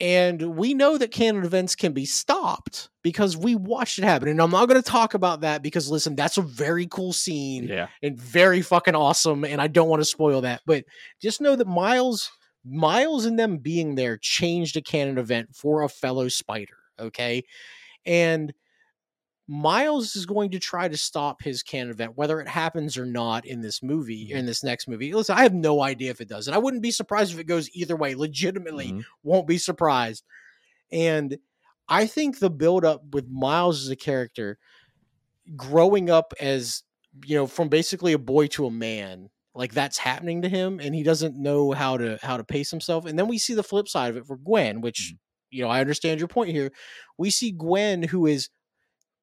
And 0.00 0.56
we 0.56 0.74
know 0.74 0.98
that 0.98 1.12
canon 1.12 1.44
events 1.44 1.76
can 1.76 1.92
be 1.92 2.04
stopped 2.06 2.88
because 3.02 3.36
we 3.36 3.54
watched 3.54 3.98
it 4.00 4.04
happen. 4.04 4.28
And 4.28 4.40
I'm 4.42 4.50
not 4.50 4.66
going 4.68 4.82
to 4.82 4.88
talk 4.90 5.14
about 5.14 5.42
that 5.42 5.62
because, 5.62 5.88
listen, 5.90 6.16
that's 6.16 6.38
a 6.38 6.42
very 6.42 6.86
cool 6.88 7.12
scene 7.12 7.64
Yeah. 7.68 7.86
and 8.02 8.18
very 8.18 8.62
fucking 8.62 8.94
awesome 8.96 9.44
and 9.44 9.60
i 9.60 9.66
don't 9.68 9.88
want 9.88 10.00
to 10.00 10.04
spoil 10.04 10.40
that 10.40 10.60
but 10.66 10.84
just 11.20 11.40
know 11.40 11.54
that 11.56 11.66
miles 11.68 12.30
miles 12.64 13.24
and 13.26 13.38
them 13.38 13.58
being 13.58 13.94
there 13.94 14.16
changed 14.18 14.76
a 14.76 14.80
canon 14.82 15.18
event 15.18 15.54
for 15.54 15.82
a 15.82 15.88
fellow 15.88 16.28
spider 16.28 16.76
okay 16.98 17.42
and 18.06 18.52
miles 19.48 20.14
is 20.16 20.24
going 20.26 20.50
to 20.50 20.58
try 20.58 20.88
to 20.88 20.96
stop 20.96 21.42
his 21.42 21.62
canon 21.62 21.90
event 21.90 22.12
whether 22.16 22.40
it 22.40 22.48
happens 22.48 22.96
or 22.96 23.04
not 23.04 23.44
in 23.44 23.60
this 23.60 23.82
movie 23.82 24.30
in 24.32 24.46
this 24.46 24.62
next 24.62 24.86
movie. 24.88 25.12
Listen 25.12 25.36
i 25.36 25.42
have 25.42 25.52
no 25.54 25.82
idea 25.82 26.10
if 26.10 26.20
it 26.20 26.28
does 26.28 26.46
and 26.46 26.54
i 26.54 26.58
wouldn't 26.58 26.82
be 26.82 26.90
surprised 26.92 27.32
if 27.32 27.38
it 27.40 27.44
goes 27.48 27.68
either 27.74 27.96
way 27.96 28.14
legitimately 28.14 28.92
Mhm. 28.92 29.04
won't 29.24 29.46
be 29.48 29.58
surprised. 29.58 30.24
And 30.92 31.38
i 31.88 32.06
think 32.06 32.38
the 32.38 32.50
build 32.50 32.84
up 32.84 33.02
with 33.12 33.28
miles 33.28 33.82
as 33.82 33.88
a 33.90 33.96
character 33.96 34.58
growing 35.56 36.08
up 36.10 36.32
as 36.40 36.82
you 37.26 37.36
know 37.36 37.46
from 37.46 37.68
basically 37.68 38.12
a 38.12 38.18
boy 38.18 38.46
to 38.46 38.66
a 38.66 38.70
man 38.70 39.28
like 39.54 39.72
that's 39.74 39.98
happening 39.98 40.42
to 40.42 40.48
him 40.48 40.80
and 40.80 40.94
he 40.94 41.02
doesn't 41.02 41.36
know 41.36 41.72
how 41.72 41.96
to 41.98 42.18
how 42.22 42.36
to 42.38 42.44
pace 42.44 42.70
himself. 42.70 43.04
And 43.04 43.18
then 43.18 43.28
we 43.28 43.36
see 43.38 43.52
the 43.54 43.62
flip 43.62 43.86
side 43.88 44.08
of 44.10 44.16
it 44.16 44.26
for 44.26 44.36
gwen 44.38 44.80
which 44.80 45.14
you 45.50 45.62
know 45.62 45.68
i 45.68 45.80
understand 45.80 46.20
your 46.20 46.28
point 46.28 46.50
here. 46.50 46.72
We 47.18 47.28
see 47.30 47.50
gwen 47.50 48.02
who 48.04 48.26
is 48.26 48.48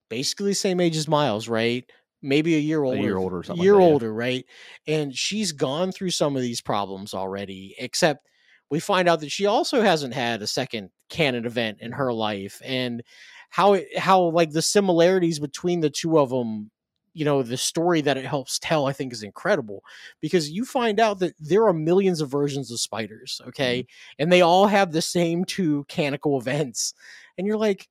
basically 0.09 0.51
the 0.51 0.55
same 0.55 0.79
age 0.79 0.97
as 0.97 1.07
miles 1.07 1.47
right 1.47 1.89
maybe 2.21 2.55
a 2.55 2.59
year 2.59 2.83
older, 2.83 2.99
A 2.99 3.01
year 3.01 3.17
older 3.17 3.37
or 3.37 3.43
something. 3.43 3.63
year 3.63 3.73
like 3.75 3.79
that, 3.81 3.85
yeah. 3.85 3.93
older 3.93 4.13
right 4.13 4.45
and 4.87 5.15
she's 5.15 5.51
gone 5.51 5.91
through 5.91 6.11
some 6.11 6.35
of 6.35 6.41
these 6.41 6.61
problems 6.61 7.13
already 7.13 7.75
except 7.79 8.27
we 8.69 8.79
find 8.79 9.07
out 9.09 9.19
that 9.21 9.31
she 9.31 9.45
also 9.45 9.81
hasn't 9.81 10.13
had 10.13 10.41
a 10.41 10.47
second 10.47 10.89
canon 11.09 11.45
event 11.45 11.79
in 11.81 11.91
her 11.91 12.13
life 12.13 12.61
and 12.63 13.03
how 13.49 13.73
it 13.73 13.97
how 13.97 14.21
like 14.21 14.51
the 14.51 14.61
similarities 14.61 15.39
between 15.39 15.79
the 15.79 15.89
two 15.89 16.19
of 16.19 16.29
them 16.29 16.69
you 17.13 17.25
know 17.25 17.41
the 17.41 17.57
story 17.57 18.01
that 18.01 18.17
it 18.17 18.25
helps 18.25 18.59
tell 18.59 18.85
i 18.85 18.93
think 18.93 19.11
is 19.11 19.23
incredible 19.23 19.83
because 20.21 20.49
you 20.49 20.63
find 20.63 20.99
out 20.99 21.19
that 21.19 21.33
there 21.39 21.65
are 21.65 21.73
millions 21.73 22.21
of 22.21 22.29
versions 22.29 22.71
of 22.71 22.79
spiders 22.79 23.41
okay 23.47 23.81
mm-hmm. 23.81 24.21
and 24.21 24.31
they 24.31 24.41
all 24.41 24.67
have 24.67 24.91
the 24.91 25.01
same 25.01 25.43
two 25.45 25.83
canonical 25.89 26.37
events 26.39 26.93
and 27.37 27.47
you're 27.47 27.57
like 27.57 27.87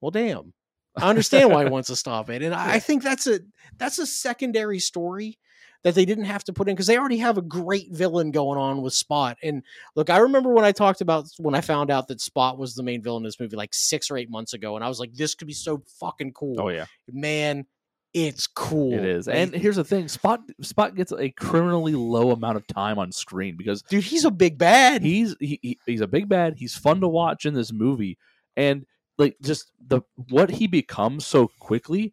well 0.00 0.10
damn 0.10 0.52
i 0.98 1.08
understand 1.08 1.50
why 1.50 1.64
he 1.64 1.70
wants 1.76 1.88
to 1.88 1.96
stop 1.96 2.30
it 2.30 2.42
and 2.42 2.54
I, 2.54 2.74
I 2.74 2.78
think 2.78 3.02
that's 3.02 3.26
a 3.26 3.40
that's 3.78 3.98
a 3.98 4.06
secondary 4.06 4.78
story 4.78 5.38
that 5.84 5.94
they 5.94 6.04
didn't 6.04 6.24
have 6.24 6.42
to 6.44 6.52
put 6.52 6.68
in 6.68 6.74
because 6.74 6.88
they 6.88 6.98
already 6.98 7.18
have 7.18 7.38
a 7.38 7.42
great 7.42 7.92
villain 7.92 8.32
going 8.32 8.58
on 8.58 8.82
with 8.82 8.92
Spot. 8.92 9.38
And 9.44 9.62
look, 9.94 10.10
I 10.10 10.16
remember 10.18 10.52
when 10.52 10.64
I 10.64 10.72
talked 10.72 11.00
about 11.02 11.26
when 11.38 11.54
I 11.54 11.60
found 11.60 11.92
out 11.92 12.08
that 12.08 12.20
Spot 12.20 12.58
was 12.58 12.74
the 12.74 12.82
main 12.82 13.00
villain 13.00 13.20
in 13.20 13.24
this 13.28 13.38
movie 13.38 13.54
like 13.54 13.72
six 13.72 14.10
or 14.10 14.16
eight 14.16 14.28
months 14.28 14.54
ago, 14.54 14.74
and 14.74 14.84
I 14.84 14.88
was 14.88 14.98
like, 14.98 15.14
this 15.14 15.36
could 15.36 15.46
be 15.46 15.54
so 15.54 15.80
fucking 16.00 16.32
cool. 16.32 16.60
Oh 16.60 16.68
yeah, 16.68 16.86
Man, 17.12 17.64
it's 18.12 18.48
cool. 18.48 18.92
it 18.92 19.04
is. 19.04 19.28
And 19.28 19.54
here's 19.54 19.76
the 19.76 19.84
thing: 19.84 20.08
Spot 20.08 20.40
Spot 20.62 20.96
gets 20.96 21.12
a 21.12 21.30
criminally 21.30 21.94
low 21.94 22.32
amount 22.32 22.56
of 22.56 22.66
time 22.66 22.98
on 22.98 23.12
screen 23.12 23.56
because 23.56 23.82
dude, 23.82 24.02
he's 24.02 24.24
a 24.24 24.32
big 24.32 24.58
bad. 24.58 25.02
he's 25.02 25.36
he, 25.38 25.60
he- 25.62 25.78
he's 25.86 26.00
a 26.00 26.08
big 26.08 26.28
bad. 26.28 26.54
He's 26.56 26.74
fun 26.76 27.00
to 27.02 27.08
watch 27.08 27.46
in 27.46 27.54
this 27.54 27.72
movie, 27.72 28.18
and 28.56 28.84
like 29.18 29.36
just 29.42 29.72
the 29.86 30.00
what 30.30 30.50
he 30.50 30.66
becomes 30.66 31.26
so 31.26 31.50
quickly. 31.60 32.12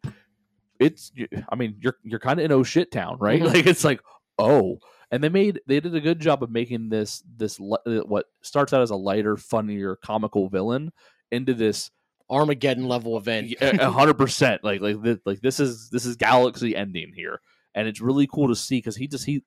It's 0.78 1.12
I 1.48 1.54
mean 1.54 1.76
you're 1.80 1.96
you're 2.02 2.20
kind 2.20 2.38
of 2.38 2.44
in 2.44 2.52
oh 2.52 2.62
shit 2.62 2.90
town, 2.92 3.18
right? 3.18 3.40
Mhm. 3.40 3.46
Like 3.54 3.66
it's 3.66 3.84
like 3.84 4.00
oh, 4.38 4.78
and 5.10 5.22
they 5.22 5.28
made 5.28 5.60
they 5.66 5.80
did 5.80 5.94
a 5.94 6.00
good 6.00 6.20
job 6.20 6.42
of 6.42 6.50
making 6.50 6.88
this 6.90 7.22
this 7.36 7.60
uh, 7.60 8.00
what 8.06 8.26
starts 8.42 8.72
out 8.72 8.82
as 8.82 8.90
a 8.90 8.96
lighter, 8.96 9.36
funnier, 9.36 9.96
comical 9.96 10.48
villain 10.48 10.92
into 11.30 11.54
this 11.54 11.90
Armageddon 12.28 12.88
level 12.88 13.16
event. 13.16 13.54
a 13.60 13.90
hundred 13.90 14.14
percent 14.14 14.64
like 14.64 14.80
like 14.80 15.00
this, 15.00 15.18
like 15.24 15.40
this 15.40 15.60
is 15.60 15.88
this 15.90 16.04
is 16.04 16.16
galaxy 16.16 16.74
ending 16.76 17.12
here, 17.14 17.40
and 17.74 17.88
it's 17.88 18.00
really 18.00 18.26
cool 18.26 18.48
to 18.48 18.56
see 18.56 18.78
because 18.78 18.96
he 18.96 19.06
just 19.06 19.24
he 19.24 19.44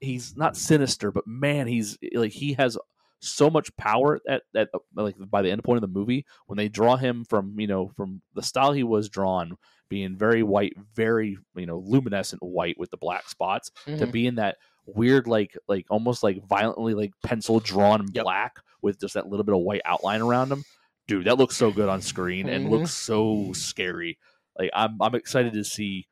he's 0.00 0.36
not 0.36 0.56
sinister, 0.56 1.10
but 1.10 1.26
man, 1.26 1.66
he's 1.66 1.98
like 2.14 2.32
he 2.32 2.52
has 2.54 2.78
so 3.24 3.50
much 3.50 3.74
power 3.76 4.20
at 4.28 4.42
at 4.54 4.68
like 4.94 5.16
by 5.30 5.42
the 5.42 5.50
end 5.50 5.62
point 5.64 5.76
of 5.76 5.80
the 5.82 5.98
movie 5.98 6.24
when 6.46 6.56
they 6.56 6.68
draw 6.68 6.96
him 6.96 7.24
from 7.24 7.58
you 7.58 7.66
know 7.66 7.88
from 7.96 8.20
the 8.34 8.42
style 8.42 8.72
he 8.72 8.82
was 8.82 9.08
drawn 9.08 9.56
being 9.88 10.16
very 10.16 10.42
white 10.42 10.72
very 10.94 11.36
you 11.54 11.66
know 11.66 11.78
luminescent 11.78 12.42
white 12.42 12.78
with 12.78 12.90
the 12.90 12.96
black 12.96 13.28
spots 13.28 13.70
to 13.86 14.06
Mhm. 14.06 14.12
being 14.12 14.34
that 14.36 14.56
weird 14.86 15.26
like 15.26 15.56
like 15.68 15.86
almost 15.90 16.22
like 16.22 16.44
violently 16.46 16.94
like 16.94 17.12
pencil 17.24 17.60
drawn 17.60 18.06
Yep. 18.12 18.24
black 18.24 18.56
with 18.82 19.00
just 19.00 19.14
that 19.14 19.28
little 19.28 19.44
bit 19.44 19.54
of 19.54 19.60
white 19.62 19.80
outline 19.86 20.20
around 20.20 20.52
him. 20.52 20.62
Dude, 21.06 21.24
that 21.26 21.38
looks 21.38 21.56
so 21.56 21.70
good 21.70 21.88
on 21.88 22.00
screen 22.02 22.48
and 22.48 22.66
Mhm. 22.66 22.70
looks 22.70 22.92
so 22.92 23.52
scary. 23.54 24.18
Like 24.58 24.70
I'm 24.74 25.00
I'm 25.00 25.14
excited 25.14 25.52
to 25.54 25.64
see 25.64 26.06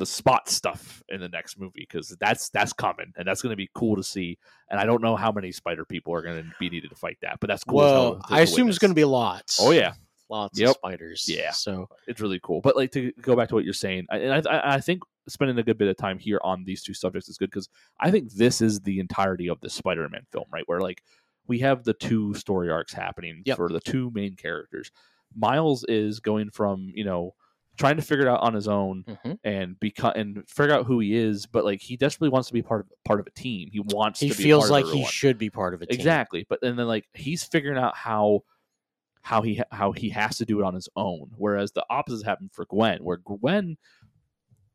the 0.00 0.06
spot 0.06 0.48
stuff 0.48 1.02
in 1.10 1.20
the 1.20 1.28
next 1.28 1.60
movie 1.60 1.86
because 1.88 2.16
that's 2.18 2.48
that's 2.48 2.72
coming 2.72 3.12
and 3.16 3.28
that's 3.28 3.42
going 3.42 3.50
to 3.52 3.56
be 3.56 3.68
cool 3.74 3.94
to 3.96 4.02
see. 4.02 4.38
And 4.70 4.80
I 4.80 4.84
don't 4.86 5.02
know 5.02 5.14
how 5.14 5.30
many 5.30 5.52
spider 5.52 5.84
people 5.84 6.14
are 6.14 6.22
going 6.22 6.42
to 6.42 6.50
be 6.58 6.70
needed 6.70 6.88
to 6.88 6.96
fight 6.96 7.18
that, 7.20 7.36
but 7.38 7.48
that's 7.48 7.62
cool. 7.64 7.80
hell 7.82 8.10
Well, 8.12 8.20
I 8.30 8.40
assume 8.40 8.68
it's 8.70 8.78
going 8.78 8.90
to 8.92 8.94
be 8.96 9.04
lots. 9.04 9.58
Oh 9.60 9.70
yeah, 9.72 9.92
lots 10.30 10.58
Yep. 10.58 10.70
of 10.70 10.74
spiders. 10.76 11.26
Yeah. 11.28 11.50
So 11.52 11.86
it's 12.08 12.20
really 12.20 12.40
cool. 12.42 12.62
But 12.62 12.76
like 12.76 12.90
to 12.92 13.12
go 13.20 13.36
back 13.36 13.50
to 13.50 13.54
what 13.54 13.64
you're 13.64 13.74
saying, 13.74 14.06
I, 14.10 14.16
and 14.18 14.48
I, 14.48 14.52
I 14.56 14.74
I 14.76 14.80
think 14.80 15.02
spending 15.28 15.58
a 15.58 15.62
good 15.62 15.76
bit 15.78 15.88
of 15.88 15.96
time 15.98 16.18
here 16.18 16.40
on 16.42 16.64
these 16.64 16.82
two 16.82 16.94
subjects 16.94 17.28
is 17.28 17.36
good 17.36 17.50
because 17.50 17.68
I 18.00 18.10
think 18.10 18.32
this 18.32 18.62
is 18.62 18.80
the 18.80 18.98
entirety 19.00 19.48
of 19.50 19.60
the 19.60 19.68
Spider-Man 19.70 20.22
film, 20.32 20.46
right? 20.50 20.64
Where 20.66 20.80
like 20.80 21.02
we 21.46 21.58
have 21.58 21.84
the 21.84 21.92
two 21.94 22.32
story 22.34 22.70
arcs 22.70 22.94
happening 22.94 23.42
Yep. 23.44 23.56
for 23.58 23.68
the 23.68 23.80
two 23.80 24.10
main 24.14 24.34
characters. 24.34 24.90
Miles 25.36 25.84
is 25.84 26.18
going 26.20 26.48
from 26.50 26.90
you 26.94 27.04
know 27.04 27.34
trying 27.80 27.96
to 27.96 28.02
figure 28.02 28.26
it 28.26 28.28
out 28.28 28.40
on 28.40 28.52
his 28.52 28.68
own 28.68 29.04
mhm. 29.08 29.38
and 29.42 29.80
become 29.80 30.12
and 30.14 30.46
figure 30.46 30.74
out 30.74 30.84
who 30.84 31.00
he 31.00 31.16
is, 31.16 31.46
but 31.46 31.64
like 31.64 31.80
he 31.80 31.96
desperately 31.96 32.28
wants 32.28 32.46
to 32.48 32.54
be 32.54 32.60
part 32.60 32.82
of 32.82 32.92
part 33.06 33.20
of 33.20 33.26
a 33.26 33.30
team. 33.30 33.70
He 33.72 33.80
wants 33.80 34.20
he 34.20 34.28
to 34.28 34.36
be 34.36 34.42
feels 34.42 34.68
part 34.68 34.70
like 34.70 34.84
of 34.84 34.92
he 34.92 35.04
should 35.06 35.38
be 35.38 35.48
part 35.48 35.72
of 35.72 35.80
a 35.80 35.86
team. 35.86 35.98
Exactly, 35.98 36.46
but 36.48 36.62
and 36.62 36.78
then 36.78 36.86
like 36.86 37.08
he's 37.14 37.42
figuring 37.42 37.78
out 37.78 37.96
how 37.96 38.44
how 39.22 39.40
he 39.40 39.62
how 39.72 39.92
he 39.92 40.10
has 40.10 40.36
to 40.36 40.44
do 40.44 40.60
it 40.60 40.64
on 40.64 40.74
his 40.74 40.90
own. 40.94 41.30
Whereas 41.36 41.72
the 41.72 41.84
opposite 41.88 42.26
happened 42.26 42.50
for 42.52 42.66
Gwen, 42.66 43.02
where 43.02 43.16
Gwen, 43.16 43.78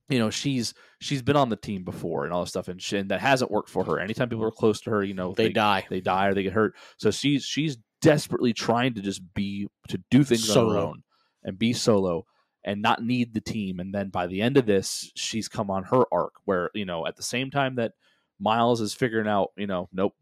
you 0.09 0.17
know, 0.17 0.31
she's 0.31 0.73
she's 0.99 1.21
been 1.21 1.35
on 1.35 1.49
the 1.49 1.55
team 1.55 1.83
before 1.83 2.25
and 2.25 2.33
all 2.33 2.41
this 2.41 2.49
stuff, 2.49 2.69
and, 2.69 2.81
she, 2.81 2.97
and 2.97 3.11
that 3.11 3.21
hasn't 3.21 3.51
worked 3.51 3.69
for 3.69 3.83
her. 3.83 3.99
Anytime 3.99 4.29
people 4.29 4.45
are 4.45 4.51
close 4.51 4.81
to 4.81 4.89
her, 4.89 5.03
you 5.03 5.13
know, 5.13 5.33
They 5.33 5.49
die. 5.49 5.85
they 5.91 6.01
die 6.01 6.27
or 6.27 6.33
they 6.33 6.43
get 6.43 6.53
hurt. 6.53 6.73
So 6.97 7.11
she's 7.11 7.45
she's 7.45 7.77
desperately 8.01 8.53
trying 8.53 8.95
to 8.95 9.01
just 9.01 9.21
be 9.35 9.67
to 9.89 10.01
do 10.09 10.23
things 10.23 10.49
on 10.55 10.69
her 10.71 10.77
own 10.79 11.03
and 11.43 11.59
be 11.59 11.71
solo 11.71 12.25
and 12.65 12.81
not 12.81 13.01
need 13.01 13.33
the 13.33 13.39
team. 13.39 13.79
And 13.79 13.93
then 13.93 14.09
by 14.09 14.27
the 14.27 14.41
end 14.41 14.57
of 14.57 14.65
this, 14.65 15.11
she's 15.15 15.47
come 15.47 15.71
on 15.71 15.83
her 15.83 16.03
arc 16.11 16.33
where 16.43 16.69
you 16.73 16.83
know 16.83 17.07
at 17.07 17.15
the 17.15 17.23
same 17.23 17.49
time 17.49 17.75
that 17.75 17.93
Miles 18.39 18.81
is 18.81 18.93
figuring 18.93 19.27
out, 19.29 19.51
you 19.55 19.67
know, 19.67 19.87
nope, 19.93 20.13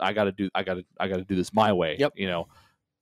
I 0.00 0.12
got 0.12 0.24
to 0.24 0.32
do, 0.32 0.50
I 0.54 0.64
got 0.64 0.74
to, 0.74 0.84
I 0.98 1.06
got 1.06 1.18
to 1.18 1.24
do 1.24 1.36
this 1.36 1.52
my 1.54 1.72
way. 1.72 1.96
Yep. 1.98 2.14
You 2.16 2.26
know, 2.26 2.48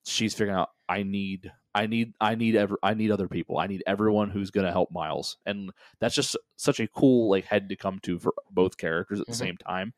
she's 0.04 0.34
figuring 0.34 0.58
out 0.58 0.68
I 0.88 1.02
need, 1.02 1.50
I 1.74 1.86
need, 1.86 2.14
I 2.20 2.34
need 2.34 2.56
ever, 2.56 2.78
I 2.82 2.94
need 2.94 3.10
other 3.10 3.28
people. 3.28 3.58
I 3.58 3.68
need 3.68 3.82
everyone 3.86 4.28
who's 4.28 4.50
going 4.50 4.66
to 4.66 4.72
help 4.72 4.90
Miles, 4.90 5.38
and 5.46 5.70
that's 6.00 6.14
just 6.14 6.36
such 6.56 6.80
a 6.80 6.88
cool 6.88 7.30
like 7.30 7.44
head 7.44 7.68
to 7.68 7.76
come 7.76 8.00
to 8.00 8.18
for 8.18 8.34
both 8.50 8.76
characters 8.76 9.20
at 9.20 9.26
the 9.26 9.32
Mhm. 9.32 9.36
same 9.36 9.56
time, 9.56 9.94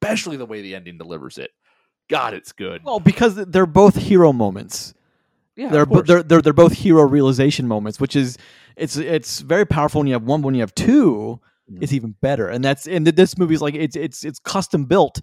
especially 0.00 0.36
the 0.36 0.46
way 0.46 0.62
the 0.62 0.74
ending 0.74 0.98
delivers 0.98 1.38
it. 1.38 1.50
God, 2.08 2.34
it's 2.34 2.52
good. 2.52 2.84
Well, 2.84 3.00
because 3.00 3.34
they're 3.34 3.66
both 3.66 3.96
hero 3.96 4.32
moments. 4.32 4.94
Yeah, 5.56 5.68
they're, 5.70 5.82
of 5.82 5.88
bo- 5.90 6.02
they're 6.02 6.22
they're 6.22 6.42
they're 6.42 6.52
both 6.52 6.72
hero 6.72 7.02
realization 7.02 7.66
moments, 7.68 8.00
which 8.00 8.16
is 8.16 8.38
it's 8.76 8.96
it's 8.96 9.40
very 9.40 9.66
powerful 9.66 10.00
when 10.00 10.06
you 10.06 10.14
have 10.14 10.22
one. 10.24 10.40
But 10.42 10.46
when 10.46 10.54
you 10.54 10.60
have 10.62 10.74
two, 10.74 11.40
Mhm. 11.70 11.78
it's 11.82 11.92
even 11.92 12.14
better. 12.20 12.48
And 12.48 12.64
that's 12.64 12.86
and 12.88 13.06
this 13.06 13.36
movie 13.38 13.54
is 13.54 13.62
like 13.62 13.74
it's 13.74 13.96
it's 13.96 14.24
it's 14.24 14.38
custom 14.40 14.84
built 14.86 15.20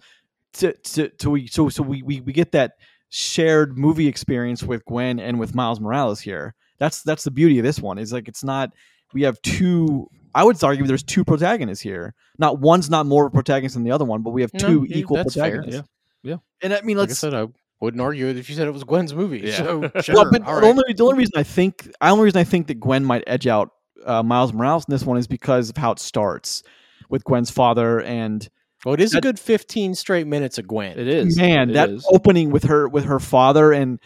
to 0.53 0.73
to 0.73 1.09
to 1.09 1.29
we 1.29 1.47
so 1.47 1.69
so 1.69 1.83
we 1.83 2.01
we 2.03 2.21
we 2.21 2.31
get 2.33 2.51
that 2.53 2.73
shared 3.09 3.77
movie 3.77 4.07
experience 4.07 4.63
with 4.63 4.85
Gwen 4.85 5.19
and 5.19 5.39
with 5.39 5.55
Miles 5.55 5.79
Morales 5.79 6.21
here. 6.21 6.53
That's 6.77 7.01
that's 7.03 7.23
the 7.23 7.31
beauty 7.31 7.59
of 7.59 7.65
this 7.65 7.79
one. 7.79 7.97
Is 7.97 8.13
like 8.13 8.27
it's 8.27 8.43
not 8.43 8.71
we 9.13 9.23
have 9.23 9.41
two. 9.41 10.07
I 10.35 10.43
would 10.43 10.63
argue 10.63 10.85
there's 10.85 11.01
two 11.03 11.25
protagonists 11.25 11.81
here. 11.81 12.13
Not 12.37 12.59
one's 12.59 12.87
not 12.89 13.07
more 13.07 13.25
of 13.25 13.33
a 13.33 13.35
protagonist 13.35 13.73
than 13.73 13.83
the 13.83 13.91
other 13.91 14.05
one, 14.05 14.21
but 14.21 14.29
we 14.29 14.41
have 14.41 14.53
No, 14.53 14.59
two 14.59 14.85
yeah, 14.87 14.97
equal 14.97 15.17
that's 15.17 15.33
fair. 15.33 15.55
protagonists. 15.55 15.89
Yeah. 16.21 16.35
And 16.61 16.71
I 16.73 16.81
mean, 16.81 16.97
Like 16.97 17.09
I 17.09 17.13
said, 17.13 17.33
I 17.33 17.47
wouldn't 17.81 18.01
argue 18.01 18.27
it 18.27 18.37
if 18.37 18.49
you 18.49 18.55
said 18.55 18.67
it 18.67 18.71
was 18.71 18.83
Gwen's 18.83 19.13
movie. 19.13 19.39
Yeah. 19.39 19.55
So 19.57 19.91
sure. 20.01 20.15
well, 20.15 20.31
but 20.31 20.43
all 20.43 20.55
the, 20.55 20.61
right. 20.61 20.69
only, 20.69 20.93
the 20.93 21.03
only 21.03 21.17
reason 21.17 21.33
I 21.37 21.43
think 21.43 21.83
the 21.83 21.93
only 22.01 22.25
reason 22.25 22.39
I 22.39 22.43
think 22.43 22.67
that 22.67 22.79
Gwen 22.79 23.05
might 23.05 23.23
edge 23.27 23.47
out 23.47 23.71
uh, 24.05 24.23
Miles 24.23 24.53
Morales 24.53 24.85
in 24.87 24.91
this 24.91 25.03
one 25.03 25.17
is 25.17 25.27
because 25.27 25.69
of 25.69 25.77
how 25.77 25.91
it 25.91 25.99
starts 25.99 26.63
with 27.09 27.23
Gwen's 27.23 27.51
father 27.51 28.01
and 28.01 28.47
well, 28.85 28.93
it 28.93 29.01
is 29.01 29.13
a 29.13 29.19
good 29.19 29.37
15 29.37 29.93
straight 29.95 30.25
minutes 30.25 30.57
of 30.57 30.67
Gwen. 30.67 30.97
it 30.97 31.07
is 31.07 31.37
man 31.37 31.71
It 31.71 31.73
that 31.73 31.89
is. 31.89 32.05
opening 32.09 32.49
with 32.49 32.63
her 32.65 32.87
with 32.87 33.05
her 33.05 33.19
father 33.19 33.73
and 33.73 33.99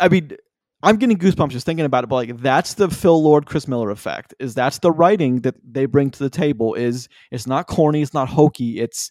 I 0.00 0.08
mean 0.08 0.36
I'm 0.82 0.96
getting 0.96 1.18
goosebumps 1.18 1.50
just 1.50 1.66
thinking 1.66 1.84
about 1.84 2.04
it, 2.04 2.06
but 2.06 2.16
like 2.16 2.38
that's 2.38 2.74
the 2.74 2.88
Phil 2.88 3.22
Lord 3.22 3.44
Chris 3.44 3.68
Miller 3.68 3.90
effect. 3.90 4.34
Is 4.38 4.54
that's 4.54 4.78
the 4.78 4.90
writing 4.90 5.42
that 5.42 5.54
they 5.62 5.84
bring 5.84 6.10
to 6.10 6.18
the 6.18 6.30
table? 6.30 6.74
Is 6.74 7.08
it's 7.30 7.46
not 7.46 7.66
corny, 7.66 8.00
it's 8.00 8.14
not 8.14 8.28
hokey, 8.28 8.80
it's 8.80 9.10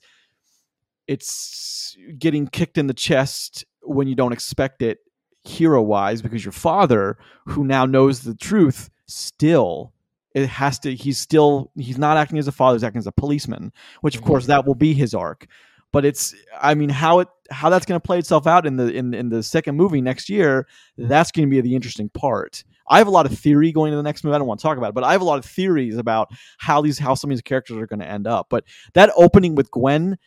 it's 1.14 1.98
getting 2.18 2.48
kicked 2.48 2.78
in 2.78 2.88
the 2.88 2.94
chest 2.94 3.66
when 3.82 4.08
you 4.08 4.16
don't 4.16 4.32
expect 4.34 4.82
it, 4.82 5.00
hero 5.44 5.82
wise, 5.82 6.22
because 6.22 6.46
your 6.46 6.52
father, 6.52 7.18
who 7.46 7.64
now 7.66 7.86
knows 7.86 8.22
the 8.22 8.36
truth, 8.36 8.90
still 9.08 9.92
it 10.36 10.46
has 10.48 10.78
to. 10.80 10.94
He's 10.94 11.18
still 11.18 11.72
he's 11.76 11.98
not 11.98 12.16
acting 12.18 12.38
as 12.38 12.48
a 12.48 12.52
father; 12.52 12.76
he's 12.76 12.84
acting 12.84 13.00
as 13.00 13.08
a 13.08 13.12
policeman, 13.12 13.74
which 14.02 14.16
of 14.16 14.22
Mhm. 14.22 14.28
course 14.28 14.46
that 14.46 14.66
will 14.68 14.76
be 14.76 14.94
his 14.94 15.16
arc. 15.16 15.48
But 15.92 16.06
it's 16.06 16.36
I 16.62 16.76
mean 16.76 16.90
how 16.90 17.18
it 17.20 17.28
how 17.50 17.72
that's 17.72 17.88
going 17.88 18.00
to 18.00 18.06
play 18.06 18.20
itself 18.20 18.46
out 18.46 18.68
in 18.68 18.78
the 18.78 18.94
in 18.94 19.16
in 19.16 19.30
the 19.30 19.42
second 19.42 19.76
movie 19.76 20.02
next 20.02 20.30
year. 20.30 20.68
That's 21.00 21.32
going 21.32 21.48
to 21.48 21.50
be 21.50 21.60
the 21.62 21.76
interesting 21.76 22.10
part. 22.10 22.64
I 22.92 23.00
have 23.00 23.08
a 23.08 23.12
lot 23.12 23.26
of 23.26 23.38
theory 23.38 23.72
going 23.72 23.92
to 23.92 23.98
the 23.98 24.04
next 24.04 24.24
movie. 24.24 24.36
I 24.36 24.38
don't 24.38 24.48
want 24.48 24.60
to 24.60 24.64
talk 24.64 24.78
about 24.78 24.90
it, 24.90 24.96
but 24.96 25.04
I 25.04 25.12
have 25.14 25.22
a 25.22 25.26
lot 25.26 25.40
of 25.40 25.46
theories 25.46 25.98
about 25.98 26.30
how 26.60 26.80
these 26.82 27.00
how 27.00 27.16
some 27.16 27.32
of 27.32 27.36
these 27.38 27.42
characters 27.42 27.78
are 27.78 27.88
going 27.88 28.00
to 28.02 28.08
end 28.08 28.28
up. 28.28 28.48
But 28.52 28.66
that 28.94 29.12
opening 29.16 29.56
with 29.56 29.72
Gwen, 29.72 30.20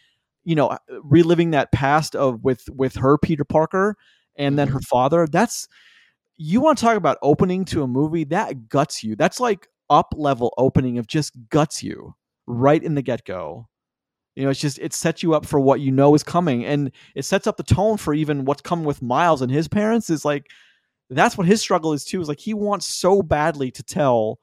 you 0.45 0.55
know, 0.55 0.77
reliving 1.03 1.51
that 1.53 1.73
past 1.73 2.17
of 2.17 2.43
with 2.43 2.69
with 2.71 2.97
her 2.97 3.19
Peter 3.19 3.45
Parker 3.45 3.97
and 4.37 4.59
then 4.59 4.69
her 4.69 4.79
mm-hmm. 4.79 4.85
father. 4.85 5.27
That's 5.27 5.69
you 6.37 6.61
want 6.61 6.79
to 6.79 6.85
talk 6.85 6.97
about 6.97 7.19
opening 7.23 7.65
to 7.67 7.83
a 7.83 7.87
movie 7.87 8.25
that 8.25 8.69
guts 8.69 9.05
you. 9.05 9.17
That's 9.17 9.41
like 9.41 9.69
up 9.91 10.13
level 10.17 10.55
opening 10.59 10.99
of 10.99 11.07
just 11.07 11.33
guts 11.51 11.83
you 11.83 12.15
right 12.47 12.83
in 12.83 12.95
the 12.95 13.03
get 13.03 13.25
go. 13.25 13.69
You 14.35 14.45
know, 14.45 14.51
it's 14.51 14.61
just 14.61 14.79
it 14.79 14.95
sets 14.95 15.23
you 15.23 15.35
up 15.35 15.45
for 15.45 15.61
what 15.61 15.81
you 15.81 15.93
know 15.93 16.15
is 16.15 16.23
coming, 16.23 16.65
and 16.65 16.91
it 17.15 17.25
sets 17.25 17.47
up 17.47 17.59
the 17.59 17.63
tone 17.63 17.99
for 17.99 18.15
even 18.15 18.47
what's 18.47 18.63
coming 18.63 18.87
with 18.87 19.03
Miles 19.03 19.43
and 19.43 19.53
his 19.53 19.69
parents. 19.69 20.09
Is 20.09 20.25
like 20.25 20.47
that's 21.11 21.37
what 21.37 21.47
his 21.47 21.61
struggle 21.61 21.93
is 21.93 22.05
too. 22.05 22.21
Is 22.21 22.29
like 22.29 22.41
he 22.41 22.55
wants 22.55 22.87
so 22.87 23.23
badly 23.23 23.71
to 23.73 23.83
tell 23.83 24.39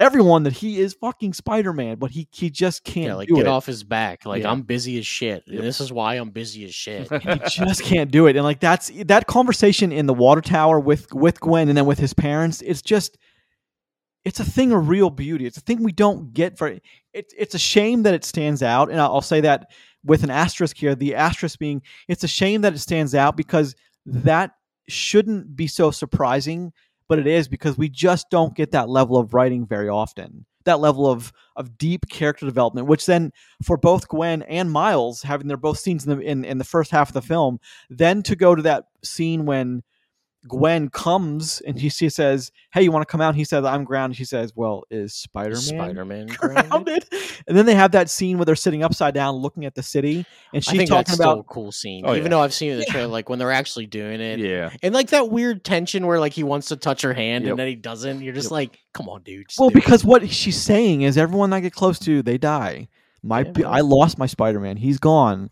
everyone 0.00 0.42
that 0.44 0.54
he 0.54 0.80
is 0.80 0.94
fucking 0.94 1.34
Spider 1.34 1.72
Man, 1.72 1.96
but 1.98 2.10
he 2.10 2.26
he 2.32 2.50
just 2.50 2.82
can't 2.82 3.08
yeah, 3.08 3.14
like 3.14 3.28
get 3.28 3.40
it. 3.40 3.46
off 3.46 3.66
his 3.66 3.84
back. 3.84 4.24
Like 4.26 4.42
Yeah. 4.42 4.50
I'm 4.50 4.62
busy 4.62 4.98
as 4.98 5.06
shit. 5.06 5.44
Yep. 5.46 5.58
And 5.58 5.66
this 5.66 5.80
is 5.80 5.92
why 5.92 6.14
I'm 6.14 6.30
busy 6.30 6.64
as 6.64 6.74
shit. 6.74 7.08
he 7.22 7.64
just 7.64 7.82
can't 7.82 8.10
do 8.10 8.26
it 8.26 8.34
and 8.34 8.44
like 8.44 8.60
that's 8.60 8.90
that 9.04 9.26
conversation 9.26 9.92
in 9.92 10.06
the 10.06 10.14
water 10.14 10.40
tower 10.40 10.80
with 10.80 11.12
with 11.12 11.38
gwen 11.40 11.68
and 11.68 11.76
then 11.76 11.86
with 11.86 11.98
his 11.98 12.14
parents 12.14 12.62
it's 12.62 12.82
just 12.82 13.18
it's 14.24 14.40
a 14.40 14.44
thing 14.44 14.72
of 14.72 14.88
real 14.88 15.10
beauty 15.10 15.46
it's 15.46 15.56
a 15.56 15.60
thing 15.60 15.82
we 15.82 15.92
don't 15.92 16.32
get 16.32 16.58
very 16.58 16.80
it's 17.12 17.34
it's 17.36 17.54
a 17.54 17.58
shame 17.58 18.02
that 18.02 18.14
it 18.14 18.24
stands 18.24 18.62
out 18.62 18.90
and 18.90 19.00
I'll 19.00 19.20
say 19.20 19.42
that 19.42 19.70
with 20.04 20.24
an 20.24 20.30
asterisk 20.30 20.76
here 20.76 20.94
the 20.94 21.14
asterisk 21.14 21.58
being 21.58 21.82
it's 22.08 22.24
a 22.24 22.28
shame 22.28 22.62
that 22.62 22.72
it 22.72 22.78
stands 22.78 23.14
out 23.14 23.36
because 23.36 23.74
that 24.06 24.52
shouldn't 24.88 25.54
be 25.54 25.66
so 25.66 25.90
surprising 25.90 26.72
but 27.10 27.18
it 27.18 27.26
is 27.26 27.48
because 27.48 27.76
we 27.76 27.88
just 27.88 28.30
don't 28.30 28.54
get 28.54 28.70
that 28.70 28.88
level 28.88 29.16
of 29.16 29.34
writing 29.34 29.66
very 29.66 29.88
often. 29.88 30.46
That 30.64 30.78
level 30.78 31.08
of 31.08 31.32
of 31.56 31.76
deep 31.76 32.08
character 32.08 32.46
development 32.46 32.86
which 32.86 33.04
then 33.04 33.32
for 33.64 33.76
both 33.76 34.06
Gwen 34.06 34.42
and 34.42 34.70
Miles 34.70 35.20
having 35.22 35.48
their 35.48 35.56
both 35.56 35.80
scenes 35.80 36.06
in 36.06 36.16
the 36.16 36.24
in, 36.24 36.44
in 36.44 36.58
the 36.58 36.64
first 36.64 36.92
half 36.92 37.08
of 37.08 37.14
the 37.14 37.22
film, 37.22 37.58
then 37.88 38.22
to 38.22 38.36
go 38.36 38.54
to 38.54 38.62
that 38.62 38.84
scene 39.02 39.44
when 39.44 39.82
Gwen 40.48 40.88
comes 40.88 41.60
and 41.66 41.78
she, 41.78 41.90
she 41.90 42.08
says, 42.08 42.50
"Hey, 42.72 42.82
you 42.82 42.90
want 42.90 43.06
to 43.06 43.10
come 43.10 43.20
out?" 43.20 43.34
He 43.34 43.44
says, 43.44 43.62
"I'm 43.64 43.84
grounded." 43.84 44.16
She 44.16 44.24
says, 44.24 44.52
"Well, 44.56 44.84
is 44.90 45.12
Spider 45.14 45.50
Man 45.50 45.60
Spider 45.60 46.04
Man 46.06 46.26
grounded. 46.38 46.68
grounded?" 46.70 47.04
And 47.46 47.56
then 47.56 47.66
they 47.66 47.74
have 47.74 47.92
that 47.92 48.08
scene 48.08 48.38
where 48.38 48.46
they're 48.46 48.56
sitting 48.56 48.82
upside 48.82 49.12
down 49.12 49.34
looking 49.36 49.66
at 49.66 49.74
the 49.74 49.82
city, 49.82 50.16
and 50.16 50.26
I 50.54 50.58
she's 50.60 50.78
think 50.78 50.88
talking 50.88 50.98
that's 51.02 51.12
still 51.14 51.30
about 51.32 51.40
a 51.40 51.42
cool 51.44 51.72
scene. 51.72 52.04
Oh, 52.06 52.12
Even 52.12 52.24
yeah. 52.24 52.28
though 52.30 52.40
I've 52.42 52.54
seen 52.54 52.70
it 52.70 52.72
in 52.74 52.78
the 52.80 52.84
trailer, 52.86 53.08
like 53.08 53.28
when 53.28 53.38
they're 53.38 53.52
actually 53.52 53.86
doing 53.86 54.20
it. 54.20 54.38
yeah. 54.38 54.70
And 54.82 54.94
like 54.94 55.10
that 55.10 55.28
weird 55.30 55.62
tension 55.62 56.06
where 56.06 56.18
like 56.18 56.32
he 56.32 56.42
wants 56.42 56.68
to 56.68 56.76
touch 56.76 57.02
her 57.02 57.12
hand 57.12 57.44
Yep. 57.44 57.50
and 57.52 57.58
then 57.58 57.66
he 57.68 57.74
doesn't. 57.74 58.22
You're 58.22 58.32
just 58.34 58.46
Yep. 58.46 58.52
like, 58.52 58.78
come 58.94 59.08
on, 59.10 59.22
dude. 59.22 59.46
well 59.58 59.68
do 59.68 59.72
it." 59.76 59.80
because 59.82 60.04
what 60.06 60.28
she's 60.30 60.60
saying 60.60 61.02
is 61.02 61.18
everyone 61.18 61.52
I 61.52 61.60
get 61.60 61.74
close 61.74 61.98
to, 62.00 62.22
they 62.22 62.38
die. 62.38 62.88
My 63.22 63.44
Yeah. 63.56 63.68
I 63.68 63.80
lost 63.80 64.16
my 64.16 64.26
Spider 64.26 64.60
Man. 64.60 64.78
He's 64.78 64.98
gone. 64.98 65.50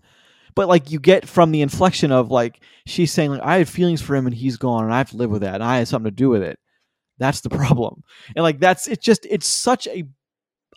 But 0.59 0.67
like 0.69 0.91
you 0.91 0.99
get 0.99 1.29
from 1.29 1.53
the 1.53 1.63
inflection 1.63 2.11
of 2.11 2.33
like 2.33 2.61
she's 2.85 3.13
saying 3.13 3.31
like 3.31 3.43
I 3.43 3.59
had 3.59 3.69
feelings 3.69 4.03
for 4.03 4.17
him 4.17 4.27
and 4.27 4.35
he's 4.35 4.57
gone 4.57 4.83
and 4.85 4.93
I 4.93 4.99
have 4.99 5.11
to 5.11 5.17
live 5.17 5.31
with 5.31 5.43
that 5.43 5.55
and 5.55 5.63
I 5.63 5.79
had 5.79 5.87
something 5.87 6.11
to 6.11 6.15
do 6.17 6.29
with 6.31 6.43
it. 6.43 6.59
That's 7.19 7.43
the 7.43 7.49
problem. 7.61 8.03
And 8.35 8.43
like 8.43 8.59
that's 8.59 8.89
it's 8.89 9.05
just 9.05 9.25
it's 9.31 9.47
such 9.47 9.87
a 9.87 10.03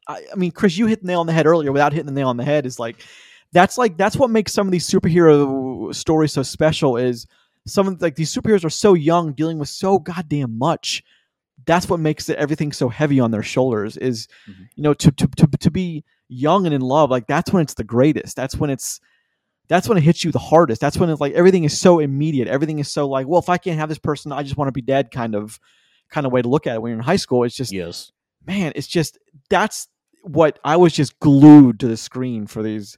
I, 0.08 0.24
I 0.32 0.36
mean 0.36 0.52
Chris 0.52 0.78
you 0.78 0.86
hit 0.86 1.02
the 1.02 1.08
nail 1.08 1.20
on 1.22 1.26
the 1.26 1.34
head 1.34 1.48
earlier 1.48 1.72
without 1.72 1.94
hitting 1.94 2.06
the 2.06 2.12
nail 2.12 2.30
on 2.30 2.38
the 2.38 2.44
head 2.44 2.68
is 2.68 2.78
like 2.80 2.98
that's 3.54 3.78
like 3.80 3.98
that's 3.98 4.16
what 4.16 4.30
makes 4.30 4.54
some 4.54 4.68
of 4.68 4.72
these 4.72 4.88
superhero 4.88 5.94
stories 5.96 6.32
so 6.34 6.44
special 6.44 6.96
is 6.98 7.26
some 7.68 7.88
of 7.88 8.00
like 8.04 8.16
these 8.16 8.34
superheroes 8.34 8.64
are 8.64 8.70
so 8.70 8.94
young 8.94 9.34
dealing 9.34 9.58
with 9.58 9.70
so 9.70 9.98
goddamn 9.98 10.58
much 10.60 11.04
that's 11.66 11.90
what 11.90 12.00
makes 12.00 12.30
it 12.30 12.38
everything 12.38 12.72
so 12.72 12.88
heavy 12.88 13.20
on 13.20 13.32
their 13.32 13.44
shoulders 13.44 13.98
is 13.98 14.28
Mhm. 14.48 14.68
you 14.76 14.84
know 14.84 14.94
to, 14.94 15.12
to 15.12 15.28
to 15.28 15.48
to 15.60 15.72
be 15.72 16.04
young 16.30 16.66
and 16.68 16.74
in 16.76 16.82
love 16.82 17.10
like 17.10 17.28
that's 17.28 17.52
when 17.52 17.62
it's 17.64 17.74
the 17.76 17.84
greatest 17.84 18.36
that's 18.36 18.56
when 18.56 18.70
it's 18.70 19.00
that's 19.72 19.88
when 19.88 19.98
it 19.98 20.04
hits 20.04 20.26
you 20.26 20.34
the 20.34 20.38
hardest. 20.40 20.82
That's 20.82 20.98
when 20.98 21.10
it's 21.10 21.22
like 21.22 21.32
everything 21.32 21.64
is 21.64 21.80
so 21.80 22.00
immediate. 22.00 22.50
Everything 22.50 22.80
is 22.80 22.92
so 22.92 23.08
like, 23.08 23.26
well, 23.26 23.40
if 23.40 23.48
I 23.48 23.58
can't 23.58 23.80
have 23.80 23.88
this 23.88 23.98
person, 23.98 24.34
I 24.34 24.44
just 24.44 24.58
want 24.58 24.68
to 24.68 24.74
be 24.74 24.82
dead 24.82 25.12
kind 25.12 25.34
of 25.34 25.62
kind 26.10 26.26
of 26.26 26.34
way 26.34 26.42
to 26.42 26.50
look 26.50 26.68
at 26.68 26.76
it 26.76 26.82
when 26.82 26.90
you're 26.90 27.00
in 27.00 27.06
high 27.06 27.16
school. 27.16 27.46
It's 27.46 27.56
just 27.56 27.72
Yes. 27.72 28.12
man, 28.46 28.74
it's 28.76 28.86
just 28.86 29.18
that's 29.50 29.88
what 30.24 30.60
I 30.66 30.76
was 30.76 30.92
just 30.92 31.18
glued 31.22 31.80
to 31.80 31.88
the 31.88 31.96
screen 31.96 32.48
for 32.48 32.62
these 32.62 32.98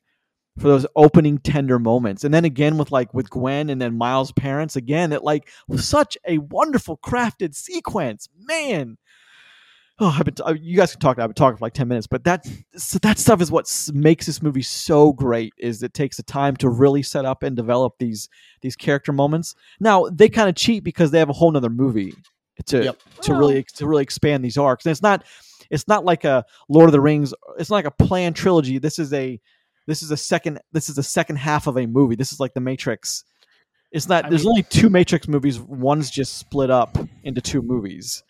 for 0.58 0.68
those 0.68 0.88
opening 0.96 1.38
tender 1.38 1.78
moments. 1.78 2.24
And 2.24 2.34
then 2.34 2.44
again 2.44 2.80
with 2.80 2.92
like 2.92 3.14
with 3.14 3.30
Gwen 3.30 3.70
and 3.70 3.80
then 3.80 3.96
Miles' 3.96 4.32
parents 4.32 4.76
again, 4.76 5.14
it 5.14 5.24
like 5.24 5.50
was 5.68 5.88
such 5.88 6.18
a 6.28 6.40
wonderful 6.40 6.98
crafted 6.98 7.54
sequence. 7.54 8.30
Man. 8.36 8.98
Oh, 10.00 10.16
I've 10.18 10.26
been 10.26 10.34
t- 10.34 10.44
uh, 10.44 10.54
you 10.54 10.76
guys 10.76 10.92
can 10.92 11.00
talk. 11.00 11.20
I've 11.20 11.30
been 11.30 11.36
talking 11.36 11.58
for 11.58 11.66
like 11.66 11.74
ten 11.74 11.88
minutes, 11.88 12.08
but 12.08 12.24
that 12.24 12.46
so 12.76 12.98
that 13.00 13.20
stuff 13.20 13.42
is 13.42 13.52
what 13.52 13.72
makes 13.94 14.26
this 14.26 14.42
movie 14.42 14.64
so 14.64 15.14
great. 15.14 15.54
Is 15.58 15.84
it 15.84 15.94
takes 15.94 16.18
the 16.18 16.24
time 16.24 16.56
to 16.58 16.70
really 16.70 17.04
set 17.04 17.26
up 17.26 17.44
and 17.44 17.56
develop 17.56 17.94
these 18.00 18.28
these 18.62 18.76
character 18.76 19.14
moments. 19.14 19.54
Now 19.80 20.08
they 20.12 20.30
kind 20.30 20.50
of 20.50 20.56
cheat 20.56 20.84
because 20.84 21.12
they 21.12 21.20
have 21.20 21.30
a 21.30 21.34
whole 21.34 21.56
other 21.56 21.70
movie 21.70 22.16
to 22.66 22.84
Yep. 22.84 23.00
to 23.22 23.34
really 23.36 23.64
to 23.76 23.86
really 23.88 24.02
expand 24.04 24.44
these 24.44 24.58
arcs. 24.58 24.86
And 24.86 24.92
it's 24.92 25.04
not 25.04 25.24
it's 25.70 25.88
not 25.88 26.06
like 26.06 26.24
a 26.24 26.44
Lord 26.70 26.90
of 26.90 26.92
the 26.92 27.02
Rings. 27.02 27.32
It's 27.60 27.70
not 27.70 27.76
like 27.78 27.86
a 27.86 27.92
planned 27.92 28.36
trilogy. 28.36 28.80
This 28.80 28.98
is 28.98 29.14
a 29.14 29.40
this 29.86 30.02
is 30.02 30.10
a 30.10 30.18
second 30.18 30.60
this 30.72 30.90
is 30.90 30.96
the 30.96 31.04
second 31.04 31.36
half 31.36 31.68
of 31.68 31.78
a 31.78 31.86
movie. 31.86 32.16
This 32.16 32.34
is 32.34 32.40
like 32.40 32.56
the 32.56 32.62
Matrix. 32.62 33.26
It's 33.92 34.10
not. 34.10 34.26
I 34.26 34.30
there's 34.30 34.42
mean- 34.44 34.50
only 34.50 34.64
two 34.64 34.90
Matrix 34.90 35.28
movies. 35.28 35.60
One's 35.60 36.10
just 36.10 36.40
split 36.40 36.72
up 36.72 36.98
into 37.24 37.42
two 37.42 37.62
movies. 37.62 38.24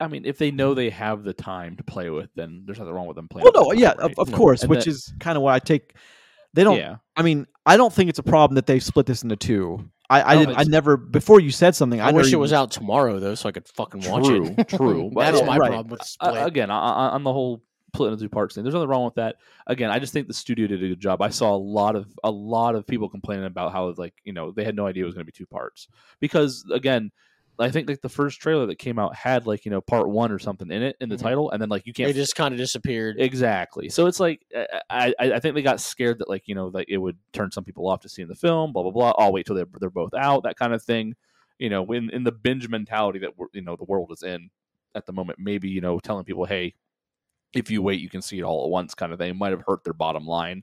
I 0.00 0.08
mean, 0.08 0.24
if 0.24 0.38
they 0.38 0.50
know 0.50 0.74
they 0.74 0.90
have 0.90 1.24
the 1.24 1.32
time 1.32 1.76
to 1.76 1.84
play 1.84 2.10
with, 2.10 2.30
then 2.34 2.62
there's 2.64 2.78
nothing 2.78 2.92
wrong 2.94 3.06
with 3.06 3.16
them 3.16 3.28
playing. 3.28 3.44
Well, 3.44 3.52
with 3.52 3.62
no, 3.62 3.70
time, 3.72 3.78
yeah, 3.98 4.02
right? 4.02 4.10
of, 4.12 4.18
of 4.18 4.30
No. 4.30 4.36
course, 4.36 4.62
And 4.62 4.70
which 4.70 4.84
that- 4.84 4.90
is 4.90 5.12
kind 5.20 5.36
of 5.36 5.42
what 5.42 5.54
I 5.54 5.58
take. 5.58 5.94
They 6.54 6.64
don't. 6.64 6.76
yeah. 6.78 6.96
I 7.16 7.22
mean, 7.22 7.46
I 7.64 7.76
don't 7.76 7.92
think 7.92 8.10
it's 8.10 8.18
a 8.18 8.24
problem 8.24 8.56
that 8.56 8.66
they 8.66 8.80
split 8.80 9.06
this 9.06 9.22
into 9.22 9.36
two. 9.36 9.88
I, 10.08 10.22
I 10.22 10.34
No, 10.34 10.40
didn't. 10.46 10.58
I 10.58 10.62
never 10.64 10.96
before 10.96 11.38
you 11.38 11.52
said 11.52 11.76
something. 11.76 12.00
I, 12.00 12.08
I, 12.08 12.12
wish 12.12 12.32
it 12.32 12.36
was 12.36 12.52
out 12.52 12.72
tomorrow 12.72 13.20
though, 13.20 13.36
so 13.36 13.48
I 13.48 13.52
could 13.52 13.68
fucking 13.68 14.02
watch 14.10 14.24
True, 14.24 14.54
it. 14.58 14.68
true. 14.68 15.10
But 15.14 15.20
That's 15.26 15.40
yeah, 15.40 15.46
my 15.46 15.56
right. 15.56 15.68
problem 15.70 15.88
with 15.90 16.16
Uh, 16.20 16.34
again, 16.44 16.70
on- 16.70 16.82
on 16.82 17.10
on 17.12 17.22
the 17.22 17.32
whole 17.32 17.62
split 17.94 18.12
into 18.12 18.24
two 18.24 18.28
parts 18.28 18.54
thing, 18.56 18.64
there's 18.64 18.74
nothing 18.74 18.88
wrong 18.88 19.04
with 19.04 19.14
that. 19.14 19.36
Again, 19.68 19.90
I 19.90 20.00
just 20.00 20.12
think 20.12 20.26
the 20.26 20.34
studio 20.34 20.66
did 20.66 20.82
a 20.82 20.88
good 20.88 20.98
job. 21.00 21.22
I 21.22 21.28
saw 21.28 21.54
a 21.54 21.56
lot 21.58 21.94
of 21.94 22.08
a 22.24 22.30
lot 22.30 22.74
of 22.74 22.84
people 22.88 23.08
complaining 23.08 23.44
about 23.44 23.70
how 23.72 23.94
like 23.96 24.14
you 24.24 24.32
know 24.32 24.50
they 24.50 24.64
had 24.64 24.74
no 24.74 24.86
idea 24.86 25.04
it 25.04 25.06
was 25.06 25.14
going 25.14 25.24
to 25.24 25.32
be 25.32 25.36
two 25.36 25.46
parts 25.46 25.86
because 26.18 26.64
again. 26.72 27.12
I 27.60 27.70
think 27.70 27.88
like 27.88 28.00
the 28.00 28.08
first 28.08 28.40
trailer 28.40 28.66
that 28.66 28.76
came 28.78 28.98
out 28.98 29.14
had 29.14 29.46
like 29.46 29.64
you 29.64 29.70
know 29.70 29.80
part 29.80 30.08
one 30.08 30.32
or 30.32 30.38
something 30.38 30.70
in 30.70 30.82
it 30.82 30.96
in 31.00 31.08
the 31.08 31.16
Mhm. 31.16 31.22
title, 31.22 31.50
and 31.50 31.60
then 31.60 31.68
like 31.68 31.86
you 31.86 31.92
can't 31.92 32.08
They 32.08 32.14
just 32.14 32.34
kind 32.34 32.52
of 32.54 32.58
disappeared. 32.58 33.20
Exactly. 33.20 33.88
So 33.88 34.06
it's 34.06 34.20
like 34.20 34.44
uh, 34.54 34.64
I, 34.88 35.14
I 35.18 35.32
I 35.34 35.40
think 35.40 35.54
they 35.54 35.62
got 35.62 35.80
scared 35.80 36.18
that 36.20 36.28
like 36.28 36.48
you 36.48 36.54
know 36.54 36.70
that 36.70 36.86
it 36.88 36.98
would 36.98 37.18
turn 37.32 37.50
some 37.50 37.64
people 37.64 37.88
off 37.88 38.00
to 38.00 38.08
seeing 38.08 38.28
the 38.28 38.34
film. 38.34 38.72
Blah 38.72 38.82
blah 38.84 38.92
blah. 38.92 39.12
I'll 39.18 39.32
wait 39.32 39.46
till 39.46 39.56
they're 39.56 39.68
they're 39.80 39.90
both 39.90 40.14
out. 40.14 40.42
That 40.44 40.56
kind 40.56 40.72
of 40.74 40.82
thing. 40.82 41.14
You 41.58 41.68
know, 41.68 41.84
in 41.92 42.10
in 42.10 42.24
the 42.24 42.32
binge 42.32 42.68
mentality 42.68 43.18
that 43.20 43.36
we're, 43.36 43.48
you 43.52 43.62
know 43.62 43.76
the 43.76 43.84
world 43.84 44.10
is 44.12 44.22
in 44.22 44.50
at 44.94 45.06
the 45.06 45.12
moment, 45.12 45.38
maybe 45.38 45.68
you 45.68 45.80
know 45.80 45.98
telling 46.00 46.24
people, 46.24 46.46
hey, 46.46 46.74
if 47.54 47.70
you 47.70 47.82
wait, 47.82 48.00
you 48.00 48.08
can 48.08 48.22
see 48.22 48.38
it 48.38 48.42
all 48.42 48.64
at 48.64 48.70
once, 48.70 48.94
kind 48.94 49.12
of 49.12 49.18
thing, 49.18 49.36
might 49.36 49.50
have 49.52 49.64
hurt 49.66 49.84
their 49.84 49.92
bottom 49.92 50.26
line. 50.26 50.62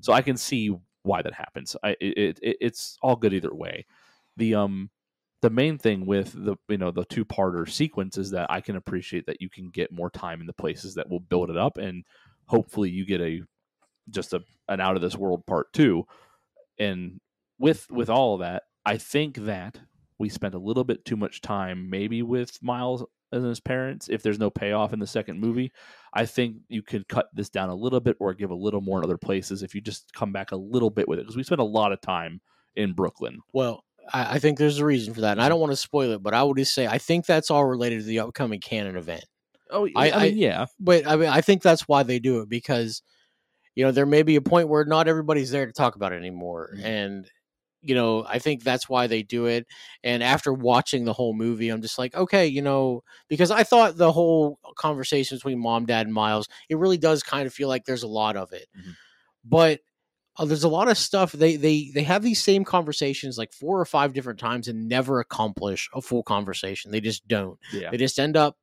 So 0.00 0.12
I 0.12 0.22
can 0.22 0.36
see 0.36 0.74
why 1.02 1.22
that 1.22 1.34
happens. 1.34 1.76
I 1.82 1.96
it, 2.00 2.38
it 2.42 2.56
it's 2.60 2.98
all 3.02 3.16
good 3.16 3.32
either 3.34 3.54
way. 3.54 3.86
The 4.36 4.54
um 4.54 4.90
the 5.40 5.50
main 5.50 5.78
thing 5.78 6.06
with 6.06 6.32
the 6.32 6.56
you 6.68 6.78
know 6.78 6.90
the 6.90 7.04
two 7.04 7.24
parter 7.24 7.68
sequence 7.68 8.18
is 8.18 8.30
that 8.30 8.50
I 8.50 8.60
can 8.60 8.76
appreciate 8.76 9.26
that 9.26 9.40
you 9.40 9.48
can 9.48 9.70
get 9.70 9.92
more 9.92 10.10
time 10.10 10.40
in 10.40 10.46
the 10.46 10.52
places 10.52 10.94
that 10.94 11.08
will 11.08 11.20
build 11.20 11.50
it 11.50 11.56
up 11.56 11.78
and 11.78 12.04
hopefully 12.46 12.90
you 12.90 13.06
get 13.06 13.20
a 13.20 13.42
just 14.10 14.32
a 14.32 14.42
an 14.68 14.80
out 14.80 14.96
of 14.96 15.02
this 15.02 15.16
world 15.16 15.46
part 15.46 15.72
two. 15.72 16.04
And 16.78 17.20
with 17.58 17.90
with 17.90 18.10
all 18.10 18.34
of 18.34 18.40
that, 18.40 18.64
I 18.84 18.98
think 18.98 19.36
that 19.36 19.80
we 20.18 20.28
spent 20.28 20.54
a 20.54 20.58
little 20.58 20.84
bit 20.84 21.04
too 21.04 21.16
much 21.16 21.40
time 21.40 21.88
maybe 21.90 22.22
with 22.22 22.62
Miles 22.62 23.04
and 23.30 23.44
his 23.44 23.60
parents 23.60 24.08
if 24.08 24.22
there's 24.22 24.38
no 24.38 24.50
payoff 24.50 24.92
in 24.92 24.98
the 24.98 25.06
second 25.06 25.40
movie. 25.40 25.72
I 26.12 26.26
think 26.26 26.56
you 26.68 26.82
could 26.82 27.08
cut 27.08 27.28
this 27.34 27.50
down 27.50 27.68
a 27.68 27.74
little 27.74 28.00
bit 28.00 28.16
or 28.18 28.34
give 28.34 28.50
a 28.50 28.54
little 28.54 28.80
more 28.80 28.98
in 28.98 29.04
other 29.04 29.18
places 29.18 29.62
if 29.62 29.74
you 29.74 29.80
just 29.80 30.12
come 30.14 30.32
back 30.32 30.52
a 30.52 30.56
little 30.56 30.90
bit 30.90 31.08
with 31.08 31.18
it 31.18 31.22
because 31.22 31.36
we 31.36 31.42
spent 31.42 31.60
a 31.60 31.64
lot 31.64 31.92
of 31.92 32.00
time 32.00 32.40
in 32.74 32.92
Brooklyn. 32.92 33.40
Well, 33.52 33.84
I, 34.12 34.34
I 34.34 34.38
think 34.38 34.58
there's 34.58 34.78
a 34.78 34.84
reason 34.84 35.14
for 35.14 35.22
that, 35.22 35.32
and 35.32 35.42
I 35.42 35.48
don't 35.48 35.60
want 35.60 35.72
to 35.72 35.76
spoil 35.76 36.12
it, 36.12 36.22
but 36.22 36.34
I 36.34 36.42
would 36.42 36.56
just 36.56 36.74
say 36.74 36.86
I 36.86 36.98
think 36.98 37.26
that's 37.26 37.50
all 37.50 37.64
related 37.64 38.00
to 38.00 38.06
the 38.06 38.20
upcoming 38.20 38.60
canon 38.60 38.96
event. 38.96 39.24
Oh, 39.70 39.88
I- 39.96 40.10
I, 40.10 40.22
mean, 40.30 40.38
yeah, 40.38 40.66
But 40.80 41.06
I 41.06 41.16
mean, 41.16 41.28
I 41.28 41.40
think 41.42 41.62
that's 41.62 41.86
why 41.86 42.02
they 42.02 42.18
do 42.18 42.40
it 42.40 42.48
because, 42.48 43.02
you 43.74 43.84
know, 43.84 43.92
there 43.92 44.06
may 44.06 44.22
be 44.22 44.36
a 44.36 44.40
point 44.42 44.68
where 44.68 44.84
not 44.84 45.08
everybody's 45.08 45.50
there 45.50 45.66
to 45.66 45.72
talk 45.72 45.96
about 45.96 46.12
it 46.12 46.16
anymore, 46.16 46.74
Mhm. 46.76 46.84
and 46.84 47.30
you 47.82 47.94
know, 47.94 48.26
I 48.28 48.40
think 48.40 48.64
that's 48.64 48.88
why 48.88 49.06
they 49.06 49.22
do 49.22 49.46
it. 49.46 49.66
And 50.02 50.22
after 50.22 50.52
watching 50.52 51.04
the 51.04 51.12
whole 51.12 51.32
movie, 51.34 51.68
I'm 51.68 51.80
just 51.80 51.96
like, 51.98 52.14
okay, 52.16 52.46
you 52.46 52.60
know, 52.60 53.04
because 53.28 53.52
I 53.52 53.62
thought 53.62 53.96
the 53.96 54.10
whole 54.12 54.58
conversation 54.76 55.36
between 55.38 55.60
mom, 55.60 55.86
dad, 55.86 56.06
and 56.06 56.12
Miles, 56.14 56.48
it 56.68 56.76
really 56.78 56.98
does 56.98 57.22
kind 57.22 57.46
of 57.46 57.54
feel 57.54 57.68
like 57.68 57.84
there's 57.84 58.02
a 58.02 58.08
lot 58.08 58.36
of 58.36 58.52
it, 58.52 58.66
Mhm. 58.78 58.94
but. 59.44 59.80
Uh, 60.38 60.44
there's 60.44 60.64
a 60.64 60.68
lot 60.68 60.88
of 60.88 60.96
stuff 60.96 61.32
they 61.32 61.56
they 61.56 61.90
they 61.94 62.02
have 62.02 62.22
these 62.22 62.42
same 62.42 62.64
conversations 62.64 63.36
like 63.38 63.52
four 63.52 63.80
or 63.80 63.84
five 63.84 64.12
different 64.12 64.38
times 64.38 64.68
and 64.68 64.88
never 64.88 65.20
accomplish 65.20 65.90
a 65.94 66.00
full 66.00 66.22
conversation. 66.22 66.90
They 66.90 67.00
just 67.00 67.26
don't 67.26 67.58
yeah. 67.72 67.90
they 67.90 67.96
just 67.96 68.18
end 68.18 68.36
up 68.36 68.56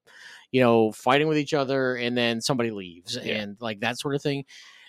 you 0.51 0.61
know 0.61 0.91
fighting 0.91 1.27
with 1.27 1.37
each 1.37 1.53
other 1.53 1.95
and 1.95 2.17
then 2.17 2.39
somebody 2.39 2.71
leaves 2.71 3.17
Yeah. 3.21 3.41
and 3.41 3.57
like 3.59 3.81
that 3.81 3.99
sort 3.99 4.15
of 4.15 4.21
thing 4.21 4.45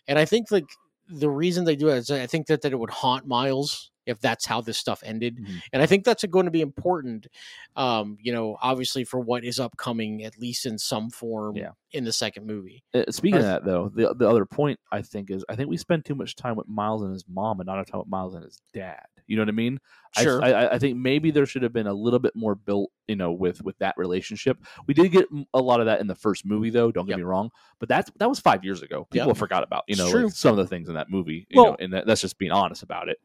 and 0.07 0.19
i 0.19 0.25
think 0.25 0.51
like 0.51 0.67
the 1.09 1.31
reason 1.31 1.65
they 1.65 1.77
do 1.77 1.89
it 1.89 1.97
is 1.97 2.11
i 2.11 2.27
think 2.27 2.47
that, 2.47 2.63
that 2.63 2.73
it 2.73 2.79
would 2.79 2.91
haunt 2.91 3.27
miles 3.27 3.91
if 4.07 4.21
that's 4.21 4.47
how 4.47 4.61
this 4.61 4.79
stuff 4.79 5.03
ended 5.05 5.39
Mhm. 5.39 5.61
and 5.73 5.83
i 5.83 5.87
think 5.87 6.05
that's 6.05 6.25
going 6.25 6.45
to 6.47 6.51
be 6.51 6.61
important 6.61 7.27
um 7.77 8.17
you 8.21 8.33
know 8.33 8.57
obviously 8.63 9.05
for 9.05 9.21
what 9.21 9.45
is 9.45 9.61
upcoming 9.61 10.23
at 10.25 10.39
least 10.39 10.67
in 10.67 10.79
some 10.79 11.11
form 11.11 11.57
Yeah. 11.57 11.71
in 11.93 12.05
the 12.05 12.13
second 12.13 12.47
movie 12.47 12.83
Uh, 12.95 13.05
speaking 13.11 13.39
of 13.39 13.45
that, 13.45 13.65
though, 13.65 13.89
the 13.95 14.15
the 14.15 14.29
other 14.29 14.47
point 14.47 14.79
I 14.93 15.03
think 15.03 15.31
is 15.31 15.45
I 15.49 15.57
think 15.57 15.69
we 15.69 15.77
spend 15.77 16.05
too 16.05 16.15
much 16.15 16.37
time 16.37 16.57
with 16.57 16.69
Miles 16.69 17.03
and 17.03 17.13
his 17.13 17.25
mom 17.29 17.61
and 17.61 17.67
not 17.67 17.75
enough 17.75 17.87
time 17.89 18.01
with 18.01 18.09
Miles 18.09 18.35
and 18.35 18.45
his 18.45 18.61
dad. 18.73 19.05
You 19.27 19.37
know 19.37 19.43
what 19.43 19.49
I 19.49 19.53
mean? 19.53 19.81
I- 20.17 20.23
Sure. 20.23 20.43
I, 20.45 20.51
I, 20.53 20.75
I 20.75 20.79
think 20.79 20.97
maybe 20.97 21.31
there 21.33 21.47
should 21.47 21.63
have 21.65 21.73
been 21.73 21.89
a 21.89 21.93
little 21.93 22.21
bit 22.21 22.35
more 22.37 22.55
built, 22.55 22.91
you 23.09 23.17
know, 23.17 23.33
with 23.33 23.61
with 23.63 23.77
that 23.79 23.95
relationship. 23.97 24.57
We 24.87 24.95
did 24.95 25.11
get 25.11 25.27
a 25.53 25.61
lot 25.61 25.81
of 25.81 25.87
that 25.87 26.01
in 26.01 26.07
the 26.07 26.15
first 26.15 26.47
movie, 26.47 26.71
though. 26.71 26.93
Don't 26.93 27.07
get 27.07 27.13
Yep. 27.13 27.19
me 27.19 27.25
wrong, 27.25 27.51
but 27.81 27.89
that's 27.89 28.11
that 28.19 28.29
was 28.29 28.39
five 28.39 28.63
years 28.65 28.83
ago. 28.83 29.07
People 29.11 29.29
Yep. 29.29 29.37
forgot 29.37 29.63
about 29.65 29.83
you 29.89 29.97
know 29.97 30.09
like, 30.09 30.33
some 30.33 30.53
of 30.53 30.59
the 30.59 30.67
things 30.67 30.89
in 30.89 30.95
that 30.95 31.11
movie. 31.11 31.47
You 31.51 31.61
Well- 31.63 31.73
know, 31.73 31.77
and 31.81 31.93
that, 31.93 32.07
that's 32.07 32.21
just 32.21 32.39
being 32.39 32.53
honest 32.53 32.83
about 32.85 33.09
it. 33.09 33.19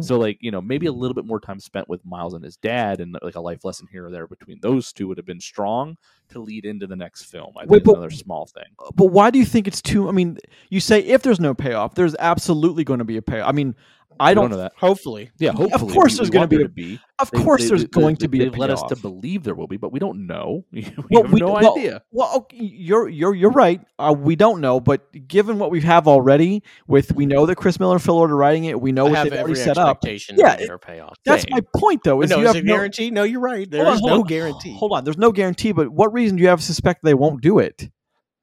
So 0.00 0.16
like 0.16 0.38
you 0.40 0.52
know 0.52 0.60
maybe 0.62 0.86
a 0.86 0.92
little 0.92 1.14
bit 1.14 1.24
more 1.26 1.40
time 1.40 1.58
spent 1.58 1.88
with 1.88 2.04
Miles 2.04 2.34
and 2.34 2.44
his 2.44 2.56
dad 2.56 3.00
and 3.00 3.18
like 3.20 3.34
a 3.34 3.40
life 3.40 3.64
lesson 3.64 3.88
here 3.90 4.06
or 4.06 4.10
there 4.10 4.28
between 4.28 4.60
those 4.60 4.92
two 4.92 5.08
would 5.08 5.16
have 5.16 5.26
been 5.26 5.40
strong 5.40 5.96
to 6.28 6.38
lead 6.38 6.64
into 6.64 6.86
the 6.86 6.94
next 6.94 7.24
film. 7.24 7.52
I 7.56 7.62
think 7.62 7.70
Wait, 7.70 7.76
it's 7.78 7.86
but- 7.86 7.92
another 7.96 8.10
small 8.10 8.46
thing. 8.46 8.64
Uh, 8.78 8.90
but 8.94 9.06
why 9.06 9.30
do 9.30 9.40
you 9.40 9.44
think 9.44 9.66
it's 9.66 9.82
too? 9.82 10.08
I 10.08 10.12
mean, 10.12 10.38
you 10.68 10.78
say 10.78 11.00
if 11.00 11.22
there's 11.22 11.40
no 11.40 11.52
payoff, 11.52 11.96
there's 11.96 12.14
absolutely 12.20 12.84
going 12.84 13.00
to 13.00 13.04
be 13.04 13.16
a 13.16 13.22
payoff. 13.22 13.48
I 13.48 13.52
mean, 13.52 13.74
I 14.20 14.30
We 14.30 14.34
don't. 14.34 14.50
know 14.50 14.56
that. 14.58 14.72
hopefully 14.76 15.30
Yeah, 15.38 15.52
Hopefully, 15.52 15.72
Of 15.90 15.94
course 15.94 16.12
we- 16.12 16.16
there's 16.18 16.30
gonna 16.30 16.46
be 16.46 16.56
there 16.56 16.64
a- 16.66 16.68
to 16.68 16.74
be. 16.74 16.98
Of 17.18 17.30
They- 17.30 17.42
course, 17.42 17.62
they- 17.62 17.68
there's 17.68 17.82
they- 17.82 17.88
going 17.88 18.14
they- 18.16 18.24
to 18.24 18.28
be 18.28 18.40
a 18.40 18.44
They've 18.50 18.58
led 18.58 18.70
us 18.70 18.82
to 18.88 18.96
believe 18.96 19.44
there 19.44 19.54
will 19.54 19.66
be, 19.68 19.76
but 19.76 19.92
we 19.92 19.98
don't 19.98 20.26
know. 20.26 20.64
we 20.72 20.92
Well, 21.10 21.22
have 21.22 21.32
we- 21.32 21.40
no 21.40 21.52
well, 21.52 21.76
idea. 21.76 22.02
Well, 22.10 22.30
okay, 22.36 22.56
you're 22.58 23.08
you're 23.08 23.34
you're 23.34 23.50
right. 23.50 23.80
Uh, 23.98 24.14
we 24.18 24.34
don't 24.36 24.60
know, 24.60 24.80
but 24.80 25.02
given 25.28 25.58
what 25.58 25.70
we 25.70 25.80
have 25.82 26.08
already, 26.08 26.62
with 26.88 27.14
we 27.14 27.26
know 27.26 27.46
that 27.46 27.56
Chris 27.56 27.78
Miller 27.78 27.94
and 27.94 28.02
Phil 28.02 28.14
Lord 28.14 28.30
are 28.30 28.36
writing 28.36 28.64
it, 28.64 28.80
we 28.80 28.92
know 28.92 29.06
i 29.06 29.10
what 29.10 29.24
they've 29.30 29.38
already 29.40 29.54
set 29.54 29.78
up. 29.78 29.98
Yeah, 30.04 30.54
it- 30.58 30.70
payoff 30.80 31.16
That's 31.24 31.42
Same. 31.42 31.50
my 31.52 31.60
point, 31.76 32.02
though. 32.04 32.22
Is 32.22 32.30
no 32.30 32.36
you 32.38 32.42
is 32.42 32.48
have 32.48 32.56
it 32.56 32.64
no, 32.64 32.74
guarantee 32.74 33.10
no 33.10 33.22
you're 33.22 33.40
right 33.40 33.70
there's 33.70 34.00
no 34.02 34.20
on. 34.20 34.22
guarantee 34.24 34.74
Hold 34.76 34.92
on, 34.92 35.04
there's 35.04 35.18
no 35.18 35.32
guarantee. 35.32 35.72
But 35.72 35.90
what 35.90 36.12
reason 36.12 36.36
do 36.36 36.42
you 36.42 36.48
have 36.48 36.58
to 36.60 36.64
suspect 36.64 37.02
they 37.04 37.14
won't 37.14 37.40
do 37.42 37.58
it? 37.58 37.88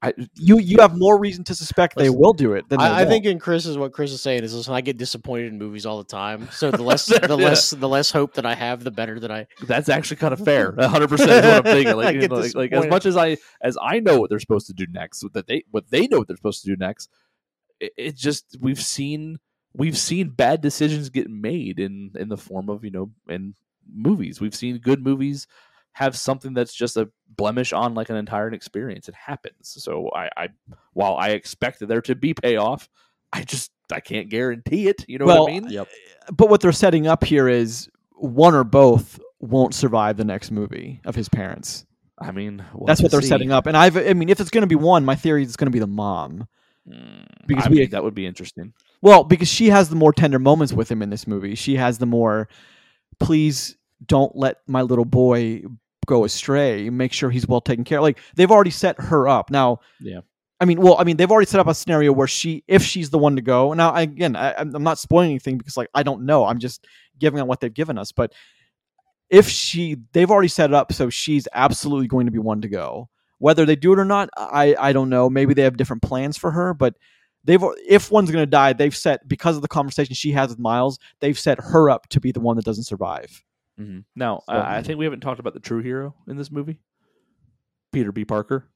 I, 0.02 0.14
You 0.34 0.58
you 0.58 0.78
have 0.78 0.96
more 0.96 1.18
reason 1.18 1.44
to 1.44 1.54
suspect 1.54 1.96
they 1.96 2.08
will 2.08 2.32
do 2.32 2.54
it 2.54 2.68
than 2.70 2.80
I, 2.80 3.00
I 3.00 3.04
think 3.04 3.26
in 3.26 3.38
Chris 3.38 3.66
is 3.66 3.76
what 3.76 3.92
Chris 3.92 4.12
is 4.12 4.22
saying 4.22 4.44
is 4.44 4.54
listen, 4.54 4.72
I 4.72 4.80
get 4.80 4.96
disappointed 4.96 5.52
in 5.52 5.58
movies 5.58 5.84
all 5.84 5.98
the 5.98 6.04
time. 6.04 6.48
So 6.52 6.70
the 6.70 6.82
less 6.90 7.10
Yeah. 7.10 7.26
the 7.26 7.36
less 7.36 7.70
the 7.70 7.88
less 7.88 8.10
hope 8.10 8.34
that 8.34 8.46
I 8.46 8.54
have, 8.54 8.82
the 8.82 8.90
better 8.90 9.20
that 9.20 9.30
I 9.30 9.46
that's 9.66 9.90
actually 9.90 10.16
kind 10.16 10.32
of 10.32 10.40
fair. 10.42 10.72
100 10.76 11.08
percent 11.08 11.30
is 11.30 11.42
what 11.44 11.54
I'm 11.54 11.62
thinking. 11.64 11.96
Like, 12.00 12.18
get 12.18 12.30
like, 12.30 12.54
like 12.54 12.72
as 12.72 12.86
much 12.86 13.04
as 13.04 13.16
I 13.16 13.36
as 13.60 13.76
I 13.82 14.00
know 14.00 14.18
what 14.18 14.30
they're 14.30 14.40
supposed 14.40 14.68
to 14.68 14.72
do 14.72 14.86
next, 14.90 15.22
that 15.34 15.46
they 15.46 15.64
what 15.70 15.90
they 15.90 16.06
know 16.06 16.18
what 16.18 16.28
they're 16.28 16.36
supposed 16.36 16.62
to 16.64 16.70
do 16.70 16.76
next. 16.76 17.10
It, 17.78 17.92
it 17.98 18.16
just 18.16 18.56
we've 18.58 18.80
seen 18.80 19.38
we've 19.74 19.98
seen 19.98 20.30
bad 20.30 20.62
decisions 20.62 21.10
get 21.10 21.28
made 21.28 21.78
in 21.78 22.12
in 22.18 22.28
the 22.30 22.38
form 22.38 22.70
of 22.70 22.84
you 22.84 22.90
know 22.90 23.10
in 23.28 23.54
movies. 23.92 24.40
We've 24.40 24.54
seen 24.54 24.78
good 24.78 25.02
movies 25.04 25.46
have 25.92 26.16
something 26.16 26.54
that's 26.54 26.72
just 26.74 26.96
a 26.96 27.08
blemish 27.36 27.72
on 27.72 27.94
like 27.94 28.10
an 28.10 28.16
entire 28.16 28.48
experience. 28.52 29.08
It 29.08 29.14
happens. 29.14 29.54
So 29.82 30.10
I, 30.14 30.28
I 30.36 30.48
while 30.92 31.16
I 31.16 31.30
expect 31.30 31.80
there 31.86 32.00
to 32.02 32.14
be 32.14 32.32
payoff, 32.34 32.88
I 33.32 33.42
just 33.42 33.70
I 33.92 34.00
can't 34.00 34.28
guarantee 34.28 34.88
it. 34.88 35.04
You 35.08 35.18
know 35.18 35.26
Well, 35.26 35.42
what 35.44 35.50
I 35.50 35.60
mean? 35.60 35.70
Yep. 35.70 35.88
but 36.32 36.48
what 36.48 36.60
they're 36.60 36.72
setting 36.72 37.06
up 37.06 37.24
here 37.24 37.48
is 37.48 37.88
one 38.14 38.54
or 38.54 38.64
both 38.64 39.18
won't 39.40 39.74
survive 39.74 40.16
the 40.16 40.24
next 40.24 40.50
movie 40.50 41.00
of 41.04 41.14
his 41.14 41.28
parents. 41.28 41.86
I 42.22 42.32
mean, 42.32 42.62
we'll 42.74 42.86
That's 42.86 43.00
what 43.02 43.10
they're 43.10 43.22
see. 43.22 43.28
setting 43.28 43.50
up. 43.50 43.66
And 43.66 43.76
I've 43.76 43.96
I 43.96 44.12
mean, 44.12 44.28
if 44.28 44.40
it's 44.40 44.50
going 44.50 44.62
to 44.62 44.66
be 44.68 44.74
one, 44.74 45.04
my 45.04 45.16
theory 45.16 45.42
is 45.42 45.48
it's 45.48 45.56
going 45.56 45.66
to 45.66 45.70
be 45.72 45.78
the 45.78 45.86
mom. 45.86 46.46
Mm, 46.88 47.26
Because 47.46 47.66
I 47.66 47.70
we- 47.70 47.76
think 47.78 47.90
that 47.92 48.04
would 48.04 48.14
be 48.14 48.26
interesting. 48.26 48.74
Well, 49.02 49.24
because 49.24 49.48
she 49.48 49.70
has 49.70 49.88
the 49.88 49.96
more 49.96 50.12
tender 50.12 50.38
moments 50.38 50.74
with 50.74 50.90
him 50.90 51.00
in 51.00 51.08
this 51.08 51.26
movie. 51.26 51.54
She 51.54 51.76
has 51.76 51.96
the 51.96 52.04
more, 52.06 52.48
please 53.18 53.76
don't 54.06 54.34
let 54.34 54.58
my 54.66 54.82
little 54.82 55.04
boy 55.04 55.62
go 56.06 56.24
astray. 56.24 56.90
Make 56.90 57.12
sure 57.12 57.30
he's 57.30 57.46
well 57.46 57.60
taken 57.60 57.84
care. 57.84 57.98
of. 57.98 58.02
Like 58.02 58.18
they've 58.34 58.50
already 58.50 58.70
set 58.70 59.00
her 59.00 59.28
up. 59.28 59.50
Now, 59.50 59.80
Yeah. 60.00 60.20
I 60.62 60.66
mean, 60.66 60.78
well, 60.78 60.96
I 60.98 61.04
mean, 61.04 61.16
they've 61.16 61.30
already 61.30 61.46
set 61.46 61.58
up 61.58 61.68
a 61.68 61.74
scenario 61.74 62.12
where 62.12 62.26
she, 62.26 62.64
if 62.68 62.82
she's 62.82 63.08
the 63.08 63.16
one 63.16 63.34
to 63.36 63.40
go. 63.40 63.72
Now, 63.72 63.94
again, 63.94 64.36
I, 64.36 64.52
I'm 64.58 64.82
not 64.82 64.98
spoiling 64.98 65.30
anything 65.30 65.56
because, 65.56 65.74
like, 65.74 65.88
I 65.94 66.02
don't 66.02 66.26
know. 66.26 66.44
I'm 66.44 66.58
just 66.58 66.86
giving 67.18 67.40
on 67.40 67.46
what 67.46 67.60
they've 67.60 67.72
given 67.72 67.96
us. 67.96 68.12
But 68.12 68.34
if 69.30 69.48
she, 69.48 69.96
they've 70.12 70.30
already 70.30 70.48
set 70.48 70.68
it 70.68 70.74
up 70.74 70.92
so 70.92 71.08
she's 71.08 71.48
absolutely 71.54 72.08
going 72.08 72.26
to 72.26 72.32
be 72.32 72.38
one 72.38 72.60
to 72.60 72.68
go. 72.68 73.08
Whether 73.38 73.64
they 73.64 73.74
do 73.74 73.94
it 73.94 73.98
or 73.98 74.04
not, 74.04 74.28
I 74.36 74.76
I 74.78 74.92
don't 74.92 75.08
know. 75.08 75.30
Maybe 75.30 75.54
they 75.54 75.62
have 75.62 75.78
different 75.78 76.02
plans 76.02 76.36
for 76.36 76.50
her, 76.50 76.74
but 76.74 76.96
they've 77.42 77.62
if 77.88 78.10
one's 78.10 78.30
going 78.30 78.42
to 78.42 78.50
die, 78.50 78.74
they've 78.74 78.94
set 78.94 79.26
because 79.26 79.56
of 79.56 79.62
the 79.62 79.68
conversation 79.68 80.14
she 80.14 80.32
has 80.32 80.50
with 80.50 80.58
Miles, 80.58 80.98
they've 81.20 81.38
set 81.38 81.58
her 81.58 81.88
up 81.88 82.06
to 82.10 82.20
be 82.20 82.32
the 82.32 82.40
one 82.40 82.56
that 82.56 82.66
doesn't 82.66 82.84
survive. 82.84 83.42
Hmm 83.80 83.98
Now, 84.14 84.42
So- 84.46 84.52
I 84.54 84.78
I 84.78 84.82
think 84.82 84.98
we 84.98 85.04
haven't 85.06 85.20
talked 85.20 85.40
about 85.40 85.54
the 85.54 85.60
true 85.60 85.80
hero 85.82 86.14
in 86.28 86.36
this 86.36 86.50
movie, 86.50 86.78
Peter 87.92 88.12
B. 88.12 88.24
Parker. 88.24 88.66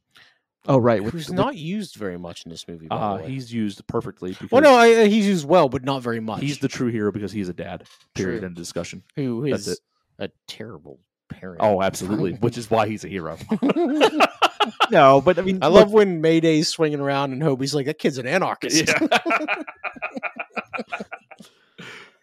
Oh 0.67 0.79
right, 0.79 1.03
with, 1.05 1.13
Who's 1.13 1.29
with- 1.29 1.37
not 1.37 1.57
used 1.57 1.97
very 1.97 2.17
much 2.19 2.47
in 2.47 2.51
this 2.51 2.67
movie. 2.67 2.87
By 2.87 2.97
Uh, 2.97 3.17
the 3.19 3.23
way. 3.25 3.31
he's 3.33 3.53
used 3.53 3.87
perfectly 3.87 4.31
because 4.31 4.51
well, 4.51 4.63
no, 4.63 4.75
I, 4.75 5.07
he's 5.09 5.27
used 5.27 5.47
well, 5.47 5.69
but 5.69 5.85
not 5.85 6.03
very 6.03 6.21
much. 6.21 6.41
he's 6.41 6.59
the 6.59 6.69
true 6.69 6.89
hero 6.89 7.13
because 7.13 7.33
he's 7.33 7.51
a 7.51 7.53
dad. 7.53 7.85
Period. 8.15 8.39
True. 8.41 8.47
End 8.49 8.57
of 8.57 8.63
discussion. 8.63 9.03
who 9.15 9.51
That's 9.51 9.69
it. 9.69 9.79
a 10.19 10.31
terrible 10.49 11.01
parent. 11.29 11.61
Oh, 11.63 11.83
absolutely. 11.83 12.33
Which 12.41 12.57
is 12.57 12.71
why 12.71 12.87
he's 12.89 13.05
a 13.05 13.09
hero. 13.09 13.37
no, 14.91 15.21
but 15.21 15.39
I 15.39 15.43
mean, 15.43 15.59
I 15.63 15.67
look, 15.69 15.81
love 15.85 15.93
when 15.93 16.23
Mayday's 16.23 16.69
swinging 16.69 17.01
around 17.01 17.33
and 17.33 17.43
Hobie's 17.43 17.75
like, 17.75 17.85
"That 17.85 17.99
kid's 17.99 18.17
an 18.17 18.27
anarchist." 18.27 18.89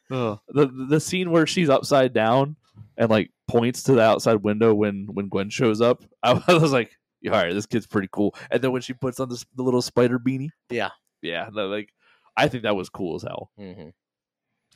Ugh. 0.09 0.39
the 0.49 0.67
the 0.89 0.99
scene 0.99 1.31
where 1.31 1.45
she's 1.45 1.69
upside 1.69 2.13
down 2.13 2.55
and 2.97 3.09
like 3.09 3.31
points 3.47 3.83
to 3.83 3.93
the 3.93 4.01
outside 4.01 4.43
window 4.43 4.73
when 4.73 5.07
when 5.11 5.27
Gwen 5.29 5.49
shows 5.49 5.81
up. 5.81 6.03
I 6.23 6.33
was 6.47 6.71
like, 6.71 6.91
all 7.25 7.31
right, 7.31 7.53
this 7.53 7.65
kid's 7.65 7.87
pretty 7.87 8.09
cool. 8.11 8.35
And 8.49 8.61
then 8.61 8.71
when 8.71 8.81
she 8.81 8.93
puts 8.93 9.19
on 9.19 9.29
this 9.29 9.45
the 9.55 9.63
little 9.63 9.81
spider 9.81 10.19
beanie, 10.19 10.49
Yeah. 10.69 10.89
yeah, 11.21 11.49
no, 11.51 11.67
like 11.67 11.89
I 12.37 12.47
think 12.47 12.63
that 12.63 12.75
was 12.75 12.89
cool 12.89 13.15
as 13.15 13.23
hell. 13.23 13.51
hmm 13.57 13.89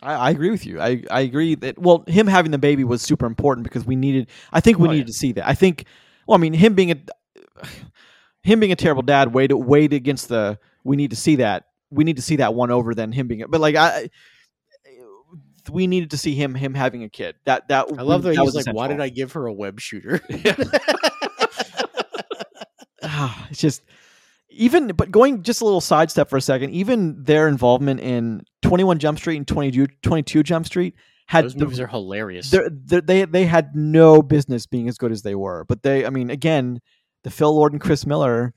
I, 0.02 0.14
I 0.14 0.30
agree 0.32 0.50
with 0.52 0.66
you. 0.66 0.82
I, 0.82 1.04
I 1.10 1.22
agree 1.22 1.56
that 1.56 1.80
well, 1.80 2.04
him 2.08 2.28
having 2.28 2.52
the 2.52 2.58
baby 2.58 2.84
was 2.84 3.02
super 3.02 3.26
important 3.26 3.64
because 3.64 3.86
we 3.86 3.96
needed. 3.96 4.30
I 4.52 4.60
think 4.60 4.78
we 4.78 4.90
Oh, 4.90 4.92
needed 4.92 5.04
yeah. 5.08 5.12
to 5.12 5.14
see 5.14 5.32
that. 5.34 5.48
I 5.48 5.54
think. 5.56 5.86
Well, 6.28 6.38
I 6.38 6.42
mean, 6.42 6.54
him 6.54 6.76
being 6.76 6.92
a 6.92 6.98
him 8.44 8.60
being 8.60 8.72
a 8.72 8.76
terrible 8.76 9.04
dad 9.04 9.34
weighed 9.34 9.52
weighed 9.54 9.94
against 9.94 10.28
the. 10.30 10.60
We 10.84 10.96
need 10.98 11.12
to 11.12 11.16
see 11.16 11.38
that. 11.38 11.66
We 11.92 12.04
need 12.04 12.18
to 12.18 12.22
see 12.22 12.36
that 12.38 12.54
one 12.54 12.72
over 12.72 12.94
than 12.94 13.12
him 13.12 13.28
being. 13.28 13.42
a- 13.44 13.48
But 13.48 13.62
like 13.62 13.76
I. 13.76 14.10
We 15.70 15.88
needed 15.88 16.12
to 16.12 16.18
see 16.18 16.36
him 16.36 16.56
him 16.56 16.74
having 16.74 17.04
a 17.04 17.10
kid. 17.10 17.36
That 17.46 17.68
that 17.70 17.88
I 17.98 18.02
love 18.02 18.24
that, 18.24 18.30
that 18.30 18.36
he 18.36 18.40
was 18.42 18.56
was 18.56 18.68
like, 18.68 18.76
"Why 18.76 18.88
did. 18.88 19.00
I 19.02 19.10
give 19.10 19.32
her 19.34 19.46
a 19.48 19.54
web 19.54 19.80
shooter?" 19.80 20.22
Ah, 23.04 23.48
it's 23.52 23.62
just 23.62 23.84
even 24.50 24.88
but 24.88 25.12
going 25.12 25.44
just 25.44 25.62
a 25.62 25.66
little 25.66 25.82
sidestep 25.82 26.30
for 26.30 26.38
a 26.38 26.42
second 26.42 26.72
even 26.72 27.22
their 27.24 27.48
involvement 27.48 28.00
in 28.00 28.42
21 28.64 28.98
jump 29.00 29.20
street 29.20 29.38
and 29.38 29.48
22, 29.48 29.88
22 30.02 30.44
jump 30.44 30.66
street 30.66 30.96
had 31.28 31.46
Those 31.46 31.56
movies 31.56 31.80
are 31.80 31.88
hilarious. 31.88 32.50
they're- 32.50 32.70
they're- 32.72 33.02
they 33.02 33.26
they 33.26 33.46
had 33.46 33.76
no 33.76 34.22
business 34.24 34.66
being 34.66 34.88
as 34.88 34.98
good 34.98 35.12
as 35.12 35.22
they 35.22 35.36
were 35.36 35.66
but 35.68 35.84
they 35.84 36.06
i 36.06 36.10
mean 36.10 36.30
again 36.32 36.80
the 37.24 37.30
phil 37.30 37.54
lord 37.56 37.74
and 37.74 37.82
chris 37.82 38.06
miller 38.08 38.54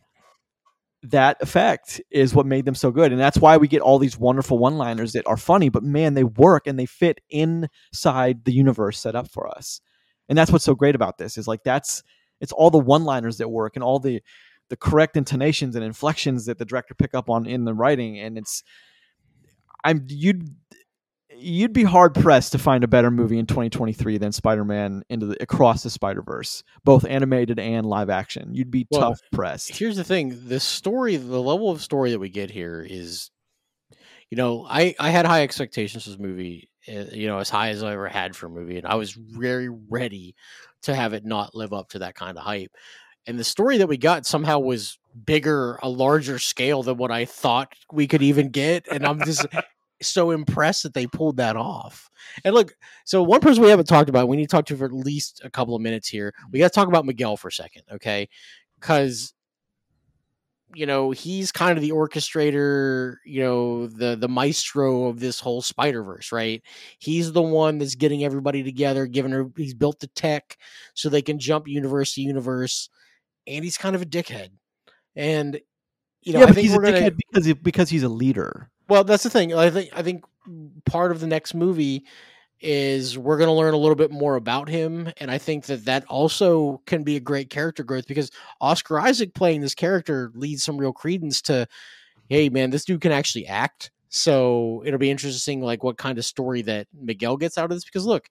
that 1.02 1.36
effect 1.40 2.00
is 2.10 2.34
what 2.34 2.46
made 2.46 2.64
them 2.64 2.74
so 2.74 2.90
good. 2.90 3.12
And 3.12 3.20
that's 3.20 3.38
why 3.38 3.56
we 3.56 3.68
get 3.68 3.82
all 3.82 3.98
these 3.98 4.18
wonderful 4.18 4.58
one 4.58 4.78
liners 4.78 5.12
that 5.12 5.26
are 5.26 5.36
funny 5.36 5.68
but 5.68 5.82
man 5.82 6.14
they 6.14 6.24
work 6.24 6.66
and 6.66 6.78
they 6.78 6.86
fit 6.86 7.20
inside 7.30 8.44
the 8.44 8.52
universe 8.52 8.98
set 8.98 9.14
up 9.14 9.30
for 9.30 9.48
us. 9.48 9.80
And 10.28 10.36
that's 10.36 10.50
what's 10.50 10.64
so 10.64 10.74
great 10.74 10.94
about 10.94 11.18
this 11.18 11.38
is 11.38 11.46
like 11.46 11.62
that's 11.62 12.02
it's 12.40 12.52
all 12.52 12.70
the 12.70 12.78
one 12.78 13.04
liners 13.04 13.38
that 13.38 13.48
work 13.48 13.76
and 13.76 13.82
all 13.82 13.98
the 13.98 14.22
the 14.68 14.76
correct 14.76 15.16
intonations 15.16 15.76
and 15.76 15.84
inflections 15.84 16.46
that 16.46 16.58
the 16.58 16.64
director 16.64 16.94
pick 16.94 17.14
up 17.14 17.30
on 17.30 17.46
in 17.46 17.64
the 17.64 17.74
writing. 17.74 18.18
And 18.18 18.36
it's 18.36 18.62
i'm 19.84 20.04
you'd 20.08 20.48
you'd 21.38 21.72
be 21.72 21.84
hard 21.84 22.14
pressed 22.14 22.52
to 22.52 22.58
find 22.58 22.84
a 22.84 22.88
better 22.88 23.10
movie 23.10 23.38
in 23.38 23.46
2023 23.46 24.18
than 24.18 24.32
Spider-Man 24.32 25.02
into 25.08 25.26
the 25.26 25.42
across 25.42 25.82
the 25.82 25.90
Spider-Verse, 25.90 26.62
both 26.84 27.04
animated 27.04 27.58
and 27.58 27.86
live 27.86 28.10
action. 28.10 28.54
You'd 28.54 28.70
be 28.70 28.86
Well, 28.90 29.00
tough 29.00 29.20
pressed. 29.32 29.76
Here's 29.76 29.96
the 29.96 30.04
thing: 30.04 30.48
the 30.48 30.60
story, 30.60 31.16
the 31.16 31.40
level 31.40 31.70
of 31.70 31.82
story 31.82 32.10
that 32.10 32.18
we 32.18 32.28
get 32.28 32.50
here 32.50 32.86
is, 32.88 33.30
you 34.30 34.36
know, 34.36 34.66
I 34.68 34.94
I 34.98 35.10
had 35.10 35.26
high 35.26 35.42
expectations 35.42 36.04
for 36.04 36.10
this 36.10 36.18
movie. 36.18 36.70
uh, 36.88 37.04
You 37.12 37.26
know, 37.26 37.38
as 37.38 37.50
high 37.50 37.70
as 37.70 37.82
I 37.82 37.92
ever 37.92 38.08
had 38.08 38.36
for 38.36 38.46
a 38.46 38.50
movie, 38.50 38.78
and 38.78 38.86
I 38.86 38.94
was 38.96 39.12
very 39.12 39.68
ready 39.68 40.34
to 40.82 40.94
have 40.94 41.12
it 41.12 41.24
not 41.24 41.54
live 41.54 41.72
up 41.72 41.90
to 41.90 42.00
that 42.00 42.14
kind 42.14 42.36
of 42.36 42.44
hype. 42.44 42.72
And 43.26 43.38
the 43.38 43.44
story 43.44 43.78
that 43.78 43.88
we 43.88 43.98
got 43.98 44.24
somehow 44.26 44.58
was 44.58 44.98
bigger, 45.26 45.78
a 45.82 45.88
larger 45.88 46.38
scale 46.38 46.82
than 46.82 46.96
what 46.96 47.10
I 47.10 47.24
thought 47.24 47.72
we 47.92 48.06
could 48.06 48.22
even 48.22 48.48
get. 48.48 48.86
And 48.90 49.04
I'm 49.04 49.18
just 49.24 49.46
so 50.02 50.30
impressed 50.30 50.82
that 50.84 50.94
they 50.94 51.06
pulled 51.06 51.36
that 51.38 51.56
off. 51.56 52.10
And 52.44 52.54
look, 52.54 52.74
so 53.04 53.22
one 53.22 53.40
person 53.40 53.62
we 53.62 53.70
haven't 53.70 53.86
talked 53.86 54.08
about, 54.08 54.28
we 54.28 54.36
need 54.36 54.44
to 54.44 54.56
talk 54.56 54.66
to 54.66 54.76
for 54.76 54.84
at 54.84 54.92
least 54.92 55.40
a 55.44 55.50
couple 55.50 55.74
of 55.74 55.82
minutes 55.82 56.08
here. 56.08 56.34
We 56.52 56.58
got 56.58 56.68
to 56.68 56.74
talk 56.74 56.88
about 56.88 57.06
Miguel 57.06 57.36
for 57.36 57.48
a 57.48 57.52
second, 57.52 57.82
okay? 57.92 58.28
Because 58.78 59.34
you 60.74 60.84
know 60.84 61.10
he's 61.10 61.50
kind 61.50 61.78
of 61.78 61.82
the 61.82 61.92
orchestrator, 61.92 63.16
you 63.24 63.40
know, 63.42 63.86
the 63.86 64.16
the 64.16 64.28
maestro 64.28 65.06
of 65.06 65.18
this 65.18 65.40
whole 65.40 65.62
Spider 65.62 66.02
Verse, 66.02 66.30
right? 66.30 66.62
He's 66.98 67.32
the 67.32 67.42
one 67.42 67.78
that's 67.78 67.94
getting 67.94 68.24
everybody 68.24 68.62
together, 68.62 69.06
giving 69.06 69.32
her. 69.32 69.46
He's 69.56 69.74
built 69.74 70.00
the 70.00 70.08
tech 70.08 70.58
so 70.94 71.08
they 71.08 71.22
can 71.22 71.38
jump 71.38 71.68
universe 71.68 72.14
to 72.14 72.20
universe, 72.20 72.90
and 73.46 73.64
he's 73.64 73.78
kind 73.78 73.96
of 73.96 74.02
a 74.02 74.06
dickhead. 74.06 74.50
And 75.16 75.58
you 76.22 76.34
know, 76.34 76.40
yeah, 76.40 76.44
I 76.44 76.48
but 76.48 76.54
think 76.56 76.66
he's 76.66 76.74
a 76.74 76.78
gonna. 76.78 76.92
dickhead 76.92 77.16
because 77.16 77.46
he, 77.46 77.52
because 77.54 77.88
he's 77.88 78.02
a 78.02 78.08
leader. 78.08 78.70
Well, 78.88 79.04
that's 79.04 79.22
the 79.22 79.30
thing. 79.30 79.54
I 79.54 79.70
think 79.70 79.90
I 79.94 80.02
think 80.02 80.24
part 80.86 81.12
of 81.12 81.20
the 81.20 81.26
next 81.26 81.54
movie 81.54 82.04
is 82.60 83.16
we're 83.18 83.38
going 83.38 83.48
to 83.48 83.54
learn 83.54 83.74
a 83.74 83.78
little 83.78 83.94
bit 83.94 84.10
more 84.10 84.36
about 84.36 84.68
him, 84.68 85.12
and 85.18 85.30
I 85.30 85.38
think 85.38 85.66
that 85.66 85.84
that 85.84 86.04
also 86.06 86.82
can 86.86 87.04
be 87.04 87.16
a 87.16 87.20
great 87.20 87.50
character 87.50 87.84
growth 87.84 88.06
because 88.08 88.30
Oscar 88.60 89.00
Isaac 89.00 89.34
playing 89.34 89.60
this 89.60 89.74
character 89.74 90.32
leads 90.34 90.64
some 90.64 90.78
real 90.78 90.92
credence 90.92 91.42
to, 91.42 91.66
hey 92.28 92.48
man, 92.50 92.70
this 92.70 92.84
dude 92.86 93.00
can 93.02 93.12
actually 93.12 93.46
act. 93.46 93.90
So 94.10 94.82
it'll 94.86 94.98
be 95.00 95.10
interesting, 95.10 95.62
like 95.62 95.84
what 95.84 95.98
kind 95.98 96.18
of 96.18 96.24
story 96.24 96.62
that 96.62 96.88
Miguel 96.94 97.36
gets 97.38 97.58
out 97.58 97.66
of 97.66 97.76
this. 97.76 97.84
Because 97.84 98.06
look, 98.06 98.28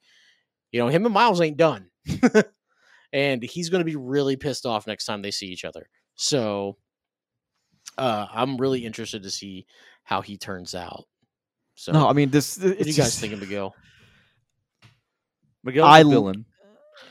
you 0.72 0.80
know, 0.80 0.90
him 0.90 1.06
and 1.06 1.14
Miles 1.14 1.42
ain't 1.42 1.58
done, 1.58 1.90
and 3.14 3.44
he's 3.44 3.70
going 3.70 3.82
to 3.82 3.86
be 3.86 3.96
really 3.96 4.36
pissed 4.36 4.66
off 4.66 4.88
next 4.88 5.06
time 5.06 5.22
they 5.22 5.32
see 5.32 5.48
each 5.48 5.66
other. 5.66 5.90
So 6.16 6.78
uh, 7.98 8.28
I'm 8.32 8.58
really 8.58 8.86
interested 8.86 9.24
to 9.24 9.32
see 9.32 9.66
how 10.08 10.22
he 10.22 10.38
turns 10.38 10.74
out. 10.74 11.04
So, 11.76 11.92
No, 11.92 12.08
I 12.08 12.14
mean 12.14 12.30
this. 12.32 12.58
what 12.58 12.64
do 12.64 12.70
you 12.80 12.86
guys 12.86 12.96
just- 12.96 13.20
think 13.20 13.34
of 13.34 13.40
Miguel? 13.42 13.76
Miguel's 15.64 15.88
I 15.90 16.00
a 16.00 16.04
l- 16.04 16.10
villain. 16.10 16.46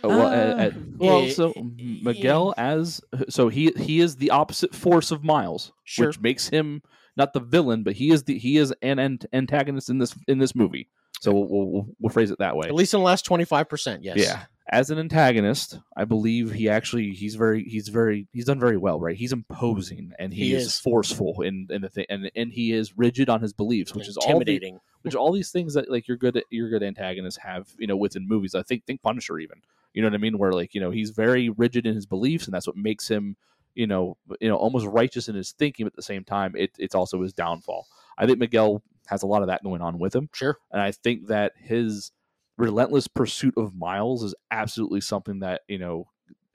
Uh, 0.03 0.09
well, 0.09 0.29
at- 0.29 0.59
at- 0.59 0.75
well, 0.97 1.29
so 1.29 1.53
M- 1.53 1.77
Miguel 2.03 2.55
as 2.57 3.01
so 3.29 3.49
he 3.49 3.71
he 3.77 4.01
is 4.01 4.17
the 4.17 4.31
opposite 4.31 4.75
force 4.75 5.11
of 5.11 5.23
Miles, 5.23 5.73
Sure. 5.85 6.07
which 6.09 6.21
makes 6.21 6.49
him 6.49 6.83
not 7.17 7.33
the 7.33 7.41
villain, 7.41 7.83
but 7.83 7.95
he 7.95 8.11
is 8.11 8.25
the 8.25 8.39
he 8.39 8.57
is 8.57 8.73
an 8.83 8.99
ant- 8.99 9.27
antagonist 9.33 9.89
in 9.91 9.99
this 9.99 10.15
in 10.27 10.39
this 10.39 10.55
movie. 10.55 10.89
So 11.21 11.33
we'll, 11.33 11.49
we'll, 11.49 11.87
we'll 12.01 12.11
phrase 12.13 12.31
it 12.31 12.39
that 12.41 12.57
way. 12.57 12.67
At 12.69 12.75
least 12.75 12.93
in 12.93 13.01
the 13.01 13.05
last 13.07 13.25
25%, 13.27 14.01
yes. 14.03 14.19
Yeah, 14.19 14.45
as 14.69 14.91
an 14.91 14.99
antagonist, 14.99 15.79
I 15.97 16.05
believe 16.05 16.53
he 16.53 16.69
actually 16.69 17.11
he's 17.11 17.35
very 17.37 17.63
he's 17.65 17.89
very 17.89 18.27
he's 18.33 18.45
done 18.47 18.59
very 18.61 18.77
well, 18.77 18.99
right? 19.01 19.17
He's 19.17 19.33
imposing 19.33 20.13
and 20.19 20.33
he, 20.33 20.47
He 20.49 20.55
is, 20.55 20.67
is. 20.67 20.79
forceful 20.81 21.43
in 21.43 21.69
in 21.71 21.83
the 21.83 21.89
thing, 21.89 22.07
and 22.09 22.31
and 22.35 22.53
he 22.53 22.73
is 22.73 22.97
rigid 22.97 23.29
on 23.29 23.41
his 23.43 23.53
beliefs, 23.53 23.95
which 23.95 24.09
is 24.09 24.17
all 24.17 24.27
the, 24.27 24.33
intimidating. 24.35 24.81
which 25.03 25.15
all 25.15 25.33
these 25.33 25.51
things 25.51 25.75
that 25.75 25.91
like 25.91 26.09
your 26.09 26.17
good 26.17 26.43
your 26.51 26.69
good 26.69 26.83
antagonists 26.83 27.39
have 27.39 27.69
you 27.79 27.87
know 27.87 27.97
within 27.97 28.27
movies 28.27 28.55
i 28.55 28.63
think 28.63 28.85
think 28.87 29.03
punisher 29.03 29.39
even 29.39 29.59
you 29.95 30.03
know 30.03 30.09
what 30.09 30.15
i 30.15 30.19
mean 30.19 30.37
where 30.39 30.53
like 30.53 30.75
you 30.75 30.81
know 30.81 30.91
he's 30.91 31.11
very 31.11 31.49
rigid 31.49 31.87
in 31.87 31.95
his 31.95 32.07
beliefs 32.07 32.47
and 32.47 32.55
that's 32.55 32.67
what 32.67 32.77
makes 32.77 33.09
him 33.09 33.37
you 33.75 33.87
know 33.87 34.17
you 34.41 34.49
know 34.49 34.57
almost 34.57 34.87
righteous 34.87 35.29
in 35.29 35.35
his 35.37 35.53
thinking 35.53 35.85
but 35.87 35.93
at 35.93 35.97
the 35.97 36.03
same 36.03 36.25
time 36.25 36.55
it, 36.57 36.71
it's 36.79 36.95
also 36.95 37.23
his 37.23 37.33
downfall 37.33 37.87
i 38.19 38.27
think 38.27 38.39
miguel 38.39 38.83
has 39.07 39.23
a 39.23 39.27
lot 39.27 39.43
of 39.43 39.49
that 39.49 39.63
going 39.63 39.81
on 39.81 39.99
with 39.99 40.15
him 40.15 40.29
Sure. 40.35 40.59
and 40.73 40.83
i 40.83 40.91
think 40.91 41.29
that 41.29 41.53
his 41.57 42.11
relentless 42.59 43.07
pursuit 43.07 43.55
of 43.57 43.75
miles 43.75 44.23
is 44.23 44.35
absolutely 44.51 45.01
something 45.01 45.41
that 45.41 45.63
you 45.69 45.79
know 45.79 46.09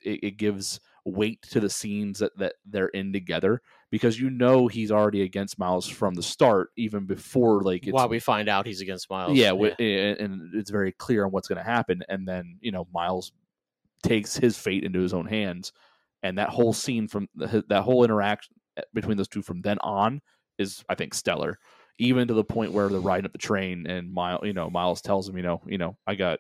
it, 0.04 0.20
it 0.24 0.38
gives 0.38 0.80
weight 1.04 1.42
to 1.42 1.60
the 1.60 1.70
scenes 1.70 2.20
that, 2.20 2.36
that 2.38 2.54
they're 2.66 2.88
in 2.88 3.12
together 3.12 3.62
because 3.90 4.20
you 4.20 4.30
know 4.30 4.68
he's 4.68 4.92
already 4.92 5.22
against 5.24 5.58
miles 5.58 5.88
from 5.88 6.14
the 6.14 6.24
start 6.24 6.70
even 6.78 7.06
before 7.06 7.62
like 7.62 7.84
it's 7.84 7.94
While 7.94 8.10
we 8.10 8.20
find 8.20 8.48
out 8.48 8.66
he's 8.66 8.82
against 8.82 9.10
Miles. 9.10 9.38
yeah, 9.38 9.50
wi- 9.50 9.76
and 9.80 10.54
it's 10.54 10.70
very 10.70 10.92
clear 10.92 11.26
on 11.26 11.32
what's 11.32 11.48
going 11.48 11.58
to 11.58 11.64
happen. 11.70 12.04
And 12.08 12.28
then 12.28 12.58
you 12.62 12.72
know 12.72 12.88
Miles 12.94 13.32
takes 14.04 14.36
his 14.36 14.58
fate 14.58 14.84
into 14.84 15.00
his 15.00 15.14
own 15.14 15.26
hands, 15.26 15.74
and 16.24 16.38
that 16.38 16.50
whole 16.50 16.74
scene 16.74 17.08
from 17.08 17.28
the, 17.36 17.64
that 17.70 17.82
whole 17.84 18.04
interaction 18.04 18.56
eh, 18.78 18.82
between 18.94 19.18
those 19.18 19.28
two 19.28 19.42
from 19.42 19.62
then 19.62 19.78
on 19.80 20.22
is 20.58 20.84
I 20.90 20.96
think 20.96 21.14
stellar. 21.14 21.60
Even 22.00 22.28
to 22.28 22.34
the 22.34 22.44
point 22.44 22.72
where 22.72 22.90
they're 22.90 23.00
riding 23.00 23.26
up 23.26 23.32
the 23.32 23.38
train 23.38 23.86
and 23.88 24.12
Miles, 24.14 24.42
you 24.44 24.54
know, 24.54 24.70
Miles 24.70 25.02
tells 25.02 25.30
him, 25.30 25.38
you 25.38 25.44
know, 25.44 25.62
you 25.68 25.78
know, 25.78 25.98
I 26.08 26.16
got, 26.16 26.40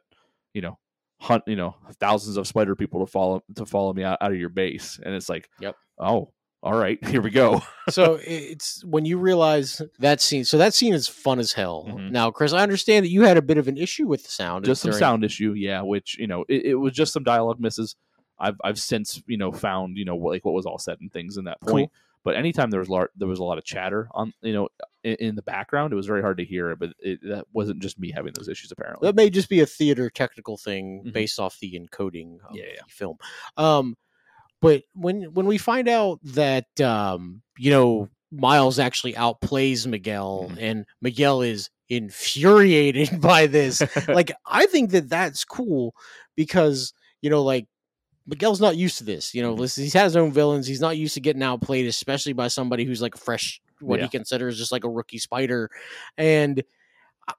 you 0.53 0.61
know, 0.61 0.77
hunt, 1.19 1.43
you 1.47 1.55
know, 1.55 1.75
thousands 1.99 2.37
of 2.37 2.47
spider 2.47 2.75
people 2.75 3.05
to 3.05 3.11
follow 3.11 3.43
to 3.55 3.65
follow 3.65 3.93
me 3.93 4.03
out, 4.03 4.17
out 4.21 4.31
of 4.31 4.37
your 4.39 4.49
base, 4.49 4.99
and 5.03 5.13
it's 5.13 5.29
like, 5.29 5.49
Yep. 5.59 5.75
oh, 5.99 6.31
all 6.63 6.73
right, 6.73 7.03
here 7.07 7.21
we 7.21 7.29
go. 7.29 7.61
so 7.89 8.19
it's 8.25 8.83
when 8.85 9.05
you 9.05 9.17
realize 9.19 9.81
that 9.99 10.19
scene. 10.21 10.45
So 10.45 10.57
that 10.57 10.73
scene 10.73 10.93
is 10.93 11.07
fun 11.07 11.37
as 11.39 11.53
hell. 11.53 11.85
Mhm. 11.89 12.11
Now, 12.11 12.31
Chris, 12.31 12.53
I 12.53 12.63
understand 12.63 13.05
that 13.05 13.09
you 13.09 13.23
had 13.23 13.37
a 13.37 13.41
bit 13.41 13.57
of 13.57 13.67
an 13.67 13.77
issue 13.77 14.07
with 14.07 14.23
the 14.23 14.31
sound. 14.31 14.65
just 14.65 14.81
some 14.81 14.91
during- 14.91 14.99
sound 14.99 15.23
issue, 15.23 15.53
yeah. 15.53 15.81
Which 15.81 16.17
you 16.17 16.27
know, 16.27 16.43
it, 16.49 16.65
it 16.65 16.75
was 16.75 16.93
just 16.93 17.13
some 17.13 17.23
dialogue 17.23 17.59
misses. 17.59 17.95
I've 18.39 18.59
I've 18.63 18.79
since 18.79 19.21
you 19.27 19.37
know 19.37 19.51
found 19.51 19.97
you 19.97 20.05
know 20.05 20.15
like 20.17 20.43
what 20.43 20.55
was 20.55 20.65
all 20.65 20.79
said 20.79 20.97
and 21.01 21.11
things 21.11 21.37
in 21.37 21.45
that 21.45 21.61
point. 21.61 21.91
But 22.23 22.35
anytime 22.35 22.69
there 22.69 22.79
was 22.79 22.89
lar- 22.89 23.09
there 23.15 23.27
was 23.27 23.39
a 23.39 23.43
lot 23.43 23.57
of 23.57 23.63
chatter 23.63 24.07
on 24.11 24.33
you 24.41 24.53
know 24.53 24.69
in, 25.03 25.15
in 25.15 25.35
the 25.35 25.41
background, 25.41 25.91
it 25.91 25.95
was 25.95 26.05
very 26.05 26.21
hard 26.21 26.37
to 26.37 26.45
hear. 26.45 26.75
But 26.75 26.93
it, 26.99 27.19
that 27.23 27.45
wasn't 27.53 27.79
just 27.79 27.99
me 27.99 28.11
having 28.11 28.33
those 28.33 28.47
issues 28.47 28.71
apparently. 28.71 29.07
That 29.07 29.15
may 29.15 29.29
just 29.29 29.49
be 29.49 29.59
a 29.61 29.65
theater 29.65 30.09
technical 30.09 30.57
thing 30.57 31.03
Mhm. 31.05 31.13
based 31.13 31.39
off 31.39 31.57
the 31.59 31.73
encoding 31.79 32.37
of 32.47 32.55
Yeah, 32.55 32.65
yeah. 32.75 32.81
the 32.87 32.91
film. 32.93 33.17
Um, 33.57 33.95
but 34.61 34.83
when 34.93 35.33
when 35.33 35.47
we 35.47 35.57
find 35.57 35.87
out 35.89 36.19
that 36.23 36.79
um, 36.79 37.41
you 37.57 37.71
know 37.71 38.09
Miles 38.31 38.77
actually 38.79 39.13
outplays 39.13 39.87
Miguel, 39.87 40.49
Mhm. 40.51 40.57
and 40.61 40.85
Miguel 41.01 41.41
is 41.41 41.69
infuriated 41.89 43.09
by 43.21 43.47
this, 43.47 43.81
like 44.07 44.31
I 44.45 44.65
think 44.67 44.91
that 44.91 45.09
that's 45.09 45.43
cool 45.43 45.95
because 46.35 46.93
you 47.21 47.29
know 47.29 47.41
like 47.43 47.67
Miguel's 48.27 48.61
not 48.61 48.77
used 48.77 48.97
to 48.99 49.03
this. 49.03 49.33
You 49.33 49.41
know, 49.41 49.51
mm-hmm. 49.51 49.61
listen, 49.61 49.83
he's 49.83 49.93
had 49.93 50.03
his 50.05 50.15
own 50.15 50.31
villains. 50.31 50.67
He's 50.67 50.81
not 50.81 50.97
used 50.97 51.15
to 51.15 51.21
getting 51.21 51.43
outplayed, 51.43 51.87
especially 51.87 52.33
by 52.33 52.47
somebody 52.47 52.85
who's 52.85 53.01
like 53.01 53.17
fresh, 53.17 53.61
what 53.79 53.99
Yeah. 53.99 54.05
he 54.05 54.09
considers 54.09 54.57
just 54.57 54.71
like 54.71 54.83
a 54.83 54.89
rookie 54.89 55.17
spider. 55.17 55.69
And 56.17 56.63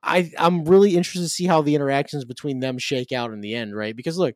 I, 0.03 0.33
I'm 0.39 0.65
really 0.65 0.97
interested 0.97 1.23
to 1.23 1.29
see 1.29 1.47
how 1.47 1.63
the 1.63 1.75
interactions 1.75 2.25
between 2.25 2.61
them 2.61 2.79
shake 2.79 3.13
out 3.13 3.33
in 3.33 3.41
the 3.41 3.55
end, 3.55 3.77
right? 3.77 3.95
Because 3.95 4.19
look, 4.19 4.35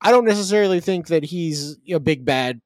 I 0.00 0.10
don't 0.10 0.24
necessarily 0.24 0.80
think 0.80 1.08
that 1.08 1.24
he's 1.24 1.78
a 1.90 2.00
big 2.00 2.24
bad 2.24 2.60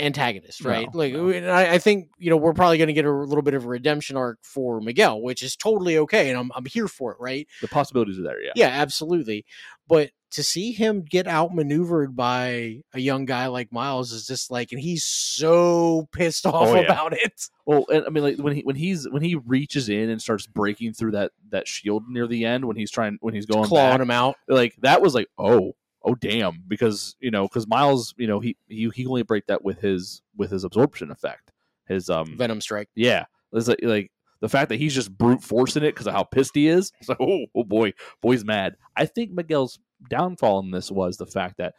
antagonist, 0.00 0.64
right? 0.64 0.88
No, 0.92 0.98
like, 0.98 1.12
no. 1.12 1.30
I, 1.50 1.74
I 1.74 1.78
think 1.78 2.08
you 2.18 2.30
know 2.30 2.36
we're 2.36 2.52
probably 2.54 2.78
going 2.78 2.88
to 2.88 2.92
get 2.94 3.04
a 3.04 3.12
little 3.12 3.42
bit 3.42 3.54
of 3.54 3.64
a 3.64 3.68
redemption 3.68 4.16
arc 4.16 4.38
for 4.42 4.80
Miguel, 4.80 5.20
which 5.20 5.42
is 5.42 5.56
totally 5.56 5.98
okay, 5.98 6.30
and 6.30 6.38
I'm 6.38 6.50
I'm 6.54 6.66
here 6.66 6.88
for 6.88 7.12
it, 7.12 7.18
right? 7.20 7.46
the 7.60 7.68
possibilities 7.68 8.18
are 8.18 8.22
there, 8.22 8.42
yeah. 8.42 8.52
Yeah, 8.56 8.68
absolutely. 8.68 9.44
But 9.88 10.10
to 10.32 10.44
see 10.44 10.70
him 10.70 11.02
get 11.02 11.26
outmaneuvered 11.26 12.14
by 12.14 12.82
a 12.94 13.00
young 13.00 13.24
guy 13.24 13.48
like 13.48 13.72
Miles 13.72 14.12
is 14.12 14.24
just 14.28 14.48
like, 14.48 14.70
and 14.70 14.80
he's 14.80 15.04
so 15.04 16.08
pissed 16.12 16.46
off 16.46 16.68
Oh, 16.68 16.74
yeah. 16.76 16.82
about 16.82 17.12
it. 17.14 17.48
Well, 17.66 17.84
and 17.92 18.04
I 18.06 18.10
mean, 18.10 18.22
like 18.22 18.38
when 18.38 18.54
he 18.54 18.62
when 18.62 18.76
he's 18.76 19.08
when 19.08 19.22
he 19.22 19.34
reaches 19.34 19.88
in 19.88 20.08
and 20.08 20.22
starts 20.22 20.46
breaking 20.46 20.92
through 20.92 21.12
that 21.12 21.32
that 21.50 21.66
shield 21.66 22.04
near 22.08 22.26
the 22.28 22.44
end 22.44 22.64
when 22.64 22.76
he's 22.76 22.90
trying 22.92 23.18
when 23.20 23.34
he's 23.34 23.46
going 23.46 23.64
clawing 23.64 23.94
back, 23.94 24.00
him 24.02 24.10
out. 24.12 24.36
like 24.48 24.76
that 24.82 25.02
was 25.02 25.14
like 25.14 25.26
oh 25.38 25.72
oh 26.04 26.14
damn 26.14 26.62
because 26.68 27.16
you 27.20 27.30
know 27.30 27.46
because 27.46 27.66
Miles 27.66 28.14
you 28.16 28.26
know 28.26 28.40
he 28.40 28.56
he 28.68 28.90
he 28.94 29.06
only 29.06 29.22
break 29.22 29.46
that 29.46 29.64
with 29.64 29.80
his 29.80 30.22
with 30.36 30.50
his 30.50 30.64
absorption 30.64 31.10
effect 31.10 31.52
his 31.86 32.08
um 32.10 32.36
Venom 32.36 32.60
strike. 32.60 32.88
yeah 32.94 33.24
it's 33.52 33.68
like 33.68 33.80
like 33.82 34.10
the 34.40 34.48
fact 34.48 34.70
that 34.70 34.76
he's 34.76 34.94
just 34.94 35.16
brute 35.16 35.42
forcing 35.42 35.82
it 35.82 35.92
because 35.92 36.06
of 36.06 36.14
how 36.14 36.24
pissed 36.24 36.54
he 36.54 36.68
is 36.68 36.92
it's 37.00 37.08
like 37.08 37.20
oh 37.20 37.44
oh 37.54 37.64
boy 37.64 37.92
boy's 38.20 38.44
mad 38.44 38.76
I 38.96 39.06
think 39.06 39.32
Miguel's 39.32 39.78
downfall 40.08 40.60
in 40.60 40.70
this 40.70 40.90
was 40.90 41.16
the 41.16 41.26
fact 41.26 41.58
that 41.58 41.74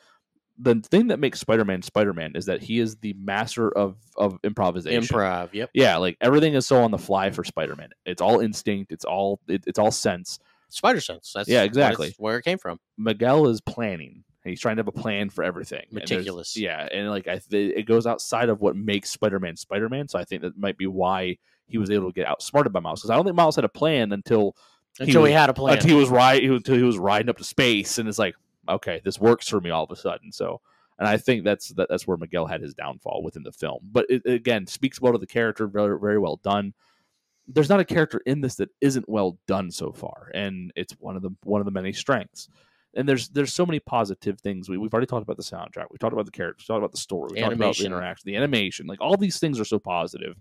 the 0.57 0.76
thing 0.76 1.07
that 1.07 1.19
makes 1.19 1.39
Spider-Man 1.39 1.81
Spider-Man 1.81 2.34
is 2.35 2.45
that 2.45 2.61
he 2.61 2.80
is 2.80 2.98
the 2.98 3.14
master 3.14 3.76
of 3.76 3.98
of 4.15 4.38
improvisation 4.43 5.02
Improv. 5.02 5.49
Yep. 5.53 5.72
yeah 5.73 5.98
like 5.98 6.18
everything 6.22 6.53
is 6.53 6.68
so 6.68 6.84
on 6.84 6.91
the 6.91 6.98
fly 6.99 7.31
for 7.31 7.43
Spider-Man 7.43 7.89
it's 8.06 8.22
all 8.22 8.41
instinct 8.41 8.91
it's 8.91 9.06
all 9.06 9.39
it, 9.48 9.64
it's 9.65 9.80
all 9.80 9.91
sense 9.91 10.39
Spider 10.72 11.02
sense. 11.02 11.31
That's 11.35 11.48
Yeah, 11.49 11.64
exactly. 11.64 12.14
where 12.18 12.38
it 12.38 12.43
came 12.43 12.57
from. 12.57 12.80
Miguel 12.98 13.48
is 13.48 13.61
planning. 13.61 14.23
He's 14.43 14.60
trying 14.60 14.77
to 14.77 14.80
have 14.80 14.88
a 14.88 14.91
plan 14.91 15.30
for 15.30 15.43
everything. 15.43 15.84
And 15.91 15.93
Meticulous. 15.99 16.57
yeah, 16.57 16.88
and 16.91 17.10
like 17.10 17.27
I, 17.27 17.38
th- 17.38 17.73
it 17.77 17.84
goes 17.84 18.07
outside 18.07 18.49
of 18.49 18.60
what 18.60 18.76
makes 18.76 19.11
Spider-Man 19.11 19.56
Spider-Man. 19.56 20.07
So 20.07 20.18
I 20.18 20.23
think 20.23 20.41
that 20.41 20.57
might 20.57 20.77
be 20.77 20.88
why 20.88 21.38
he 21.68 21.77
was 21.77 21.91
able 21.91 22.07
to 22.10 22.14
get 22.14 22.27
outsmarted 22.27 22.73
by 22.73 22.80
Miles. 22.80 23.02
Because 23.02 23.11
I 23.11 23.15
don't 23.15 23.26
think 23.26 23.35
Miles 23.35 23.56
had 23.56 23.65
a 23.65 23.69
plan 23.69 24.11
until 24.11 24.56
Until 24.99 25.26
he 25.26 25.31
was- 25.31 25.39
had 25.39 25.49
a 25.49 25.53
plan. 25.53 25.76
until 25.76 25.89
he 25.91 25.95
was 25.95 26.10
right 26.10 26.41
until 26.43 26.76
he 26.76 26.81
was 26.84 26.98
riding 26.98 27.30
up 27.30 27.38
to 27.38 27.43
space, 27.43 27.98
and 27.99 28.10
it's 28.10 28.18
like, 28.19 28.34
okay, 28.68 28.99
this 29.06 29.19
works 29.19 29.48
for 29.48 29.61
me 29.61 29.69
all 29.69 29.84
of 29.84 29.91
a 29.91 29.95
sudden. 29.95 30.31
So, 30.31 30.60
and 30.98 31.07
I 31.07 31.18
think 31.18 31.43
that's 31.43 31.69
that, 31.76 31.89
that's 31.89 32.07
where 32.07 32.18
Miguel 32.18 32.48
had 32.48 32.61
his 32.61 32.73
downfall 32.73 33.22
within 33.23 33.43
the 33.43 33.52
film. 33.52 33.80
But 33.91 34.07
it 34.10 34.23
again 34.26 34.65
speaks 34.65 34.99
well 34.99 35.14
to 35.14 35.19
the 35.19 35.27
character, 35.27 35.68
very 35.68 35.99
very 35.99 36.18
well 36.18 36.38
done. 36.43 36.73
There's 37.53 37.69
not 37.69 37.80
a 37.80 37.86
character 37.86 38.22
in 38.26 38.41
this 38.41 38.56
that 38.56 38.69
isn't 38.82 39.07
well 39.10 39.38
done 39.48 39.72
so 39.72 39.91
far, 39.91 40.32
and 40.34 40.72
it's 40.76 40.94
one 40.99 41.15
of 41.15 41.22
the 41.22 41.32
one 41.44 41.61
of 41.61 41.65
the 41.65 41.72
many 41.72 41.94
strengths. 41.94 42.49
And 42.94 43.07
there's 43.07 43.30
there's 43.30 43.53
so 43.53 43.65
many 43.65 43.80
positive 43.80 44.40
things. 44.41 44.68
We, 44.69 44.78
we've 44.78 44.94
already 44.94 45.07
talked 45.07 45.23
about 45.23 45.38
the 45.38 45.44
soundtrack. 45.44 45.86
We 45.91 45.98
talked 45.98 46.14
about 46.14 46.26
the 46.26 46.32
characters. 46.32 46.65
We 46.68 46.73
talked 46.73 46.84
about 46.84 46.91
the 46.91 46.98
story. 46.98 47.30
We 47.34 47.41
talked 47.41 47.53
about 47.53 47.78
the 47.78 47.86
interaction, 47.86 48.32
the 48.32 48.36
animation. 48.36 48.86
Like 48.88 48.99
all 49.02 49.15
these 49.18 49.40
things 49.40 49.60
are 49.60 49.65
so 49.65 49.80
positive. 49.80 50.36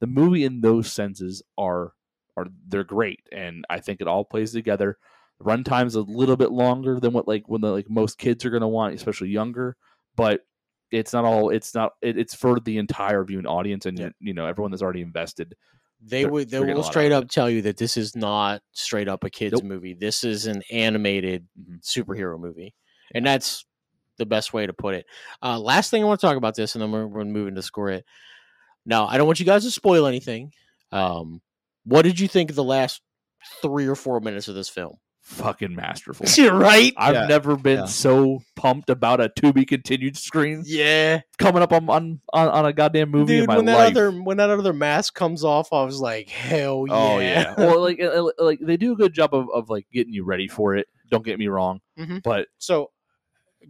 The 0.00 0.06
movie 0.06 0.44
in 0.44 0.60
those 0.60 0.92
senses 0.92 1.42
are 1.56 1.92
are 2.36 2.46
they're 2.68 2.84
great, 2.84 3.20
and 3.32 3.64
I 3.70 3.80
think 3.80 4.00
it 4.00 4.08
all 4.08 4.24
plays 4.24 4.52
together. 4.52 4.98
The 5.38 5.44
runtime's 5.44 5.94
a 5.94 6.02
little 6.02 6.36
bit 6.36 6.50
longer 6.52 7.00
than 7.00 7.12
what 7.12 7.26
like 7.26 7.48
when 7.48 7.60
the 7.60 7.70
like 7.70 7.88
most 7.88 8.18
kids 8.18 8.44
are 8.44 8.50
going 8.50 8.60
to 8.60 8.68
want, 8.68 8.94
especially 8.94 9.28
younger. 9.28 9.76
But 10.16 10.44
it's 10.90 11.12
not 11.12 11.24
all. 11.24 11.50
It's 11.50 11.74
not. 11.74 11.92
It, 12.02 12.18
it's 12.18 12.34
for 12.34 12.60
the 12.60 12.78
entire 12.78 13.24
viewing 13.24 13.46
audience, 13.46 13.86
and 13.86 13.98
Yeah. 13.98 14.10
you 14.20 14.34
know 14.34 14.46
everyone 14.46 14.70
that's 14.72 14.82
already 14.82 15.00
invested. 15.00 15.54
They 16.06 16.22
they're- 16.22 16.30
would 16.32 16.48
they 16.48 16.58
they're 16.58 16.66
getting 16.66 16.74
a 16.74 16.78
will 16.78 16.84
straight 16.84 17.12
up 17.12 17.28
tell 17.28 17.48
you 17.50 17.62
that 17.62 17.76
this 17.76 17.96
is 17.96 18.14
not 18.14 18.62
straight 18.72 19.08
up 19.08 19.24
a 19.24 19.30
kids 19.30 19.54
Nope. 19.54 19.64
movie. 19.64 19.94
This 19.94 20.22
is 20.24 20.46
an 20.46 20.62
animated 20.70 21.46
Mhm. 21.58 21.80
superhero 21.82 22.38
movie, 22.38 22.74
and 23.14 23.24
that's 23.26 23.64
the 24.18 24.26
best 24.26 24.52
way 24.52 24.66
to 24.66 24.72
put 24.72 24.94
it. 24.94 25.06
Uh, 25.42 25.58
last 25.58 25.90
thing 25.90 26.02
I 26.02 26.06
want 26.06 26.20
to 26.20 26.26
talk 26.26 26.36
about 26.36 26.54
this, 26.54 26.74
and 26.74 26.82
then 26.82 26.92
we're, 26.92 27.06
we're 27.06 27.24
moving 27.24 27.54
to 27.56 27.62
score 27.62 27.90
it. 27.90 28.04
Now, 28.86 29.06
I 29.06 29.16
don't 29.16 29.26
want 29.26 29.40
you 29.40 29.46
guys 29.46 29.64
to 29.64 29.70
spoil 29.70 30.06
anything. 30.06 30.52
Um, 30.92 31.40
what 31.84 32.02
did 32.02 32.20
you 32.20 32.28
think 32.28 32.50
of 32.50 32.56
the 32.56 32.62
last 32.64 33.00
three 33.60 33.86
or 33.88 33.94
four 33.96 34.20
minutes 34.20 34.46
of 34.46 34.54
this 34.54 34.68
film? 34.68 34.98
Fucking 35.24 35.74
masterful. 35.74 36.26
right? 36.52 36.92
I've 36.98 37.14
Yeah. 37.14 37.26
never 37.26 37.56
been 37.56 37.78
Yeah. 37.80 37.84
so 37.86 38.42
pumped 38.56 38.90
about 38.90 39.20
a 39.22 39.30
to 39.36 39.54
be 39.54 39.64
continued 39.64 40.18
screen 40.18 40.62
Yeah, 40.66 41.20
coming 41.38 41.62
up 41.62 41.72
on 41.72 41.88
on, 41.88 42.20
on, 42.32 42.48
on 42.48 42.66
a 42.66 42.72
goddamn 42.74 43.10
movie 43.10 43.34
in 43.36 43.40
dude. 43.40 43.48
my 43.48 43.56
When 43.56 43.64
that 43.64 43.76
life. 43.78 43.90
other 43.92 44.10
when 44.12 44.36
that 44.36 44.50
other 44.50 44.74
mask 44.74 45.14
comes 45.14 45.42
off, 45.42 45.72
I 45.72 45.82
was 45.82 45.98
like, 45.98 46.28
hell 46.28 46.84
yeah! 46.86 46.94
Oh 46.94 47.18
yeah. 47.20 47.54
well, 47.58 47.80
like 47.80 48.00
uh, 48.02 48.30
like 48.38 48.60
they 48.60 48.76
do 48.76 48.92
a 48.92 48.96
good 48.96 49.14
job 49.14 49.34
of, 49.34 49.48
of 49.52 49.70
like 49.70 49.86
getting 49.90 50.12
you 50.12 50.24
ready 50.24 50.46
for 50.46 50.76
it. 50.76 50.86
Don't 51.10 51.24
get 51.24 51.38
me 51.38 51.48
wrong, 51.48 51.80
Mhm. 51.98 52.22
but 52.22 52.48
so, 52.58 52.90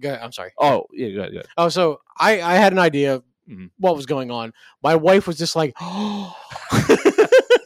go 0.00 0.08
ahead, 0.08 0.22
I'm 0.24 0.32
sorry. 0.32 0.50
oh 0.58 0.86
yeah, 0.92 1.08
good, 1.10 1.32
good. 1.34 1.46
Oh, 1.56 1.68
so 1.68 2.00
I 2.18 2.42
I 2.42 2.54
had 2.56 2.72
an 2.72 2.80
idea 2.80 3.14
of 3.14 3.24
Mhm. 3.48 3.70
what 3.78 3.94
was 3.94 4.06
going 4.06 4.32
on. 4.32 4.52
My 4.82 4.96
wife 4.96 5.28
was 5.28 5.38
just 5.38 5.54
like, 5.54 5.74
oh, 5.80 6.34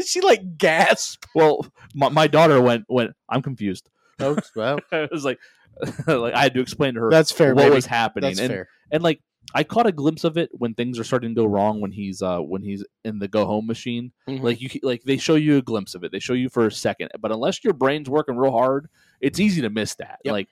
she 0.09 0.20
like 0.20 0.56
gasped. 0.59 1.26
Well, 1.35 1.66
my, 1.94 2.09
my 2.09 2.26
daughter 2.26 2.60
went 2.60 2.85
went. 2.89 3.12
I'm 3.28 3.43
confused. 3.43 3.89
Oh, 4.20 4.36
well, 4.56 4.80
it 4.93 5.12
was 5.12 5.24
like 5.24 5.39
like 6.09 6.35
I 6.35 6.43
had 6.43 6.55
to 6.55 6.60
explain 6.60 6.94
to 6.94 7.01
her 7.02 7.09
that's 7.10 7.30
fair. 7.30 7.55
what 7.55 7.62
baby. 7.62 7.74
was 7.76 7.86
happening, 7.86 8.30
That's 8.30 8.40
and 8.40 8.51
fair. 8.51 8.68
and 8.90 9.01
like 9.01 9.20
I 9.55 9.62
caught 9.62 9.86
a 9.86 9.93
glimpse 9.93 10.24
of 10.24 10.36
it 10.36 10.51
when 10.52 10.74
things 10.74 10.98
are 10.98 11.05
starting 11.05 11.30
to 11.36 11.40
go 11.43 11.47
wrong 11.47 11.80
when 11.80 11.93
he's 11.93 12.20
uh 12.20 12.40
when 12.40 12.60
he's 12.62 12.85
in 13.05 13.20
the 13.20 13.28
go 13.28 13.47
home 13.47 13.68
machine. 13.68 14.10
Mhm. 14.28 14.43
Like 14.43 14.60
you 14.60 14.68
like 14.82 15.05
they 15.05 15.18
show 15.18 15.36
you 15.36 15.59
a 15.59 15.62
glimpse 15.62 15.94
of 15.94 16.02
it. 16.02 16.10
They 16.10 16.18
show 16.18 16.32
you 16.32 16.48
for 16.48 16.66
a 16.66 16.72
second, 16.72 17.10
but 17.20 17.30
unless 17.30 17.62
your 17.62 17.74
brain's 17.74 18.10
working 18.10 18.36
real 18.36 18.51
hard, 18.51 18.89
it's 19.20 19.39
easy 19.39 19.62
to 19.62 19.70
miss 19.70 19.94
that. 19.97 20.18
Yep. 20.24 20.32
Like 20.32 20.48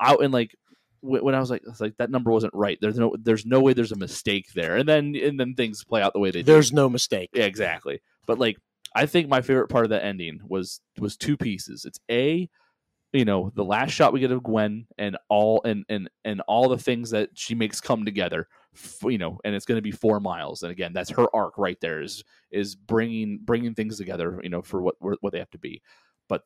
out 0.00 0.22
and 0.22 0.32
like 0.32 0.54
when 1.00 1.34
I 1.34 1.40
was 1.40 1.50
like, 1.50 1.62
I 1.66 1.70
was 1.70 1.80
like 1.80 1.96
that 1.96 2.12
number 2.12 2.30
wasn't 2.30 2.54
right. 2.54 2.78
There's 2.80 2.98
no 3.00 3.16
there's 3.20 3.44
no 3.46 3.60
way 3.60 3.72
there's 3.72 3.90
a 3.90 3.96
mistake 3.96 4.52
there. 4.54 4.76
And 4.76 4.88
then 4.88 5.16
and 5.16 5.40
then 5.40 5.54
things 5.54 5.82
play 5.82 6.02
out 6.02 6.12
the 6.12 6.20
way 6.20 6.30
they 6.30 6.42
do. 6.42 6.52
There's 6.52 6.72
no 6.72 6.88
mistake. 6.88 7.30
Yeah, 7.32 7.46
exactly. 7.46 8.00
But 8.26 8.38
like, 8.38 8.58
I 8.98 9.06
think 9.06 9.28
my 9.28 9.40
favorite 9.42 9.68
part 9.68 9.84
of 9.84 9.90
that 9.90 10.04
ending 10.04 10.40
was 10.44 10.80
was 10.98 11.16
two 11.16 11.36
pieces. 11.36 11.84
It's 11.84 12.00
a, 12.10 12.50
you 13.12 13.24
know, 13.24 13.52
the 13.54 13.64
last 13.64 13.92
shot 13.92 14.12
we 14.12 14.18
get 14.18 14.32
of 14.32 14.42
Gwen 14.42 14.88
and 14.98 15.16
all 15.28 15.62
and 15.64 15.84
and 15.88 16.10
and 16.24 16.40
all 16.48 16.68
the 16.68 16.78
things 16.78 17.10
that 17.10 17.30
she 17.34 17.54
makes 17.54 17.80
come 17.80 18.04
together. 18.04 18.48
You 19.04 19.18
know, 19.18 19.38
and 19.44 19.54
it's 19.54 19.66
going 19.66 19.78
to 19.78 19.82
be 19.82 19.92
for 19.92 20.18
miles. 20.18 20.64
And 20.64 20.72
again, 20.72 20.92
that's 20.92 21.10
her 21.10 21.28
arc 21.32 21.58
right 21.58 21.80
there. 21.80 22.02
Is 22.02 22.24
is 22.50 22.74
bringing 22.74 23.38
bringing 23.40 23.72
things 23.72 23.98
together. 23.98 24.40
You 24.42 24.48
know, 24.48 24.62
for 24.62 24.82
what 24.82 24.96
what 25.00 25.32
they 25.32 25.38
have 25.38 25.50
to 25.50 25.58
be. 25.58 25.80
But 26.28 26.42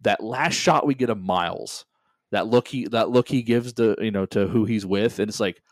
that 0.00 0.24
last 0.24 0.54
shot 0.54 0.84
we 0.84 0.94
get 0.94 1.08
of 1.10 1.22
Miles, 1.22 1.86
that 2.32 2.48
look 2.48 2.66
he 2.66 2.88
that 2.88 3.10
look 3.10 3.28
he 3.28 3.42
gives 3.42 3.74
to 3.74 3.94
you 4.00 4.10
know 4.10 4.26
to 4.26 4.48
who 4.48 4.64
he's 4.64 4.84
with, 4.84 5.20
and 5.20 5.28
it's 5.28 5.40
like. 5.40 5.62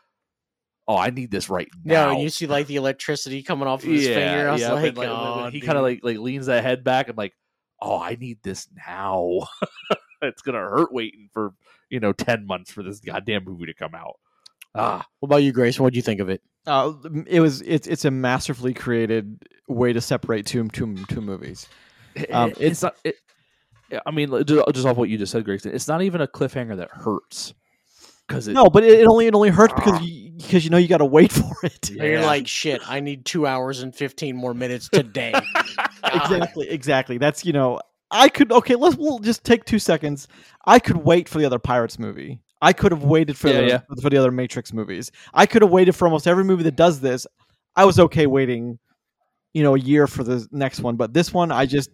Oh, 0.91 0.97
I 0.97 1.09
need 1.09 1.31
this 1.31 1.49
right 1.49 1.69
Yeah, 1.85 2.05
now. 2.05 2.11
and 2.11 2.21
you 2.21 2.29
see 2.29 2.47
like 2.47 2.67
the 2.67 2.75
electricity 2.75 3.43
coming 3.43 3.65
off 3.67 3.81
of 3.83 3.89
his 3.89 4.07
finger. 4.07 4.49
I 4.49 4.51
was 4.51 4.61
yeah, 4.61 4.73
like, 4.73 4.97
and, 4.97 4.97
oh, 4.99 5.49
he 5.49 5.61
kind 5.61 5.77
of 5.77 5.83
like 5.83 6.01
like 6.03 6.17
leans 6.17 6.47
that 6.47 6.63
head 6.63 6.83
back 6.83 7.07
and 7.07 7.17
like, 7.17 7.33
oh, 7.81 7.97
I 7.97 8.15
need 8.15 8.39
this 8.43 8.67
now. 8.87 9.47
it's 10.21 10.41
gonna 10.41 10.57
hurt 10.57 10.91
waiting 10.91 11.29
for 11.31 11.53
you 11.89 12.01
know 12.01 12.11
ten 12.11 12.45
months 12.45 12.71
for 12.71 12.83
this 12.83 12.99
goddamn 12.99 13.45
movie 13.45 13.67
to 13.67 13.73
come 13.73 13.95
out. 13.95 14.19
Ah, 14.75 15.05
What 15.19 15.27
about 15.27 15.43
you, 15.43 15.53
Grace? 15.53 15.79
What 15.79 15.93
do 15.93 15.97
you 15.97 16.03
think 16.03 16.19
of 16.19 16.29
it? 16.29 16.41
Uh, 16.67 16.93
it 17.25 17.39
was 17.39 17.61
it's 17.61 17.87
it's 17.87 18.03
a 18.03 18.11
masterfully 18.11 18.73
created 18.73 19.41
way 19.69 19.93
to 19.93 20.01
separate 20.01 20.45
two 20.45 20.67
two 20.69 20.97
two 21.05 21.21
movies. 21.21 21.69
Um, 22.31 22.49
it- 22.51 22.61
it's 22.61 22.81
not. 22.83 22.95
It, 23.05 23.15
I 24.05 24.11
mean, 24.11 24.29
just, 24.45 24.73
just 24.73 24.85
off 24.85 24.97
what 24.97 25.09
you 25.09 25.17
just 25.17 25.31
said, 25.31 25.45
Grayson, 25.45 25.73
it's 25.73 25.87
not 25.87 26.01
even 26.01 26.21
a 26.21 26.27
cliffhanger 26.27 26.77
that 26.77 26.89
hurts 26.91 27.53
because 28.27 28.47
it, 28.47 28.53
No, 28.53 28.65
but 28.65 28.83
it, 28.85 29.01
it 29.01 29.07
only 29.07 29.27
it 29.27 29.35
only 29.35 29.49
hurts 29.49 29.73
because 29.73 30.01
you, 30.01 30.20
because 30.41 30.63
you 30.63 30.69
know 30.69 30.77
you 30.77 30.87
got 30.87 30.97
to 30.97 31.05
wait 31.05 31.31
for 31.31 31.53
it. 31.63 31.89
And 31.89 31.99
You're 31.99 32.21
like, 32.21 32.47
shit, 32.47 32.81
I 32.87 32.99
need 32.99 33.25
two 33.25 33.45
hours 33.47 33.81
and 33.81 33.95
15 33.95 34.35
more 34.35 34.53
minutes 34.53 34.89
today. 34.89 35.33
Exactly, 36.03 36.67
exactly. 36.69 37.17
That's 37.19 37.45
you 37.45 37.53
know 37.53 37.79
I 38.09 38.27
could 38.27 38.51
okay. 38.51 38.75
Let's 38.75 38.95
we'll 38.97 39.19
just 39.19 39.43
take 39.43 39.65
two 39.65 39.77
seconds. 39.79 40.27
I 40.65 40.79
could 40.79 40.97
wait 40.97 41.29
for 41.29 41.37
the 41.37 41.45
other 41.45 41.59
Pirates 41.59 41.99
movie. 41.99 42.39
I 42.61 42.73
could 42.73 42.91
have 42.91 43.03
waited 43.03 43.37
for 43.37 43.49
Yeah, 43.49 43.61
the, 43.61 43.67
yeah. 43.67 43.81
for 44.01 44.09
the 44.09 44.17
other 44.17 44.31
Matrix 44.31 44.73
movies. 44.73 45.11
I 45.33 45.45
could 45.45 45.61
have 45.61 45.71
waited 45.71 45.93
for 45.93 46.05
almost 46.05 46.27
every 46.27 46.43
movie 46.43 46.63
that 46.63 46.75
does 46.75 46.99
this. 47.01 47.27
I 47.75 47.85
was 47.85 47.99
okay 47.99 48.25
waiting, 48.27 48.79
you 49.53 49.61
know, 49.63 49.75
a 49.75 49.79
year 49.79 50.07
for 50.07 50.23
the 50.23 50.47
next 50.51 50.79
one, 50.81 50.95
but 50.95 51.13
this 51.13 51.31
one 51.31 51.51
I 51.51 51.67
just 51.67 51.91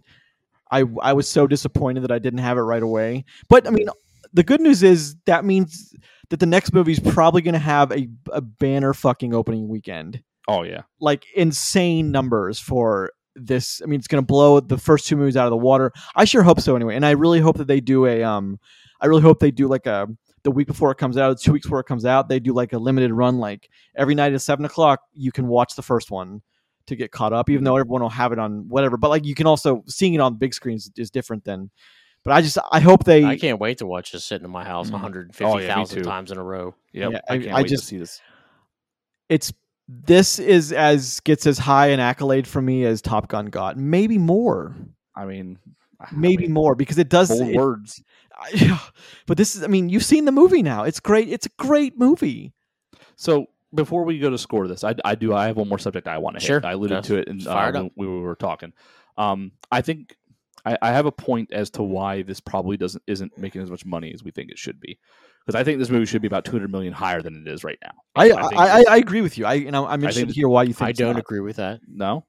I 0.72 0.86
I 1.02 1.12
was 1.14 1.28
so 1.28 1.46
disappointed 1.48 2.04
that 2.04 2.12
I 2.12 2.20
didn't 2.20 2.40
have 2.40 2.58
it 2.58 2.62
right 2.62 2.84
away. 2.84 3.26
But 3.50 3.68
I 3.68 3.72
mean, 3.72 3.90
the 4.34 4.44
good 4.44 4.62
news 4.62 4.84
is 4.84 5.16
that 5.26 5.44
means 5.44 5.94
that 6.30 6.40
the 6.40 6.46
next 6.46 6.74
movie's 6.74 7.00
probably 7.00 7.42
going 7.42 7.54
to 7.54 7.60
have 7.60 7.92
a 7.92 8.08
a 8.32 8.42
banner 8.42 8.94
fucking 8.94 9.34
opening 9.34 9.68
weekend 9.68 10.22
oh 10.48 10.64
yeah, 10.64 10.84
like 11.00 11.26
insane 11.36 12.12
numbers 12.12 12.60
for 12.60 13.12
this. 13.36 13.82
I 13.84 13.88
mean, 13.88 14.00
it's 14.00 14.08
going 14.08 14.22
to 14.22 14.26
blow 14.26 14.60
the 14.60 14.78
first 14.78 15.08
two 15.08 15.16
movies 15.16 15.38
out 15.38 15.46
of 15.46 15.52
the 15.52 15.58
water. 15.58 15.92
I 16.16 16.26
sure 16.26 16.44
hope 16.44 16.60
so 16.60 16.76
anyway, 16.76 16.96
and 16.96 17.06
I 17.06 17.12
really 17.12 17.40
hope 17.40 17.58
that 17.58 17.68
they 17.68 17.82
do 17.82 18.06
a. 18.06 18.24
Um, 18.24 18.60
I 19.00 19.06
really 19.06 19.22
hope 19.22 19.40
they 19.40 19.52
do 19.52 19.68
like 19.68 19.86
a 19.86 20.08
the 20.44 20.52
week 20.52 20.68
before 20.68 20.92
it 20.92 20.98
comes 20.98 21.18
out, 21.18 21.40
two 21.40 21.52
weeks 21.52 21.66
before 21.66 21.82
it 21.82 21.86
comes 21.86 22.06
out, 22.06 22.30
they 22.30 22.40
do 22.40 22.54
like 22.54 22.72
a 22.72 22.78
limited 22.78 23.12
run. 23.12 23.38
Like 23.38 23.70
every 23.96 24.16
night 24.16 24.34
at 24.34 24.42
seven 24.42 24.66
o'clock, 24.66 25.02
you 25.14 25.32
can 25.32 25.48
watch 25.48 25.76
the 25.76 25.82
first 25.82 26.10
one 26.10 26.42
to 26.88 26.96
get 26.96 27.12
caught 27.12 27.34
up, 27.34 27.50
even 27.50 27.66
though 27.66 27.76
everyone 27.76 28.02
will 28.02 28.10
have 28.10 28.32
it 28.32 28.40
on 28.40 28.70
whatever. 28.70 28.96
But 28.96 29.10
like 29.10 29.26
you 29.26 29.36
can 29.36 29.46
also 29.46 29.84
seeing 29.88 30.14
it 30.14 30.22
on 30.22 30.36
big 30.38 30.54
screens 30.54 30.90
is 30.98 31.12
different 31.12 31.44
than. 31.44 31.70
But 32.28 32.34
I 32.36 32.42
just 32.42 32.58
I 32.74 32.82
hope 32.82 33.06
they. 33.06 33.24
I 33.24 33.38
can't 33.38 33.58
wait 33.58 33.78
to 33.78 33.86
watch 33.86 34.12
this 34.12 34.26
sitting 34.26 34.44
in 34.44 34.52
my 34.52 34.66
house 34.66 34.90
Mhm. 34.90 34.94
150,000 34.94 35.98
too. 36.00 36.04
times 36.04 36.30
in 36.30 36.38
a 36.38 36.44
row. 36.44 36.76
Yep, 36.92 37.12
Yeah, 37.14 37.20
I, 37.30 37.34
I- 37.34 37.38
can't 37.40 37.52
I 37.54 37.62
wait 37.62 37.68
just- 37.70 37.84
to 37.84 37.88
see 37.88 37.98
this. 37.98 38.20
it's 39.30 39.54
this 39.88 40.38
is 40.38 40.74
as 40.74 41.22
gets 41.22 41.48
as 41.48 41.58
high 41.58 41.88
an 41.88 42.02
accolade 42.02 42.46
from 42.46 42.66
me 42.66 42.84
as 42.84 43.02
Top 43.02 43.30
Gun 43.30 43.46
got, 43.46 43.78
maybe 43.78 44.18
more, 44.18 44.76
I 45.16 45.24
mean, 45.24 45.58
I 46.02 46.08
maybe 46.12 46.44
mean, 46.44 46.52
more 46.54 46.76
because 46.76 46.98
it 46.98 47.08
does. 47.08 47.30
bold 47.30 47.48
it- 47.48 47.56
words. 47.56 48.04
I- 48.38 48.82
but 49.26 49.38
this 49.38 49.56
is 49.56 49.64
i 49.64 49.68
mean 49.68 49.88
you've 49.90 50.04
seen 50.04 50.26
the 50.26 50.32
movie 50.32 50.62
now 50.62 50.84
it's 50.84 51.00
great 51.00 51.28
it's 51.30 51.48
a 51.48 51.52
great 51.58 51.98
movie 51.98 52.54
So 53.16 53.48
before 53.74 54.04
we 54.04 54.20
go 54.20 54.30
to 54.30 54.38
score 54.38 54.68
this, 54.68 54.84
I, 54.84 54.94
I 55.06 55.16
do 55.16 55.34
I 55.34 55.48
have 55.48 55.56
one 55.58 55.68
more 55.70 55.80
subject 55.80 56.08
I 56.08 56.18
want 56.20 56.36
to 56.38 56.42
hit. 56.42 56.48
Sure. 56.48 56.62
I 56.64 56.74
alluded 56.74 56.98
Yes. 56.98 57.08
to 57.08 57.16
it 57.18 57.28
in, 57.30 57.48
uh, 57.48 57.72
when 57.72 57.92
we 57.96 58.20
were 58.20 58.36
talking. 58.36 58.74
Um, 59.18 59.54
I 59.72 59.82
think 59.82 60.16
I, 60.66 60.78
I 60.82 60.92
have 60.92 61.06
a 61.06 61.12
point 61.12 61.52
as 61.54 61.70
to 61.72 61.84
why 61.84 62.22
this 62.24 62.40
probably 62.40 62.78
doesn't 62.78 63.04
isn't 63.08 63.38
making 63.38 63.62
as 63.62 63.70
much 63.70 63.86
money 63.86 64.12
as 64.14 64.24
we 64.24 64.32
think 64.32 64.50
it 64.52 64.58
should 64.58 64.80
be. 64.80 65.00
Because 65.46 65.60
I 65.60 65.64
think 65.64 65.80
this 65.80 65.90
movie 65.90 66.06
should 66.06 66.22
be 66.22 66.28
about 66.28 66.44
two 66.46 66.52
hundred 66.52 66.72
million 66.72 66.94
higher 66.94 67.22
than 67.22 67.42
it 67.46 67.52
is 67.52 67.64
right 67.64 67.78
now. 67.84 67.92
i 68.16 68.32
I 68.32 68.42
i, 68.42 68.80
I, 68.80 68.84
I 68.90 68.98
agree 68.98 69.22
with 69.22 69.38
you 69.38 69.46
i 69.46 69.54
you 69.54 69.72
know 69.72 69.86
i'm 69.88 70.02
interested 70.02 70.22
think 70.22 70.30
to 70.30 70.36
hear 70.36 70.50
why 70.50 70.64
you 70.64 70.74
think 70.74 70.90
I 70.90 70.92
don't 70.92 71.14
not. 71.14 71.20
agree 71.20 71.40
with 71.40 71.56
that. 71.58 71.80
No. 71.88 72.26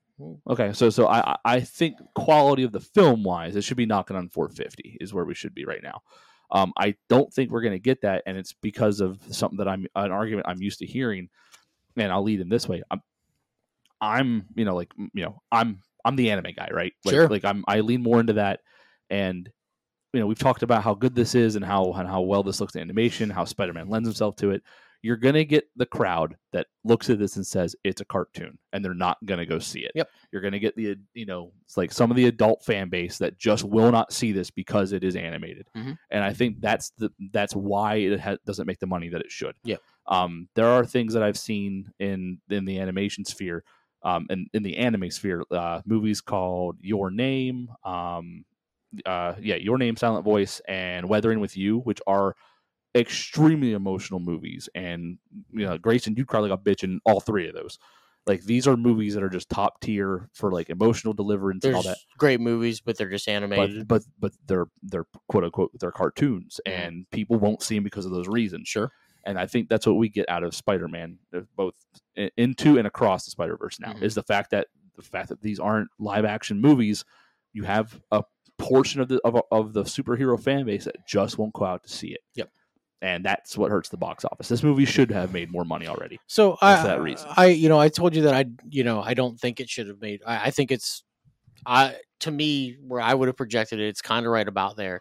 Okay, 0.49 0.73
so 0.73 0.91
so 0.91 1.07
I 1.07 1.33
I- 1.33 1.37
I 1.45 1.61
think 1.61 1.97
quality 2.15 2.65
of 2.65 2.73
the 2.73 2.81
film 2.81 3.23
wise, 3.25 3.55
it 3.57 3.63
should 3.63 3.77
be 3.77 3.87
knocking 3.87 4.17
on 4.17 4.29
450 4.29 4.99
is 5.01 5.15
where 5.15 5.25
we 5.25 5.35
should 5.35 5.55
be 5.55 5.65
right 5.65 5.83
now. 5.83 6.01
Um, 6.51 6.73
I 6.77 6.95
don't 7.09 7.33
think 7.33 7.51
we're 7.51 7.61
going 7.63 7.75
to 7.75 7.79
get 7.79 8.01
that, 8.03 8.23
and 8.27 8.37
it's 8.37 8.53
because 8.53 9.01
of 9.01 9.21
something 9.31 9.59
that 9.59 9.69
I'm 9.69 9.87
an 9.95 10.11
argument 10.13 10.49
I'm 10.49 10.61
used 10.63 10.79
to 10.81 10.87
hearing, 10.87 11.29
and 11.97 12.11
I'll 12.11 12.23
lead 12.25 12.41
in 12.41 12.49
this 12.49 12.69
way. 12.69 12.83
I'm, 12.91 13.01
I'm 14.01 14.47
you 14.57 14.65
know 14.65 14.75
like 14.75 14.93
you 14.97 15.25
know 15.25 15.43
I'm 15.53 15.83
I'm 16.09 16.17
the 16.17 16.31
anime 16.31 16.53
guy, 16.57 16.69
right? 16.73 16.93
Like, 17.05 17.15
Sure. 17.15 17.29
Like 17.29 17.45
I'm 17.45 17.65
I 17.69 17.81
lean 17.81 18.03
more 18.03 18.19
into 18.21 18.35
that, 18.35 18.61
and 19.11 19.49
you 20.13 20.21
know 20.21 20.27
we've 20.27 20.39
talked 20.39 20.63
about 20.63 20.83
how 20.83 20.95
good 20.95 21.15
this 21.15 21.35
is 21.35 21.55
and 21.57 21.65
how 21.65 21.93
and 21.93 22.09
how 22.09 22.23
well 22.23 22.43
this 22.43 22.61
looks 22.61 22.75
in 22.75 22.81
animation, 22.81 23.31
how 23.31 23.45
Spider-Man 23.45 23.89
lends 23.89 24.09
himself 24.09 24.37
to 24.37 24.51
it. 24.51 24.63
You're 25.01 25.17
gonna 25.17 25.45
get 25.45 25.69
the 25.77 25.87
crowd 25.87 26.37
that 26.53 26.67
looks 26.83 27.09
at 27.09 27.21
this 27.21 27.37
and 27.37 27.47
says 27.47 27.77
it's 27.85 28.01
a 28.01 28.05
cartoon, 28.05 28.59
and 28.73 28.85
they're 28.85 28.95
not 28.95 29.17
gonna 29.25 29.47
go 29.47 29.61
see 29.61 29.81
it. 29.81 29.93
Yep. 29.95 30.09
You're 30.33 30.43
gonna 30.43 30.59
get 30.59 30.75
the 30.75 30.97
you 31.15 31.27
know 31.27 31.53
it's 31.65 31.77
like 31.77 31.93
some 31.93 32.11
of 32.11 32.17
the 32.17 32.27
adult 32.27 32.65
fan 32.65 32.89
base 32.89 33.19
that 33.19 33.39
just 33.39 33.63
will 33.65 33.93
not 33.93 34.13
see 34.13 34.33
this 34.33 34.51
because 34.51 34.93
it 34.93 35.05
is 35.05 35.15
animated, 35.15 35.69
Mhm. 35.77 35.97
and 36.11 36.25
I 36.25 36.33
think 36.33 36.61
that's 36.61 36.91
the 36.99 37.11
that's 37.33 37.55
why 37.55 37.97
it 37.97 38.19
ha- 38.19 38.39
doesn't 38.45 38.67
make 38.67 38.81
the 38.81 38.87
money 38.89 39.09
that 39.11 39.21
it 39.21 39.31
should. 39.31 39.55
Yep. 39.63 39.81
Um, 40.09 40.49
there 40.57 40.67
are 40.67 40.85
things 40.87 41.13
that 41.15 41.23
I've 41.23 41.39
seen 41.39 41.93
in 42.01 42.41
in 42.51 42.65
the 42.65 42.81
animation 42.81 43.25
sphere, 43.25 43.63
um, 44.03 44.27
and 44.31 44.47
in 44.55 44.63
the 44.63 44.77
anime 44.79 45.11
sphere, 45.11 45.43
uh, 45.51 45.81
movies 45.85 46.21
called 46.21 46.77
Your 46.81 47.11
Name, 47.11 47.69
um, 47.85 48.45
uh, 49.05 49.35
yeah, 49.41 49.57
Your 49.57 49.79
Name, 49.79 49.97
Silent 49.97 50.25
Voice, 50.25 50.61
and 50.69 51.09
Weathering 51.09 51.41
with 51.41 51.57
You, 51.57 51.79
which 51.81 52.01
are 52.07 52.35
extremely 52.95 53.73
emotional 53.73 54.21
movies. 54.21 54.69
And 54.75 55.19
you 55.53 55.67
know, 55.67 55.79
Grayson, 55.79 56.15
you'd 56.17 56.29
probably 56.29 56.49
got 56.51 56.65
bitch 56.65 56.85
in 56.85 57.01
all 57.05 57.21
three 57.21 57.49
of 57.49 57.55
those. 57.55 57.79
Like 58.27 58.43
these 58.45 58.67
are 58.67 58.77
movies 58.77 59.15
that 59.15 59.23
are 59.23 59.29
just 59.31 59.49
top 59.49 59.81
tier 59.81 60.29
for 60.35 60.53
like 60.53 60.69
emotional 60.69 61.15
deliverance 61.15 61.65
and 61.65 61.75
all 61.75 61.83
that. 61.83 61.97
great 62.19 62.41
movies, 62.41 62.81
but 62.81 62.99
they're 62.99 63.09
just 63.09 63.27
But 63.27 63.33
animated. 63.33 63.89
but 63.89 64.03
but 64.19 64.33
they're 64.47 64.67
they're 64.83 65.07
quote 65.29 65.45
unquote 65.45 65.71
they're 65.81 65.93
cartoons, 65.93 66.61
Mhm. 66.67 66.73
and 66.73 67.11
people 67.11 67.37
won't 67.39 67.63
see 67.63 67.77
them 67.77 67.85
because 67.85 68.05
of 68.05 68.13
those 68.13 68.29
reasons. 68.29 68.69
sure. 68.69 68.93
And 69.25 69.39
I 69.39 69.47
think 69.47 69.69
that's 69.69 69.87
what 69.87 69.97
we 69.97 70.09
get 70.09 70.29
out 70.29 70.43
of 70.43 70.55
Spider-Man, 70.55 71.19
both 71.57 71.75
into 72.37 72.79
and 72.79 72.87
across 72.87 73.25
the 73.25 73.31
Spider-Verse. 73.31 73.79
Now 73.81 73.93
Mhm. 73.93 74.03
is 74.03 74.15
the 74.15 74.23
fact 74.23 74.51
that 74.51 74.69
the 74.97 75.03
fact 75.03 75.29
that 75.29 75.41
these 75.41 75.61
aren't 75.61 75.89
live 75.99 76.25
action 76.25 76.61
movies. 76.61 77.05
You 77.53 77.63
have 77.65 78.01
a 78.11 78.25
portion 78.59 79.01
of 79.01 79.09
the 79.09 79.21
of, 79.25 79.41
of 79.53 79.73
the 79.73 79.85
superhero 79.85 80.41
fan 80.43 80.67
base 80.67 80.85
that 80.85 81.07
just 81.07 81.39
won't 81.39 81.53
go 81.55 81.65
out 81.65 81.83
to 81.85 81.89
see 81.89 82.09
it. 82.09 82.21
Yep. 82.35 82.51
And 83.01 83.25
that's 83.25 83.57
what 83.57 83.71
hurts 83.71 83.89
the 83.91 83.97
box 83.97 84.25
office. 84.25 84.49
This 84.49 84.65
movie 84.65 84.85
should 84.85 85.11
have 85.13 85.33
made 85.33 85.53
more 85.53 85.65
money 85.65 85.87
already. 85.87 86.19
So 86.27 86.57
For 86.57 86.65
I, 86.65 86.83
that 86.83 87.01
reason. 87.01 87.29
I, 87.37 87.47
you 87.47 87.69
know, 87.69 87.79
I 87.79 87.89
told 87.89 88.17
you 88.17 88.23
that 88.23 88.35
I, 88.35 88.47
you 88.69 88.83
know, 88.83 89.01
I 89.01 89.15
don't 89.15 89.39
think 89.39 89.61
it 89.61 89.69
should 89.71 89.87
have 89.87 90.01
made. 90.01 90.21
I, 90.27 90.47
I 90.47 90.51
think 90.51 90.73
it's, 90.73 91.05
I 91.67 91.97
to 92.21 92.31
me 92.33 92.77
where 92.87 93.01
I 93.01 93.15
would 93.15 93.29
have 93.29 93.37
projected 93.37 93.79
it, 93.79 93.87
it's 93.87 94.03
kind 94.03 94.27
of 94.27 94.33
right 94.33 94.49
about 94.49 94.77
there. 94.77 95.01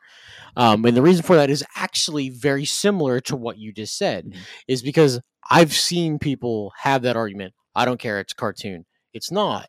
Um, 0.56 0.86
and 0.86 0.96
the 0.96 1.02
reason 1.02 1.24
for 1.24 1.36
that 1.36 1.50
is 1.50 1.64
actually 1.76 2.30
very 2.30 2.66
similar 2.66 3.20
to 3.22 3.36
what 3.36 3.58
you 3.58 3.72
just 3.74 3.98
said, 3.98 4.26
Mhm. 4.26 4.38
is 4.68 4.82
because 4.84 5.20
I've 5.50 5.74
seen 5.74 6.20
people 6.20 6.74
have 6.78 7.02
that 7.04 7.16
argument. 7.18 7.54
I 7.76 7.86
don't 7.86 8.00
care. 8.00 8.20
It's 8.20 8.34
cartoon. 8.34 8.86
It's 9.14 9.32
not. 9.32 9.68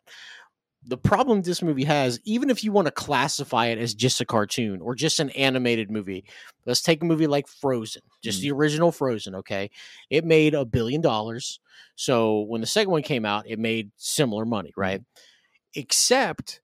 The 0.85 0.97
problem 0.97 1.41
this 1.41 1.61
movie 1.61 1.83
has, 1.85 2.19
even 2.23 2.49
if 2.49 2.63
you 2.63 2.71
want 2.71 2.85
to 2.85 2.91
classify 2.91 3.67
it 3.67 3.77
as 3.79 3.93
just 3.93 4.21
a 4.21 4.25
cartoon 4.25 4.79
or 4.81 4.95
just 4.95 5.19
an 5.19 5.29
animated 5.31 5.89
movie, 5.91 6.23
let's 6.65 6.81
take 6.81 7.01
a 7.01 7.05
movie 7.05 7.27
like 7.27 7.47
Frozen, 7.47 8.03
just 8.23 8.39
Mhm. 8.39 8.41
the 8.43 8.51
original 8.51 8.91
Frozen, 8.91 9.35
okay? 9.35 9.71
It 10.09 10.23
made 10.23 10.53
a 10.53 10.65
billion 10.65 11.01
dollars. 11.01 11.59
So 11.95 12.41
when 12.41 12.61
the 12.61 12.67
second 12.67 12.91
one 12.91 13.01
came 13.03 13.25
out, 13.25 13.45
it 13.47 13.59
made 13.59 13.91
similar 13.97 14.45
money, 14.45 14.71
right? 14.77 15.01
Except 15.75 16.61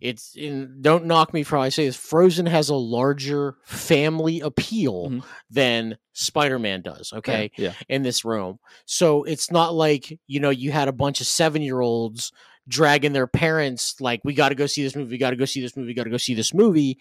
it's 0.00 0.36
in 0.36 0.82
don't 0.82 1.06
knock 1.06 1.32
me 1.32 1.42
for 1.42 1.56
how 1.56 1.62
I 1.62 1.68
say 1.70 1.86
this, 1.86 1.96
Frozen 1.96 2.46
has 2.46 2.68
a 2.68 2.74
larger 2.74 3.56
family 3.64 4.40
appeal 4.40 5.08
Mhm. 5.10 5.24
than 5.50 5.98
Spider-Man 6.12 6.82
does, 6.82 7.12
okay? 7.12 7.50
Yeah. 7.56 7.72
in 7.88 8.02
this 8.02 8.24
room. 8.24 8.58
So 8.86 9.24
it's 9.24 9.50
not 9.50 9.74
like, 9.74 10.18
you 10.26 10.40
know, 10.40 10.50
you 10.50 10.72
had 10.72 10.88
a 10.88 10.92
bunch 10.92 11.20
of 11.20 11.26
seven 11.26 11.62
year 11.62 11.80
olds 11.80 12.32
dragging 12.68 13.12
their 13.12 13.26
parents, 13.26 13.94
like, 14.00 14.20
we 14.24 14.32
got 14.34 14.48
to 14.50 14.54
go 14.54 14.66
see 14.66 14.82
this 14.82 14.96
movie, 14.96 15.10
we 15.10 15.18
got 15.18 15.30
to 15.30 15.36
go 15.36 15.44
see 15.44 15.60
this 15.60 15.76
movie, 15.76 15.88
we 15.88 15.94
got 15.94 16.04
to 16.04 16.10
go 16.10 16.16
see 16.16 16.34
this 16.34 16.54
movie. 16.54 16.98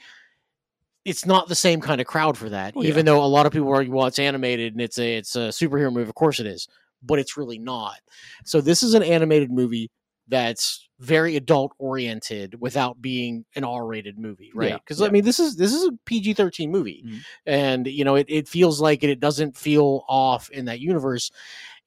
It's 1.05 1.25
not 1.25 1.47
the 1.49 1.55
same 1.55 1.81
kind 1.81 1.99
of 1.99 2.07
crowd 2.07 2.37
for 2.37 2.49
that, 2.49 2.73
Oh, 2.75 2.81
yeah. 2.81 2.89
even 2.89 3.05
though 3.05 3.23
a 3.23 3.27
lot 3.27 3.45
of 3.45 3.51
people 3.51 3.69
argue, 3.69 3.93
well, 3.93 4.05
it's 4.07 4.19
animated 4.19 4.73
and 4.73 4.81
it's 4.81 4.97
a 4.97 5.15
it's 5.17 5.35
a 5.35 5.49
superhero 5.49 5.91
movie. 5.91 6.07
Of 6.07 6.15
course 6.15 6.39
it 6.39 6.45
is, 6.47 6.67
but 7.01 7.19
it's 7.19 7.35
really 7.37 7.59
not. 7.59 7.99
So 8.45 8.61
this 8.61 8.83
is 8.83 8.93
an 8.93 9.03
animated 9.03 9.51
movie 9.51 9.89
that's 10.27 10.87
very 10.99 11.35
adult 11.35 11.73
oriented 11.79 12.59
without 12.61 13.01
being 13.01 13.45
an 13.55 13.63
R-rated 13.63 14.17
movie, 14.17 14.51
right? 14.55 14.69
Yeah, 14.69 14.77
Because 14.77 15.01
I 15.01 15.09
mean, 15.09 15.25
this 15.25 15.39
is 15.39 15.55
this 15.57 15.73
is 15.73 15.83
a 15.85 15.91
PG-13 16.05 16.69
movie, 16.69 17.03
Mhm. 17.05 17.21
and 17.45 17.87
you 17.87 18.05
know, 18.05 18.15
it, 18.15 18.25
it 18.29 18.47
feels 18.47 18.79
like 18.79 19.03
it, 19.03 19.09
it 19.09 19.19
doesn't 19.19 19.57
feel 19.57 20.05
off 20.07 20.49
in 20.51 20.65
that 20.65 20.79
universe, 20.79 21.29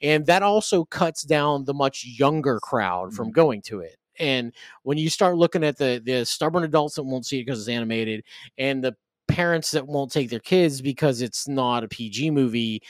and 0.02 0.26
that 0.26 0.42
also 0.42 0.84
cuts 0.84 1.22
down 1.22 1.64
the 1.64 1.74
much 1.74 2.04
younger 2.04 2.60
crowd 2.60 3.14
from 3.14 3.28
Mhm. 3.30 3.34
going 3.34 3.62
to 3.62 3.80
it. 3.80 3.96
And 4.18 4.52
when 4.82 4.98
you 4.98 5.08
start 5.10 5.36
looking 5.36 5.64
at 5.64 5.78
the 5.78 6.02
the 6.04 6.24
stubborn 6.26 6.64
adults 6.64 6.96
that 6.96 7.04
won't 7.04 7.26
see 7.26 7.38
it 7.40 7.46
because 7.46 7.60
it's 7.60 7.68
animated, 7.68 8.22
and 8.58 8.84
the 8.84 8.94
parents 9.28 9.72
that 9.72 9.86
won't 9.86 10.12
take 10.12 10.30
their 10.30 10.40
kids 10.40 10.80
because 10.82 11.20
it's 11.22 11.48
not 11.48 11.84
a 11.84 11.88
PG 11.88 12.30
movie, 12.30 12.82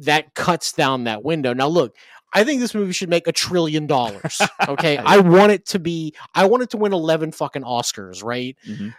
that 0.00 0.34
cuts 0.34 0.72
down 0.72 1.04
that 1.04 1.22
window. 1.24 1.52
Now, 1.54 1.68
look, 1.68 1.94
I 2.36 2.44
think 2.44 2.60
this 2.60 2.74
movie 2.74 2.92
should 2.92 3.08
make 3.08 3.26
a 3.26 3.32
trillion 3.32 3.86
dollars. 3.86 4.40
Okay, 4.68 4.96
I 4.98 5.18
want 5.18 5.52
it 5.52 5.64
to 5.66 5.78
be. 5.78 6.14
I 6.34 6.46
want 6.46 6.62
it 6.62 6.70
to 6.70 6.76
win 6.76 6.92
eleven 6.92 7.32
fucking 7.32 7.62
Oscars, 7.62 8.22
right? 8.22 8.56
Mhm. 8.66 8.94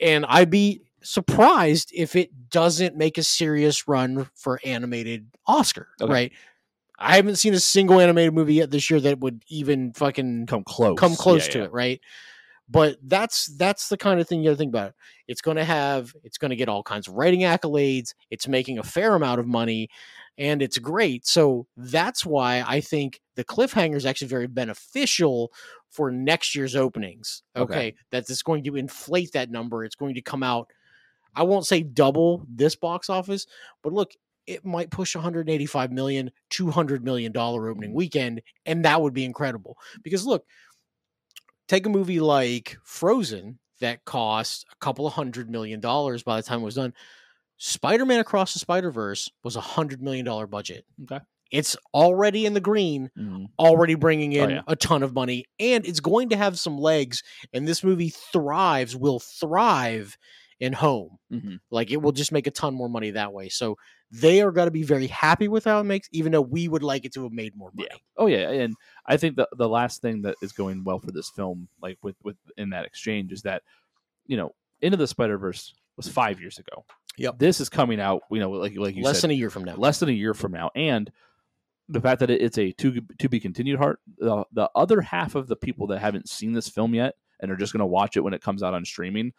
And 0.00 0.26
I'd 0.28 0.50
be 0.50 0.82
surprised 1.02 1.90
if 1.94 2.16
it 2.16 2.50
doesn't 2.50 2.96
make 2.96 3.18
a 3.18 3.22
serious 3.22 3.86
run 3.88 4.28
for 4.34 4.60
animated 4.64 5.26
Oscar, 5.46 5.88
Okay. 6.00 6.12
right? 6.12 6.32
I 6.98 7.16
haven't 7.16 7.36
seen 7.36 7.54
a 7.54 7.60
single 7.60 7.98
animated 8.00 8.34
movie 8.34 8.54
yet 8.54 8.70
this 8.70 8.88
year 8.90 9.00
that 9.00 9.18
would 9.20 9.42
even 9.48 9.92
fucking 9.92 10.46
Come 10.46 10.64
close. 10.64 10.98
come 10.98 11.14
close 11.16 11.46
Yeah, 11.46 11.52
to 11.54 11.58
yeah. 11.58 11.64
it, 11.64 11.72
right? 11.72 12.00
But 12.68 12.96
that's 13.02 13.46
that's 13.56 13.88
the 13.88 13.96
kind 13.98 14.20
of 14.20 14.28
thing 14.28 14.40
you 14.40 14.46
got 14.50 14.52
to 14.52 14.56
think 14.56 14.70
about. 14.70 14.94
It's 15.28 15.40
going 15.42 15.56
to 15.58 15.64
have 15.64 16.14
it's 16.22 16.38
going 16.38 16.50
to 16.50 16.56
get 16.56 16.68
all 16.68 16.82
kinds 16.82 17.08
of 17.08 17.14
writing 17.14 17.40
accolades. 17.40 18.14
It's 18.30 18.48
making 18.48 18.78
a 18.78 18.82
fair 18.82 19.14
amount 19.14 19.40
of 19.40 19.46
money, 19.46 19.88
and 20.38 20.62
it's 20.62 20.78
great. 20.78 21.26
So 21.26 21.66
that's 21.76 22.26
why 22.26 22.64
I 22.66 22.80
think 22.80 23.20
the 23.36 23.44
cliffhanger 23.44 23.96
is 23.96 24.06
actually 24.06 24.28
very 24.28 24.46
beneficial 24.46 25.52
for 25.90 26.10
next 26.10 26.54
year's 26.54 26.74
openings. 26.74 27.42
Okay. 27.56 27.74
Okay, 27.74 27.94
that 28.10 28.28
it's 28.28 28.42
going 28.42 28.64
to 28.64 28.76
inflate 28.76 29.32
that 29.32 29.50
number. 29.50 29.84
It's 29.84 29.94
going 29.94 30.14
to 30.14 30.22
come 30.22 30.42
out. 30.42 30.70
I 31.36 31.42
won't 31.42 31.66
say 31.66 31.82
double 31.82 32.44
this 32.48 32.76
box 32.76 33.10
office, 33.10 33.46
but 33.82 33.92
look, 33.92 34.12
it 34.46 34.64
might 34.64 34.90
push 34.90 35.14
185 35.14 35.90
million, 35.90 36.30
200 36.50 37.04
million 37.04 37.32
dollar 37.32 37.68
opening 37.68 37.92
mm. 37.92 37.94
weekend, 37.94 38.42
and 38.66 38.84
that 38.84 39.00
would 39.00 39.14
be 39.14 39.24
incredible. 39.24 39.76
Because 40.02 40.26
look, 40.26 40.44
take 41.68 41.86
a 41.86 41.90
movie 41.90 42.20
like 42.20 42.76
Frozen 42.84 43.58
that 43.80 44.04
cost 44.04 44.66
a 44.72 44.76
couple 44.76 45.06
of 45.06 45.12
hundred 45.12 45.50
million 45.50 45.80
dollars 45.80 46.22
by 46.22 46.36
the 46.36 46.42
time 46.42 46.60
it 46.60 46.64
was 46.64 46.74
done. 46.76 46.92
Spider-Man 47.58 48.20
Across 48.20 48.52
the 48.54 48.58
Spider-Verse 48.58 49.30
was 49.42 49.56
a 49.56 49.60
hundred 49.60 50.02
million 50.02 50.24
dollar 50.24 50.46
budget. 50.46 50.84
Okay. 51.04 51.20
It's 51.50 51.76
already 51.92 52.46
in 52.46 52.54
the 52.54 52.60
green, 52.60 53.10
Mhm. 53.16 53.46
already 53.58 53.94
bringing 53.94 54.36
Oh, 54.40 54.44
in 54.44 54.50
yeah. 54.50 54.62
a 54.66 54.74
ton 54.74 55.02
of 55.02 55.14
money, 55.14 55.44
and 55.60 55.86
it's 55.86 56.00
going 56.00 56.30
to 56.30 56.36
have 56.36 56.58
some 56.58 56.78
legs. 56.78 57.22
And 57.52 57.68
this 57.68 57.84
movie 57.84 58.08
thrives, 58.08 58.96
will 58.96 59.20
thrive 59.20 60.16
in 60.58 60.72
home. 60.72 61.18
Mhm. 61.32 61.58
Like 61.70 61.90
it 61.90 61.98
will 62.02 62.12
just 62.12 62.32
make 62.32 62.46
a 62.46 62.50
ton 62.50 62.74
more 62.74 62.88
money 62.88 63.10
that 63.10 63.32
way. 63.32 63.48
So 63.50 63.76
they 64.10 64.40
are 64.40 64.50
going 64.52 64.66
to 64.66 64.70
be 64.72 64.82
very 64.84 65.06
happy 65.08 65.48
with 65.48 65.64
how 65.64 65.80
it 65.80 65.84
makes, 65.84 66.08
even 66.12 66.32
though 66.32 66.40
we 66.40 66.68
would 66.68 66.82
like 66.82 67.04
it 67.04 67.12
to 67.14 67.22
have 67.24 67.32
made 67.32 67.54
more 67.56 67.70
money. 67.74 67.88
Yeah. 67.90 67.98
Oh 68.16 68.26
yeah, 68.26 68.50
and 68.50 68.74
I 69.06 69.16
think 69.16 69.36
the 69.36 69.48
the 69.56 69.68
last 69.68 70.00
thing 70.02 70.22
that 70.22 70.36
is 70.42 70.52
going 70.52 70.82
well 70.84 70.98
for 70.98 71.12
this 71.12 71.30
film, 71.30 71.68
like 71.82 71.98
with 72.02 72.16
with 72.24 72.36
in 72.56 72.70
that 72.70 72.84
exchange, 72.84 73.32
is 73.32 73.42
that 73.42 73.62
you 74.26 74.36
know, 74.36 74.54
Into 74.80 74.96
the 74.96 75.06
Spider 75.06 75.38
Verse 75.38 75.74
was 75.96 76.08
five 76.08 76.40
years 76.40 76.58
ago. 76.58 76.84
Yep. 77.16 77.38
This 77.38 77.60
is 77.60 77.68
coming 77.68 78.00
out, 78.00 78.22
you 78.30 78.40
know, 78.40 78.50
like 78.50 78.76
like 78.76 78.96
you 78.96 79.02
said. 79.02 79.08
Less 79.08 79.16
said, 79.16 79.28
than 79.28 79.30
a 79.32 79.38
year 79.38 79.50
from 79.50 79.64
now. 79.64 79.76
less 79.76 80.00
than 80.00 80.08
a 80.08 80.12
year 80.12 80.34
from 80.34 80.52
now, 80.52 80.70
and 80.74 81.10
the 81.88 82.00
fact 82.00 82.20
that 82.20 82.30
it's 82.30 82.58
a 82.58 82.72
to 82.72 83.00
to 83.18 83.28
be 83.28 83.40
continued 83.40 83.78
heart. 83.78 84.00
The 84.18 84.44
the 84.52 84.70
other 84.74 85.00
half 85.00 85.34
of 85.34 85.46
the 85.46 85.56
people 85.56 85.88
that 85.88 86.00
haven't 86.00 86.28
seen 86.28 86.52
this 86.52 86.68
film 86.68 86.94
yet 86.94 87.14
and 87.40 87.50
are 87.50 87.56
just 87.56 87.72
going 87.72 87.80
to 87.80 87.86
watch 87.86 88.16
it 88.16 88.20
when 88.20 88.34
it 88.34 88.42
comes 88.42 88.62
out 88.62 88.74
on 88.74 88.84
streaming, 88.84 89.32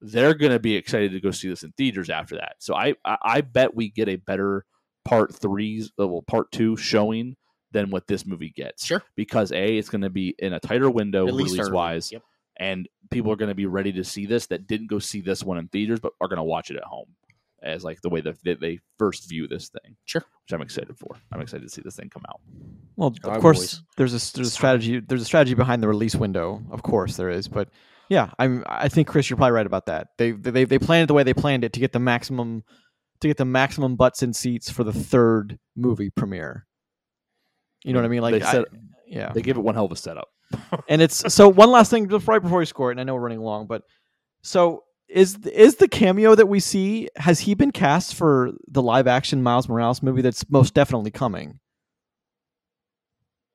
they're 0.00 0.34
going 0.34 0.52
to 0.52 0.58
be 0.58 0.76
excited 0.76 1.12
to 1.12 1.20
go 1.20 1.30
see 1.30 1.48
this 1.48 1.62
in 1.62 1.72
theaters 1.72 2.10
after 2.10 2.36
that. 2.36 2.56
So 2.58 2.74
I 2.74 2.94
I, 3.04 3.16
I 3.22 3.40
bet 3.40 3.74
we 3.74 3.90
get 3.90 4.08
a 4.08 4.16
better 4.16 4.64
part 5.04 5.34
threes, 5.34 5.90
uh, 5.98 6.06
well, 6.06 6.22
part 6.22 6.52
two 6.52 6.76
showing 6.76 7.36
than 7.72 7.90
what 7.90 8.06
this 8.06 8.26
movie 8.26 8.50
gets. 8.50 8.84
Sure. 8.84 9.02
Because 9.16 9.52
a 9.52 9.78
it's 9.78 9.88
going 9.88 10.02
to 10.02 10.10
be 10.10 10.34
in 10.38 10.52
a 10.52 10.60
tighter 10.60 10.90
window 10.90 11.26
release 11.26 11.70
wise, 11.70 12.12
Yep. 12.12 12.22
And 12.58 12.88
people 13.10 13.30
are 13.32 13.36
going 13.36 13.48
to 13.50 13.54
be 13.54 13.66
ready 13.66 13.92
to 13.92 14.04
see 14.04 14.26
this 14.26 14.46
that 14.46 14.66
didn't 14.66 14.88
go 14.88 14.98
see 14.98 15.20
this 15.20 15.42
one 15.44 15.58
in 15.58 15.68
theaters 15.68 16.00
but 16.00 16.12
are 16.20 16.28
going 16.28 16.38
to 16.38 16.42
watch 16.42 16.70
it 16.70 16.76
at 16.76 16.84
home 16.84 17.06
as 17.62 17.82
like 17.84 18.00
the 18.02 18.08
way 18.08 18.20
that 18.20 18.36
they, 18.44 18.54
they 18.54 18.78
first 18.98 19.28
view 19.28 19.46
this 19.48 19.68
thing 19.68 19.96
Sure. 20.04 20.22
which 20.44 20.52
i'm 20.52 20.62
excited 20.62 20.96
for 20.98 21.16
i'm 21.32 21.40
excited 21.40 21.62
to 21.62 21.72
see 21.72 21.82
this 21.82 21.96
thing 21.96 22.10
come 22.10 22.24
out 22.28 22.40
Well, 22.96 23.08
of 23.08 23.16
Our 23.30 23.40
course, 23.40 23.58
boys. 23.58 23.82
there's 23.96 24.12
a 24.12 24.34
there's 24.36 24.48
a 24.48 24.50
strategy 24.50 25.00
there's 25.00 25.22
a 25.22 25.26
strategy 25.26 25.54
behind 25.54 25.82
the 25.82 25.88
release 25.88 26.14
window. 26.14 26.62
Of 26.70 26.82
course, 26.82 27.16
there 27.16 27.30
is, 27.30 27.46
but 27.48 27.68
yeah, 28.08 28.30
I'm 28.38 28.62
I 28.68 28.88
think 28.88 29.08
Chris, 29.08 29.28
you're 29.28 29.36
probably 29.36 29.52
right 29.52 29.66
about 29.66 29.86
that. 29.86 30.08
They 30.16 30.30
they 30.32 30.64
they 30.64 30.78
planned 30.78 31.04
it 31.04 31.06
the 31.08 31.14
way 31.14 31.22
they 31.24 31.34
planned 31.34 31.64
it 31.64 31.72
to 31.74 31.80
get 31.80 31.92
the 31.92 31.98
maximum 31.98 32.62
to 33.20 33.28
get 33.28 33.36
the 33.36 33.44
maximum 33.44 33.96
butts 33.96 34.22
in 34.22 34.32
seats 34.32 34.70
for 34.70 34.84
the 34.84 34.92
third 34.92 35.58
movie 35.74 36.10
premiere. 36.10 36.66
You 37.84 37.92
know 37.92 37.98
what 38.00 38.06
I 38.06 38.08
mean? 38.08 38.20
Like, 38.22 38.34
they, 38.34 38.40
said, 38.40 38.64
I- 38.72 38.76
yeah. 39.06 39.32
they 39.32 39.42
give 39.42 39.56
it 39.56 39.60
one 39.60 39.74
hell 39.74 39.84
of 39.86 39.92
a 39.92 39.96
setup 39.96 40.28
and 40.88 41.02
it's 41.02 41.32
so 41.32 41.48
one 41.48 41.70
last 41.70 41.90
thing 41.90 42.08
just 42.08 42.26
right 42.28 42.42
before 42.42 42.58
we 42.58 42.66
score 42.66 42.90
it, 42.90 42.94
and 42.94 43.00
I 43.00 43.04
know 43.04 43.14
we're 43.14 43.22
running 43.22 43.40
long, 43.40 43.66
but 43.66 43.82
so 44.42 44.84
is 45.08 45.38
is 45.46 45.76
the 45.76 45.88
cameo 45.88 46.34
that 46.34 46.46
we 46.46 46.60
see 46.60 47.08
has 47.16 47.40
he 47.40 47.54
been 47.54 47.70
cast 47.70 48.14
for 48.14 48.52
the 48.68 48.82
live 48.82 49.06
action 49.06 49.42
Miles 49.42 49.68
Morales 49.68 50.02
movie 50.02 50.22
that's 50.22 50.48
most 50.50 50.74
definitely 50.74 51.10
coming? 51.10 51.60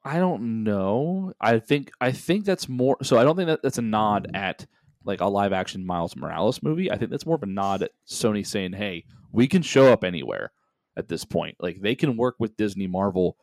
i 0.04 0.18
don't 0.18 0.64
know. 0.64 1.34
I 1.40 1.60
think 1.60 1.92
i 2.02 2.12
think 2.12 2.46
that's 2.46 2.68
more 2.68 2.98
so 3.04 3.18
i 3.18 3.24
don't 3.24 3.36
think 3.36 3.48
that 3.48 3.62
that's 3.62 3.78
a 3.78 3.84
nod 3.84 4.28
hmm. 4.30 4.36
at 4.36 4.66
like 5.04 5.22
a 5.22 5.26
live 5.26 5.52
action 5.52 5.86
miles 5.86 6.16
morales 6.16 6.62
movie. 6.62 6.92
I 6.92 6.98
think 6.98 7.10
that's 7.10 7.26
more 7.26 7.36
of 7.36 7.44
a 7.44 7.48
nod 7.48 7.82
at 7.82 7.92
sony 8.08 8.46
saying 8.46 8.74
hey 8.74 9.06
we 9.32 9.48
can 9.48 9.62
show 9.62 9.92
up 9.92 10.04
anywhere 10.04 10.52
at 10.98 11.08
this 11.08 11.24
point. 11.24 11.56
Like 11.60 11.82
they 11.82 11.96
can 11.96 12.18
work 12.18 12.36
with 12.40 12.58
disney 12.58 12.88
marvel 12.88 13.38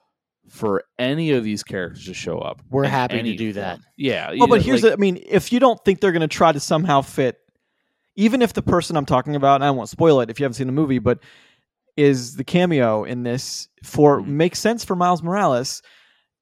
for 0.49 0.85
any 0.99 1.31
of 1.33 1.45
these 1.45 1.63
characters 1.63 2.07
to 2.07 2.15
show 2.15 2.39
up 2.39 2.61
We're 2.71 2.87
happy 2.87 3.23
to 3.23 3.37
do 3.37 3.53
that. 3.55 3.81
yeah 3.97 4.33
Well, 4.37 4.49
but 4.49 4.63
here's 4.63 4.83
like- 4.83 4.93
the, 4.93 4.97
I 4.97 4.97
mean, 4.97 5.23
if 5.27 5.53
you 5.53 5.61
don't 5.61 5.79
think 5.85 6.01
they're 6.01 6.13
going 6.13 6.21
to 6.23 6.29
try 6.29 6.53
to 6.53 6.61
somehow 6.61 7.03
fit, 7.03 7.39
even 8.17 8.43
if 8.43 8.53
the 8.53 8.63
person 8.63 8.97
I'm 8.97 9.07
talking 9.07 9.37
about, 9.37 9.57
and 9.57 9.65
I 9.65 9.71
won't 9.71 9.89
spoil 9.89 10.21
it 10.21 10.31
if 10.31 10.41
you 10.41 10.45
haven't 10.45 10.55
seen 10.55 10.67
the 10.67 10.73
movie, 10.73 10.99
but 10.99 11.21
is 11.97 12.37
the 12.37 12.45
cameo 12.45 13.05
in 13.05 13.23
this 13.25 13.69
for 13.83 14.21
Mhm. 14.21 14.27
makes 14.27 14.59
sense 14.59 14.85
for 14.85 14.95
Miles 14.97 15.23
Morales. 15.23 15.83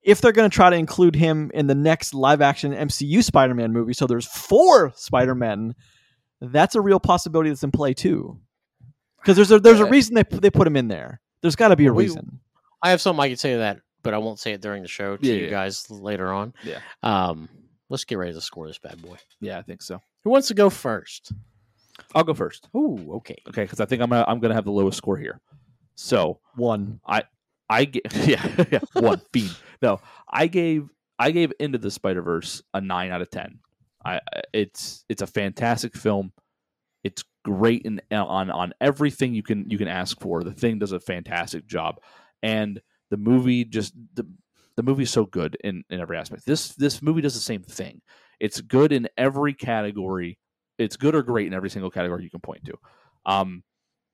If 0.02 0.20
they're 0.20 0.32
going 0.32 0.48
to 0.48 0.54
try 0.54 0.70
to 0.70 0.76
include 0.76 1.16
him 1.16 1.50
in 1.52 1.66
the 1.66 1.74
next 1.74 2.14
live 2.14 2.40
action 2.40 2.72
MCU 2.72 3.22
Spider 3.22 3.54
Man 3.54 3.72
movie, 3.72 3.92
so 3.92 4.06
there's 4.06 4.26
four 4.26 4.92
Spider 4.96 5.34
Men, 5.34 5.74
that's 6.40 6.74
a 6.74 6.80
real 6.80 7.00
possibility 7.00 7.50
that's 7.50 7.62
in 7.64 7.70
play 7.72 7.92
too. 7.94 8.38
Because 9.18 9.36
there's 9.36 9.50
a 9.50 9.58
there's 9.58 9.80
a 9.80 9.86
reason 9.86 10.14
they 10.14 10.22
they 10.30 10.50
put 10.50 10.66
him 10.66 10.76
in 10.76 10.88
there. 10.88 11.20
There's 11.42 11.56
got 11.56 11.68
to 11.68 11.76
be 11.76 11.86
a 11.86 11.92
we- 11.92 12.04
reason. 12.04 12.38
I 12.82 12.90
have 12.90 13.00
something 13.00 13.20
I 13.22 13.28
could 13.30 13.40
say 13.40 13.52
to 13.52 13.58
that, 13.58 13.80
but 14.06 14.14
I 14.14 14.18
won't 14.18 14.38
say 14.38 14.52
it 14.52 14.62
during 14.62 14.82
the 14.82 14.88
show 14.88 15.16
to 15.18 15.26
Yeah, 15.26 15.34
you 15.34 15.44
yeah. 15.44 15.50
guys 15.50 15.90
later 15.90 16.32
on. 16.32 16.54
Yeah. 16.64 16.80
Um, 17.02 17.48
let's 17.90 18.04
get 18.04 18.16
ready 18.16 18.32
to 18.32 18.40
score 18.40 18.66
this 18.66 18.78
bad 18.78 19.00
boy. 19.02 19.16
yeah 19.40 19.58
i 19.58 19.62
think 19.62 19.80
so 19.82 20.00
Who 20.24 20.30
wants 20.30 20.48
to 20.48 20.54
go 20.54 20.70
first? 20.70 21.32
i'll 22.14 22.24
go 22.24 22.34
first 22.34 22.68
Ooh, 22.74 22.98
okay. 23.16 23.36
okay 23.48 23.62
because 23.62 23.80
i 23.80 23.84
think 23.84 24.02
i'm 24.02 24.10
gonna 24.10 24.24
i'm 24.26 24.40
gonna 24.40 24.54
have 24.54 24.64
the 24.64 24.72
lowest 24.72 24.98
score 24.98 25.16
here 25.16 25.40
so 25.94 26.40
One. 26.56 27.00
I 27.68 27.84
gave 27.84 28.02
yeah, 28.28 28.64
yeah 28.70 28.80
one 28.92 29.20
fiend. 29.32 29.56
No, 29.82 30.00
I 30.28 30.46
gave 30.46 30.88
I 31.18 31.30
gave 31.32 31.52
Into 31.58 31.78
the 31.78 31.90
Spider 31.90 32.22
Verse 32.22 32.62
a 32.74 32.80
nine 32.80 33.10
out 33.10 33.22
of 33.22 33.30
ten. 33.30 33.58
I 34.04 34.16
I- 34.18 34.42
it's 34.52 35.04
it's 35.08 35.22
a 35.22 35.26
fantastic 35.26 35.96
film. 35.96 36.32
It's 37.02 37.24
great 37.44 37.82
in 37.82 38.00
on 38.12 38.50
on 38.50 38.72
everything 38.80 39.34
you 39.34 39.42
can 39.42 39.68
you 39.70 39.78
can 39.78 39.88
ask 39.88 40.20
for. 40.20 40.44
The 40.44 40.52
thing 40.52 40.78
does 40.78 40.92
a 40.92 41.00
fantastic 41.00 41.66
job, 41.66 41.98
and 42.42 42.80
the 43.10 43.16
movie 43.16 43.64
just 43.64 43.94
the 44.14 44.26
the 44.76 44.82
movie's 44.82 45.10
so 45.10 45.24
good 45.24 45.56
in 45.64 45.84
in 45.90 46.00
every 46.00 46.16
aspect. 46.16 46.46
This 46.46 46.68
this 46.74 47.02
movie 47.02 47.22
does 47.22 47.34
the 47.34 47.40
same 47.40 47.62
thing. 47.62 48.00
It's 48.40 48.60
good 48.60 48.92
in 48.92 49.08
every 49.16 49.54
category. 49.54 50.38
It's 50.78 50.96
good 50.96 51.14
or 51.14 51.22
great 51.22 51.46
in 51.46 51.54
every 51.54 51.70
single 51.70 51.90
category 51.90 52.22
you 52.24 52.30
can 52.30 52.40
point 52.40 52.64
to. 52.66 52.74
Um, 53.24 53.62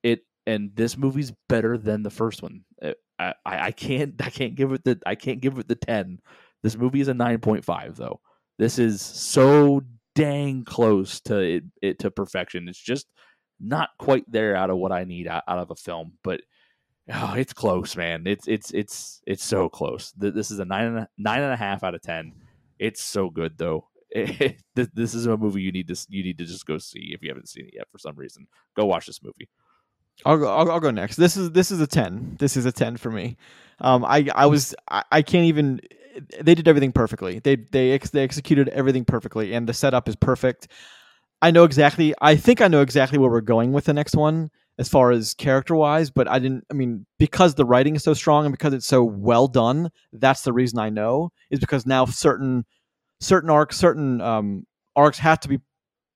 it 0.01 0.21
and 0.45 0.75
this 0.75 0.97
movie's 0.97 1.33
better 1.49 1.77
than 1.77 2.03
the 2.03 2.09
first 2.09 2.41
one. 2.41 2.63
Uh, 2.81 2.93
I, 3.19 3.33
I 3.45 3.65
I 3.67 3.71
can't 3.71 4.15
I 4.21 4.29
can't 4.29 4.55
give 4.55 4.71
it 4.71 4.83
the 4.83 4.99
I 5.05 5.15
can't 5.15 5.41
give 5.41 5.57
it 5.57 5.67
the 5.67 5.75
ten. 5.75 6.19
This 6.61 6.77
movie 6.77 7.01
is 7.01 7.09
a 7.09 7.13
nine 7.13 7.39
point 7.39 7.65
five 7.65 7.95
though. 7.95 8.21
This 8.57 8.79
is 8.79 9.01
so 9.01 9.81
dang 10.15 10.63
close 10.63 11.19
to 11.21 11.39
it, 11.39 11.63
it 11.81 11.99
to 11.99 12.11
perfection. 12.11 12.69
It's 12.69 12.79
just 12.79 13.07
not 13.59 13.89
quite 13.97 14.29
there 14.31 14.55
out 14.55 14.69
of 14.69 14.77
what 14.77 14.91
I 14.91 15.03
need 15.03 15.27
out, 15.27 15.43
out 15.47 15.59
of 15.59 15.71
a 15.71 15.75
film, 15.75 16.13
but 16.23 16.41
oh, 17.11 17.33
it's 17.33 17.53
close, 17.53 17.95
man. 17.95 18.23
It's 18.25 18.47
it's 18.47 18.71
it's 18.71 19.21
it's 19.25 19.43
so 19.43 19.69
close. 19.69 20.13
This 20.17 20.51
is 20.51 20.59
a 20.59 20.65
nine 20.65 20.85
and 20.85 20.97
a, 20.99 21.09
nine 21.17 21.41
and 21.41 21.53
a 21.53 21.57
half 21.57 21.83
out 21.83 21.95
of 21.95 22.01
ten. 22.01 22.33
It's 22.79 23.03
so 23.03 23.29
good 23.29 23.57
though. 23.57 23.87
This 24.75 24.89
this 24.93 25.13
is 25.13 25.27
a 25.27 25.37
movie 25.37 25.61
you 25.61 25.71
need 25.71 25.87
to 25.87 26.05
you 26.09 26.23
need 26.23 26.37
to 26.39 26.45
just 26.45 26.65
go 26.65 26.79
see 26.79 27.11
if 27.13 27.21
you 27.21 27.29
haven't 27.29 27.49
seen 27.49 27.65
it 27.65 27.73
yet 27.75 27.87
for 27.91 27.99
some 27.99 28.15
reason. 28.15 28.47
Go 28.75 28.85
watch 28.85 29.05
this 29.05 29.21
movie. 29.23 29.49
I'll 30.25 30.37
go. 30.37 30.47
I'll, 30.47 30.71
I'll 30.71 30.79
go 30.79 30.91
next. 30.91 31.15
This 31.17 31.37
is 31.37 31.51
this 31.51 31.71
is 31.71 31.79
a 31.79 31.87
ten. 31.87 32.35
This 32.39 32.57
is 32.57 32.65
a 32.65 32.71
ten 32.71 32.97
for 32.97 33.11
me. 33.11 33.37
Um, 33.79 34.03
I 34.05 34.27
I 34.33 34.45
was 34.45 34.73
I, 34.89 35.03
I 35.11 35.21
can't 35.21 35.45
even. 35.45 35.79
They 36.41 36.55
did 36.55 36.67
everything 36.67 36.91
perfectly. 36.91 37.39
They 37.39 37.55
they 37.55 37.91
ex, 37.91 38.11
they 38.11 38.23
executed 38.23 38.69
everything 38.69 39.05
perfectly, 39.05 39.53
and 39.53 39.67
the 39.67 39.73
setup 39.73 40.07
is 40.07 40.15
perfect. 40.15 40.67
I 41.41 41.51
know 41.51 41.63
exactly. 41.63 42.13
I 42.21 42.35
think 42.35 42.61
I 42.61 42.67
know 42.67 42.81
exactly 42.81 43.17
where 43.17 43.29
we're 43.29 43.41
going 43.41 43.73
with 43.73 43.85
the 43.85 43.93
next 43.93 44.15
one 44.15 44.49
as 44.79 44.89
far 44.89 45.11
as 45.11 45.33
character 45.33 45.75
wise, 45.75 46.09
but 46.09 46.27
I 46.27 46.39
didn't. 46.39 46.65
I 46.71 46.73
mean, 46.73 47.05
because 47.19 47.55
the 47.55 47.65
writing 47.65 47.95
is 47.95 48.03
so 48.03 48.13
strong 48.13 48.45
and 48.45 48.53
because 48.53 48.73
it's 48.73 48.87
so 48.87 49.03
well 49.03 49.47
done, 49.47 49.91
that's 50.11 50.41
the 50.41 50.53
reason 50.53 50.79
I 50.79 50.89
know. 50.89 51.31
Is 51.51 51.59
because 51.59 51.85
now 51.85 52.05
certain 52.05 52.65
certain 53.19 53.49
arcs, 53.49 53.77
certain 53.77 54.19
um, 54.21 54.65
arcs 54.95 55.19
have 55.19 55.39
to 55.41 55.47
be 55.47 55.59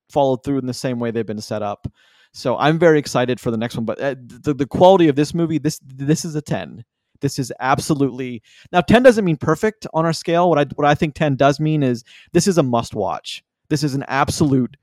followed 0.10 0.44
through 0.44 0.58
in 0.60 0.66
the 0.66 0.74
same 0.74 1.00
way 1.00 1.12
they've 1.12 1.26
been 1.26 1.42
set 1.42 1.62
up. 1.62 1.88
So 2.34 2.58
I'm 2.58 2.80
very 2.80 3.00
excited 3.00 3.40
for 3.40 3.52
the 3.52 3.58
next 3.58 3.76
one. 3.76 3.86
But 3.86 4.00
uh, 4.02 4.16
the 4.20 4.54
the 4.54 4.68
quality 4.68 5.08
of 5.08 5.16
this 5.16 5.34
movie, 5.34 5.60
this 5.60 5.80
this 5.84 6.26
is 6.26 6.36
a 6.36 6.42
ten. 6.42 6.84
This 7.22 7.40
is 7.40 7.52
absolutely 7.60 8.42
now 8.72 8.82
ten 8.82 9.04
doesn't 9.04 9.26
mean 9.26 9.38
perfect 9.38 9.88
on 9.94 10.06
our 10.06 10.14
scale. 10.14 10.50
What 10.50 10.60
I 10.60 10.66
what 10.76 10.88
I 10.88 10.96
think 10.96 11.16
ten 11.16 11.36
does 11.36 11.60
mean 11.60 11.84
is 11.84 12.04
this 12.34 12.48
is 12.48 12.58
a 12.58 12.64
must 12.64 12.96
watch. 12.96 13.44
This 13.70 13.84
is 13.84 13.96
an 13.96 14.06
absolute 14.08 14.78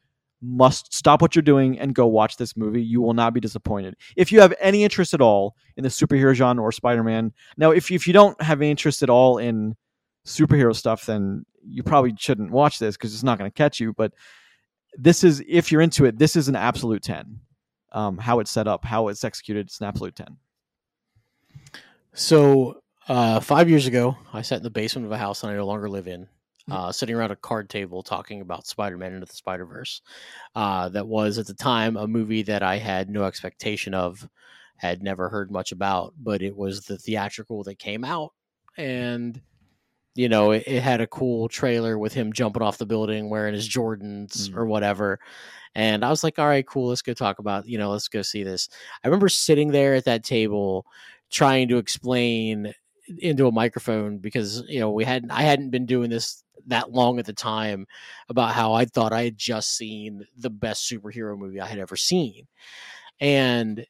must 0.45 0.93
stop 0.93 1.23
what 1.23 1.35
you're 1.35 1.43
doing 1.43 1.79
and 1.79 1.95
go 1.95 2.07
watch 2.07 2.37
this 2.37 2.57
movie. 2.57 2.83
You 2.83 3.01
will 3.01 3.15
not 3.15 3.33
be 3.33 3.41
disappointed. 3.41 3.97
If 4.17 4.31
you 4.31 4.41
have 4.41 4.55
any 4.61 4.85
interest 4.85 5.15
at 5.15 5.21
all 5.21 5.57
in 5.77 5.85
the 5.85 5.89
superhero 5.89 6.35
genre 6.35 6.63
or 6.63 6.73
Spider-Man, 6.73 7.33
now 7.57 7.71
if 7.71 7.91
you, 7.91 7.95
if 7.95 8.07
you 8.07 8.13
don't 8.13 8.41
have 8.43 8.61
any 8.61 8.71
interest 8.71 9.03
at 9.03 9.11
all 9.11 9.39
in 9.39 9.77
superhero 10.27 10.75
stuff, 10.75 11.07
then 11.07 11.47
you 11.67 11.83
probably 11.83 12.15
shouldn't 12.19 12.51
watch 12.51 12.79
this 12.79 12.97
because 12.97 13.15
it's 13.15 13.23
not 13.23 13.39
going 13.39 13.51
to 13.51 13.55
catch 13.55 13.81
you. 13.81 13.93
But 13.93 14.13
this 14.99 15.25
is 15.25 15.43
if 15.49 15.73
you're 15.73 15.81
into 15.81 16.05
it, 16.05 16.19
this 16.19 16.37
is 16.37 16.49
an 16.49 16.57
absolute 16.57 17.03
ten. 17.03 17.41
Um, 17.93 18.19
how 18.19 18.41
it's 18.41 18.51
set 18.51 18.67
up, 18.67 18.85
how 18.85 19.09
it's 19.09 19.23
executed, 19.23 19.67
it's 19.67 19.81
an 19.81 19.87
absolute 19.87 20.17
ten. 20.17 20.37
So 22.13 22.81
uh, 23.09 23.41
five 23.41 23.71
years 23.71 23.87
ago, 23.87 24.17
I 24.33 24.43
sat 24.43 24.59
in 24.59 24.63
the 24.65 24.71
basement 24.71 25.07
of 25.07 25.13
a 25.13 25.19
house 25.19 25.41
that 25.41 25.49
I 25.49 25.55
no 25.55 25.65
longer 25.65 25.89
live 25.89 26.09
in, 26.09 26.29
uh, 26.71 26.91
sitting 26.91 27.15
around 27.15 27.31
a 27.31 27.37
card 27.37 27.69
table 27.69 28.03
talking 28.03 28.41
about 28.41 28.67
Spider-Man 28.67 29.13
into 29.13 29.27
the 29.27 29.37
Spider-Verse. 29.37 30.03
Uh, 30.55 30.89
that 30.89 31.07
was 31.07 31.39
at 31.39 31.47
the 31.47 31.55
time 31.55 31.97
a 31.97 32.07
movie 32.07 32.43
that 32.43 32.63
I 32.63 32.79
had 32.79 33.11
no 33.11 33.25
expectation 33.25 33.95
of, 33.95 34.29
had 34.77 35.03
never 35.03 35.29
heard 35.29 35.51
much 35.51 35.73
about, 35.73 36.15
but 36.19 36.43
it 36.43 36.57
was 36.57 36.81
the 36.81 36.99
theatrical 36.99 37.63
that 37.65 37.79
came 37.79 38.05
out, 38.05 38.33
and 38.77 39.41
you 40.17 40.29
know 40.29 40.53
it, 40.53 40.65
it 40.67 40.81
had 40.83 41.01
a 41.01 41.07
cool 41.07 41.49
trailer 41.49 41.99
with 41.99 42.13
him 42.13 42.33
jumping 42.33 42.63
off 42.63 42.79
the 42.79 42.87
building 42.87 43.31
wearing 43.31 43.55
his 43.55 43.69
Jordans 43.69 44.49
Mm. 44.49 44.57
or 44.57 44.67
whatever. 44.67 45.19
And 45.77 46.05
I 46.05 46.11
was 46.11 46.23
like, 46.23 46.39
all 46.39 46.47
right, 46.47 46.67
cool, 46.67 46.89
let's 46.89 47.03
go 47.03 47.15
talk 47.15 47.41
about, 47.41 47.67
you 47.67 47.79
know, 47.79 47.91
let's 47.91 48.07
go 48.07 48.23
see 48.23 48.45
this. 48.45 48.69
I 49.03 49.09
remember 49.09 49.29
sitting 49.29 49.73
there 49.73 49.95
at 49.95 50.05
that 50.05 50.23
table 50.23 50.87
trying 51.31 51.67
to 51.69 51.79
explain 51.79 52.73
into 53.19 53.47
a 53.47 53.53
microphone 53.53 54.19
because 54.19 54.63
you 54.69 54.81
know 54.81 54.91
we 54.91 55.05
hadn't 55.05 55.31
I 55.31 55.43
hadn't 55.43 55.71
been 55.71 55.87
doing 55.87 56.11
this 56.11 56.43
that 56.67 56.91
long 56.93 57.19
at 57.19 57.27
the 57.27 57.33
time 57.33 57.87
about 58.29 58.53
how 58.55 58.73
I 58.73 58.85
thought 58.87 59.13
I 59.13 59.25
had 59.25 59.37
just 59.37 59.77
seen 59.77 60.27
the 60.37 60.51
best 60.51 60.91
superhero 60.91 61.37
movie 61.39 61.61
I 61.61 61.67
had 61.67 61.79
ever 61.79 61.97
seen. 61.97 62.47
And 63.21 63.87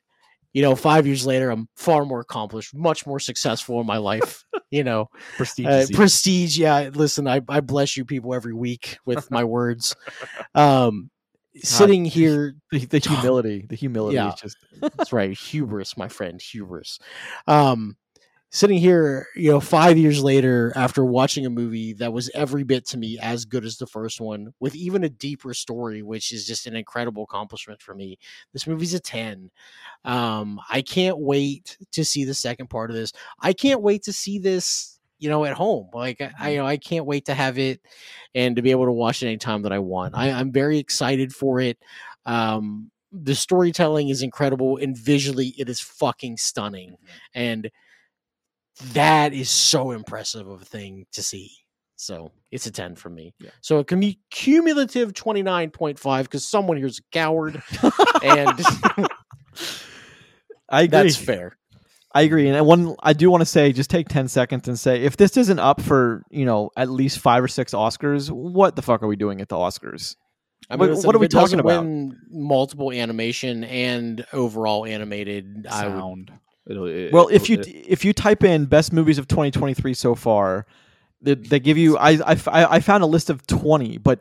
you 0.53 0.63
know, 0.63 0.77
5 0.77 1.07
years 1.07 1.27
later 1.27 1.51
I'm 1.51 1.69
far 1.77 2.05
more 2.05 2.21
accomplished, 2.21 2.75
much 2.75 3.07
more 3.07 3.19
successful 3.21 3.81
in 3.81 3.87
my 3.87 3.97
life, 3.99 4.45
you 4.71 4.85
know. 4.85 5.11
Prestige. 5.37 5.67
Uh, 5.67 5.87
prestige, 5.93 6.59
yeah, 6.59 6.91
listen, 6.95 7.27
I 7.27 7.41
I 7.49 7.61
bless 7.61 7.97
you 7.97 8.05
people 8.05 8.35
every 8.35 8.55
week 8.55 8.99
with 9.05 9.31
my 9.31 9.45
words. 9.45 9.97
Um 10.55 11.11
sitting 11.57 12.05
here 12.05 12.55
The, 12.73 12.85
the 12.87 12.99
humility, 13.05 13.67
the 13.69 13.77
humility 13.77 14.17
Yeah. 14.17 14.29
is 14.29 14.35
just 14.35 14.57
that's 14.81 15.13
right 15.13 15.37
hubris 15.37 15.97
my 15.97 16.09
friend 16.09 16.41
hubris 16.43 16.99
um 17.47 17.97
sitting 18.55 18.79
here 18.79 19.27
you 19.35 19.51
know 19.51 19.59
five 19.59 19.99
years 19.99 20.23
later 20.23 20.73
after 20.77 21.05
watching 21.05 21.45
a 21.45 21.51
movie 21.51 21.93
that 21.93 22.13
was 22.13 22.31
every 22.35 22.63
bit 22.63 22.87
to 22.87 22.97
me 22.97 23.19
as 23.21 23.45
good 23.45 23.65
as 23.65 23.79
the 23.79 23.87
first 23.87 24.21
one 24.21 24.55
with 24.61 24.77
even 24.77 25.03
a 25.03 25.09
deeper 25.09 25.53
story 25.53 26.03
which 26.03 26.31
is 26.33 26.47
just 26.47 26.69
an 26.69 26.77
incredible 26.77 27.25
accomplishment 27.25 27.83
for 27.83 27.97
me 27.97 28.17
this 28.53 28.65
movie's 28.69 28.95
a 28.95 29.01
10 29.01 29.51
um 30.05 30.61
i 30.71 30.81
can't 30.81 31.19
wait 31.19 31.77
to 31.91 32.05
see 32.05 32.25
the 32.25 32.33
second 32.35 32.69
part 32.69 32.91
of 32.91 32.97
this. 32.97 33.13
I 33.41 33.53
can't 33.53 33.83
wait 33.83 34.05
to 34.05 34.13
see 34.13 34.39
this 34.39 35.01
you 35.19 35.29
know 35.29 35.45
at 35.45 35.55
home. 35.55 35.89
Like 35.93 36.21
I, 36.21 36.31
I 36.39 36.51
you 36.51 36.59
know 36.59 36.67
i 36.67 36.77
can't 36.77 37.07
wait 37.07 37.25
to 37.27 37.35
have 37.35 37.59
it 37.59 37.81
and 38.37 38.55
to 38.55 38.63
be 38.63 38.71
able 38.71 38.85
to 38.87 38.93
watch 38.93 39.23
it 39.23 39.27
anytime 39.27 39.63
that 39.63 39.73
i 39.73 39.81
want. 39.81 40.15
I, 40.15 40.31
i'm 40.31 40.53
very 40.53 40.79
excited 40.79 41.35
for 41.35 41.59
it. 41.61 41.79
Um 42.25 42.93
the 43.13 43.35
storytelling 43.35 44.09
is 44.09 44.23
incredible 44.23 44.77
and 44.77 44.97
visually 44.97 45.55
it 45.57 45.69
is 45.69 45.81
fucking 45.81 46.37
stunning. 46.37 46.97
And 47.35 47.71
that 48.93 49.33
is 49.33 49.51
so 49.51 49.91
impressive 49.93 50.47
of 50.49 50.63
a 50.63 50.65
thing 50.65 51.07
to 51.13 51.23
see 51.23 51.51
so 51.97 52.33
it's 52.51 52.67
a 52.67 52.71
10 52.73 52.97
for 52.97 53.09
me 53.09 53.33
Yeah. 53.39 53.51
so 53.61 53.83
can 53.85 54.01
be 54.01 54.19
cumulative 54.31 55.13
29.5 55.13 56.23
because 56.25 56.47
someone 56.47 56.77
here's 56.77 56.99
a 56.99 57.03
coward 57.13 57.63
and 58.23 58.61
I 60.69 60.83
agree. 60.83 60.87
that's 60.89 61.17
fair 61.17 61.57
I 62.17 62.23
agree. 62.23 62.49
And 62.49 62.65
one, 62.65 62.95
I 63.03 63.13
do 63.13 63.29
want 63.29 63.41
to 63.41 63.45
say, 63.45 63.73
just 63.73 63.91
take 63.91 64.09
ten 64.09 64.29
seconds 64.29 64.69
and 64.69 64.79
say, 64.79 65.03
if 65.03 65.17
this 65.17 65.37
isn't 65.37 65.59
up 65.59 65.81
for 65.81 66.23
you 66.31 66.45
know 66.45 66.71
at 66.77 66.89
least 66.89 67.19
five 67.19 67.43
or 67.43 67.49
six 67.49 67.73
Oscars, 67.75 68.31
what 68.31 68.77
the 68.77 68.83
fuck 68.83 69.03
are 69.03 69.09
we 69.09 69.17
doing 69.17 69.41
at 69.41 69.49
the 69.49 69.57
Oscars? 69.57 70.15
I 70.71 70.77
What- 70.77 70.91
what 71.05 71.17
are 71.17 71.19
we 71.19 71.27
talking 71.27 71.59
about? 71.59 71.85
multiple 72.31 72.93
animation 72.93 73.65
and 73.65 74.25
overall 74.33 74.87
animated 74.87 75.67
i 75.69 75.89
would 75.89 75.93
sound. 75.99 76.33
It'll, 76.67 76.87
it, 76.87 77.13
Well, 77.13 77.29
if 77.29 77.49
you 77.49 77.61
it- 77.61 77.69
if 77.69 78.05
you 78.05 78.13
type 78.13 78.43
in 78.45 78.67
best 78.67 78.93
movies 78.93 79.19
of 79.19 79.29
2023 79.29 79.95
so 79.95 80.15
far, 80.15 80.67
they, 81.21 81.35
they 81.35 81.61
give 81.61 81.79
you. 81.79 81.97
I, 81.99 82.13
I 82.27 82.37
I 82.77 82.81
found 82.81 83.03
a 83.03 83.07
list 83.07 83.31
of 83.31 83.47
20, 83.47 83.99
but 83.99 84.21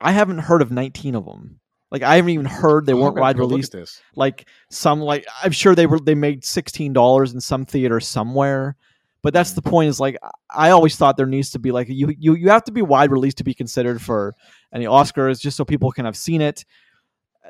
I 0.00 0.12
haven't 0.12 0.38
heard 0.38 0.62
of 0.62 0.70
19 0.70 1.14
of 1.14 1.24
them. 1.24 1.60
Like 1.92 2.02
I 2.02 2.16
haven't 2.16 2.30
even 2.30 2.46
heard 2.46 2.86
they 2.86 2.94
oh, 2.94 2.96
weren't 2.96 3.16
gonna 3.16 3.20
wide 3.20 3.38
released. 3.38 3.76
Like 4.16 4.48
some 4.70 5.00
like 5.00 5.26
I'm 5.42 5.52
sure 5.52 5.74
they 5.74 5.84
were 5.84 6.00
they 6.00 6.14
made 6.14 6.42
sixteen 6.42 6.94
dollars 6.94 7.34
in 7.34 7.40
some 7.40 7.66
theater 7.66 8.00
somewhere. 8.00 8.76
But 9.20 9.34
that's 9.34 9.50
mm-hmm. 9.50 9.56
the 9.56 9.70
point. 9.70 9.88
Is 9.90 10.00
like 10.00 10.16
I 10.48 10.70
always 10.70 10.96
thought 10.96 11.18
there 11.18 11.26
needs 11.26 11.50
to 11.50 11.58
be 11.58 11.70
like 11.70 11.88
you 11.90 12.14
you 12.18 12.34
you 12.34 12.48
have 12.48 12.64
to 12.64 12.72
be 12.72 12.80
wide 12.80 13.10
released 13.10 13.36
to 13.38 13.44
be 13.44 13.52
considered 13.52 14.00
for 14.00 14.34
any 14.72 14.86
Oscars, 14.86 15.38
just 15.38 15.54
so 15.54 15.66
people 15.66 15.92
can 15.92 16.06
have 16.06 16.16
seen 16.16 16.40
it. 16.40 16.64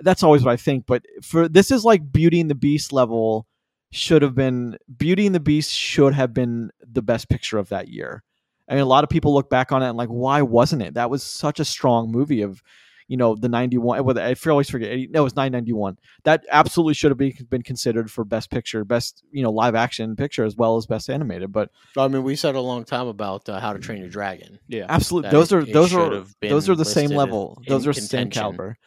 That's 0.00 0.24
always 0.24 0.42
what 0.44 0.50
I 0.50 0.56
think. 0.56 0.86
But 0.86 1.04
for 1.22 1.48
this 1.48 1.70
is 1.70 1.84
like 1.84 2.12
Beauty 2.12 2.40
and 2.40 2.50
the 2.50 2.56
Beast 2.56 2.92
level 2.92 3.46
should 3.92 4.22
have 4.22 4.34
been 4.34 4.76
Beauty 4.96 5.26
and 5.26 5.34
the 5.34 5.40
Beast 5.40 5.70
should 5.70 6.14
have 6.14 6.34
been 6.34 6.70
the 6.80 7.02
best 7.02 7.28
picture 7.28 7.58
of 7.58 7.68
that 7.68 7.88
year. 7.88 8.24
I 8.68 8.74
mean, 8.74 8.82
a 8.82 8.86
lot 8.86 9.04
of 9.04 9.10
people 9.10 9.34
look 9.34 9.50
back 9.50 9.70
on 9.70 9.82
it 9.82 9.88
and 9.88 9.98
like, 9.98 10.08
why 10.08 10.40
wasn't 10.42 10.82
it? 10.82 10.94
That 10.94 11.10
was 11.10 11.22
such 11.22 11.60
a 11.60 11.64
strong 11.64 12.10
movie 12.10 12.40
of, 12.40 12.62
you 13.06 13.18
know, 13.18 13.34
the 13.34 13.48
'91. 13.48 14.02
Well, 14.02 14.18
I 14.18 14.34
always 14.46 14.70
forget. 14.70 14.96
no, 15.10 15.20
it 15.20 15.24
was 15.24 15.36
991. 15.36 15.98
That 16.24 16.46
absolutely 16.50 16.94
should 16.94 17.10
have 17.10 17.18
been, 17.18 17.34
been 17.50 17.62
considered 17.62 18.10
for 18.10 18.24
best 18.24 18.50
picture, 18.50 18.82
best 18.84 19.22
you 19.30 19.42
know 19.42 19.50
live 19.50 19.74
action 19.74 20.16
picture 20.16 20.44
as 20.44 20.56
well 20.56 20.78
as 20.78 20.86
best 20.86 21.10
animated. 21.10 21.52
But 21.52 21.68
i 21.98 22.08
mean 22.08 22.22
we 22.22 22.34
said 22.34 22.54
a 22.54 22.60
long 22.60 22.84
time 22.84 23.08
about 23.08 23.46
uh, 23.48 23.60
how 23.60 23.74
to 23.74 23.78
train 23.78 23.98
your 24.00 24.08
dragon 24.08 24.58
yeah, 24.68 24.86
absolutely, 24.88 25.28
That 25.30 25.36
those 25.36 25.52
it- 25.52 25.56
are 25.56 25.64
those 25.66 25.92
are 25.92 26.24
those 26.40 26.68
are 26.70 26.74
the 26.76 26.84
same 26.86 27.10
level. 27.10 27.60
Those 27.68 27.86
are 27.86 27.92
same 27.92 28.30
caliber. 28.30 28.78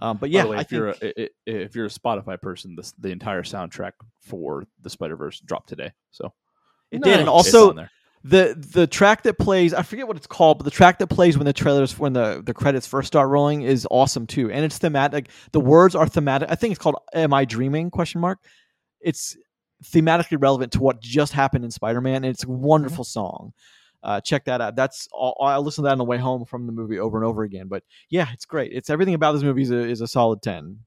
Um, 0.00 0.16
but 0.16 0.30
yeah, 0.30 0.42
the 0.42 0.48
way, 0.48 0.58
if 0.58 0.72
you're 0.72 0.88
a, 0.88 1.28
if 1.46 1.74
you're 1.74 1.86
a 1.86 1.90
Spotify 1.90 2.40
person, 2.40 2.76
this, 2.76 2.92
the 2.98 3.10
entire 3.10 3.42
soundtrack 3.42 3.92
for 4.20 4.64
the 4.82 4.90
Spider 4.90 5.16
Verse 5.16 5.40
dropped 5.40 5.68
today. 5.68 5.92
So 6.10 6.32
it 6.90 7.02
did, 7.02 7.20
and 7.20 7.28
also 7.28 7.72
there. 7.72 7.90
the 8.24 8.54
the 8.72 8.86
track 8.86 9.22
that 9.22 9.38
plays 9.38 9.72
i 9.74 9.82
forget 9.82 10.08
what 10.08 10.16
it's 10.16 10.26
called 10.26 10.58
but 10.58 10.64
the 10.64 10.70
track 10.70 10.98
that 10.98 11.06
plays 11.06 11.36
when 11.38 11.44
the 11.44 11.52
trailers 11.52 11.98
when 11.98 12.12
the 12.12 12.42
the 12.44 12.54
credits 12.54 12.86
first 12.86 13.06
start 13.06 13.28
rolling 13.28 13.62
is 13.62 13.86
awesome 13.90 14.26
too 14.26 14.50
and 14.50 14.64
it's 14.64 14.78
thematic 14.78 15.28
the 15.52 15.60
words 15.60 15.94
are 15.94 16.06
thematic 16.06 16.50
i 16.50 16.54
think 16.54 16.72
it's 16.72 16.80
called 16.80 16.96
am 17.14 17.32
i 17.32 17.44
dreaming 17.44 17.90
question 17.90 18.20
mark 18.20 18.38
it's 19.00 19.36
thematically 19.84 20.40
relevant 20.40 20.72
to 20.72 20.80
what 20.80 21.00
just 21.00 21.32
happened 21.32 21.64
in 21.64 21.70
spider-man 21.70 22.24
and 22.24 22.26
it's 22.26 22.44
a 22.44 22.50
wonderful 22.50 23.04
song 23.04 23.52
uh, 24.02 24.20
check 24.20 24.44
that 24.44 24.60
out 24.60 24.76
that's 24.76 25.08
all, 25.12 25.36
i 25.42 25.56
listened 25.58 25.84
to 25.84 25.86
that 25.88 25.92
on 25.92 25.98
the 25.98 26.04
way 26.04 26.16
home 26.18 26.44
from 26.44 26.66
the 26.66 26.72
movie 26.72 26.98
over 26.98 27.18
and 27.18 27.26
over 27.26 27.42
again 27.42 27.66
but 27.68 27.82
yeah 28.10 28.28
it's 28.32 28.44
great 28.44 28.72
it's 28.72 28.90
everything 28.90 29.14
about 29.14 29.32
this 29.32 29.42
movie 29.42 29.62
is 29.62 29.70
a, 29.70 29.78
is 29.78 30.00
a 30.00 30.06
solid 30.08 30.40
10 30.42 30.78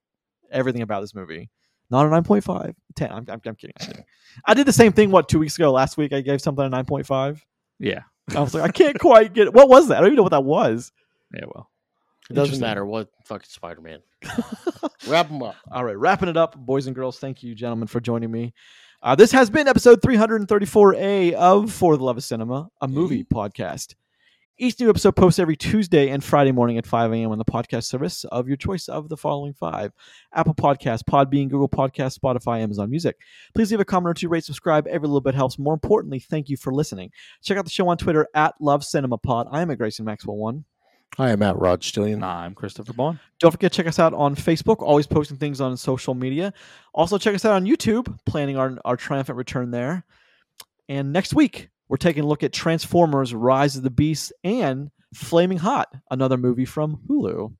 everything 0.51 0.81
about 0.81 1.01
this 1.01 1.13
movie 1.13 1.49
not 1.89 2.05
a 2.05 2.09
9.5 2.09 2.73
10 2.95 3.11
i'm, 3.11 3.17
I'm, 3.17 3.41
I'm 3.45 3.55
kidding 3.55 3.73
i'm 3.79 3.85
kidding 3.87 4.05
i 4.45 4.53
did 4.53 4.65
the 4.65 4.73
same 4.73 4.93
thing 4.93 5.11
what 5.11 5.27
two 5.27 5.39
weeks 5.39 5.55
ago 5.57 5.71
last 5.71 5.97
week 5.97 6.13
i 6.13 6.21
gave 6.21 6.41
something 6.41 6.65
a 6.65 6.69
9.5 6.69 7.41
Yeah, 7.79 8.01
I 8.35 8.39
was 8.39 8.53
like, 8.53 8.63
I 8.63 8.71
can't 8.71 8.97
quite 8.99 9.33
get 9.33 9.47
it. 9.47 9.53
What 9.53 9.67
was 9.67 9.87
that? 9.89 9.97
I 9.97 9.99
don't 9.99 10.07
even 10.09 10.17
know 10.17 10.23
what 10.23 10.31
that 10.31 10.43
was. 10.45 10.91
yeah. 11.33 11.45
Well, 11.53 11.69
it 12.29 12.33
doesn't 12.33 12.59
matter 12.61 12.85
what 12.85 13.09
fucking 13.25 13.49
spider-man 13.49 13.99
wrap 15.07 15.27
them 15.27 15.41
up 15.43 15.55
All 15.71 15.83
right, 15.83 15.97
wrapping 15.97 16.29
it 16.29 16.37
up, 16.37 16.55
boys 16.55 16.85
and 16.87 16.95
girls. 16.95 17.19
Thank 17.19 17.43
you, 17.43 17.55
gentlemen, 17.55 17.87
for 17.87 17.99
joining 17.99 18.31
me. 18.31 18.53
Uh, 19.03 19.15
this 19.15 19.31
has 19.31 19.49
been 19.49 19.67
episode 19.67 19.99
334A 20.01 21.33
of 21.33 21.71
For 21.71 21.97
the 21.97 22.03
Love 22.03 22.17
of 22.17 22.23
Cinema, 22.23 22.69
a 22.81 22.87
movie 22.87 23.23
podcast. 23.23 23.95
Each 24.59 24.79
new 24.79 24.91
episode 24.91 25.15
posts 25.15 25.39
every 25.39 25.55
Tuesday 25.55 26.09
and 26.09 26.23
Friday 26.23 26.51
morning 26.51 26.77
at 26.77 26.85
5 26.85 27.11
a.m. 27.11 27.31
on 27.31 27.39
the 27.39 27.45
podcast 27.45 27.85
service 27.85 28.25
of 28.25 28.47
your 28.47 28.57
choice 28.57 28.87
of 28.87 29.09
the 29.09 29.17
following 29.17 29.53
five 29.53 29.91
Apple 30.35 30.53
Podcasts, 30.53 31.01
Podbean, 31.01 31.49
Google 31.49 31.67
Podcasts, 31.67 32.19
Spotify, 32.19 32.59
Amazon 32.59 32.91
Music. 32.91 33.17
Please 33.55 33.71
leave 33.71 33.79
a 33.79 33.85
comment 33.85 34.11
or 34.11 34.13
two, 34.13 34.29
rate, 34.29 34.43
subscribe. 34.43 34.85
Every 34.85 35.07
little 35.07 35.19
bit 35.19 35.33
helps. 35.33 35.57
More 35.57 35.73
importantly, 35.73 36.19
thank 36.19 36.47
you 36.47 36.55
for 36.55 36.71
listening. 36.71 37.09
Check 37.41 37.57
out 37.57 37.65
the 37.65 37.71
show 37.71 37.87
on 37.87 37.97
Twitter 37.97 38.27
at 38.35 38.53
Love 38.59 38.83
Cinema 38.83 39.17
Pod. 39.17 39.47
I 39.51 39.63
am 39.63 39.71
at 39.71 39.79
Grayson 39.79 40.05
Maxwell 40.05 40.37
One. 40.37 40.65
Hi, 41.17 41.31
I'm 41.31 41.43
at 41.43 41.57
Rod 41.57 41.81
Stillion. 41.81 42.19
nah, 42.19 42.39
I'm 42.39 42.55
Christopher 42.55 42.93
Boughan. 42.93 43.19
Don't 43.39 43.51
forget 43.51 43.71
to 43.73 43.75
check 43.75 43.87
us 43.87 43.99
out 43.99 44.13
on 44.13 44.33
Facebook, 44.35 44.81
always 44.81 45.07
posting 45.07 45.35
things 45.37 45.59
on 45.59 45.75
social 45.75 46.13
media. 46.13 46.53
Also, 46.93 47.17
check 47.17 47.35
us 47.35 47.43
out 47.43 47.53
on 47.53 47.65
YouTube, 47.65 48.17
planning 48.25 48.57
our, 48.57 48.77
our 48.85 48.95
triumphant 48.95 49.37
return 49.37 49.71
there. 49.71 50.05
And 50.87 51.11
next 51.11 51.33
week, 51.33 51.69
we're 51.89 51.97
taking 51.97 52.23
a 52.23 52.27
look 52.27 52.43
at 52.43 52.53
Transformers 52.53 53.33
Rise 53.33 53.75
of 53.75 53.83
the 53.83 53.89
Beast 53.89 54.31
and 54.45 54.89
Flaming 55.13 55.57
Hot, 55.57 55.93
another 56.09 56.37
movie 56.37 56.63
from 56.65 57.01
Hulu. 57.09 57.53